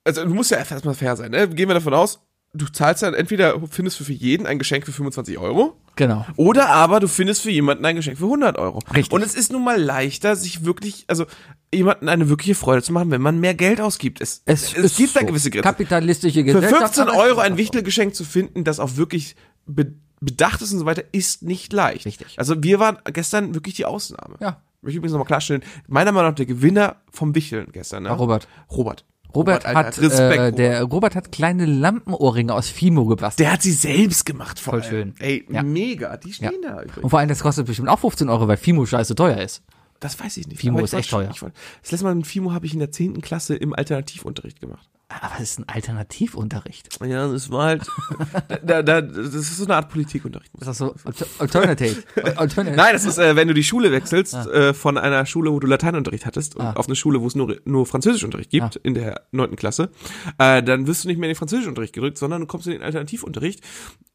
also 0.04 0.24
du 0.26 0.34
musst 0.34 0.52
ja 0.52 0.58
erstmal 0.58 0.94
fair 0.96 1.16
sein, 1.16 1.32
ne? 1.32 1.48
Gehen 1.48 1.70
wir 1.70 1.74
davon 1.76 1.94
aus, 1.94 2.20
du 2.54 2.66
zahlst 2.68 3.04
dann 3.04 3.14
entweder, 3.14 3.60
findest 3.70 4.00
du 4.00 4.04
für 4.04 4.14
jeden 4.14 4.46
ein 4.46 4.60
Geschenk 4.60 4.86
für 4.86 4.92
25 4.92 5.38
Euro, 5.38 5.76
Genau. 5.96 6.26
oder 6.36 6.70
aber 6.70 7.00
du 7.00 7.08
findest 7.08 7.42
für 7.42 7.52
jemanden 7.52 7.86
ein 7.86 7.96
Geschenk 7.96 8.18
für 8.18 8.26
100 8.26 8.58
Euro. 8.58 8.80
Richtig. 8.94 9.12
Und 9.14 9.22
es 9.24 9.36
ist 9.36 9.52
nun 9.52 9.64
mal 9.64 9.82
leichter, 9.82 10.36
sich 10.36 10.66
wirklich, 10.66 11.06
also 11.08 11.26
jemanden 11.74 12.10
eine 12.10 12.30
wirkliche 12.30 12.56
Freude 12.56 12.82
zu 12.84 12.94
machen, 12.94 13.12
wenn 13.12 13.22
man 13.22 13.40
mehr 13.40 13.54
Geld 13.54 13.80
ausgibt. 13.82 14.22
Es, 14.22 14.42
Es, 14.46 14.74
es 14.76 14.98
gibt 14.98 15.16
da 15.16 15.22
so. 15.22 15.26
gewisse 15.28 15.50
Grenzen. 15.52 15.64
Kapitalistische 15.64 16.40
Für 16.40 16.44
Gesellschaft. 16.46 16.96
15 16.96 17.04
aber- 17.10 17.18
Euro 17.18 17.40
ein 17.42 17.58
Wichtelgeschenk 17.58 18.16
zu 18.16 18.24
finden, 18.24 18.64
das 18.64 18.80
auch 18.80 18.96
wirklich 18.98 19.36
be 19.66 19.94
bedacht 20.22 20.62
ist 20.62 20.72
und 20.72 20.80
so 20.80 20.86
weiter, 20.86 21.04
ist 21.12 21.44
nicht 21.44 21.72
leicht. 21.74 22.06
Richtig. 22.06 22.40
Also 22.40 22.64
wir 22.64 22.80
waren 22.80 22.98
gestern 23.14 23.54
wirklich 23.54 23.76
die 23.76 23.86
Ausnahme. 23.86 24.38
Ja. 24.40 24.62
Möchte 24.82 24.92
ich 24.92 24.96
übrigens 24.96 25.12
nochmal 25.12 25.28
klarstellen, 25.28 25.62
meiner 25.88 26.12
Meinung 26.14 26.30
nach 26.32 26.36
der 26.36 26.46
Gewinner 26.46 26.96
vom 27.12 27.36
Wichteln 27.36 27.68
gestern. 27.74 28.04
Ne? 28.04 28.12
Robert. 28.12 28.48
Robert. 28.72 29.06
Robert, 29.36 29.66
Alter, 29.66 29.80
hat, 29.80 29.98
Respekt, 30.00 30.20
äh, 30.20 30.34
Robert. 30.46 30.58
der 30.60 30.84
Robert 30.84 31.16
hat 31.16 31.32
kleine 31.32 31.66
Lampenohrringe 31.66 32.54
aus 32.54 32.70
Fimo 32.70 33.06
gebastelt. 33.06 33.46
Der 33.46 33.54
hat 33.54 33.62
sie 33.62 33.72
selbst 33.74 34.26
gemacht 34.26 34.60
Voll 34.60 34.82
allem. 34.82 34.90
schön. 34.90 35.14
Ey, 35.20 35.46
Ja. 35.50 35.64
mega. 35.64 36.18
Die 36.18 36.34
stehen 36.34 36.52
Ja. 36.64 36.70
da 36.76 36.82
übrigens. 36.82 37.04
Und 37.04 37.10
vor 37.10 37.20
allem, 37.20 37.30
das 37.30 37.40
kostet 37.42 37.66
bestimmt 37.68 37.90
auch 37.90 38.00
15 38.00 38.30
Euro, 38.30 38.48
weil 38.48 38.58
Fimo 38.58 38.86
scheiße 38.86 39.16
teuer 39.16 39.38
ist. 39.38 39.62
Das 40.00 40.20
weiß 40.20 40.38
ich 40.38 40.48
nicht. 40.48 40.60
Fimo 40.60 40.80
ist 40.84 40.94
echt 40.94 41.10
teuer. 41.10 41.30
Das 41.30 41.92
letzte 41.92 42.04
Mal 42.06 42.16
mit 42.16 42.28
Fimo 42.28 42.52
habe 42.54 42.66
ich 42.66 42.74
in 42.74 42.80
der 42.80 42.92
10. 42.92 43.22
Klasse 43.22 43.56
im 43.56 43.74
Alternativunterricht 43.74 44.60
gemacht. 44.60 44.88
Aber 45.08 45.36
es 45.38 45.52
ist 45.52 45.60
ein 45.60 45.70
Alternativunterricht. 45.70 47.00
Ja, 47.06 47.28
das 47.28 47.52
war 47.52 47.66
halt, 47.66 47.88
da, 48.66 48.82
da, 48.82 49.02
das 49.02 49.34
ist 49.36 49.58
so 49.58 49.66
eine 49.66 49.76
Art 49.76 49.90
Politikunterricht. 49.90 50.52
Ist 50.60 50.68
das 50.68 50.78
so 50.80 50.96
Alter- 51.04 51.26
Alternative? 51.38 52.04
Alternative. 52.38 52.76
Nein, 52.76 52.94
das 52.94 53.06
ist, 53.06 53.18
äh, 53.20 53.36
wenn 53.36 53.48
du 53.48 53.54
die 53.54 53.64
Schule 53.64 53.92
wechselst, 53.92 54.34
äh, 54.34 54.74
von 54.74 54.98
einer 54.98 55.26
Schule, 55.28 55.52
wo 55.52 55.60
du 55.60 55.68
Lateinunterricht 55.68 56.26
hattest, 56.26 56.56
und 56.56 56.66
Ah. 56.66 56.74
auf 56.74 56.88
eine 56.88 56.96
Schule, 56.96 57.22
wo 57.22 57.28
es 57.28 57.36
nur, 57.36 57.56
nur 57.66 57.86
Französischunterricht 57.86 58.50
gibt, 58.50 58.78
Ah. 58.78 58.80
in 58.84 58.96
der 58.96 59.22
neunten 59.32 59.56
Klasse, 59.58 59.92
äh, 60.40 60.64
dann 60.64 60.88
wirst 60.88 61.04
du 61.04 61.08
nicht 61.08 61.18
mehr 61.20 61.28
in 61.30 61.34
den 61.34 61.38
Französischunterricht 61.38 61.94
gedrückt, 61.94 62.18
sondern 62.18 62.42
du 62.42 62.48
kommst 62.48 62.66
in 62.68 62.74
den 62.74 62.82
Alternativunterricht. 62.82 63.62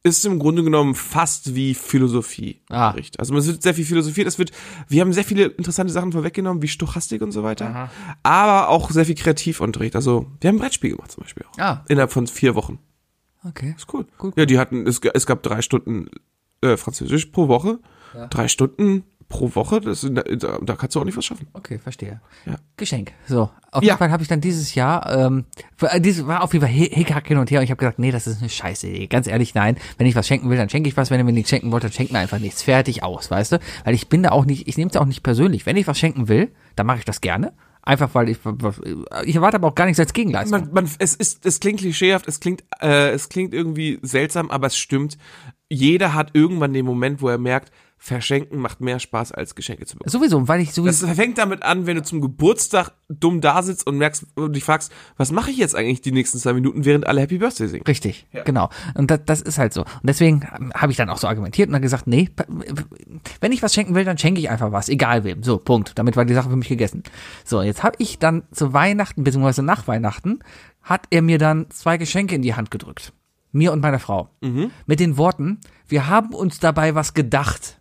Ist 0.02 0.24
im 0.24 0.38
Grunde 0.38 0.64
genommen 0.64 0.94
fast 0.94 1.54
wie 1.54 1.74
Philosophieunterricht. 1.74 3.20
Also 3.20 3.36
es 3.36 3.46
wird 3.46 3.62
sehr 3.62 3.74
viel 3.74 3.84
philosophiert, 3.84 4.26
es 4.26 4.38
wird, 4.38 4.50
wir 4.88 5.00
haben 5.02 5.12
sehr 5.12 5.24
viele 5.24 5.44
interessante 5.44 5.92
Sachen 5.92 6.12
vorweggenommen, 6.12 6.62
wie 6.62 6.68
Stochastik 6.68 7.20
und 7.22 7.32
so 7.32 7.42
weiter, 7.42 7.90
aber 8.22 8.68
auch 8.70 8.90
sehr 8.90 9.04
viel 9.04 9.14
Kreativunterricht. 9.14 9.94
Also 9.96 10.26
wir 10.40 10.48
haben 10.48 10.56
ein 10.56 10.60
Brettspiel 10.80 10.90
gemacht 10.96 11.12
zum 11.12 11.22
Beispiel 11.22 11.44
auch. 11.52 11.58
Ah. 11.58 11.84
Innerhalb 11.88 12.10
von 12.12 12.26
vier 12.26 12.54
Wochen. 12.54 12.78
Okay. 13.46 13.74
Ist 13.76 13.92
cool. 13.92 14.06
Cool, 14.22 14.32
Ja, 14.36 14.44
die 14.46 14.58
hatten, 14.58 14.86
es, 14.86 15.00
es 15.14 15.26
gab 15.26 15.42
drei 15.42 15.62
Stunden 15.62 16.08
äh, 16.62 16.76
Französisch 16.76 17.26
pro 17.26 17.48
Woche. 17.48 17.78
Drei 18.30 18.48
Stunden 18.48 19.04
pro 19.28 19.54
Woche, 19.54 19.80
das, 19.80 20.00
sind- 20.00 20.16
da, 20.16 20.58
da 20.60 20.74
kannst 20.74 20.96
du 20.96 21.00
auch 21.00 21.04
nicht 21.04 21.16
was 21.16 21.24
schaffen. 21.24 21.46
Okay, 21.52 21.78
verstehe. 21.78 22.20
Ja. 22.44 22.56
Geschenk. 22.76 23.12
So. 23.28 23.42
Auf 23.70 23.82
Ja. 23.84 23.90
jeden 23.90 23.98
Fall 23.98 24.10
habe 24.10 24.22
ich 24.24 24.28
dann 24.28 24.40
dieses 24.40 24.74
Jahr, 24.74 25.08
ähm, 25.16 25.44
äh, 25.80 26.00
dieses 26.00 26.26
war 26.26 26.42
auf 26.42 26.52
jeden 26.52 26.66
Fall 26.66 26.74
Hi- 26.74 26.90
Hickhack 26.92 27.28
hin 27.28 27.38
und 27.38 27.48
her 27.52 27.60
und 27.60 27.64
ich 27.64 27.70
habe 27.70 27.78
gesagt, 27.78 28.00
nee, 28.00 28.10
das 28.10 28.26
ist 28.26 28.40
eine 28.40 28.48
scheiße 28.50 28.88
Idee. 28.88 29.06
Ganz 29.06 29.28
ehrlich, 29.28 29.54
nein. 29.54 29.76
Wenn 29.96 30.08
ich 30.08 30.16
was 30.16 30.26
schenken 30.26 30.50
will, 30.50 30.56
dann 30.56 30.68
schenke 30.68 30.88
ich 30.88 30.96
was. 30.96 31.10
Wenn 31.12 31.20
ihr 31.20 31.24
mir 31.24 31.32
nichts 31.32 31.50
schenken 31.50 31.70
wollt, 31.70 31.84
dann 31.84 31.92
schenkt 31.92 32.12
mir 32.12 32.18
einfach 32.18 32.40
nichts. 32.40 32.62
Fertig 32.64 33.04
aus, 33.04 33.30
weißt 33.30 33.52
du? 33.52 33.58
Weil 33.84 33.94
ich 33.94 34.08
bin 34.08 34.24
da 34.24 34.30
auch 34.32 34.44
nicht, 34.44 34.66
ich 34.66 34.76
nehme 34.76 34.90
es 34.90 34.96
auch 34.96 35.06
nicht 35.06 35.22
persönlich. 35.22 35.64
Wenn 35.66 35.76
ich 35.76 35.86
was 35.86 35.98
schenken 35.98 36.26
will, 36.26 36.50
dann 36.74 36.86
mache 36.86 36.98
ich 36.98 37.04
das 37.04 37.20
gerne. 37.20 37.52
Einfach 37.90 38.14
weil 38.14 38.28
ich, 38.28 38.38
ich 39.24 39.34
erwarte 39.34 39.56
aber 39.56 39.66
auch 39.66 39.74
gar 39.74 39.86
nichts 39.86 39.98
als 39.98 40.12
Gegenleistung. 40.12 40.60
Man, 40.60 40.72
man, 40.72 40.90
es 41.00 41.16
ist, 41.16 41.44
es 41.44 41.58
klingt 41.58 41.80
klischeehaft, 41.80 42.28
es 42.28 42.38
klingt, 42.38 42.62
äh, 42.80 43.10
es 43.10 43.28
klingt 43.28 43.52
irgendwie 43.52 43.98
seltsam, 44.02 44.48
aber 44.48 44.68
es 44.68 44.76
stimmt. 44.76 45.18
Jeder 45.68 46.14
hat 46.14 46.30
irgendwann 46.32 46.72
den 46.72 46.86
Moment, 46.86 47.20
wo 47.20 47.28
er 47.28 47.38
merkt, 47.38 47.72
Verschenken 48.02 48.58
macht 48.58 48.80
mehr 48.80 48.98
Spaß 48.98 49.32
als 49.32 49.54
Geschenke 49.54 49.84
zu 49.84 49.98
bekommen. 49.98 50.10
Sowieso, 50.10 50.48
weil 50.48 50.62
ich 50.62 50.72
sowieso. 50.72 51.06
Das 51.06 51.16
fängt 51.16 51.36
damit 51.36 51.62
an, 51.62 51.86
wenn 51.86 51.96
du 51.96 52.02
zum 52.02 52.22
Geburtstag 52.22 52.92
dumm 53.10 53.42
da 53.42 53.62
sitzt 53.62 53.86
und 53.86 53.98
merkst 53.98 54.24
und 54.36 54.56
dich 54.56 54.64
fragst, 54.64 54.90
was 55.18 55.32
mache 55.32 55.50
ich 55.50 55.58
jetzt 55.58 55.76
eigentlich 55.76 56.00
die 56.00 56.10
nächsten 56.10 56.38
zwei 56.38 56.54
Minuten, 56.54 56.86
während 56.86 57.06
alle 57.06 57.20
Happy 57.20 57.36
Birthday 57.36 57.68
singen? 57.68 57.84
Richtig, 57.86 58.26
genau. 58.46 58.70
Und 58.94 59.10
das, 59.10 59.20
das 59.26 59.42
ist 59.42 59.58
halt 59.58 59.74
so. 59.74 59.82
Und 59.82 60.04
deswegen 60.04 60.46
habe 60.74 60.90
ich 60.90 60.96
dann 60.96 61.10
auch 61.10 61.18
so 61.18 61.28
argumentiert 61.28 61.68
und 61.68 61.74
dann 61.74 61.82
gesagt, 61.82 62.06
nee, 62.06 62.30
wenn 63.42 63.52
ich 63.52 63.62
was 63.62 63.74
schenken 63.74 63.94
will, 63.94 64.06
dann 64.06 64.16
schenke 64.16 64.40
ich 64.40 64.48
einfach 64.48 64.72
was, 64.72 64.88
egal 64.88 65.24
wem. 65.24 65.42
So, 65.42 65.58
Punkt. 65.58 65.92
Damit 65.96 66.16
war 66.16 66.24
die 66.24 66.32
Sache 66.32 66.48
für 66.48 66.56
mich 66.56 66.68
gegessen. 66.68 67.02
So, 67.44 67.60
jetzt 67.60 67.82
habe 67.82 67.96
ich 67.98 68.18
dann 68.18 68.44
zu 68.50 68.72
Weihnachten, 68.72 69.24
beziehungsweise 69.24 69.62
nach 69.62 69.86
Weihnachten, 69.86 70.38
hat 70.80 71.02
er 71.10 71.20
mir 71.20 71.36
dann 71.36 71.68
zwei 71.68 71.98
Geschenke 71.98 72.34
in 72.34 72.40
die 72.40 72.54
Hand 72.54 72.70
gedrückt. 72.70 73.12
Mir 73.52 73.72
und 73.72 73.82
meiner 73.82 73.98
Frau. 73.98 74.30
Mit 74.86 75.00
den 75.00 75.18
Worten, 75.18 75.58
wir 75.86 76.08
haben 76.08 76.32
uns 76.32 76.60
dabei 76.60 76.94
was 76.94 77.12
gedacht. 77.12 77.76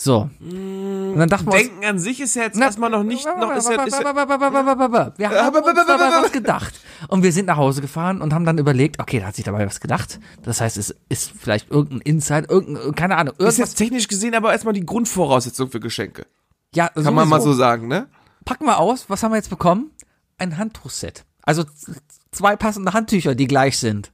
So. 0.00 0.30
Und 0.40 1.16
dann 1.18 1.28
dachten 1.28 1.44
wir 1.44 1.52
uns, 1.52 1.62
Denken 1.62 1.84
an 1.84 1.98
sich 1.98 2.22
ist 2.22 2.34
ja 2.34 2.44
jetzt 2.44 2.56
na, 2.56 2.64
erstmal 2.64 2.88
noch 2.88 3.02
nicht, 3.02 3.26
noch 3.26 3.54
ist 3.54 3.68
ja, 3.68 3.82
ist 3.82 4.00
ja, 4.00 4.14
wir 4.14 4.18
haben 4.18 5.54
uns 5.54 5.76
dabei 5.86 6.22
was 6.22 6.32
gedacht. 6.32 6.72
Und 7.08 7.22
wir 7.22 7.30
sind 7.32 7.44
nach 7.44 7.58
Hause 7.58 7.82
gefahren 7.82 8.22
und 8.22 8.32
haben 8.32 8.46
dann 8.46 8.56
überlegt, 8.56 8.98
okay, 8.98 9.20
da 9.20 9.26
hat 9.26 9.36
sich 9.36 9.44
dabei 9.44 9.66
was 9.66 9.78
gedacht. 9.78 10.18
Das 10.42 10.62
heißt, 10.62 10.78
es 10.78 10.96
ist 11.10 11.32
vielleicht 11.38 11.70
irgendein 11.70 12.00
Insight, 12.00 12.50
irgendein, 12.50 12.94
keine 12.94 13.18
Ahnung, 13.18 13.34
ist 13.34 13.40
irgendwas. 13.40 13.58
jetzt 13.58 13.74
technisch 13.74 14.08
gesehen 14.08 14.34
aber 14.34 14.52
erstmal 14.52 14.72
die 14.72 14.86
Grundvoraussetzung 14.86 15.70
für 15.70 15.80
Geschenke. 15.80 16.24
Ja, 16.74 16.88
Kann 16.88 17.12
man 17.12 17.28
mal 17.28 17.42
so 17.42 17.52
sagen, 17.52 17.86
ne? 17.86 18.08
Packen 18.46 18.64
wir 18.64 18.78
aus, 18.78 19.10
was 19.10 19.22
haben 19.22 19.32
wir 19.32 19.36
jetzt 19.36 19.50
bekommen? 19.50 19.90
Ein 20.38 20.56
Handtuchset. 20.56 21.26
Also 21.42 21.64
zwei 22.30 22.56
passende 22.56 22.94
Handtücher, 22.94 23.34
die 23.34 23.46
gleich 23.46 23.78
sind. 23.78 24.12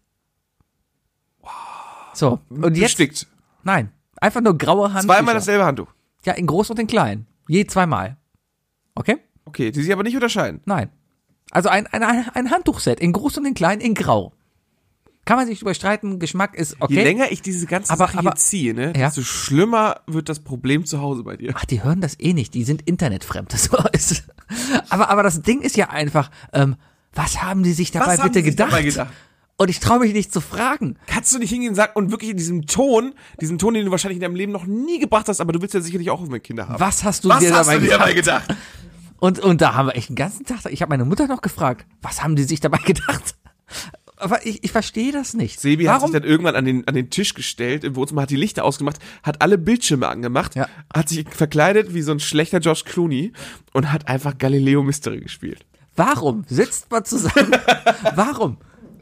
So, 2.12 2.40
und 2.48 2.76
jetzt, 2.76 2.96
Bestickt. 2.96 3.28
nein, 3.62 3.92
einfach 4.26 4.40
nur 4.42 4.56
graue 4.58 4.92
Handtücher. 4.92 5.14
Zweimal 5.18 5.34
dasselbe 5.34 5.64
Handtuch. 5.64 5.88
Ja, 6.24 6.32
in 6.34 6.46
groß 6.46 6.70
und 6.70 6.78
in 6.78 6.86
klein. 6.86 7.26
Je 7.48 7.66
zweimal. 7.66 8.16
Okay? 8.94 9.18
Okay, 9.44 9.70
die 9.70 9.82
sich 9.82 9.92
aber 9.92 10.02
nicht 10.02 10.14
unterscheiden. 10.14 10.60
Nein. 10.64 10.90
Also 11.52 11.68
ein, 11.68 11.86
ein, 11.86 12.02
ein 12.02 12.50
Handtuchset 12.50 12.98
in 13.00 13.12
groß 13.12 13.38
und 13.38 13.46
in 13.46 13.54
klein 13.54 13.80
in 13.80 13.94
grau. 13.94 14.32
Kann 15.24 15.36
man 15.38 15.46
sich 15.46 15.60
überstreiten, 15.62 16.18
Geschmack 16.20 16.54
ist 16.56 16.76
okay. 16.80 16.94
Je 16.94 17.02
länger 17.02 17.32
ich 17.32 17.42
diese 17.42 17.66
ganze 17.66 17.92
Aber- 17.92 18.06
Sache 18.06 18.18
aber- 18.18 18.30
hier 18.30 18.36
ziehe, 18.36 18.74
ne, 18.74 18.86
Ja. 18.96 19.06
desto 19.06 19.22
schlimmer 19.22 20.00
wird 20.06 20.28
das 20.28 20.40
Problem 20.40 20.84
zu 20.86 21.00
Hause 21.00 21.24
bei 21.24 21.36
dir. 21.36 21.52
Ach, 21.56 21.64
die 21.64 21.82
hören 21.82 22.00
das 22.00 22.18
eh 22.20 22.32
nicht, 22.32 22.54
die 22.54 22.64
sind 22.64 22.82
internetfremd. 22.82 23.52
So 23.56 23.76
ist. 23.92 24.24
Aber, 24.88 25.08
aber 25.10 25.22
das 25.24 25.42
Ding 25.42 25.62
ist 25.62 25.76
ja 25.76 25.90
einfach, 25.90 26.30
ähm, 26.52 26.76
was 27.12 27.42
haben 27.42 27.62
die 27.64 27.72
sich 27.72 27.90
dabei 27.90 28.16
bitte 28.16 28.42
gedacht? 28.42 28.70
dabei 28.72 28.82
gedacht? 28.82 29.12
Und 29.58 29.70
ich 29.70 29.80
traue 29.80 30.00
mich 30.00 30.12
nicht 30.12 30.32
zu 30.32 30.40
fragen. 30.42 30.98
Kannst 31.06 31.32
du 31.34 31.38
nicht 31.38 31.48
hingehen 31.50 31.70
und 31.70 31.74
sagen, 31.76 31.92
und 31.94 32.10
wirklich 32.10 32.30
in 32.30 32.36
diesem 32.36 32.66
Ton, 32.66 33.14
diesen 33.40 33.58
Ton, 33.58 33.72
den 33.74 33.86
du 33.86 33.90
wahrscheinlich 33.90 34.16
in 34.16 34.22
deinem 34.22 34.34
Leben 34.36 34.52
noch 34.52 34.66
nie 34.66 34.98
gebracht 34.98 35.28
hast, 35.28 35.40
aber 35.40 35.52
du 35.52 35.62
willst 35.62 35.72
ja 35.74 35.80
sicherlich 35.80 36.10
auch 36.10 36.20
irgendwann 36.20 36.42
Kinder 36.42 36.68
haben. 36.68 36.78
Was 36.80 37.04
hast 37.04 37.24
du 37.24 37.30
Was 37.30 37.38
dir 37.40 37.54
hast 37.54 37.66
dabei 37.66 37.76
du 37.78 37.80
dir 37.80 37.86
gedacht? 37.88 38.00
dabei 38.02 38.12
gedacht? 38.12 38.56
Und, 39.18 39.38
und 39.38 39.60
da 39.62 39.72
haben 39.74 39.86
wir 39.86 39.96
echt 39.96 40.10
einen 40.10 40.16
ganzen 40.16 40.44
Tag, 40.44 40.60
ich 40.68 40.82
habe 40.82 40.90
meine 40.90 41.06
Mutter 41.06 41.26
noch 41.26 41.40
gefragt, 41.40 41.86
was 42.02 42.22
haben 42.22 42.36
die 42.36 42.42
sich 42.44 42.60
dabei 42.60 42.78
gedacht? 42.84 43.34
Aber 44.18 44.44
ich, 44.46 44.62
ich 44.62 44.72
verstehe 44.72 45.10
das 45.12 45.32
nicht. 45.34 45.58
Sebi 45.60 45.84
hat 45.84 45.96
Warum? 45.96 46.10
sich 46.12 46.20
dann 46.20 46.28
irgendwann 46.28 46.54
an 46.56 46.64
den, 46.66 46.86
an 46.86 46.94
den 46.94 47.08
Tisch 47.10 47.32
gestellt, 47.34 47.84
im 47.84 47.96
Wohnzimmer, 47.96 48.22
hat 48.22 48.30
die 48.30 48.36
Lichter 48.36 48.64
ausgemacht, 48.64 48.98
hat 49.22 49.40
alle 49.42 49.56
Bildschirme 49.58 50.08
angemacht, 50.08 50.54
Ja. 50.54 50.68
hat 50.94 51.08
sich 51.08 51.26
verkleidet 51.30 51.94
wie 51.94 52.02
so 52.02 52.12
ein 52.12 52.20
schlechter 52.20 52.60
George 52.60 52.82
Clooney 52.84 53.32
und 53.72 53.90
hat 53.92 54.08
einfach 54.08 54.36
Galileo 54.36 54.82
Mystery 54.82 55.20
gespielt. 55.20 55.64
Warum 55.96 56.44
sitzt 56.46 56.90
man 56.90 57.04
zusammen? 57.06 57.52
Warum 58.14 58.58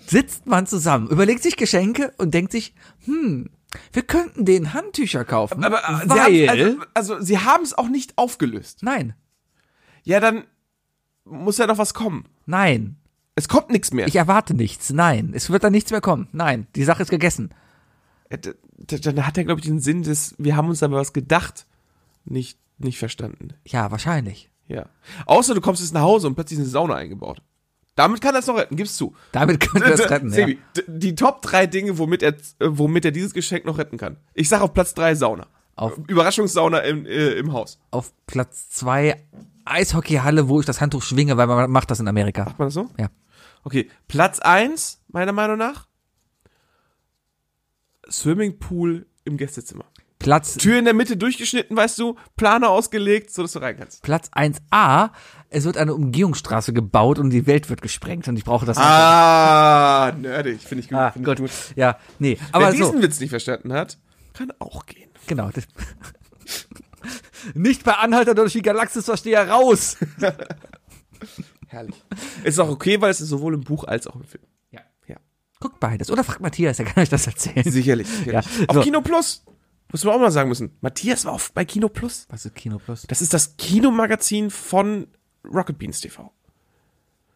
sitzt 0.07 0.47
man 0.47 0.67
zusammen, 0.67 1.09
überlegt 1.09 1.43
sich 1.43 1.57
Geschenke 1.57 2.13
und 2.19 2.35
denkt 2.35 2.53
sich, 2.53 2.75
hm, 3.05 3.51
wir 3.93 4.03
könnten 4.03 4.45
denen 4.45 4.73
Handtücher 4.75 5.25
kaufen, 5.25 5.65
Aber 5.65 5.79
äh, 5.79 6.09
weil, 6.09 6.33
sie 6.33 6.49
haben, 6.49 6.83
also, 6.95 7.15
also 7.15 7.25
sie 7.25 7.39
haben 7.39 7.63
es 7.65 7.77
auch 7.77 7.89
nicht 7.89 8.17
aufgelöst. 8.19 8.79
nein, 8.83 9.15
Ja, 10.05 10.21
dann 10.21 10.45
muss 11.25 11.59
ja 11.59 11.67
noch 11.67 11.79
was 11.79 11.95
kommen. 11.95 12.27
nein, 12.47 12.97
Es 13.35 13.49
kommt 13.49 13.71
nichts 13.71 13.93
mehr. 13.93 14.07
ich 14.07 14.17
erwarte 14.17 14.55
nichts, 14.55 14.91
nein, 14.93 15.33
es 15.35 15.51
wird 15.51 15.65
da 15.65 15.71
nichts 15.71 15.91
mehr 15.91 16.01
kommen, 16.01 16.29
nein, 16.33 16.67
die 16.77 16.85
Sache 16.85 17.03
ist 17.03 17.11
gegessen. 17.11 17.51
Äh, 18.29 18.39
Dann 18.79 19.27
hat 19.27 19.39
er, 19.39 19.45
glaube 19.45 19.61
ich, 19.61 19.67
den 19.67 19.81
Sinn 19.81 20.03
des, 20.03 20.35
wir 20.39 20.57
haben 20.57 20.69
uns 20.69 20.83
aber 20.83 20.97
was 20.97 21.13
gedacht, 21.13 21.67
nicht, 22.25 22.59
nicht 22.79 22.99
verstanden. 22.99 23.55
Ja, 23.67 23.91
wahrscheinlich. 23.91 24.51
Ja. 24.67 24.87
Außer 25.27 25.55
du 25.55 25.61
kommst 25.61 25.83
jetzt 25.83 25.93
nach 25.95 26.01
Hause 26.03 26.27
und 26.27 26.35
plötzlich 26.35 26.59
ist 26.59 26.65
eine 26.65 26.71
Sauna 26.71 26.95
eingebaut. 26.95 27.43
Damit 27.97 28.21
kann 28.21 28.35
er 28.35 28.41
es 28.41 28.47
noch 28.49 28.57
retten, 28.57 28.77
gib's 28.77 28.97
zu. 28.97 29.15
Damit 29.33 29.61
können 29.61 29.85
wir 29.87 29.95
es 29.95 30.01
retten, 30.11 30.29
ja. 30.31 30.35
Sebi, 30.35 30.59
d- 30.77 30.83
die 30.89 31.15
Top 31.15 31.43
drei 31.43 31.67
Dinge, 31.67 31.97
womit 31.99 32.23
er, 32.23 32.35
womit 32.61 33.05
er 33.05 33.13
dieses 33.13 33.33
Geschenk 33.35 33.65
noch 33.65 33.79
retten 33.79 33.99
kann. 33.99 34.17
Ich 34.35 34.49
sag 34.49 34.61
auf 34.63 34.75
Platz 34.75 34.95
drei 34.95 35.15
Sauna. 35.15 35.47
Auf- 35.77 35.99
Überraschungssauna 36.09 36.79
im, 36.81 37.07
äh, 37.07 37.33
im 37.35 37.53
Haus. 37.53 37.79
Auf 37.93 38.13
Platz 38.27 38.69
zwei 38.71 39.25
Eishockeyhalle, 39.65 40.49
wo 40.49 40.61
ich 40.61 40.67
das 40.67 40.81
Handtuch 40.81 41.03
schwinge, 41.03 41.37
weil 41.37 41.47
man 41.47 41.71
macht 41.71 41.91
das 41.91 42.01
in 42.01 42.09
Amerika. 42.09 42.45
Macht 42.45 42.59
man 42.59 42.67
das 42.69 42.75
so? 42.75 42.91
Ja. 42.99 43.09
Okay, 43.63 43.89
Platz 44.09 44.41
eins 44.41 45.01
meiner 45.09 45.33
Meinung 45.33 45.57
nach. 45.59 45.87
Swimmingpool 48.11 49.07
im 49.25 49.37
Gästezimmer. 49.37 49.85
Platz, 50.19 50.55
Tür 50.57 50.79
in 50.79 50.85
der 50.87 50.95
Mitte 50.95 51.17
durchgeschnitten, 51.19 51.77
weißt 51.77 51.99
du, 51.99 52.17
Planer 52.37 52.71
ausgelegt, 52.71 53.31
so 53.31 53.43
dass 53.43 53.53
du 53.53 53.59
rein 53.59 53.77
kannst. 53.77 54.03
Platz 54.03 54.31
1a, 54.35 55.11
es 55.55 55.65
wird 55.65 55.77
eine 55.77 55.95
Umgehungsstraße 55.95 56.73
gebaut 56.73 57.19
und 57.19 57.31
die 57.31 57.47
Welt 57.47 57.71
wird 57.71 57.81
gesprengt 57.81 58.27
und 58.29 58.37
ich 58.37 58.45
brauche 58.45 58.67
das 58.67 58.77
Ah, 58.77 60.13
nerdig, 60.19 60.61
finde 60.61 60.83
ich 60.83 60.89
gut. 60.89 60.99
Ah, 60.99 61.11
find 61.13 61.27
ich 61.29 61.37
gut. 61.37 61.51
Ja, 61.77 61.99
nee, 62.19 62.37
Wer 62.41 62.55
aber 62.55 62.71
diesen 62.73 62.97
so, 62.97 63.03
Witz 63.03 63.21
nicht 63.21 63.31
verstanden 63.31 63.73
hat, 63.73 63.99
kann 64.33 64.53
auch 64.59 64.85
gehen. 64.87 65.11
genau. 65.27 65.51
Das, 65.51 65.65
nicht 67.55 67.85
bei 67.85 67.93
Anhalter 67.93 68.35
durch 68.35 68.53
die 68.53 68.63
Galaxis 68.63 69.05
verstehe 69.05 69.39
raus. 69.49 69.97
Herrlich. 71.69 71.95
Ist 72.45 72.59
auch 72.61 72.69
okay, 72.69 73.01
weil 73.01 73.11
es 73.11 73.21
ist 73.21 73.29
sowohl 73.29 73.55
im 73.55 73.63
Buch 73.63 73.85
als 73.85 74.07
auch 74.07 74.17
im 74.17 74.25
Film. 74.25 74.45
Ja. 74.71 74.81
Ja. 75.07 75.17
Guckt 75.61 75.81
beides. 75.81 76.11
Oder 76.11 76.25
fragt 76.25 76.41
Matthias, 76.41 76.77
der 76.77 76.87
kann 76.87 77.03
euch 77.03 77.09
das 77.09 77.27
erzählen. 77.27 77.65
Sicherlich. 77.71 78.09
sicherlich. 78.09 78.45
Ja, 78.59 78.67
Auf 78.69 78.77
so. 78.77 78.83
Kino 78.83 79.01
Plus. 79.01 79.45
Muss 79.91 80.05
man 80.05 80.15
auch 80.15 80.21
mal 80.21 80.31
sagen 80.31 80.49
müssen. 80.49 80.77
Matthias 80.81 81.25
war 81.25 81.33
auf, 81.33 81.53
bei 81.53 81.65
Kino 81.65 81.89
Plus. 81.89 82.27
Was 82.29 82.45
ist 82.45 82.55
Kino 82.55 82.79
Plus? 82.79 83.07
Das 83.09 83.23
ist 83.23 83.33
das 83.33 83.57
Kinomagazin 83.57 84.51
von 84.51 85.07
Rocket 85.45 85.79
Beans 85.79 86.01
TV. 86.01 86.33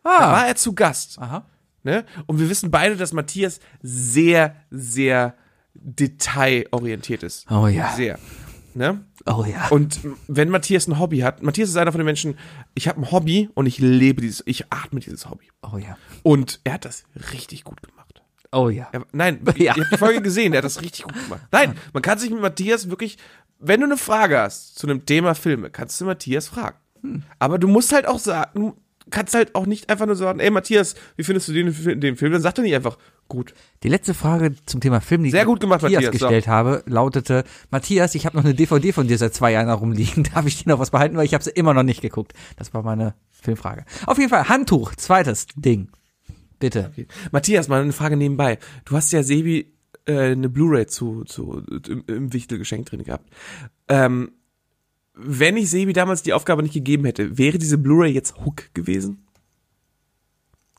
Da 0.04 0.11
Ah, 0.11 0.32
war 0.32 0.46
er 0.48 0.56
zu 0.56 0.74
Gast. 0.74 1.18
aha. 1.18 1.44
Ne? 1.82 2.04
Und 2.26 2.38
wir 2.40 2.48
wissen 2.50 2.70
beide, 2.70 2.96
dass 2.96 3.12
Matthias 3.12 3.61
sehr, 3.82 4.56
sehr 4.70 5.34
detailorientiert 5.74 7.22
ist. 7.22 7.50
Oh 7.50 7.66
ja. 7.66 7.92
Sehr. 7.94 8.18
Ne? 8.74 9.04
Oh 9.26 9.44
ja. 9.44 9.68
Und 9.68 10.00
wenn 10.26 10.50
Matthias 10.50 10.86
ein 10.86 10.98
Hobby 10.98 11.18
hat, 11.20 11.42
Matthias 11.42 11.68
ist 11.68 11.76
einer 11.76 11.92
von 11.92 11.98
den 12.00 12.06
Menschen, 12.06 12.36
ich 12.74 12.88
habe 12.88 13.00
ein 13.00 13.11
Hobby 13.11 13.48
und 13.54 13.66
ich 13.66 13.78
lebe 13.78 14.20
dieses, 14.22 14.42
ich 14.46 14.72
atme 14.72 15.00
dieses 15.00 15.28
Hobby. 15.30 15.48
Oh 15.62 15.78
ja. 15.78 15.96
Und 16.22 16.61
er 16.64 16.74
hat 16.74 16.84
das 16.84 17.04
richtig 17.32 17.64
gut 17.64 17.82
gemacht. 17.82 18.22
Oh 18.52 18.68
ja. 18.70 18.88
Er, 18.92 19.04
nein, 19.12 19.40
Ja. 19.56 19.76
ihr 19.76 19.82
habt 19.84 19.92
die 19.92 19.98
Folge 19.98 20.22
gesehen, 20.22 20.52
der 20.52 20.59
hat 20.59 20.64
das 20.64 20.80
richtig 20.82 21.04
gut 21.04 21.14
gemacht. 21.14 21.42
Nein, 21.52 21.76
man 21.92 22.02
kann 22.02 22.18
sich 22.18 22.30
mit 22.30 22.40
Matthias 22.40 22.88
wirklich, 22.88 23.18
wenn 23.59 23.80
du 23.80 23.86
eine 23.86 23.96
Frage 23.96 24.38
hast 24.38 24.78
zu 24.78 24.86
einem 24.86 25.04
Thema 25.06 25.34
Filme, 25.34 25.70
kannst 25.70 26.00
du 26.00 26.04
Matthias 26.06 26.48
fragen. 26.48 26.78
Hm. 27.03 27.22
Aber 27.38 27.59
du 27.59 27.68
musst 27.68 27.92
halt 27.92 28.07
auch 28.07 28.18
sagen, 28.18 28.51
du 28.55 28.76
kannst 29.11 29.34
halt 29.34 29.55
auch 29.55 29.66
nicht 29.66 29.90
einfach 29.90 30.07
nur 30.07 30.16
sagen, 30.16 30.40
ey 30.40 30.51
Matthias, 30.51 30.94
wie 31.16 31.24
findest 31.24 31.49
du 31.49 31.53
den, 31.53 32.01
den 32.01 32.16
Film? 32.16 32.32
Dann 32.32 32.42
sagt 32.42 32.59
er 32.59 32.64
nicht 32.64 32.74
einfach, 32.74 32.99
gut. 33.28 33.55
Die 33.82 33.88
letzte 33.88 34.14
Frage 34.14 34.55
zum 34.66 34.80
Thema 34.80 35.01
Film, 35.01 35.22
die 35.22 35.30
Sehr 35.30 35.42
ich 35.42 35.46
gut 35.46 35.61
gemacht, 35.61 35.82
Matthias 35.82 36.03
Matthias, 36.05 36.20
so. 36.20 36.26
gestellt 36.26 36.49
habe, 36.49 36.82
lautete, 36.86 37.44
Matthias, 37.70 38.14
ich 38.14 38.26
habe 38.26 38.36
noch 38.36 38.44
eine 38.44 38.55
DVD 38.55 38.92
von 38.92 39.09
dir 39.09 39.18
seit 39.18 39.34
zwei 39.34 39.53
Jahren 39.53 39.66
herumliegen. 39.66 40.24
Darf 40.34 40.46
ich 40.46 40.62
dir 40.62 40.70
noch 40.70 40.78
was 40.78 40.90
behalten, 40.90 41.16
weil 41.16 41.26
ich 41.26 41.34
habe 41.34 41.44
sie 41.44 41.51
immer 41.51 41.74
noch 41.74 41.82
nicht 41.82 42.01
geguckt. 42.01 42.32
Das 42.57 42.74
war 42.74 42.82
meine 42.82 43.14
Filmfrage. 43.30 43.84
Auf 44.07 44.18
jeden 44.18 44.30
Fall, 44.30 44.49
Handtuch, 44.49 44.94
zweites 44.96 45.46
Ding. 45.55 45.90
Bitte. 46.59 46.92
Matthias, 47.30 47.68
mal 47.68 47.80
eine 47.80 47.92
Frage 47.92 48.16
nebenbei. 48.16 48.59
Du 48.84 48.96
hast 48.96 49.12
ja 49.12 49.22
Sebi 49.22 49.72
äh, 50.07 50.32
eine 50.32 50.49
Blu-ray 50.49 50.86
zu, 50.86 51.24
zu 51.24 51.62
im, 51.88 52.03
im 52.07 52.32
Wichtelgeschenk 52.32 52.86
drin 52.86 53.05
gehabt. 53.05 53.30
Ähm, 53.88 54.32
wenn 55.18 55.56
ich 55.56 55.68
Sebi 55.70 55.92
damals 55.92 56.22
die 56.22 56.32
Aufgabe 56.32 56.62
nicht 56.62 56.74
gegeben 56.74 57.04
hätte, 57.04 57.36
wäre 57.38 57.58
diese 57.58 57.78
Blu-ray 57.78 58.12
jetzt 58.12 58.36
Hook 58.44 58.72
gewesen? 58.74 59.24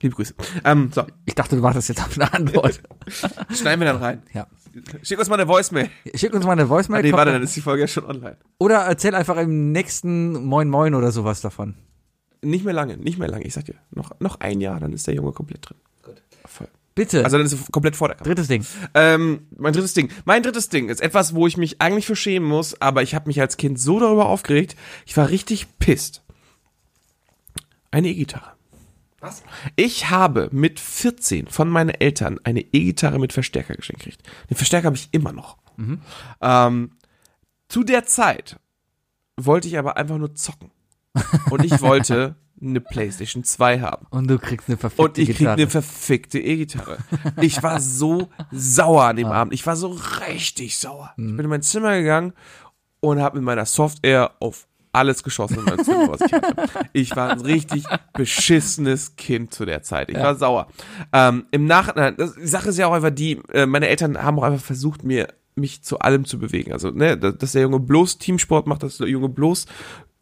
Liebe 0.01 0.15
Grüße. 0.15 0.33
Ähm, 0.63 0.91
so, 0.93 1.03
Ich 1.25 1.35
dachte, 1.35 1.57
du 1.57 1.61
wartest 1.61 1.89
jetzt 1.89 2.01
auf 2.01 2.17
eine 2.17 2.31
Antwort. 2.33 2.81
schneiden 3.53 3.81
wir 3.81 3.87
dann 3.87 3.97
rein. 3.97 4.23
ja. 4.33 4.47
Schick 5.01 5.19
uns 5.19 5.27
mal 5.29 5.35
eine 5.39 5.47
Voicemail. 5.47 5.89
Schick 6.15 6.33
uns 6.33 6.45
mal 6.45 6.53
eine 6.53 6.69
Voicemail. 6.69 6.99
Ah, 6.99 7.03
nee, 7.03 7.11
warte, 7.11 7.31
dann 7.33 7.43
ist 7.43 7.55
die 7.55 7.61
Folge 7.61 7.81
ja 7.81 7.87
schon 7.87 8.05
online. 8.05 8.37
oder 8.59 8.77
erzähl 8.81 9.13
einfach 9.15 9.35
im 9.37 9.71
nächsten 9.71 10.45
Moin 10.45 10.69
Moin 10.69 10.93
oder 10.93 11.11
sowas 11.11 11.41
davon. 11.41 11.75
Nicht 12.41 12.63
mehr 12.63 12.73
lange, 12.73 12.95
nicht 12.95 13.17
mehr 13.17 13.27
lange. 13.27 13.43
Ich 13.45 13.53
sag 13.55 13.65
dir, 13.65 13.75
noch, 13.91 14.17
noch 14.21 14.39
ein 14.39 14.61
Jahr, 14.61 14.79
dann 14.79 14.93
ist 14.93 15.07
der 15.07 15.15
Junge 15.15 15.33
komplett 15.33 15.67
drin. 15.67 15.77
Bitte. 16.99 17.23
Also 17.23 17.37
dann 17.37 17.45
ist 17.45 17.53
er 17.53 17.59
komplett 17.71 17.95
vor 17.95 18.09
der 18.09 18.17
Kamera. 18.17 18.33
Drittes 18.33 18.49
Ding. 18.49 18.65
Ähm, 18.93 19.47
mein 19.55 19.71
drittes 19.71 19.93
Ding. 19.93 20.11
Mein 20.25 20.43
drittes 20.43 20.67
Ding 20.67 20.89
ist 20.89 20.99
etwas, 20.99 21.33
wo 21.33 21.47
ich 21.47 21.55
mich 21.55 21.81
eigentlich 21.81 22.05
für 22.05 22.17
schämen 22.17 22.49
muss, 22.49 22.81
aber 22.81 23.03
ich 23.03 23.15
habe 23.15 23.27
mich 23.29 23.39
als 23.39 23.55
Kind 23.55 23.79
so 23.79 24.01
darüber 24.01 24.25
aufgeregt. 24.25 24.75
Ich 25.05 25.15
war 25.15 25.29
richtig 25.29 25.79
pisst. 25.79 26.23
Eine 27.89 28.09
E-Gitarre. 28.09 28.51
Was? 29.21 29.43
Ich 29.77 30.09
habe 30.09 30.49
mit 30.51 30.81
14 30.81 31.47
von 31.47 31.69
meinen 31.69 31.91
Eltern 31.91 32.37
eine 32.43 32.59
E-Gitarre 32.59 33.17
mit 33.17 33.31
Verstärker 33.31 33.75
geschenkt 33.75 34.03
gekriegt. 34.03 34.29
Den 34.49 34.57
Verstärker 34.57 34.87
habe 34.87 34.97
ich 34.97 35.07
immer 35.13 35.31
noch. 35.31 35.57
Ähm, 36.41 36.91
zu 37.69 37.85
der 37.85 38.05
Zeit 38.05 38.59
wollte 39.37 39.69
ich 39.69 39.77
aber 39.77 39.95
einfach 39.95 40.17
nur 40.17 40.35
zocken. 40.35 40.71
Und 41.49 41.63
ich 41.63 41.79
wollte 41.79 42.35
eine 42.61 42.81
Playstation 42.81 43.43
2 43.43 43.79
haben. 43.81 44.05
Und 44.09 44.27
du 44.27 44.37
kriegst 44.37 44.67
eine 44.67 44.77
verfickte 44.77 45.03
Und 45.03 45.17
ich 45.17 45.27
krieg 45.27 45.37
Gitarre. 45.37 45.53
eine 45.55 45.69
verfickte 45.69 46.39
E-Gitarre. 46.39 46.97
Ich 47.41 47.61
war 47.63 47.79
so 47.79 48.29
sauer 48.51 49.05
an 49.05 49.15
dem 49.15 49.27
Abend. 49.27 49.53
Ich 49.53 49.65
war 49.65 49.75
so 49.75 49.97
richtig 50.27 50.77
sauer. 50.77 51.11
Ich 51.17 51.23
bin 51.23 51.39
in 51.39 51.47
mein 51.47 51.61
Zimmer 51.61 51.97
gegangen 51.97 52.33
und 52.99 53.21
habe 53.21 53.37
mit 53.37 53.45
meiner 53.45 53.65
Software 53.65 54.31
auf 54.39 54.67
alles 54.91 55.23
geschossen 55.23 55.59
in 55.59 55.65
meinem 55.65 55.83
Zimmer, 55.83 56.09
was 56.09 56.21
ich 56.21 56.33
hatte. 56.33 56.55
Ich 56.93 57.15
war 57.15 57.29
ein 57.29 57.41
richtig 57.41 57.83
beschissenes 58.13 59.15
Kind 59.15 59.53
zu 59.53 59.65
der 59.65 59.83
Zeit. 59.83 60.09
Ich 60.09 60.17
war 60.17 60.35
sauer. 60.35 60.67
Ähm, 61.13 61.45
Im 61.51 61.65
Nachhinein, 61.65 62.15
das, 62.17 62.33
die 62.35 62.47
Sache 62.47 62.69
ist 62.69 62.77
ja 62.77 62.87
auch 62.87 62.93
einfach 62.93 63.11
die, 63.11 63.39
äh, 63.53 63.65
meine 63.65 63.87
Eltern 63.87 64.21
haben 64.21 64.39
auch 64.39 64.43
einfach 64.43 64.65
versucht, 64.65 65.03
mir 65.03 65.27
mich 65.55 65.83
zu 65.83 65.99
allem 65.99 66.25
zu 66.25 66.39
bewegen. 66.39 66.71
Also, 66.73 66.89
ne, 66.91 67.17
dass 67.17 67.51
der 67.51 67.61
Junge 67.63 67.79
bloß 67.79 68.17
Teamsport 68.17 68.65
macht, 68.65 68.83
dass 68.83 68.97
der 68.97 69.07
Junge 69.07 69.29
bloß 69.29 69.65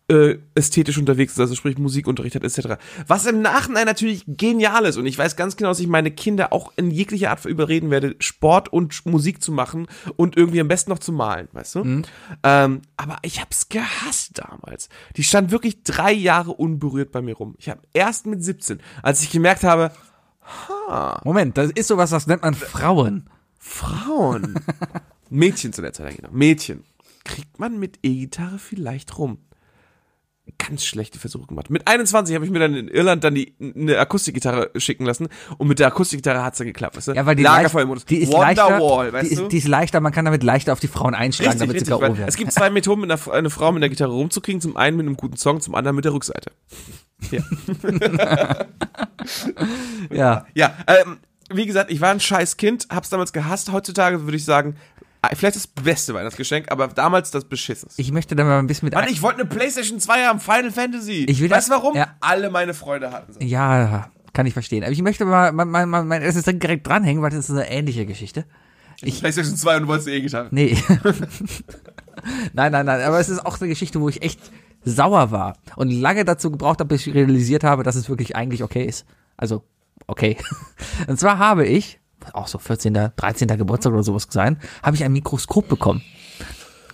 äh, 0.10 0.38
ästhetisch 0.56 0.98
unterwegs 0.98 1.34
ist, 1.34 1.40
also 1.40 1.56
sprich 1.56 1.78
Musikunterricht 1.78 2.36
hat 2.36 2.44
etc. 2.44 2.82
Was 3.08 3.26
im 3.26 3.42
Nachhinein 3.42 3.86
natürlich 3.86 4.24
genial 4.26 4.86
ist 4.86 4.98
und 4.98 5.06
ich 5.06 5.18
weiß 5.18 5.36
ganz 5.36 5.58
genau, 5.58 5.70
dass 5.70 5.80
ich 5.80 5.88
meine 5.88 6.12
Kinder 6.12 6.54
auch 6.54 6.72
in 6.78 6.92
jeglicher 6.92 7.32
Art 7.32 7.46
überreden 7.46 7.92
werde, 7.92 8.16
Sport 8.20 8.72
und 8.72 9.06
Musik 9.06 9.44
zu 9.44 9.52
machen 9.52 9.88
und 10.16 10.38
irgendwie 10.38 10.62
am 10.62 10.70
besten 10.70 10.92
noch 10.92 11.00
zu 11.00 11.12
malen, 11.12 11.50
weißt 11.52 11.76
du? 11.76 11.84
Ähm, 12.44 12.82
aber 12.96 13.18
ich 13.22 13.42
hab's 13.42 13.68
gehasst 13.70 14.40
damals. 14.40 14.88
Die 15.18 15.24
stand 15.24 15.52
wirklich 15.52 15.84
drei 15.84 16.14
Jahre 16.14 16.52
unberührt 16.52 17.12
bei 17.12 17.22
mir 17.22 17.36
rum. 17.36 17.56
Ich 17.58 17.70
habe 17.70 17.82
erst 17.94 18.28
mit 18.28 18.44
17, 18.44 18.80
als 19.04 19.22
ich 19.22 19.30
gemerkt 19.30 19.64
habe, 19.64 19.92
Moment, 21.26 21.58
das 21.58 21.72
ist 21.72 21.88
sowas, 21.88 22.12
das 22.12 22.28
nennt 22.28 22.44
man 22.44 22.54
Frauen. 22.54 23.30
Frauen, 23.60 24.56
Mädchen 25.30 25.74
zu 25.74 25.82
der 25.82 25.92
Zeit, 25.92 26.16
genau, 26.16 26.30
Mädchen, 26.32 26.86
kriegt 27.26 27.60
man 27.60 27.78
mit 27.78 28.00
E-Gitarre 28.04 28.58
vielleicht 28.58 29.18
rum. 29.18 29.40
Ganz 30.58 30.84
schlechte 30.86 31.20
Versuche 31.20 31.48
gemacht. 31.48 31.70
Mit 31.70 31.88
21 31.88 32.36
habe 32.36 32.46
ich 32.46 32.52
mir 32.52 32.60
dann 32.60 32.74
in 32.76 32.88
Irland 32.88 33.24
dann 33.24 33.36
die 33.36 33.56
eine 33.60 33.98
Akustikgitarre 34.00 34.72
schicken 34.78 35.06
lassen 35.06 35.28
und 35.58 35.68
mit 35.68 35.80
der 35.80 35.88
Akustikgitarre 35.88 36.44
hat's 36.44 36.58
dann 36.58 36.68
geklappt, 36.68 36.98
weißt 36.98 37.10
du? 37.10 37.12
Ja, 37.14 37.26
weil 37.26 37.36
die, 37.36 37.44
leicht, 37.44 37.74
die 38.10 38.18
ist 38.18 38.34
leichter, 38.34 38.66
Wonderwall, 38.66 39.14
weißt 39.14 39.32
die, 39.32 39.36
du? 39.36 39.44
ist, 39.44 39.52
die 39.52 39.58
ist 39.58 39.68
leichter, 39.68 40.00
man 40.00 40.12
kann 40.12 40.26
damit 40.26 40.44
leichter 40.44 40.74
auf 40.74 40.80
die 40.80 40.88
Frauen 40.88 41.14
einschlagen, 41.14 41.52
Richtig, 41.52 41.60
damit 41.68 41.76
richtig. 41.76 41.88
sie 41.88 42.00
K.O. 42.00 42.02
werden. 42.02 42.24
Es 42.28 42.36
gibt 42.36 42.52
zwei 42.52 42.70
Methoden, 42.70 43.02
mit 43.02 43.12
einer, 43.12 43.34
eine 43.34 43.50
Frau 43.50 43.72
mit 43.72 43.82
der 43.82 43.90
Gitarre 43.90 44.12
rumzukriegen. 44.12 44.62
Zum 44.62 44.78
einen 44.78 44.98
mit 44.98 45.06
einem 45.06 45.18
guten 45.18 45.38
Song, 45.38 45.62
zum 45.62 45.76
anderen 45.76 45.96
mit 45.96 46.06
der 46.06 46.14
Rückseite. 46.14 46.52
Ja. 47.32 47.42
ja. 50.12 50.46
Ja, 50.54 50.78
ähm, 50.88 51.18
wie 51.50 51.66
gesagt, 51.66 51.92
ich 51.92 52.02
war 52.02 52.12
ein 52.12 52.20
scheiß 52.20 52.58
Kind, 52.58 52.88
hab's 52.90 53.10
damals 53.10 53.34
gehasst. 53.34 53.72
Heutzutage 53.72 54.24
würde 54.24 54.38
ich 54.38 54.46
sagen, 54.46 54.76
vielleicht 55.34 55.56
das 55.56 55.68
beste 55.68 56.14
Weihnachtsgeschenk, 56.14 56.72
aber 56.72 56.88
damals 56.88 57.32
das 57.32 57.46
beschissenste. 57.46 58.02
Ich 58.02 58.12
möchte 58.12 58.36
da 58.36 58.44
mal 58.44 58.60
ein 58.60 58.68
bisschen 58.68 58.86
mit 58.88 58.94
Mann, 58.94 59.08
ich 59.10 59.22
wollte 59.22 59.42
eine 59.42 59.50
Playstation 59.50 60.00
2 60.00 60.26
haben, 60.26 60.40
Final 60.40 60.72
Fantasy. 60.72 61.26
Ich 61.28 61.42
will 61.42 61.50
weißt 61.50 61.68
du 61.68 61.72
das- 61.74 61.80
warum? 61.82 61.96
ja. 61.96 62.08
Alle 62.20 62.50
meine 62.50 62.74
Freunde 62.74 63.12
hatten 63.12 63.34
sie. 63.34 63.46
Ja, 63.46 64.10
kann 64.34 64.46
ich 64.46 64.54
verstehen. 64.54 64.84
Aber 64.84 64.92
ich 64.92 65.02
möchte 65.02 65.26
mal 65.26 65.52
mein, 65.52 65.68
mein, 65.70 65.90
mein, 65.90 66.08
mein 66.08 66.22
erstes 66.22 66.44
direkt 66.46 66.86
dranhängen, 66.88 67.22
weil 67.24 67.32
das 67.32 67.50
ist 67.50 67.52
eine 67.52 67.70
ähnliche 67.70 68.06
Geschichte. 68.06 68.46
Ich, 69.02 69.20
Playstation 69.20 69.56
2 69.56 69.76
und 69.78 69.82
du 69.84 69.88
wolltest 69.90 70.08
eine 70.08 70.18
E-Gitarre. 70.18 70.48
nee. 70.52 70.78
nein, 72.54 72.72
nein, 72.72 72.86
nein. 72.86 73.02
Aber 73.02 73.20
es 73.20 73.30
ist 73.30 73.46
auch 73.46 73.60
eine 73.60 73.70
Geschichte, 73.70 74.00
wo 74.02 74.10
ich 74.10 74.22
echt 74.22 74.40
sauer 74.84 75.32
war 75.32 75.58
und 75.76 75.92
lange 75.92 76.26
dazu 76.26 76.52
gebraucht 76.52 76.80
habe, 76.80 76.88
bis 76.90 77.06
ich 77.06 77.14
realisiert 77.14 77.64
habe, 77.64 77.84
dass 77.84 77.96
es 77.96 78.10
wirklich 78.10 78.36
eigentlich 78.36 78.64
okay 78.64 78.86
ist. 78.86 79.06
Also, 79.36 79.64
okay. 80.08 80.38
Und 81.08 81.20
zwar 81.20 81.38
habe 81.38 81.66
ich, 81.66 82.00
auch 82.34 82.48
so 82.48 82.58
14., 82.58 83.12
13. 83.16 83.48
Geburtstag 83.58 83.94
oder 83.94 84.04
sowas 84.04 84.28
sein, 84.30 84.60
habe 84.84 84.96
ich 84.96 85.04
ein 85.04 85.12
Mikroskop 85.12 85.68
bekommen. 85.68 86.02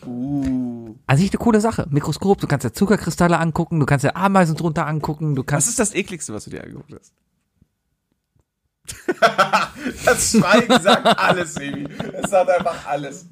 An 0.06 1.18
sich 1.18 1.32
eine 1.32 1.38
coole 1.38 1.62
Sache. 1.62 1.88
Mikroskop, 1.90 2.40
du 2.40 2.48
kannst 2.48 2.66
ja 2.66 2.74
Zuckerkristalle 2.74 3.40
angucken, 3.40 3.80
du 3.80 3.86
kannst 3.86 4.04
ja 4.04 4.16
Ameisen 4.16 4.56
drunter 4.56 4.86
angucken, 4.86 5.36
du 5.36 5.42
Was 5.42 5.48
kannst 5.48 5.70
ist 5.70 5.80
das 5.80 5.94
ekligste, 5.94 6.34
was 6.34 6.46
du 6.46 6.50
dir 6.50 6.64
angeguckt 6.64 6.94
hast? 6.94 7.14
das 10.06 10.32
Schweigen 10.32 10.82
sagt 10.82 11.06
alles, 11.18 11.54
Sebi. 11.54 11.88
Es 12.22 12.30
sagt 12.30 12.50
einfach 12.50 12.86
alles. 12.86 13.28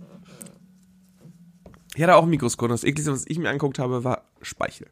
Ich 1.94 2.02
hatte 2.02 2.16
auch 2.16 2.24
ein 2.24 2.30
Mikroskop. 2.30 2.70
und 2.70 2.72
Das 2.72 2.86
ekligste, 2.86 3.12
was 3.12 3.26
ich 3.28 3.38
mir 3.38 3.50
angeguckt 3.50 3.80
habe, 3.80 4.06
war 4.06 4.24
Speichel. 4.42 4.88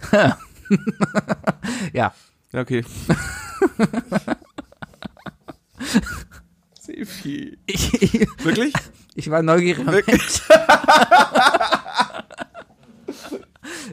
ja. 0.12 0.36
Ja, 2.52 2.60
okay. 2.60 2.84
Sebi. 6.80 7.58
Ich, 8.02 8.14
ich, 8.20 8.44
Wirklich? 8.44 8.72
ich 9.14 9.30
war 9.30 9.42
neugierig. 9.42 9.86
Wirklich? 9.86 10.22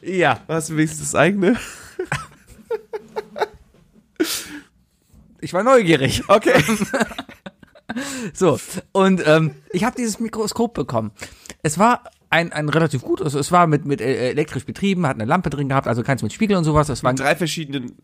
Ja. 0.01 0.39
Was 0.47 0.72
wenigstens 0.72 1.12
das 1.12 1.16
eigene? 1.16 1.55
Ich 5.39 5.53
war 5.53 5.64
neugierig. 5.64 6.24
Okay. 6.28 6.64
So, 8.34 8.60
und 8.91 9.26
ähm, 9.26 9.55
ich 9.72 9.84
habe 9.84 9.95
dieses 9.97 10.20
Mikroskop 10.20 10.76
bekommen. 10.76 11.12
Es 11.64 11.80
war 11.80 12.03
ein, 12.30 12.53
ein 12.53 12.70
relativ 12.70 13.01
gut, 13.01 13.20
also 13.20 13.39
es 13.39 13.51
war 13.51 13.66
mit, 13.66 13.86
mit 13.86 13.99
äh, 13.99 14.30
elektrisch 14.30 14.64
betrieben, 14.64 15.07
hat 15.07 15.16
eine 15.16 15.26
Lampe 15.26 15.49
drin 15.49 15.70
gehabt, 15.70 15.88
also 15.88 16.03
keins 16.03 16.22
mit 16.22 16.32
Spiegel 16.32 16.55
und 16.55 16.66
sowas. 16.66 16.88
Es 16.89 17.03
war 17.03 17.16
Drei 17.16 17.36
verschiedenen. 17.36 17.97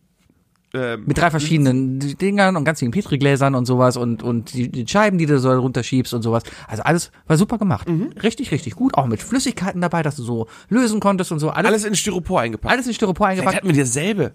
Ähm, 0.75 1.03
mit 1.05 1.17
drei 1.17 1.31
verschiedenen 1.31 1.99
Dingern 2.17 2.55
und 2.57 2.65
ganz 2.65 2.79
vielen 2.79 2.91
Petrigläsern 2.91 3.55
und 3.55 3.65
sowas 3.65 3.97
und, 3.97 4.21
und 4.23 4.53
die, 4.53 4.69
die 4.69 4.85
Scheiben, 4.87 5.17
die 5.17 5.25
du 5.25 5.39
so 5.39 5.51
runterschiebst 5.51 6.13
und 6.13 6.21
sowas. 6.21 6.43
Also 6.67 6.83
alles 6.83 7.11
war 7.27 7.37
super 7.37 7.57
gemacht. 7.57 7.87
Richtig, 8.21 8.51
richtig 8.51 8.75
gut. 8.75 8.93
Auch 8.95 9.07
mit 9.07 9.21
Flüssigkeiten 9.21 9.81
dabei, 9.81 10.03
dass 10.03 10.15
du 10.17 10.23
so 10.23 10.47
lösen 10.69 10.99
konntest 10.99 11.31
und 11.31 11.39
so. 11.39 11.49
Alles, 11.49 11.69
alles 11.69 11.85
in 11.85 11.95
Styropor 11.95 12.41
eingepackt. 12.41 12.71
alles 12.71 12.87
in 12.87 12.93
Styropor 12.93 13.27
Vielleicht 13.27 13.39
eingepackt. 13.41 13.63
hatten 13.65 13.75
wir 13.75 13.83
dasselbe. 13.83 14.33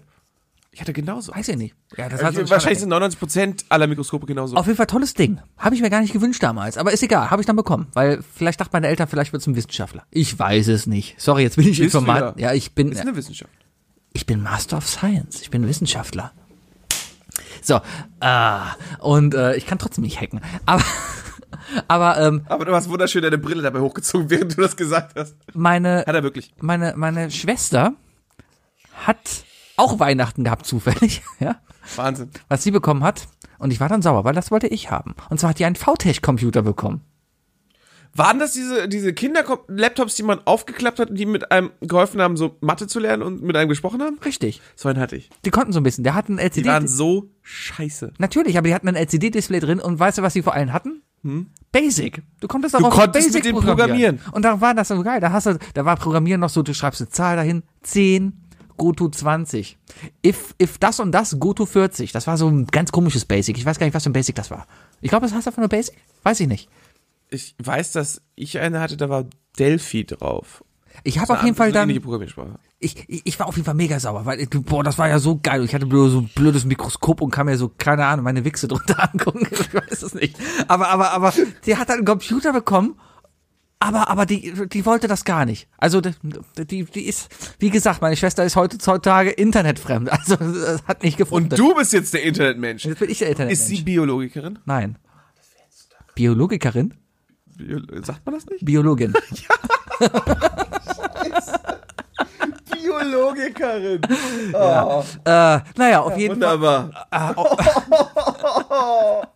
Ich 0.73 0.79
hatte 0.79 0.93
genauso. 0.93 1.35
Weiß 1.35 1.49
ich 1.49 1.57
nicht. 1.57 1.75
Ja, 1.97 2.07
das 2.07 2.23
hat 2.23 2.49
wahrscheinlich 2.49 2.79
sind 2.79 2.93
99% 2.93 3.65
aller 3.67 3.87
Mikroskope 3.87 4.25
genauso. 4.25 4.55
Auf 4.55 4.65
jeden 4.67 4.77
Fall 4.77 4.87
tolles 4.87 5.13
Ding. 5.13 5.41
Habe 5.57 5.75
ich 5.75 5.81
mir 5.81 5.89
gar 5.89 5.99
nicht 5.99 6.13
gewünscht 6.13 6.41
damals. 6.41 6.77
Aber 6.77 6.93
ist 6.93 7.03
egal, 7.03 7.29
habe 7.29 7.41
ich 7.41 7.45
dann 7.45 7.57
bekommen. 7.57 7.87
Weil 7.93 8.21
vielleicht 8.33 8.61
dachten 8.61 8.71
meine 8.71 8.87
Eltern, 8.87 9.09
vielleicht 9.09 9.33
wird 9.33 9.43
zum 9.43 9.57
Wissenschaftler. 9.57 10.05
Ich 10.11 10.39
weiß 10.39 10.69
es 10.69 10.87
nicht. 10.87 11.19
Sorry, 11.19 11.43
jetzt 11.43 11.57
bin 11.57 11.67
ich 11.67 11.81
Informat. 11.81 12.39
ja. 12.39 12.47
Ja, 12.47 12.53
ich 12.53 12.73
bin, 12.73 12.89
ist 12.93 13.01
eine 13.01 13.17
Wissenschaft. 13.17 13.51
Ich 14.13 14.25
bin 14.25 14.41
Master 14.43 14.77
of 14.77 14.87
Science. 14.87 15.41
Ich 15.41 15.49
bin 15.49 15.67
Wissenschaftler. 15.67 16.31
So, 17.61 17.79
ah, 18.19 18.75
und 18.99 19.33
äh, 19.35 19.55
ich 19.55 19.65
kann 19.67 19.77
trotzdem 19.77 20.03
nicht 20.03 20.19
hacken. 20.19 20.41
Aber, 20.65 20.83
aber 21.87 22.17
ähm, 22.19 22.45
Aber 22.49 22.65
du 22.65 22.73
hast 22.73 22.89
wunderschön 22.89 23.21
deine 23.21 23.37
Brille 23.37 23.61
dabei 23.61 23.79
hochgezogen, 23.79 24.29
während 24.29 24.57
du 24.57 24.61
das 24.61 24.75
gesagt 24.75 25.15
hast. 25.15 25.35
meine, 25.53 25.99
Hat 25.99 26.15
er 26.15 26.23
wirklich. 26.23 26.53
meine, 26.59 26.93
meine 26.97 27.29
Schwester 27.31 27.93
hat 29.05 29.45
auch 29.77 29.99
Weihnachten 29.99 30.43
gehabt, 30.43 30.65
zufällig, 30.65 31.21
ja, 31.39 31.55
Wahnsinn. 31.95 32.29
was 32.49 32.63
sie 32.63 32.71
bekommen 32.71 33.03
hat. 33.03 33.27
Und 33.57 33.71
ich 33.71 33.79
war 33.79 33.89
dann 33.89 34.01
sauer, 34.01 34.23
weil 34.23 34.33
das 34.33 34.49
wollte 34.49 34.67
ich 34.67 34.89
haben. 34.89 35.13
Und 35.29 35.39
zwar 35.39 35.51
hat 35.51 35.59
die 35.59 35.65
einen 35.65 35.75
VTech-Computer 35.75 36.63
bekommen. 36.63 37.01
Waren 38.13 38.39
das 38.39 38.51
diese, 38.51 38.89
diese 38.89 39.13
Kinder-Laptops, 39.13 40.15
die 40.15 40.23
man 40.23 40.39
aufgeklappt 40.45 40.99
hat 40.99 41.11
und 41.11 41.15
die 41.15 41.25
mit 41.25 41.51
einem 41.51 41.71
geholfen 41.79 42.21
haben, 42.21 42.35
so 42.35 42.57
Mathe 42.59 42.87
zu 42.87 42.99
lernen 42.99 43.23
und 43.23 43.41
mit 43.41 43.55
einem 43.55 43.69
gesprochen 43.69 44.01
haben? 44.01 44.19
Richtig. 44.25 44.61
So 44.75 44.89
einen 44.89 44.99
hatte 44.99 45.15
ich. 45.15 45.29
Die 45.45 45.49
konnten 45.49 45.71
so 45.71 45.79
ein 45.79 45.83
bisschen. 45.83 46.03
Der 46.03 46.13
hat 46.13 46.27
ein 46.27 46.35
Die 46.37 46.43
LCD. 46.43 46.67
waren 46.67 46.87
so 46.87 47.29
scheiße. 47.41 48.13
Natürlich, 48.17 48.57
aber 48.57 48.67
die 48.67 48.73
hatten 48.75 48.89
ein 48.89 48.95
LCD-Display 48.95 49.61
drin 49.61 49.79
und 49.79 49.97
weißt 49.99 50.17
du, 50.17 50.21
was 50.23 50.33
sie 50.33 50.41
vor 50.41 50.53
allem 50.53 50.73
hatten? 50.73 51.03
Basic. 51.71 52.23
Du 52.39 52.47
konntest 52.47 52.73
darauf 52.73 52.93
konntest 52.93 53.27
Basic 53.27 53.45
mit 53.45 53.45
dem 53.45 53.63
programmieren. 53.63 54.19
Und 54.31 54.43
da 54.43 54.59
war 54.59 54.73
das 54.73 54.87
so 54.87 55.01
geil. 55.03 55.19
Da 55.19 55.31
hast 55.31 55.45
du, 55.45 55.57
da 55.73 55.85
war 55.85 55.95
Programmieren 55.95 56.41
noch 56.41 56.49
so, 56.49 56.63
du 56.63 56.73
schreibst 56.73 56.99
eine 56.99 57.09
Zahl 57.09 57.35
dahin, 57.35 57.63
10, 57.83 58.33
GoTo 58.77 59.07
20. 59.09 59.77
If, 60.25 60.55
if 60.59 60.79
das 60.79 60.99
und 60.99 61.11
das, 61.11 61.39
GoTo 61.39 61.67
40. 61.67 62.11
Das 62.11 62.25
war 62.25 62.37
so 62.37 62.47
ein 62.47 62.65
ganz 62.65 62.91
komisches 62.91 63.25
Basic. 63.25 63.57
Ich 63.57 63.65
weiß 63.65 63.77
gar 63.77 63.85
nicht, 63.85 63.93
was 63.93 64.03
für 64.03 64.09
ein 64.09 64.13
Basic 64.13 64.35
das 64.35 64.49
war. 64.49 64.65
Ich 65.01 65.09
glaube, 65.09 65.27
das 65.27 65.35
heißt 65.35 65.47
einfach 65.47 65.59
nur 65.59 65.69
Basic. 65.69 65.95
Weiß 66.23 66.39
ich 66.39 66.47
nicht. 66.47 66.67
Ich 67.31 67.55
weiß, 67.63 67.93
dass 67.93 68.21
ich 68.35 68.59
eine 68.59 68.79
hatte, 68.79 68.97
da 68.97 69.09
war 69.09 69.25
Delphi 69.57 70.05
drauf. 70.05 70.63
Ich 71.03 71.19
habe 71.19 71.33
auf 71.33 71.43
jeden 71.43 71.55
Fall 71.55 71.71
dann, 71.71 71.89
ich, 72.79 73.05
ich, 73.07 73.21
ich 73.23 73.39
war 73.39 73.47
auf 73.47 73.55
jeden 73.55 73.65
Fall 73.65 73.75
mega 73.75 73.99
sauer, 73.99 74.25
weil, 74.25 74.45
boah, 74.47 74.83
das 74.83 74.97
war 74.97 75.07
ja 75.07 75.19
so 75.19 75.39
geil. 75.41 75.61
Und 75.61 75.65
Ich 75.65 75.73
hatte 75.73 75.85
nur 75.85 76.09
so 76.09 76.19
ein 76.19 76.29
blödes 76.35 76.65
Mikroskop 76.65 77.21
und 77.21 77.31
kann 77.31 77.45
mir 77.45 77.57
so, 77.57 77.69
keine 77.69 78.05
Ahnung, 78.05 78.25
meine 78.25 78.43
Wichse 78.43 78.67
drunter 78.67 79.01
angucken. 79.13 79.47
Ich 79.49 79.73
weiß 79.73 80.03
es 80.03 80.13
nicht. 80.13 80.35
Aber, 80.67 80.89
aber, 80.89 81.11
aber, 81.11 81.33
die 81.65 81.77
hat 81.77 81.89
dann 81.89 81.97
einen 81.97 82.05
Computer 82.05 82.51
bekommen, 82.51 82.99
aber, 83.79 84.09
aber 84.09 84.25
die, 84.25 84.53
die 84.67 84.85
wollte 84.85 85.07
das 85.07 85.25
gar 85.25 85.45
nicht. 85.45 85.67
Also, 85.77 86.01
die, 86.01 86.13
die, 86.57 86.83
die 86.85 87.05
ist, 87.07 87.29
wie 87.57 87.71
gesagt, 87.71 88.01
meine 88.01 88.15
Schwester 88.15 88.43
ist 88.43 88.55
heutzutage 88.55 89.31
internetfremd. 89.31 90.09
Also, 90.11 90.35
das 90.35 90.83
hat 90.87 91.01
nicht 91.03 91.17
gefunden. 91.17 91.51
Und 91.53 91.57
du 91.57 91.73
bist 91.73 91.93
jetzt 91.93 92.13
der 92.13 92.23
Internetmensch. 92.23 92.85
Jetzt 92.85 92.99
bin 92.99 93.09
ich 93.09 93.19
der 93.19 93.29
Internetmensch. 93.29 93.59
Ist 93.59 93.67
sie 93.67 93.81
Biologikerin? 93.81 94.59
Nein. 94.65 94.97
Biologikerin? 96.13 96.93
Bio 97.57 97.79
sagt 98.03 98.25
man 98.25 98.35
das 98.35 98.45
nicht? 98.47 98.65
Biologin. 98.65 99.13
Biologikerin. 102.71 104.01
äh, 105.25 105.59
naja, 105.77 106.01
auf 106.01 106.17
jeden 106.17 106.41
Fall. 106.41 106.59
Wunderbar. 106.59 107.07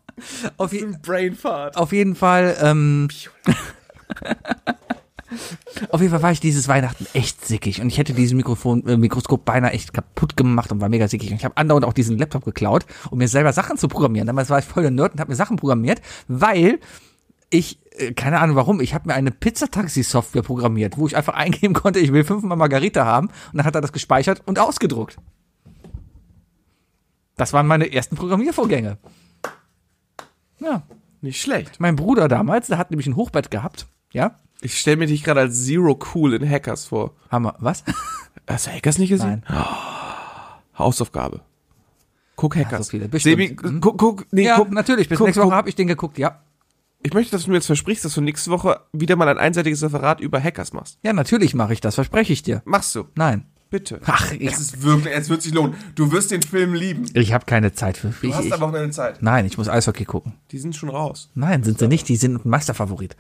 Auf, 0.58 0.72
je, 0.72 0.86
Brainfart. 1.02 1.76
auf 1.76 1.92
jeden 1.92 2.16
Fall, 2.16 2.56
ähm, 2.62 3.10
Auf 5.90 6.00
jeden 6.00 6.12
Fall 6.12 6.22
war 6.22 6.32
ich 6.32 6.40
dieses 6.40 6.68
Weihnachten 6.68 7.06
echt 7.14 7.46
sickig 7.46 7.82
und 7.82 7.88
ich 7.88 7.98
hätte 7.98 8.14
dieses 8.14 8.34
Mikrofon, 8.34 8.86
äh, 8.88 8.98
Mikroskop 8.98 9.44
beinahe 9.44 9.72
echt 9.72 9.94
kaputt 9.94 10.38
gemacht 10.38 10.72
und 10.72 10.80
war 10.80 10.90
mega 10.90 11.08
sickig. 11.08 11.32
Und 11.32 11.38
ich 11.38 11.46
habe 11.46 11.58
andauernd 11.58 11.86
auch 11.86 11.94
diesen 11.94 12.18
Laptop 12.18 12.46
geklaut, 12.46 12.86
um 13.10 13.18
mir 13.18 13.28
selber 13.28 13.52
Sachen 13.52 13.78
zu 13.78 13.88
programmieren. 13.88 14.28
Damals 14.28 14.50
war 14.50 14.60
ich 14.60 14.66
voll 14.66 14.84
der 14.84 14.92
Nerd 14.92 15.14
und 15.14 15.20
habe 15.20 15.32
mir 15.32 15.36
Sachen 15.36 15.58
programmiert, 15.58 16.02
weil 16.28 16.80
ich, 17.50 17.80
keine 18.16 18.40
Ahnung 18.40 18.56
warum, 18.56 18.82
ich 18.82 18.94
habe 18.94 19.08
mir 19.08 19.14
eine 19.16 19.32
Pizzataxi-Software 19.32 20.42
programmiert, 20.44 20.98
wo 20.98 21.08
ich 21.08 21.16
einfach 21.16 21.34
eingeben 21.36 21.74
konnte, 21.74 22.00
ich 22.00 22.12
will 22.14 22.24
fünfmal 22.24 22.58
Margarita 22.58 23.06
haben 23.06 23.28
und 23.28 23.58
dann 23.58 23.66
hat 23.66 23.76
er 23.76 23.82
das 23.82 23.92
gespeichert 23.94 24.42
und 24.46 24.60
ausgedruckt. 24.60 25.18
Das 27.38 27.52
waren 27.54 27.68
meine 27.68 27.92
ersten 27.92 28.16
Programmiervorgänge. 28.16 28.98
Ja, 30.60 30.84
Nicht 31.22 31.42
schlecht. 31.42 31.80
mein 31.80 31.96
Bruder 31.98 32.28
damals, 32.28 32.68
der 32.68 32.78
hat 32.78 32.92
nämlich 32.92 33.08
ein 33.08 33.16
Hochbett 33.18 33.52
gehabt. 33.52 33.88
Ja? 34.14 34.40
Ich 34.62 34.80
stelle 34.80 34.98
mir 34.98 35.08
dich 35.08 35.24
gerade 35.24 35.42
als 35.42 35.66
Zero 35.66 36.00
Cool 36.14 36.34
in 36.34 36.50
Hackers 36.50 36.86
vor. 36.86 37.12
Hammer. 37.30 37.56
Was? 37.60 37.84
Hast 38.48 38.68
du 38.68 38.72
Hackers 38.72 38.98
nicht 39.00 39.10
gesehen? 39.10 39.44
Nein. 39.50 39.66
Hausaufgabe. 40.78 41.42
Guck 42.38 42.56
Hackers. 42.56 42.88
so 42.88 42.92
viele. 42.92 43.10
Sebi, 43.20 43.56
Mhm. 43.62 43.82
guck, 43.82 43.98
guck, 43.98 44.26
nee, 44.32 44.46
Ja, 44.46 44.56
guck, 44.58 44.72
natürlich. 44.72 45.10
Bis 45.10 45.18
guck, 45.18 45.28
nächste 45.28 45.44
Woche 45.44 45.56
habe 45.56 45.70
ich 45.70 45.76
den 45.76 45.88
geguckt, 45.88 46.18
ja. 46.18 46.42
Ich 47.06 47.14
möchte, 47.14 47.32
dass 47.34 47.44
du 47.44 47.52
mir 47.52 47.58
jetzt 47.58 47.68
versprichst, 47.68 48.04
dass 48.04 48.16
du 48.16 48.22
nächste 48.22 48.50
Woche 48.50 48.80
wieder 48.92 49.16
mal 49.16 49.28
ein 49.28 49.38
einseitiges 49.38 49.84
Referat 49.84 50.20
über 50.20 50.42
Hackers 50.42 50.74
machst. 50.74 50.98
Ja, 51.04 51.14
natürlich 51.14 51.54
mache 51.54 51.72
ich 51.74 51.80
das, 51.80 51.94
verspreche 51.96 52.34
ich 52.34 52.42
dir. 52.42 52.64
Machst 52.66 52.96
du. 52.96 53.06
Nein. 53.16 53.46
Bitte. 53.70 54.00
Ach, 54.06 54.32
ich, 54.32 54.52
Es 54.52 54.60
ist 54.60 54.82
wirklich, 54.82 55.14
es 55.16 55.30
wird 55.30 55.44
sich 55.44 55.54
lohnen. 55.54 55.76
Du 55.94 56.12
wirst 56.12 56.32
den 56.32 56.42
Film 56.42 56.74
lieben. 56.74 57.06
ich 57.14 57.32
habe 57.34 57.46
keine 57.46 57.74
Zeit 57.74 57.98
für. 57.98 58.08
Du 58.10 58.28
Ich, 58.28 58.34
hast 58.34 58.46
ich, 58.46 58.54
am 58.54 58.60
Wochenende 58.62 58.90
Zeit. 58.90 59.22
nein, 59.22 59.46
ich 59.46 59.58
muss 59.58 59.70
Eishockey 59.70 60.06
gucken. 60.06 60.34
Die 60.52 60.58
sind 60.58 60.76
schon 60.76 60.90
raus. 60.90 61.30
Nein, 61.36 61.64
sind 61.64 61.78
sie 61.78 61.88
nicht. 61.88 62.08
Die 62.10 62.16
sind 62.16 62.44
ein 62.46 62.50
Meisterfavorit. 62.50 63.16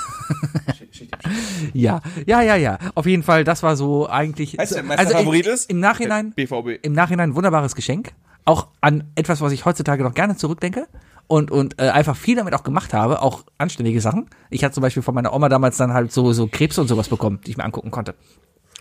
Ja, 1.74 2.02
ja, 2.26 2.42
ja, 2.42 2.56
ja. 2.56 2.78
Auf 2.96 3.06
jeden 3.06 3.24
Fall, 3.24 3.44
das 3.44 3.64
war 3.64 3.76
so 3.76 4.10
eigentlich. 4.10 4.60
Also 4.60 4.76
der 4.76 4.84
im- 4.84 4.90
Favorit 4.98 5.46
ist? 5.48 5.70
Im 5.70 5.80
Nachhinein, 5.80 6.32
BVB. 6.34 6.80
im 6.84 6.94
Nachhinein 6.94 7.32
ein 7.32 7.36
wunderbares 7.36 7.76
Geschenk. 7.76 8.14
Auch 8.46 8.68
an 8.82 9.06
etwas, 9.16 9.42
was 9.42 9.52
ich 9.52 9.66
heutzutage 9.66 10.04
noch 10.04 10.14
gerne 10.14 10.36
zurückdenke. 10.38 10.88
Und, 11.28 11.50
und 11.50 11.80
äh, 11.82 11.90
einfach 11.90 12.16
viel 12.16 12.36
damit 12.36 12.54
auch 12.54 12.64
gemacht 12.64 12.94
habe, 12.94 13.22
auch 13.22 13.44
anständige 13.58 14.00
Sachen. 14.00 14.30
Ich 14.52 14.64
hatte 14.64 14.76
zum 14.76 14.82
Beispiel 14.82 15.02
von 15.02 15.16
meiner 15.16 15.34
Oma 15.34 15.50
damals 15.50 15.78
dann 15.78 15.92
halt 15.94 16.12
so, 16.12 16.34
so 16.34 16.48
Krebse 16.48 16.82
und 16.82 16.88
sowas 16.88 17.10
bekommen, 17.10 17.40
die 17.46 17.52
ich 17.52 17.58
mir 17.58 17.64
angucken 17.64 17.90
konnte. 17.90 18.14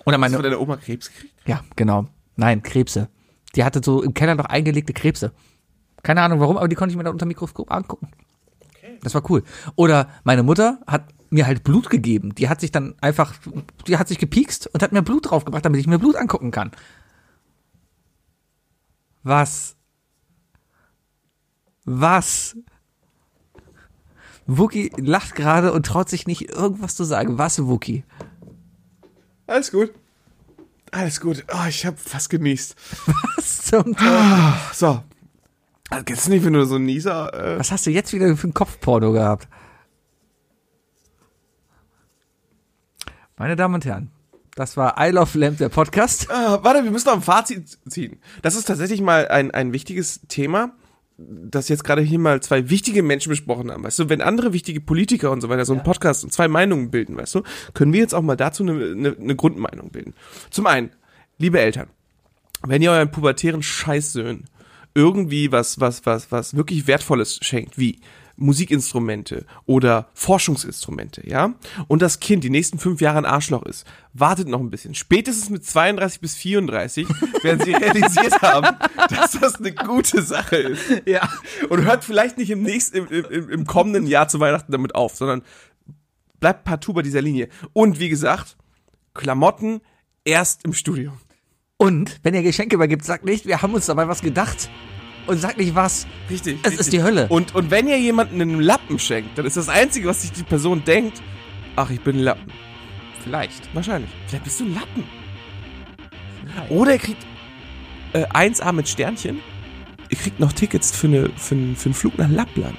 Oder 0.05 0.17
Hast 0.17 0.21
meine, 0.21 0.33
du 0.33 0.37
von 0.43 0.45
deiner 0.45 0.61
Oma 0.61 0.77
Krebs 0.77 1.11
gekriegt? 1.11 1.35
ja, 1.47 1.61
genau. 1.77 2.07
Nein, 2.37 2.63
Krebse. 2.63 3.09
Die 3.55 3.65
hatte 3.65 3.81
so 3.83 4.03
im 4.03 4.13
Keller 4.13 4.35
noch 4.35 4.45
eingelegte 4.47 4.93
Krebse. 4.93 5.33
Keine 6.03 6.21
Ahnung 6.21 6.41
warum, 6.41 6.59
aber 6.59 6.69
die 6.69 6.77
konnte 6.77 6.93
ich 6.93 6.99
mir 6.99 7.05
dann 7.05 7.15
unter 7.15 7.25
dem 7.25 7.29
Mikroskop 7.29 7.73
angucken. 7.73 8.09
Das 9.03 9.15
war 9.15 9.23
cool. 9.31 9.43
Oder 9.77 10.09
meine 10.25 10.43
Mutter 10.43 10.81
hat 10.87 11.05
mir 11.31 11.47
halt 11.47 11.65
Blut 11.65 11.89
gegeben. 11.89 12.35
Die 12.35 12.49
hat 12.49 12.61
sich 12.61 12.73
dann 12.73 12.95
einfach, 13.01 13.35
die 13.87 13.97
hat 13.97 14.09
sich 14.09 14.19
gepiekst 14.19 14.67
und 14.67 14.83
hat 14.83 14.93
mir 14.93 15.03
Blut 15.03 15.31
draufgebracht, 15.31 15.65
damit 15.65 15.81
ich 15.81 15.87
mir 15.87 15.99
Blut 15.99 16.17
angucken 16.17 16.51
kann. 16.51 16.73
Was? 19.23 19.74
Was? 21.85 22.57
Wookie 24.47 24.93
lacht 24.97 25.35
gerade 25.35 25.73
und 25.73 25.87
traut 25.87 26.09
sich 26.09 26.27
nicht 26.27 26.51
irgendwas 26.51 26.97
zu 26.97 27.05
sagen. 27.05 27.39
Was, 27.39 27.65
Wookie? 27.67 28.05
Alles 29.47 29.71
gut. 29.71 29.93
Alles 30.91 31.21
gut. 31.21 31.45
Oh, 31.53 31.67
ich 31.69 31.85
habe 31.87 31.97
fast 31.97 32.31
genießt. 32.31 32.77
Was 33.37 33.63
zum 33.63 33.97
Teufel? 33.97 34.55
So. 34.73 35.03
Also, 35.91 36.05
du 36.05 36.31
nicht, 36.31 36.45
wenn 36.45 36.53
du 36.53 36.65
so 36.65 36.77
ein 36.77 36.85
Nieser... 36.85 37.33
Äh, 37.35 37.59
Was 37.59 37.71
hast 37.71 37.87
du 37.87 37.91
jetzt 37.91 38.13
wieder 38.13 38.37
für 38.37 38.49
ein 38.49 38.55
Kopfporno 38.55 39.13
gehabt? 39.13 39.49
Meine 43.37 43.57
Damen 43.57 43.75
und 43.75 43.85
Herren, 43.85 44.11
das 44.55 44.77
war 44.77 44.95
I 44.99 45.11
Love 45.11 45.37
Lamp, 45.39 45.59
der 45.59 45.69
Podcast. 45.69 46.31
Ah, 46.31 46.61
warte, 46.63 46.85
wir 46.85 46.91
müssen 46.93 47.09
noch 47.09 47.17
ein 47.17 47.23
Fazit 47.23 47.79
ziehen. 47.89 48.21
Das 48.43 48.55
ist 48.55 48.67
tatsächlich 48.67 49.01
mal 49.01 49.27
ein, 49.29 49.51
ein 49.51 49.73
wichtiges 49.73 50.21
Thema, 50.29 50.73
das 51.17 51.69
jetzt 51.69 51.85
gerade 51.85 52.03
hier 52.03 52.19
mal 52.19 52.43
zwei 52.43 52.71
wichtige 52.71 53.03
Menschen 53.03 53.31
besprochen 53.31 53.71
haben. 53.71 53.85
Weißt 53.85 53.99
du, 53.99 54.09
wenn 54.09 54.21
andere 54.21 54.53
wichtige 54.53 54.81
Politiker 54.81 55.31
und 55.31 55.41
so 55.41 55.49
weiter 55.49 55.65
so 55.65 55.73
einen 55.73 55.85
Podcast 55.85 56.25
und 56.25 56.33
zwei 56.33 56.49
Meinungen 56.49 56.91
bilden, 56.91 57.17
weißt 57.17 57.37
du, 57.37 57.43
können 57.73 57.93
wir 57.93 58.01
jetzt 58.01 58.15
auch 58.15 58.23
mal 58.23 58.37
dazu 58.37 58.65
eine, 58.65 58.73
eine, 58.73 59.17
eine 59.17 59.37
Grundmeinung 59.37 59.91
bilden. 59.91 60.15
Zum 60.51 60.67
einen, 60.67 60.91
liebe 61.39 61.61
Eltern, 61.61 61.89
wenn 62.67 62.83
ihr 62.83 62.91
euren 62.91 63.11
pubertären 63.11 63.63
Scheißsöhnen 63.63 64.45
irgendwie 64.95 65.53
was, 65.53 65.81
was, 65.81 66.05
was, 66.07 66.33
was 66.33 66.57
wirklich 66.57 66.87
Wertvolles 66.87 67.39
schenkt, 67.43 67.79
wie 67.79 68.01
Musikinstrumente 68.37 69.47
oder 69.67 70.09
Forschungsinstrumente, 70.15 71.29
ja, 71.29 71.55
und 71.89 72.03
das 72.03 72.21
Kind 72.21 72.45
die 72.45 72.51
nächsten 72.51 72.79
fünf 72.79 73.01
Jahre 73.01 73.19
ein 73.19 73.25
Arschloch 73.25 73.63
ist, 73.65 73.87
wartet 74.13 74.49
noch 74.49 74.61
ein 74.61 74.71
bisschen. 74.71 74.95
Spätestens 74.95 75.51
mit 75.51 75.65
32 75.65 76.21
bis 76.21 76.35
34 76.35 77.09
werden 77.43 77.61
sie 77.65 77.73
realisiert 77.73 78.43
haben, 78.43 78.77
dass 79.11 79.33
das 79.33 79.57
eine 79.57 79.73
gute 79.73 80.23
Sache 80.23 80.57
ist. 80.57 81.03
Ja. 81.07 81.29
Und 81.69 81.85
hört 81.85 82.05
vielleicht 82.05 82.39
nicht 82.39 82.51
im 82.51 82.63
nächsten, 82.63 82.97
im, 82.97 83.09
im, 83.09 83.51
im 83.51 83.67
kommenden 83.67 84.07
Jahr 84.07 84.29
zu 84.29 84.41
Weihnachten 84.41 84.73
damit 84.73 84.95
auf, 84.95 85.17
sondern 85.17 85.43
bleibt 86.41 86.65
partout 86.65 86.95
bei 86.95 87.03
dieser 87.03 87.23
Linie. 87.23 87.49
Und 87.73 87.99
wie 87.99 88.09
gesagt, 88.09 88.57
Klamotten 89.15 89.81
erst 90.25 90.65
im 90.65 90.73
Studium. 90.73 91.19
Und 91.77 92.21
wenn 92.23 92.35
ihr 92.35 92.43
Geschenke 92.43 92.77
übergibt, 92.77 93.05
sagt 93.05 93.25
nicht, 93.25 93.47
wir 93.47 93.63
haben 93.63 93.75
uns 93.75 93.87
dabei 93.87 94.09
was 94.09 94.21
gedacht. 94.21 94.71
Und 95.27 95.39
sagt 95.39 95.59
nicht 95.59 95.75
was. 95.75 96.07
Richtig. 96.29 96.59
Es 96.63 96.73
richtig. 96.73 96.81
ist 96.81 96.93
die 96.93 97.03
Hölle. 97.03 97.27
Und, 97.29 97.55
und 97.55 97.71
wenn 97.71 97.89
ihr 97.89 97.99
jemanden 97.99 98.41
einen 98.41 98.61
Lappen 98.61 98.99
schenkt, 98.99 99.39
dann 99.39 99.47
ist 99.47 99.57
das 99.57 99.69
Einzige, 99.69 100.09
was 100.09 100.23
sich 100.23 100.33
die 100.33 100.43
Person 100.43 100.85
denkt, 100.85 101.23
ach, 101.77 101.91
ich 101.91 102.01
bin 102.01 102.17
ein 102.17 102.23
Lappen. 102.23 102.53
Vielleicht. 103.23 103.75
Wahrscheinlich. 103.75 104.11
Vielleicht 104.27 104.45
bist 104.45 104.61
du 104.61 104.65
ein 104.65 104.75
Lappen. 104.75 105.05
Oder 106.69 106.93
ihr 106.93 106.99
kriegt 106.99 107.25
äh, 108.13 108.27
1A 108.27 108.73
mit 108.73 108.89
Sternchen. 108.89 109.41
Ihr 110.11 110.19
kriegt 110.19 110.39
noch 110.41 110.53
Tickets 110.53 110.95
für, 110.95 111.07
eine, 111.07 111.31
für, 111.37 111.55
einen, 111.55 111.77
für 111.77 111.87
einen 111.87 111.95
Flug 111.95 112.19
nach 112.19 112.29
Lappland. 112.29 112.79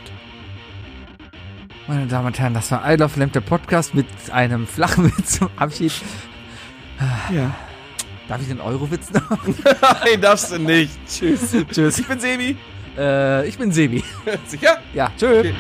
Meine 1.88 2.08
Damen 2.08 2.28
und 2.28 2.40
Herren, 2.40 2.54
das 2.54 2.72
war 2.72 2.92
I 2.92 2.96
Love 2.96 3.20
Lamp, 3.20 3.34
der 3.34 3.42
Podcast 3.42 3.94
mit 3.94 4.08
einem 4.32 4.66
flachen 4.66 5.06
Witz 5.06 5.38
zum 5.38 5.50
Abschied. 5.56 5.94
Ja. 7.32 7.54
Darf 8.28 8.42
ich 8.42 8.48
den 8.48 8.60
Eurowitz 8.62 9.12
noch? 9.12 9.30
Nein, 10.04 10.22
darfst 10.22 10.52
du 10.52 10.58
nicht. 10.60 10.92
Tschüss. 11.08 11.56
Tschüss. 11.72 12.00
Ich 12.00 12.08
bin 12.08 12.20
Sebi. 12.20 12.58
äh, 12.98 13.48
ich 13.48 13.58
bin 13.58 13.72
Sebi. 13.72 14.04
Sicher? 14.48 14.80
Ja, 14.94 15.12
tschö. 15.18 15.40
Okay. 15.40 15.54